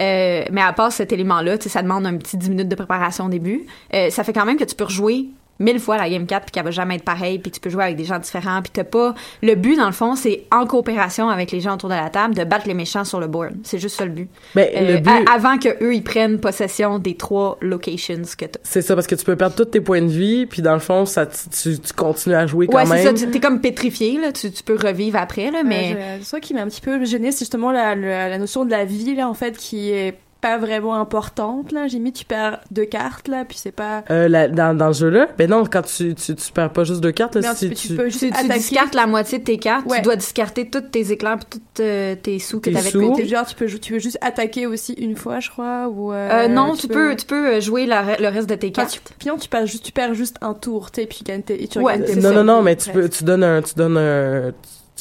Euh, 0.00 0.44
mais 0.50 0.62
à 0.62 0.72
part 0.72 0.90
cet 0.90 1.12
élément-là, 1.12 1.58
tu 1.58 1.68
ça 1.68 1.82
demande 1.82 2.06
un 2.06 2.16
petit 2.16 2.36
10 2.36 2.50
minutes 2.50 2.68
de 2.68 2.74
préparation 2.74 3.26
au 3.26 3.28
début. 3.28 3.66
Euh, 3.94 4.10
ça 4.10 4.24
fait 4.24 4.32
quand 4.32 4.44
même 4.46 4.56
que 4.56 4.64
tu 4.64 4.74
peux 4.74 4.84
rejouer 4.84 5.26
mille 5.60 5.78
fois 5.78 5.96
la 5.96 6.08
game 6.10 6.26
4 6.26 6.42
puis 6.44 6.50
qu'elle 6.50 6.64
va 6.64 6.70
jamais 6.70 6.96
être 6.96 7.04
pareille 7.04 7.38
puis 7.38 7.50
tu 7.50 7.60
peux 7.60 7.70
jouer 7.70 7.84
avec 7.84 7.96
des 7.96 8.04
gens 8.04 8.18
différents 8.18 8.62
puis 8.62 8.72
t'as 8.72 8.84
pas 8.84 9.14
le 9.42 9.54
but 9.54 9.76
dans 9.76 9.86
le 9.86 9.92
fond 9.92 10.16
c'est 10.16 10.44
en 10.50 10.66
coopération 10.66 11.28
avec 11.28 11.52
les 11.52 11.60
gens 11.60 11.74
autour 11.74 11.88
de 11.88 11.94
la 11.94 12.10
table 12.10 12.34
de 12.34 12.42
battre 12.44 12.66
les 12.66 12.74
méchants 12.74 13.04
sur 13.04 13.20
le 13.20 13.26
board. 13.28 13.52
C'est 13.62 13.78
juste 13.78 13.96
ça 13.96 14.04
le 14.04 14.10
but, 14.10 14.28
Ben, 14.54 14.68
le 14.74 14.94
Euh, 14.96 14.98
but- 14.98 15.28
a- 15.28 15.32
avant 15.32 15.58
que 15.58 15.68
eux 15.84 15.94
ils 15.94 16.02
prennent 16.02 16.38
possession 16.40 16.98
des 16.98 17.16
trois 17.16 17.58
locations 17.60 18.22
que 18.36 18.44
t'as. 18.46 18.58
C'est 18.62 18.82
ça, 18.82 18.94
parce 18.94 19.06
que 19.06 19.14
tu 19.14 19.24
peux 19.24 19.36
perdre 19.36 19.54
tous 19.54 19.66
tes 19.66 19.80
points 19.80 20.02
de 20.02 20.06
vie, 20.10 20.46
puis 20.46 20.62
dans 20.62 20.74
le 20.74 20.80
fond, 20.80 21.04
ça, 21.06 21.26
tu, 21.26 21.76
continues 21.96 22.34
à 22.34 22.46
jouer 22.46 22.66
quand 22.66 22.78
ouais 22.78 22.86
c'est 22.86 23.04
même. 23.04 23.16
ça 23.16 23.24
tu- 23.26 23.30
t'es 23.30 23.40
comme 23.40 23.60
pétrifié 23.60 24.18
là 24.18 24.32
tu, 24.32 24.50
tu 24.50 24.62
peux 24.62 24.76
revivre 24.76 25.18
après 25.18 25.50
là 25.50 25.62
mais 25.64 25.94
Ouais, 25.94 25.98
je- 26.18 26.24
c'est 26.24 26.30
ça 26.30 26.40
qui 26.40 26.54
m'a 26.54 26.62
un 26.62 26.68
petit 26.68 26.80
peu 26.80 27.04
gêné, 27.04 27.30
c'est 27.32 27.40
justement 27.40 27.70
la, 27.72 27.94
la, 27.94 28.28
la 28.28 28.38
notion 28.38 28.64
de 28.64 28.70
la 28.70 28.84
vie, 28.84 29.14
là, 29.14 29.28
en 29.28 29.34
fait, 29.34 29.56
qui 29.56 29.90
est 29.90 30.16
pas 30.42 30.58
vraiment 30.58 30.94
importante, 30.96 31.72
là. 31.72 31.86
J'ai 31.88 31.98
mis, 32.00 32.12
tu 32.12 32.26
perds 32.26 32.58
deux 32.70 32.84
cartes, 32.84 33.28
là, 33.28 33.44
puis 33.48 33.56
c'est 33.56 33.72
pas... 33.72 34.02
Euh, 34.10 34.28
la- 34.28 34.48
dans, 34.48 34.76
dans 34.76 34.92
ce 34.92 35.00
jeu-là, 35.00 35.28
ben 35.38 35.48
non, 35.48 35.64
quand 35.64 35.82
tu, 35.82 36.14
tu, 36.14 36.34
tu 36.34 36.52
perds 36.52 36.70
pas 36.72 36.84
juste 36.84 37.00
deux 37.00 37.12
cartes, 37.12 37.36
là, 37.36 37.40
Non, 37.50 37.54
si 37.54 37.68
tu, 37.68 37.68
peux- 37.70 37.74
tu, 37.76 37.88
tu 37.88 37.94
peux 37.96 38.04
juste 38.10 38.18
tu, 38.18 38.30
tu 38.30 38.36
attaquer. 38.36 38.54
discartes 38.58 38.94
la 38.94 39.06
moitié 39.06 39.38
de 39.38 39.44
tes 39.44 39.56
cartes 39.56 39.86
Ouais. 39.86 39.98
tu 39.98 40.02
dois 40.02 40.16
discarter 40.16 40.68
tous 40.68 40.80
tes 40.80 41.12
éclairs 41.12 41.38
puis 41.38 41.60
tous 41.74 41.82
euh, 41.82 42.14
tes 42.16 42.38
sous 42.40 42.60
que 42.60 42.68
t'avais 42.70 42.90
sous. 42.90 43.14
T'es 43.14 43.26
genre, 43.26 43.46
tu 43.46 43.54
peux, 43.54 43.66
tu 43.66 43.92
peux 43.92 43.98
juste 44.00 44.18
attaquer 44.20 44.66
aussi 44.66 44.92
une 44.94 45.16
fois, 45.16 45.40
je 45.40 45.48
crois, 45.48 45.88
ou... 45.88 46.12
euh, 46.12 46.44
Euh, 46.44 46.48
non, 46.48 46.74
tu, 46.74 46.88
peux, 46.88 47.14
tu 47.16 47.24
peux 47.24 47.54
euh, 47.54 47.60
jouer 47.60 47.86
la- 47.86 48.16
le 48.18 48.28
reste 48.28 48.48
de 48.50 48.56
tes 48.56 48.72
cartes. 48.72 48.90
tu, 48.90 49.00
puis 49.18 49.28
non, 49.28 49.36
tu 49.38 49.48
perds 49.48 49.66
juste, 49.66 49.84
tu 49.84 49.92
perds 49.92 50.14
juste 50.14 50.36
un 50.42 50.54
tour, 50.54 50.90
tu 50.90 51.00
sais, 51.00 51.06
puis 51.06 51.18
tu 51.18 51.24
gagnes 51.24 51.42
tes- 51.42 51.62
et 51.62 51.68
tu 51.68 51.78
Ouais, 51.78 51.92
regagnes 51.92 52.06
tes 52.06 52.14
c'est 52.14 52.20
non, 52.20 52.32
non, 52.34 52.42
non, 52.44 52.62
mais 52.62 52.74
tu 52.76 52.90
peux, 52.90 53.08
tu 53.08 53.22
donnes 53.22 53.44
un, 53.44 53.62
tu 53.62 53.74
donnes 53.74 53.96
un, 53.96 54.52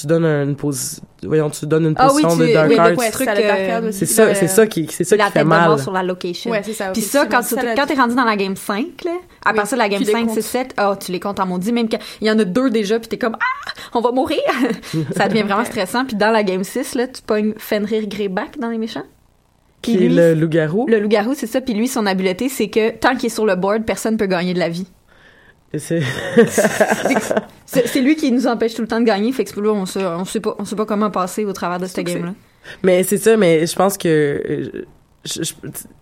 tu 0.02 0.08
donnes 0.08 0.26
une 0.26 0.56
position, 0.56 1.04
voyons, 1.24 1.50
tu 1.50 1.66
donnes 1.66 1.86
une 1.88 1.94
Ah 1.98 2.10
oui, 2.14 2.22
position 2.24 2.44
tu- 2.44 2.50
de 2.50 2.54
Dark 2.54 2.70
oui, 2.70 2.76
ouais, 2.98 3.12
truc, 3.12 3.28
euh. 3.30 3.90
C'est 3.92 4.06
ça, 4.06 4.34
c'est 4.36 4.46
euh, 4.46 4.48
ça 4.48 4.68
qui, 4.68 4.88
c'est 4.92 5.04
ça 5.04 5.16
la 5.16 5.26
qui 5.26 5.32
fait 5.32 5.40
tête 5.40 5.44
de 5.46 5.50
mal. 5.50 5.70
mort 5.70 5.80
sur 5.80 5.92
la 5.92 6.04
location. 6.04 6.52
Ouais, 6.52 6.62
c'est 6.64 6.74
ça. 6.74 6.90
Puis 6.92 7.02
ça, 7.02 7.22
c'est 7.24 7.30
quand, 7.30 7.42
tu- 7.42 7.56
quand 7.76 7.86
t'es 7.86 7.94
rendu 7.94 8.16
dans 8.16 8.24
la 8.26 8.36
game 8.36 8.56
5, 8.56 8.86
là, 9.06 9.12
à 9.46 9.52
Oui, 9.52 9.56
partir 9.56 9.78
de 9.78 9.82
la 9.84 9.90
game 9.90 10.00
tu 10.02 10.06
les 10.08 10.12
5, 10.12 10.26
comptes. 10.28 10.36
6, 10.36 10.46
7, 10.46 10.76
oh, 10.82 10.94
tu 11.00 11.12
les 11.12 11.20
comptes 11.20 11.40
en 11.40 11.46
maudit, 11.46 11.72
même 11.72 11.88
qu'il 11.88 12.00
y 12.22 12.32
en 12.32 12.38
a 12.40 12.44
deux 12.44 12.70
déjà, 12.70 13.00
puis 13.00 13.08
t'es 13.08 13.18
comme, 13.18 13.38
ah, 13.40 13.72
on 13.94 14.02
va 14.02 14.12
mourir! 14.12 14.40
ça 15.16 15.28
devient 15.28 15.44
vraiment 15.44 15.66
stressant. 15.66 16.06
Puis 16.06 16.16
dans 16.16 16.32
la 16.32 16.44
game 16.44 16.64
6, 16.64 16.96
là, 16.96 17.08
tu 17.08 17.22
pognes 17.22 17.54
Fenrir 17.58 18.08
Greyback 18.08 18.58
dans 18.60 18.70
les 18.70 18.78
méchants. 18.78 19.04
Qui 19.82 20.06
est 20.06 20.10
le 20.10 20.36
loup-garou. 20.36 20.86
le 20.88 21.00
loup-garou, 21.00 21.34
c'est 21.36 21.48
ça. 21.48 21.60
Puis 21.60 21.74
lui, 21.74 21.88
son 21.88 22.06
habileté, 22.06 22.50
c'est 22.50 22.68
que 22.70 22.92
tant 22.92 23.16
qu'il 23.16 23.28
est 23.28 23.30
sur 23.30 23.48
le 23.48 23.56
board, 23.56 23.84
personne 23.84 24.16
peut 24.16 24.28
gagner 24.28 24.54
de 24.54 24.60
la 24.60 24.70
vie. 24.70 24.86
C'est- 25.80 26.02
lui 28.02 28.16
qui 28.16 28.32
nous 28.32 28.48
empêche 28.48 28.74
tout 28.74 28.82
le 28.82 28.88
temps 28.88 29.00
de 29.00 29.06
gagner. 29.06 29.32
Fait 29.32 29.46
que 29.46 29.60
là, 29.60 29.72
on 29.72 29.86
sait, 29.86 30.04
on 30.06 30.26
sait 30.26 30.40
pas, 30.40 30.56
on 30.60 30.66
sait 30.66 30.76
pas 30.76 30.86
comment 30.86 31.10
passer 31.12 31.46
au 31.46 31.54
travers 31.54 31.80
de 31.80 31.86
cette 31.86 32.06
game-là. 32.06 32.34
mais 32.84 33.04
c'est 33.04 33.18
ça, 33.18 33.38
mais 33.38 33.66
je 33.66 33.76
pense 33.76 33.98
que, 33.98 34.08
euh, 34.08 34.86
je, 35.24 35.44
je- 35.44 35.54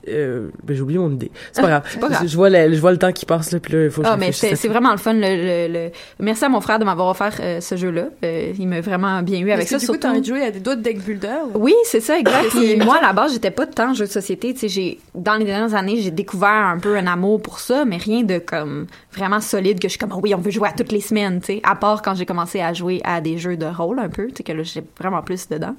euh, 0.07 0.49
ben, 0.63 0.76
j'ai 0.76 0.82
oublié 0.82 0.97
mon 0.99 1.11
idée. 1.11 1.32
C'est 1.51 1.61
pas 1.61 1.67
grave. 1.67 1.99
pas 1.99 2.07
grave. 2.09 2.22
Je, 2.24 2.28
je 2.28 2.36
vois 2.36 2.49
le, 2.49 2.74
je 2.74 2.80
vois 2.80 2.91
le 2.91 2.97
temps 2.97 3.11
qui 3.11 3.26
passe, 3.26 3.51
là, 3.51 3.59
puis 3.59 3.74
là, 3.74 3.84
il 3.86 3.89
faut 3.91 4.01
que 4.01 4.07
je 4.07 4.13
Ah, 4.13 4.17
mais 4.17 4.32
c'est 4.32 4.67
vraiment 4.67 4.91
le 4.91 4.97
fun. 4.97 5.13
Le, 5.13 5.20
le- 5.67 5.74
le- 5.74 5.91
Merci 6.20 6.45
à 6.45 6.49
mon 6.49 6.61
frère 6.61 6.80
de 6.80 6.86
m'avoir 6.86 7.09
offert 7.09 7.36
euh, 7.41 7.59
ce 7.61 7.76
jeu-là. 7.76 8.05
Euh, 8.24 8.53
il 8.57 8.67
m'a 8.67 8.82
vraiment 8.82 9.22
bien 9.22 9.39
eu 9.39 9.51
avec 9.51 9.67
ça. 9.67 9.76
du 9.78 9.80
coup, 9.82 9.86
surtout- 9.93 9.99
t'as 9.99 10.11
envie 10.11 10.22
de 10.22 10.26
jouer 10.26 10.41
à 10.43 10.51
des- 10.51 10.59
d'autres 10.59 10.82
deck 10.82 11.03
builders? 11.03 11.45
ou- 11.53 11.59
Oui, 11.59 11.74
c'est 11.84 11.99
ça, 11.99 12.17
exact. 12.17 12.49
Puis 12.49 12.78
moi, 12.78 12.97
à 12.97 13.01
la 13.01 13.13
base, 13.13 13.34
j'étais 13.34 13.51
pas 13.51 13.65
tant 13.67 13.93
jeu 13.93 14.05
de 14.05 14.11
société. 14.11 14.53
Tu 14.53 14.61
sais, 14.61 14.67
j'ai, 14.70 14.99
dans 15.13 15.36
les 15.36 15.45
dernières 15.45 15.74
années, 15.76 15.97
j'ai 16.01 16.11
découvert 16.11 16.49
un 16.49 16.80
peu 16.80 16.95
un 16.95 17.07
amour 17.07 17.41
pour 17.41 17.59
ça, 17.59 17.84
mais 17.86 17.97
rien 17.97 18.24
de 18.24 18.38
comme 18.39 18.88
vraiment 19.11 19.41
solide 19.41 19.80
que 19.80 19.88
je 19.88 19.91
suis 19.91 19.99
comme, 19.99 20.11
Ah 20.13 20.20
oui, 20.22 20.34
on 20.34 20.39
veut 20.39 20.51
jouer 20.51 20.70
à 20.70 20.72
toutes 20.74 20.91
les 20.91 21.01
semaines, 21.01 21.39
tu 21.41 21.47
sais. 21.55 21.61
À 21.63 21.76
part 21.76 22.01
quand 22.01 22.15
j'ai 22.15 22.26
commencé 22.26 22.61
à 22.61 22.74
jouer 22.74 23.01
à 23.03 23.20
des 23.22 23.38
jeux 23.38 23.57
de 23.57 23.65
rôle 23.65 23.99
un 23.99 24.09
peu, 24.09 24.28
tu 24.28 24.36
sais, 24.38 24.43
que 24.43 24.53
là, 24.53 24.63
j'ai 24.63 24.84
vraiment 24.99 25.22
plus 25.22 25.49
dedans. 25.49 25.76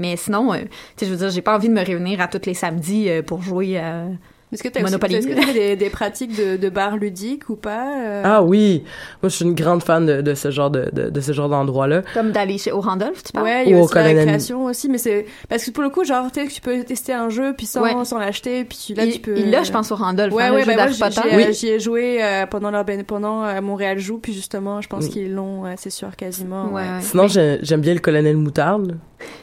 Mais 0.00 0.16
sinon, 0.16 0.52
euh, 0.52 0.58
tu 0.58 0.66
sais, 0.96 1.06
je 1.06 1.10
veux 1.12 1.16
dire, 1.18 1.30
j'ai 1.30 1.42
pas 1.42 1.54
envie 1.54 1.68
de 1.68 1.74
me 1.74 1.84
réunir 1.84 2.20
à 2.20 2.26
tous 2.26 2.46
les 2.46 2.54
samedis 2.54 3.08
euh, 3.08 3.22
pour 3.22 3.42
jouer 3.42 3.78
à... 3.78 4.04
Est-ce 4.52 4.64
que 4.64 4.68
t'as 4.68 4.80
aussi- 4.80 4.90
Monopoly. 4.90 5.14
est-ce 5.14 5.28
que 5.28 5.34
t'as 5.46 5.52
des, 5.52 5.76
des 5.76 5.90
pratiques 5.90 6.36
de, 6.36 6.56
de 6.56 6.68
bar 6.70 6.96
ludique 6.96 7.48
ou 7.50 7.54
pas? 7.54 7.86
euh? 8.04 8.22
Ah 8.24 8.42
oui, 8.42 8.82
moi 9.22 9.28
je 9.30 9.36
suis 9.36 9.44
une 9.44 9.54
grande 9.54 9.80
fan 9.84 10.04
de, 10.04 10.22
de 10.22 10.34
ce 10.34 10.50
genre 10.50 10.70
de, 10.72 10.90
de, 10.92 11.08
de 11.08 11.20
ce 11.20 11.30
genre 11.30 11.48
d'endroit-là. 11.48 12.02
Comme 12.14 12.32
d'aller 12.32 12.58
chez 12.58 12.72
au 12.72 12.80
Randolph, 12.80 13.22
tu 13.22 13.30
parles? 13.30 13.44
Ouais, 13.44 13.64
il 13.66 13.70
y 13.70 13.74
a 13.74 13.76
Ou 13.76 13.82
au 13.82 13.84
aussi 13.84 13.94
la 13.94 14.00
Colonel. 14.02 14.18
récréation 14.24 14.64
aussi, 14.64 14.88
mais 14.88 14.98
c'est 14.98 15.26
parce 15.48 15.64
que 15.64 15.70
pour 15.70 15.84
le 15.84 15.90
coup, 15.90 16.02
genre, 16.02 16.32
tu 16.32 16.40
sais, 16.42 16.48
tu 16.48 16.60
peux 16.60 16.82
tester 16.82 17.12
un 17.12 17.28
jeu 17.28 17.54
puis 17.56 17.66
sans, 17.66 17.80
Ouais. 17.80 18.04
sans 18.04 18.18
l'acheter, 18.18 18.64
puis 18.64 18.76
tu- 18.86 18.94
là, 18.94 19.04
il, 19.04 19.12
tu 19.12 19.18
peux. 19.20 19.38
il 19.38 19.52
l'a, 19.52 19.62
je 19.62 19.70
pense, 19.70 19.92
au 19.92 19.94
Randolph. 19.94 20.34
Ouais, 20.34 20.42
hein, 20.42 20.52
ouais, 20.52 20.64
bah, 20.66 20.88
j'ai, 21.10 21.36
Oui. 21.36 21.44
euh, 21.44 21.52
j'y 21.52 21.68
ai 21.68 21.78
joué 21.78 22.18
euh, 22.20 22.44
pendant 22.46 22.72
leur 22.72 22.84
ben- 22.84 23.04
pendant 23.04 23.44
euh, 23.44 23.60
Montréal 23.60 24.00
joue, 24.00 24.18
puis 24.18 24.32
justement, 24.32 24.80
je 24.80 24.88
pense 24.88 25.04
Oui. 25.04 25.10
qu'ils 25.10 25.32
l'ont, 25.32 25.64
euh, 25.64 25.74
c'est 25.76 25.90
sûr, 25.90 26.16
quasiment. 26.16 26.64
Ouais, 26.72 26.82
Ouais, 26.82 26.88
ouais. 26.88 27.02
Sinon, 27.02 27.28
j'ai- 27.28 27.60
j'aime 27.62 27.82
bien 27.82 27.94
le 27.94 28.00
colonel 28.00 28.36
Moutarde. 28.36 28.98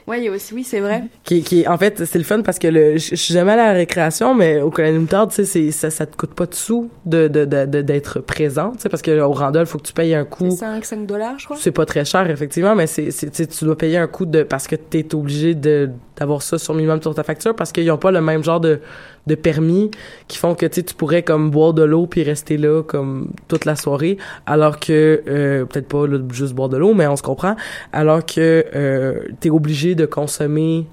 Ouais, 0.08 0.20
il 0.20 0.26
y 0.26 0.28
a 0.28 0.32
aussi, 0.32 0.54
oui, 0.54 0.64
c'est 0.64 0.80
vrai. 0.80 1.04
Qui, 1.24 1.44
qui 1.44 1.68
en 1.68 1.78
fait 1.78 2.06
c'est 2.06 2.18
le 2.18 2.24
fun 2.24 2.42
parce 2.42 2.60
que 2.60 2.68
le 2.68 2.98
je 2.98 3.16
suis 3.16 3.34
jamais 3.34 3.52
allée 3.54 3.62
à 3.62 3.68
la 3.68 3.74
récréation 3.74 4.34
mais 4.34 4.62
au 4.62 4.70
colonel 4.70 5.00
moutarde 5.00 5.30
tu 5.30 5.36
sais 5.38 5.46
c'est 5.46 5.72
ça 5.72 5.90
ça 5.90 6.06
te 6.06 6.16
coûte 6.16 6.34
pas 6.34 6.46
de 6.46 6.54
sous 6.56 6.90
de 7.06 7.28
de 7.28 7.46
de 7.46 7.66
de- 7.66 7.82
d'être 7.82 8.20
présent 8.20 8.72
tu 8.72 8.80
sais 8.84 8.90
parce 8.90 9.02
que 9.02 9.20
au 9.20 9.32
Randolph 9.34 9.70
faut 9.70 9.78
que 9.78 9.84
tu 9.88 9.94
payes 9.94 10.16
un 10.16 10.24
C'est 10.24 10.30
coût 10.30 10.50
5, 10.52 10.86
5 10.86 11.06
dollars, 11.06 11.38
je 11.38 11.46
crois. 11.46 11.58
c'est 11.60 11.72
pas 11.72 11.86
très 11.86 12.06
cher 12.06 12.30
effectivement 12.30 12.76
mais 12.76 12.88
c'est 12.88 13.12
c'est 13.12 13.30
tu 13.48 13.66
dois 13.66 13.78
payer 13.78 13.98
un 13.98 14.08
coût 14.08 14.26
de 14.26 14.44
parce 14.44 14.68
que 14.68 14.76
t'es 14.76 15.14
obligé 15.14 15.54
de 15.56 15.90
d'avoir 16.16 16.42
ça 16.42 16.58
sur 16.58 16.74
minimum 16.74 17.02
sur 17.02 17.14
ta 17.14 17.24
facture 17.24 17.56
parce 17.56 17.72
qu'ils 17.72 17.92
ont 17.92 17.98
pas 17.98 18.12
le 18.12 18.22
même 18.22 18.44
genre 18.44 18.60
de 18.60 18.80
de 19.28 19.36
permis 19.36 19.92
qui 20.28 20.38
font 20.38 20.56
que 20.56 20.66
tu 20.66 20.76
sais 20.76 20.84
tu 20.84 20.94
pourrais 20.96 21.22
comme 21.24 21.52
boire 21.52 21.74
de 21.74 21.84
l'eau 21.84 22.08
puis 22.08 22.24
rester 22.24 22.58
là 22.58 22.82
comme 22.84 23.32
toute 23.48 23.66
la 23.66 23.76
soirée 23.76 24.18
alors 24.46 24.80
que 24.80 25.22
euh, 25.28 25.66
peut-être 25.66 25.88
pas 25.88 26.08
là, 26.08 26.18
juste 26.32 26.54
boire 26.54 26.70
de 26.70 26.78
l'eau 26.78 26.94
mais 26.94 27.06
on 27.08 27.16
se 27.16 27.24
comprend 27.24 27.56
alors 27.94 28.26
que 28.26 28.66
euh, 28.76 29.20
t'es 29.40 29.50
obligé 29.50 29.94
de 29.96 30.06
consommer 30.06 30.88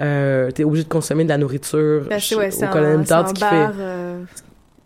euh, 0.00 0.50
t'es 0.50 0.64
obligé 0.64 0.84
de 0.84 0.88
consommer 0.88 1.24
de 1.24 1.28
la 1.28 1.38
nourriture 1.38 2.02
Bah, 2.08 2.16
c'est, 2.20 2.34
ouais, 2.36 2.50
c'est 2.50 2.66
au 2.66 2.72
ce 2.72 3.32
qui 3.34 3.40
bar. 3.40 3.50
fait 3.50 3.80
euh, 3.80 4.22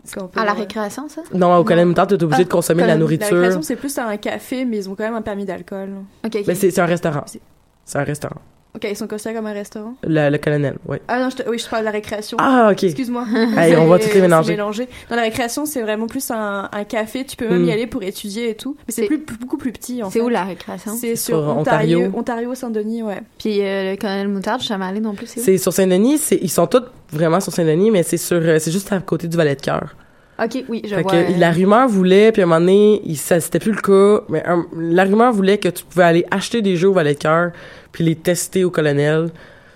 ce 0.05 0.15
qu'on 0.15 0.27
peut 0.27 0.39
À 0.39 0.45
la 0.45 0.53
récréation, 0.53 1.07
ça? 1.07 1.21
non 1.33 1.55
au 1.55 1.63
colonel 1.63 1.85
moutarde 1.87 2.17
t'es 2.17 2.23
obligé 2.23 2.41
Ah, 2.41 2.45
de 2.45 2.49
consommer 2.49 2.81
de 2.83 2.87
la 2.87 2.93
La 2.93 2.99
nourriture 2.99 3.27
récréation, 3.27 3.61
c'est 3.61 3.75
plus 3.75 3.97
un 3.99 4.17
café, 4.17 4.65
mais 4.65 4.77
ils 4.77 4.89
ont 4.89 4.95
quand 4.95 5.03
même 5.03 5.13
un 5.15 5.21
permis 5.21 5.45
d'alcool. 5.45 5.89
OK, 6.25 6.35
OK. 6.35 6.43
mais 6.47 6.55
c'est 6.55 6.71
c'est 6.71 6.81
un 6.81 6.85
restaurant 6.85 7.23
C'est- 7.25 7.41
c'est 7.85 7.97
un 7.99 8.03
restaurant 8.03 8.41
Ok, 8.75 8.87
ils 8.89 8.95
sont 8.95 9.07
considérés 9.07 9.35
comme 9.35 9.45
un 9.45 9.53
restaurant? 9.53 9.93
le, 10.03 10.29
le 10.31 10.37
colonel 10.39 10.77
oui 10.87 10.97
Ah 11.07 11.19
non, 11.19 11.29
je 11.29 11.35
te- 11.43 11.47
oui, 11.49 11.59
je 11.59 11.67
parle 11.69 11.83
de 11.83 11.85
la 11.85 11.91
récréation. 11.91 12.37
ah 12.39 12.69
ok 12.71 12.83
Excuse-moi. 12.83 13.25
Allez, 13.57 13.77
on 13.77 13.85
va 13.85 13.99
C'est- 13.99 14.09
tout 14.09 14.15
les 14.15 14.21
mélanger. 14.21 14.47
c'est 14.47 14.53
mélangé. 14.53 14.87
Dans 15.11 15.15
la 15.15 15.21
récréation, 15.21 15.65
c'est 15.67 15.81
vraiment 15.83 16.07
plus 16.07 16.31
un, 16.31 16.69
un 16.71 16.83
café. 16.83 17.23
Tu 17.23 17.35
peux 17.35 17.47
même 17.47 17.61
Hmm. 17.61 17.65
y 17.67 17.71
aller 17.71 17.85
pour 17.85 18.01
étudier 18.01 18.49
et 18.49 18.55
tout. 18.55 18.75
Mais 18.87 18.93
c'est 18.93 19.01
C'est- 19.01 19.07
plus, 19.07 19.19
plus- 19.19 19.37
beaucoup 19.37 19.57
plus 19.57 19.71
petit, 19.71 20.01
en 20.01 20.09
C'est 20.09 20.19
fait. 20.19 20.25
où 20.25 20.29
la 20.29 20.43
récréation? 20.43 20.93
C'est 20.99 21.15
sur 21.15 21.35
sur 21.37 21.57
Ontario. 21.57 21.99
Ontario. 21.99 22.11
Ontario, 22.19 22.55
Saint-Denis, 22.55 23.03
ouais. 23.03 23.21
Puis 23.37 23.61
euh, 23.61 23.91
le 23.91 23.95
colonel 23.97 24.27
Moutarde, 24.27 24.59
je 24.61 24.65
suis 24.65 24.73
jamais 24.73 24.85
allée 24.85 24.99
non 25.01 25.13
plus, 25.13 25.27
c'est 25.27 25.39
où? 25.39 25.43
C'est 25.43 25.57
sur 25.59 25.71
Saint-Denis, 25.71 26.17
c'est 26.17 26.39
ils 26.41 26.49
sont 26.49 26.65
tous 26.65 26.81
vraiment 27.11 27.39
sur 27.39 27.53
Saint-Denis, 27.53 27.91
mais 27.91 28.01
c'est 28.01 28.17
sur 28.17 28.37
euh, 28.37 28.57
c'est 28.59 28.71
juste 28.71 28.91
à 28.91 28.99
côté 29.01 29.27
du 29.27 29.37
Valet 29.37 29.55
de 29.55 29.61
cœur. 29.61 29.95
OK, 30.43 30.63
oui, 30.67 30.81
je 30.83 30.95
Fait 30.95 31.01
vois. 31.03 31.11
que 31.11 31.15
euh, 31.17 31.37
la 31.37 31.51
rumeur 31.51 31.87
voulait, 31.87 32.31
puis 32.31 32.41
à 32.41 32.45
un 32.45 32.47
moment 32.47 32.59
donné, 32.59 33.01
il, 33.05 33.17
ça 33.17 33.39
c'était 33.39 33.59
plus 33.59 33.71
le 33.73 33.81
cas, 33.81 34.23
mais 34.29 34.43
un- 34.47 34.65
la 34.77 35.03
rumeur 35.03 35.31
voulait 35.31 35.57
que 35.59 35.69
tu 35.69 35.83
pouvais 35.83 36.03
aller 36.05 36.25
acheter 36.31 36.61
des 36.61 36.75
jeux 36.75 36.89
au 36.89 36.93
Valet 36.93 37.13
de 37.13 37.19
cœur, 37.19 37.51
puis 37.91 38.03
les 38.03 38.15
tester 38.15 38.63
au 38.63 38.71
colonel. 38.71 39.29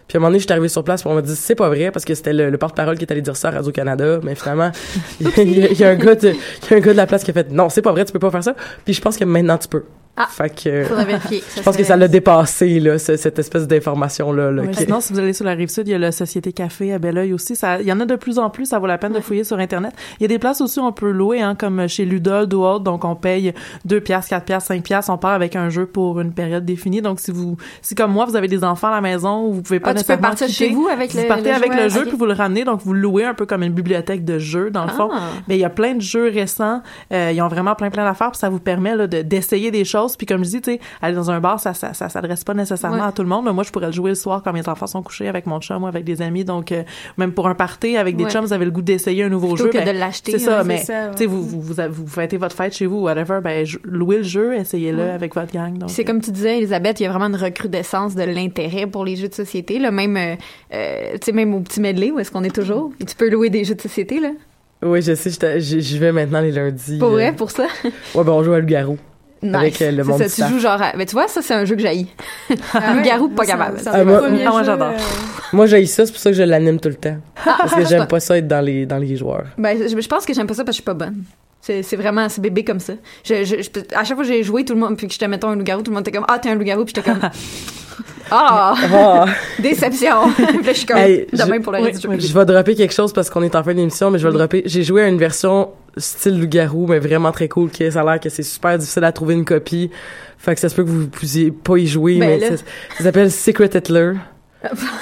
Puis 0.08 0.16
à 0.16 0.18
un 0.18 0.22
moment 0.22 0.30
donné, 0.30 0.40
je 0.40 0.46
suis 0.46 0.52
arrivé 0.52 0.68
sur 0.70 0.84
place, 0.84 1.02
puis 1.04 1.12
on 1.12 1.16
m'a 1.16 1.22
dit 1.22 1.36
c'est 1.36 1.54
pas 1.56 1.68
vrai 1.70 1.92
parce 1.92 2.06
que 2.06 2.16
c'était 2.16 2.34
le, 2.34 2.50
le 2.50 2.58
porte-parole 2.58 2.98
qui 2.98 3.04
est 3.04 3.12
allé 3.12 3.22
dire 3.22 3.36
ça 3.36 3.50
à 3.50 3.52
Radio 3.52 3.72
Canada, 3.72 4.20
mais 4.24 4.36
finalement 4.36 4.72
il 5.20 5.28
y, 5.28 5.64
a- 5.64 5.70
il 5.70 5.80
y 5.80 5.84
a 5.84 5.90
un 5.90 5.96
gars 5.96 6.16
de 6.16 6.30
il 6.30 6.72
y 6.72 6.74
a 6.74 6.78
un 6.78 6.80
gars 6.80 6.92
de 6.94 6.98
la 6.98 7.06
place 7.08 7.24
qui 7.24 7.32
a 7.32 7.34
fait 7.34 7.52
non, 7.52 7.70
c'est 7.70 7.82
pas 7.84 7.92
vrai, 7.92 8.06
tu 8.06 8.12
peux 8.14 8.20
pas 8.20 8.32
faire 8.32 8.44
ça. 8.44 8.56
Puis 8.86 8.94
je 8.94 9.02
pense 9.02 9.16
que 9.18 9.26
maintenant 9.26 9.58
tu 9.58 9.68
peux. 9.68 9.84
Ah. 10.18 10.28
Fait 10.30 10.50
que 10.50 10.84
Faudrait 10.86 11.06
vérifier. 11.06 11.44
je 11.58 11.62
pense 11.62 11.78
que 11.78 11.84
ça 11.84 11.96
l'a 11.96 12.08
dépassé 12.08 12.80
là, 12.80 12.98
ce- 12.98 13.16
cette 13.18 13.38
espèce 13.40 13.68
d'information 13.68 14.32
là. 14.32 14.52
Ouais, 14.52 14.68
qui- 14.72 14.84
Sinon, 14.84 15.00
si 15.00 15.14
vous 15.14 15.20
allez 15.20 15.34
sur 15.34 15.46
la 15.46 15.54
rive 15.54 15.70
sud, 15.70 15.88
il 15.88 15.92
y 15.92 15.94
a 15.94 16.00
la 16.00 16.12
Société 16.12 16.52
Café 16.54 16.94
à 16.94 17.00
Belleuil 17.00 17.34
aussi. 17.34 17.56
Ça, 17.56 17.80
il 17.80 17.88
y 17.88 17.92
en 17.92 18.00
a 18.00 18.06
de 18.06 18.16
plus 18.16 18.40
en 18.40 18.50
plus. 18.50 18.66
Ça 18.66 18.80
vaut 18.80 18.88
la 18.88 18.98
peine 18.98 19.14
de 19.14 19.20
fouiller 19.20 19.44
sur 19.44 19.60
Internet. 19.60 19.94
Il 20.20 20.24
y 20.24 20.26
a 20.26 20.28
des 20.28 20.40
places 20.40 20.60
aussi 20.62 20.80
où 20.80 20.84
on 20.84 20.92
peut 20.92 21.12
louer, 21.12 21.42
hein, 21.42 21.56
comme 21.56 21.88
chez 21.88 22.06
Ludol 22.06 22.54
ou 22.54 22.64
autre. 22.66 22.84
Donc, 22.84 23.06
on 23.06 23.16
paye 23.16 23.54
2 23.86 24.02
piastres, 24.02 24.30
4 24.32 24.46
piastres, 24.46 24.68
5 24.70 24.84
piastres. 24.84 25.12
On 25.12 25.18
part 25.18 25.34
avec 25.34 25.56
un 25.56 25.70
jeu 25.70 25.86
pour 25.86 26.20
une 26.20 26.34
période 26.34 26.66
définie. 26.66 27.02
Donc, 27.02 27.20
si 27.20 27.32
vous, 27.32 27.58
si 27.82 27.94
comme 27.96 28.12
moi, 28.12 28.26
vous 28.26 28.36
avez 28.36 28.48
des 28.48 28.64
enfants 28.64 28.88
à 28.88 28.96
la 28.96 29.02
maison 29.02 29.46
ou 29.46 29.54
vous 29.54 29.62
pouvez 29.62 29.80
pas 29.80 29.92
Ah, 29.92 29.94
tu 29.94 29.98
peux 30.06 30.14
nécessairement 30.14 30.28
partir 30.30 30.48
de 30.48 30.52
quitter, 30.52 30.68
chez 30.70 30.74
vous 30.74 30.88
avec 30.88 31.12
vous 31.14 31.22
le 31.22 31.28
partez 31.28 31.50
le 31.50 31.56
avec 31.56 31.74
le 31.76 31.90
jeu 31.90 32.06
puis 32.06 32.18
vous 32.18 32.26
le 32.26 32.34
ramenez. 32.34 32.64
Donc, 32.64 32.82
vous 32.84 32.94
le 32.94 33.00
louez 33.02 33.26
un 33.26 33.34
peu 33.34 33.46
comme 33.46 33.64
une 33.64 33.74
bibliothèque 33.74 34.26
de 34.26 34.40
jeux, 34.40 34.72
dans 34.72 34.86
le 34.86 34.92
fond. 34.92 35.10
Ah. 35.14 35.20
Mais 35.48 35.58
il 35.58 35.60
y 35.62 35.66
a 35.66 35.70
plein 35.70 35.94
de 35.96 36.02
jeux 36.02 36.30
récents. 36.34 36.82
Euh, 37.14 37.32
ils 37.34 37.42
ont 37.42 37.48
vraiment 37.48 37.76
plein 37.76 37.90
plein 37.90 38.04
d'affaires. 38.06 38.32
Puis 38.32 38.40
ça 38.40 38.50
vous 38.50 38.60
permet 38.60 38.96
là, 38.96 39.08
de- 39.08 39.22
d'essayer 39.22 39.72
des 39.72 39.86
choses. 39.86 40.07
Puis 40.16 40.26
comme 40.28 40.44
je 40.46 40.50
dis, 40.50 40.62
tu 40.62 40.72
sais, 40.74 40.80
aller 41.02 41.16
dans 41.16 41.30
un 41.32 41.40
bar, 41.40 41.60
ça 41.60 41.74
ça, 41.74 41.94
ça 41.94 42.08
s'adresse 42.08 42.44
pas 42.44 42.54
nécessairement 42.54 42.98
Ouais. 42.98 43.08
à 43.08 43.12
tout 43.12 43.24
le 43.24 43.28
monde. 43.28 43.46
Mais 43.46 43.52
moi, 43.54 43.64
je 43.64 43.72
pourrais 43.72 43.88
le 43.88 43.92
jouer 43.92 44.12
le 44.12 44.16
soir 44.16 44.42
quand 44.44 44.54
mes 44.54 44.68
enfants 44.70 44.88
sont 44.88 45.02
couchés 45.04 45.28
avec 45.28 45.46
mon 45.48 45.60
chum 45.60 45.84
ou 45.84 45.88
avec 45.88 46.04
des 46.06 46.22
amis. 46.22 46.46
Donc, 46.46 46.72
euh, 46.72 46.84
même 47.18 47.32
pour 47.34 47.48
un 47.48 47.56
party 47.56 47.98
avec 47.98 48.16
des 48.16 48.24
Ouais. 48.26 48.30
chums, 48.30 48.46
vous 48.46 48.54
avez 48.54 48.66
le 48.66 48.72
goût 48.72 48.82
d'essayer 48.82 49.24
un 49.24 49.30
nouveau 49.30 49.48
Plutôt 49.50 49.66
jeu. 49.66 49.70
que 49.72 49.78
ben, 49.84 49.94
de 49.94 50.00
l'acheter. 50.00 50.32
c'est 50.34 50.40
ça, 50.40 50.64
mais 50.64 50.80
tu 50.80 50.86
sais, 50.86 51.26
vous, 51.26 51.42
vous, 51.44 51.62
vous, 51.62 51.80
avez- 51.80 51.92
vous 51.92 52.08
fêtez 52.08 52.38
votre 52.38 52.56
fête 52.56 52.74
chez 52.76 52.86
vous, 52.86 53.02
whatever, 53.02 53.40
ben, 53.44 53.66
louez 53.84 54.18
le 54.18 54.24
jeu, 54.24 54.54
essayez-le 54.56 54.98
Ouais. 55.04 55.10
avec 55.10 55.34
votre 55.36 55.52
gang. 55.52 55.84
C'est 55.88 56.04
comme 56.06 56.22
tu 56.22 56.32
disais, 56.32 56.58
Elisabeth, 56.60 57.00
il 57.00 57.04
y 57.04 57.06
a 57.08 57.10
vraiment 57.10 57.26
une 57.26 57.36
recrudescence 57.36 58.14
de 58.16 58.24
l'intérêt 58.24 58.86
pour 58.88 59.04
les 59.06 59.16
jeux 59.16 59.28
de 59.30 59.34
société. 59.34 59.80
Là, 59.80 59.90
même, 59.92 60.16
euh, 60.18 60.36
euh, 60.74 61.12
tu 61.14 61.26
sais, 61.26 61.32
même 61.32 61.54
au 61.54 61.60
petit 61.62 61.80
medley, 61.82 62.12
où 62.12 62.20
est-ce 62.20 62.32
qu'on 62.32 62.44
est 62.44 62.54
toujours? 62.56 62.92
Et 63.00 63.06
tu 63.06 63.16
peux 63.16 63.30
louer 63.30 63.50
des 63.50 63.64
jeux 63.64 63.76
de 63.76 63.82
société, 63.82 64.20
là? 64.20 64.30
Oui, 64.84 65.02
je 65.02 65.16
sais, 65.16 65.60
j'y 65.60 65.98
vais 65.98 66.12
maintenant 66.12 66.40
les 66.40 66.52
lundis. 66.52 67.00
Pour 67.00 67.10
euh, 67.10 67.14
vrai, 67.14 67.34
pour 67.34 67.50
ça? 67.50 67.66
Ouais, 67.84 68.24
ben 68.24 68.32
on 68.32 68.44
joue 68.44 68.54
à 68.54 68.60
Loup-Garou. 68.60 68.98
Nice. 69.44 69.56
Avec, 69.56 69.82
euh, 69.82 69.92
le 69.92 70.04
C'est 70.04 70.10
monde 70.10 70.24
ça, 70.24 70.46
tu 70.48 70.52
joues 70.54 70.60
genre 70.60 70.82
à... 70.82 70.94
Mais 70.98 71.06
tu 71.06 71.14
vois, 71.14 71.28
ça, 71.28 71.42
c'est 71.42 71.54
un 71.54 71.64
jeu 71.66 71.76
que 71.76 71.82
j'haïs. 71.82 72.08
Ah 72.50 72.54
ouais, 72.80 72.94
Loup-garou, 72.96 73.28
moi, 73.28 73.36
pas 73.38 73.46
capable. 73.46 73.78
C'est 73.80 73.90
un 73.90 73.92
Ah, 73.94 74.04
moi- 74.04 74.22
Ah, 74.26 74.30
moi, 74.30 74.60
jeux, 74.60 74.66
j'adore. 74.66 74.88
euh, 74.90 74.98
Moi, 75.54 75.66
j'ai 75.68 75.86
ça, 75.86 76.06
c'est 76.06 76.12
pour 76.12 76.20
ça 76.22 76.32
que 76.32 76.36
je 76.36 76.44
l'anime 76.44 76.80
tout 76.80 76.90
le 76.90 76.96
temps. 76.96 77.18
Parce 77.46 77.74
que 77.74 77.82
Ah, 77.82 77.86
j'aime 77.86 78.08
pas 78.08 78.20
ça 78.20 78.38
être 78.38 78.48
dans 78.48 78.62
les, 78.62 78.86
dans 78.86 78.98
les 78.98 79.16
joueurs. 79.16 79.46
Ben, 79.58 79.78
je, 79.78 80.00
je 80.02 80.08
pense 80.08 80.26
que 80.26 80.34
j'aime 80.34 80.48
pas 80.48 80.54
ça 80.56 80.64
parce 80.64 80.76
que 80.78 80.82
je 80.82 80.84
suis 80.84 80.84
pas 80.84 80.94
bonne. 80.94 81.24
C'est 81.62 81.84
c'est 81.84 81.96
vraiment, 81.96 82.28
c'est 82.30 82.42
bébé 82.42 82.64
comme 82.64 82.80
ça. 82.80 82.94
Je, 83.24 83.44
je, 83.44 83.56
je- 83.62 83.96
à 83.96 84.04
chaque 84.04 84.16
fois 84.16 84.24
que 84.26 84.32
j'ai 84.32 84.44
joué, 84.44 84.64
tout 84.66 84.74
le 84.74 84.80
monde, 84.80 84.96
puis 84.98 85.08
que 85.08 85.14
j'étais, 85.14 85.28
mettons, 85.28 85.50
un 85.50 85.56
loup-garou, 85.56 85.82
tout 85.84 85.92
le 85.92 85.96
monde 85.96 86.08
était 86.08 86.16
comme, 86.18 86.26
ah, 86.30 86.40
t'es 86.40 86.50
un 86.50 86.56
loup-garou, 86.56 86.84
puis 86.86 86.94
j'étais 86.96 87.10
comme, 87.10 87.20
ah, 88.32 89.26
déception. 89.60 90.16
je 90.66 90.72
suis 90.74 90.86
comme, 90.86 90.98
Hey, 90.98 91.28
demain 91.32 91.56
je- 91.58 91.62
pour 91.62 91.72
le 91.74 91.80
reste 91.80 92.02
du 92.08 92.14
jeu. 92.20 92.20
Je 92.28 92.34
vais 92.34 92.46
dropper 92.46 92.76
quelque 92.76 92.94
chose 92.94 93.14
parce 93.14 93.30
qu'on 93.30 93.44
est 93.44 93.56
en 93.56 93.64
fin 93.64 93.74
d'émission, 93.74 94.12
mais 94.12 94.20
je 94.20 94.24
vais 94.28 94.32
le 94.34 94.38
dropper. 94.38 94.64
J'ai 94.66 94.84
joué 94.84 95.04
à 95.04 95.08
une 95.08 95.18
version 95.18 95.70
style 95.98 96.40
loup-garou, 96.40 96.88
mais 96.88 97.00
vraiment 97.00 97.32
très 97.32 97.48
cool, 97.48 97.70
qui 97.70 97.92
ça 97.92 98.02
a 98.02 98.04
l'air 98.06 98.20
que 98.20 98.30
c'est 98.30 98.44
super 98.44 98.78
difficile 98.78 99.04
à 99.04 99.12
trouver 99.12 99.34
une 99.34 99.46
copie. 99.46 99.90
Fait 100.38 100.54
que 100.54 100.62
ça 100.62 100.70
se 100.70 100.76
peut 100.76 100.84
que 100.84 100.90
vous 100.90 101.08
puissiez 101.08 101.52
pas 101.52 101.78
y 101.78 101.88
jouer, 101.88 102.20
Ben 102.20 102.30
mais 102.30 102.38
là. 102.40 102.56
ça, 102.58 102.64
ça 102.98 103.04
s'appelle 103.04 103.32
Secret 103.32 103.70
Hitler. 103.74 104.14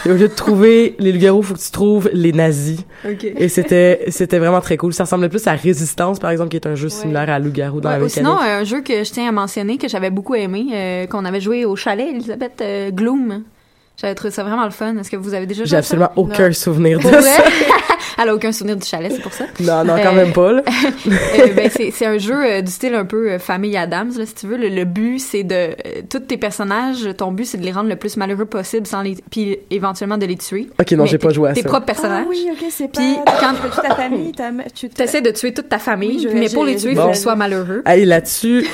Et 0.06 0.10
au 0.10 0.14
lieu 0.14 0.28
de 0.28 0.34
trouver 0.34 0.96
les 1.00 1.12
loups-garous, 1.12 1.42
faut 1.42 1.54
que 1.54 1.60
tu 1.60 1.72
trouves 1.72 2.10
les 2.14 2.34
nazis. 2.34 2.80
Et 3.24 3.48
c'était, 3.50 4.06
c'était 4.10 4.38
vraiment 4.38 4.62
très 4.62 4.78
cool. 4.78 4.94
Ça 4.94 5.04
ressemblait 5.06 5.30
plus 5.30 5.46
à 5.48 5.54
Résistance, 5.54 6.20
par 6.20 6.30
exemple, 6.30 6.50
qui 6.50 6.58
est 6.58 6.68
un 6.68 6.76
jeu 6.76 6.90
similaire 6.90 7.30
à 7.30 7.40
loup-garou 7.40 7.80
dans 7.82 7.90
Ouais, 7.90 7.96
la 7.96 8.04
mécanique. 8.04 8.14
sinon, 8.18 8.38
un 8.38 8.64
jeu 8.64 8.82
que 8.82 9.04
je 9.04 9.12
tiens 9.12 9.30
à 9.30 9.32
mentionner, 9.32 9.78
que 9.78 9.88
j'avais 9.88 10.10
beaucoup 10.12 10.36
aimé, 10.36 10.68
euh, 10.74 11.08
qu'on 11.08 11.24
avait 11.26 11.40
joué 11.42 11.66
au 11.66 11.76
chalet, 11.76 12.10
Elisabeth 12.10 12.60
euh, 12.62 12.92
Gloom. 12.92 13.44
J'avais 13.98 14.16
trouvé 14.16 14.32
ça 14.32 14.44
vraiment 14.44 14.66
le 14.66 14.72
fun. 14.72 14.96
Est-ce 14.98 15.10
que 15.10 15.16
vous 15.16 15.34
avez 15.34 15.46
déjà 15.46 15.64
joué 15.64 15.70
J'ai 15.70 15.78
à 15.78 15.82
ça? 15.82 15.96
absolument 15.96 16.12
aucun 16.16 16.48
Non. 16.48 16.54
souvenir 16.54 17.00
de 17.00 17.04
ça. 17.10 17.44
Elle 18.18 18.30
a 18.30 18.36
aucun 18.36 18.54
souvenir 18.54 18.78
du 18.78 18.86
chalet, 18.88 19.12
c'est 19.14 19.22
pour 19.22 19.34
ça. 19.34 19.44
Non, 19.60 19.84
non, 19.84 19.96
quand 20.02 20.14
Euh, 20.14 20.16
même 20.16 20.32
pas, 20.32 20.52
là. 20.54 20.62
Euh, 21.08 21.48
ben, 21.54 21.70
c'est 21.70 21.92
c'est 21.92 22.06
un 22.06 22.18
jeu 22.18 22.34
euh, 22.46 22.62
du 22.62 22.72
style 22.72 22.94
un 22.96 23.04
peu 23.04 23.32
euh, 23.32 23.40
famille 23.40 23.76
Adams, 23.76 24.12
là, 24.18 24.26
si 24.26 24.34
tu 24.36 24.48
veux. 24.48 24.56
Le, 24.58 24.70
le 24.70 24.86
but, 24.86 25.20
c'est 25.20 25.44
de... 25.44 25.54
euh, 25.54 25.74
tous 26.10 26.20
tes 26.20 26.38
personnages, 26.38 27.10
ton 27.18 27.32
but, 27.34 27.44
c'est 27.46 27.58
de 27.58 27.64
les 27.66 27.72
rendre 27.74 27.90
le 27.90 27.98
plus 27.98 28.16
malheureux 28.16 28.46
possible, 28.46 28.88
sans 28.88 29.02
les... 29.02 29.18
puis 29.30 29.58
éventuellement 29.70 30.18
de 30.18 30.26
les 30.26 30.38
tuer. 30.38 30.70
Ok, 30.80 30.92
non, 30.94 31.04
Mais 31.04 31.10
j'ai 31.10 31.18
pas 31.18 31.30
joué 31.32 31.50
à 31.50 31.54
Tes 31.54 31.62
ça. 31.64 31.68
propres 31.70 31.86
personnages. 31.88 32.24
Ah 32.26 32.30
oui, 32.30 32.48
ok, 32.52 32.66
c'est 32.70 32.88
pas. 32.88 33.00
Puis 33.02 33.16
quand- 33.40 33.54
tu 33.70 33.82
ta 33.90 33.96
famille, 33.96 34.32
ta, 34.32 34.50
tu 34.74 34.88
T'essaies 34.90 35.22
de 35.22 35.32
tuer 35.32 35.54
toute 35.54 35.68
ta 35.68 35.80
famille, 35.80 36.16
Oui, 36.18 36.28
je- 36.32 36.38
mais 36.38 36.50
pour 36.50 36.64
les 36.64 36.78
tuer, 36.78 36.92
il 36.92 36.98
faut 36.98 37.08
qu'ils 37.08 37.16
soient 37.18 37.36
malheureux. 37.36 37.84
Hey, 37.86 38.06
là-dessus, 38.06 38.66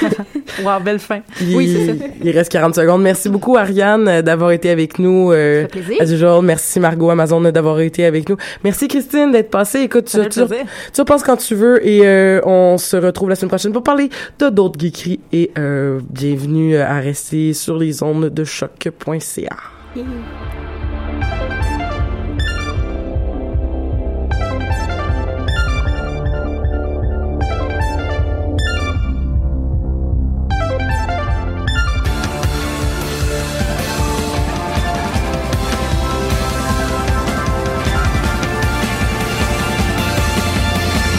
Wow, 0.62 0.80
belle 0.84 0.98
fin. 0.98 1.20
il, 1.40 1.56
Oui, 1.56 1.72
c'est 1.86 1.86
ça. 1.98 2.04
il 2.22 2.30
reste 2.32 2.50
40 2.52 2.74
secondes. 2.74 3.02
Merci 3.02 3.28
beaucoup, 3.30 3.56
Ariane, 3.56 4.20
d'avoir 4.22 4.50
été 4.50 4.69
avec 4.70 4.98
nous. 4.98 5.32
Euh, 5.32 5.62
Ça 5.62 5.68
fait 5.68 5.80
plaisir. 5.80 5.96
as 6.02 6.12
usual. 6.12 6.42
Merci, 6.42 6.80
Margot 6.80 7.10
Amazon, 7.10 7.40
d'avoir 7.40 7.80
été 7.80 8.04
avec 8.04 8.28
nous. 8.28 8.36
Merci, 8.64 8.88
Christine, 8.88 9.32
d'être 9.32 9.50
passée. 9.50 9.80
Écoute, 9.80 10.06
tu, 10.06 10.18
tu, 10.28 10.40
tu 10.92 11.00
repenses 11.00 11.22
quand 11.22 11.36
tu 11.36 11.54
veux 11.54 11.86
et 11.86 12.00
euh, 12.06 12.40
on 12.44 12.78
se 12.78 12.96
retrouve 12.96 13.28
la 13.28 13.34
semaine 13.36 13.50
prochaine 13.50 13.72
pour 13.72 13.82
parler 13.82 14.08
de 14.38 14.48
d'autres 14.48 14.78
geekeries 14.80 15.20
et 15.32 15.50
euh, 15.58 16.00
bienvenue 16.08 16.76
à 16.76 16.98
rester 17.00 17.52
sur 17.52 17.76
les 17.76 18.02
ondes 18.02 18.26
de 18.30 18.44
choc.ca. 18.44 19.56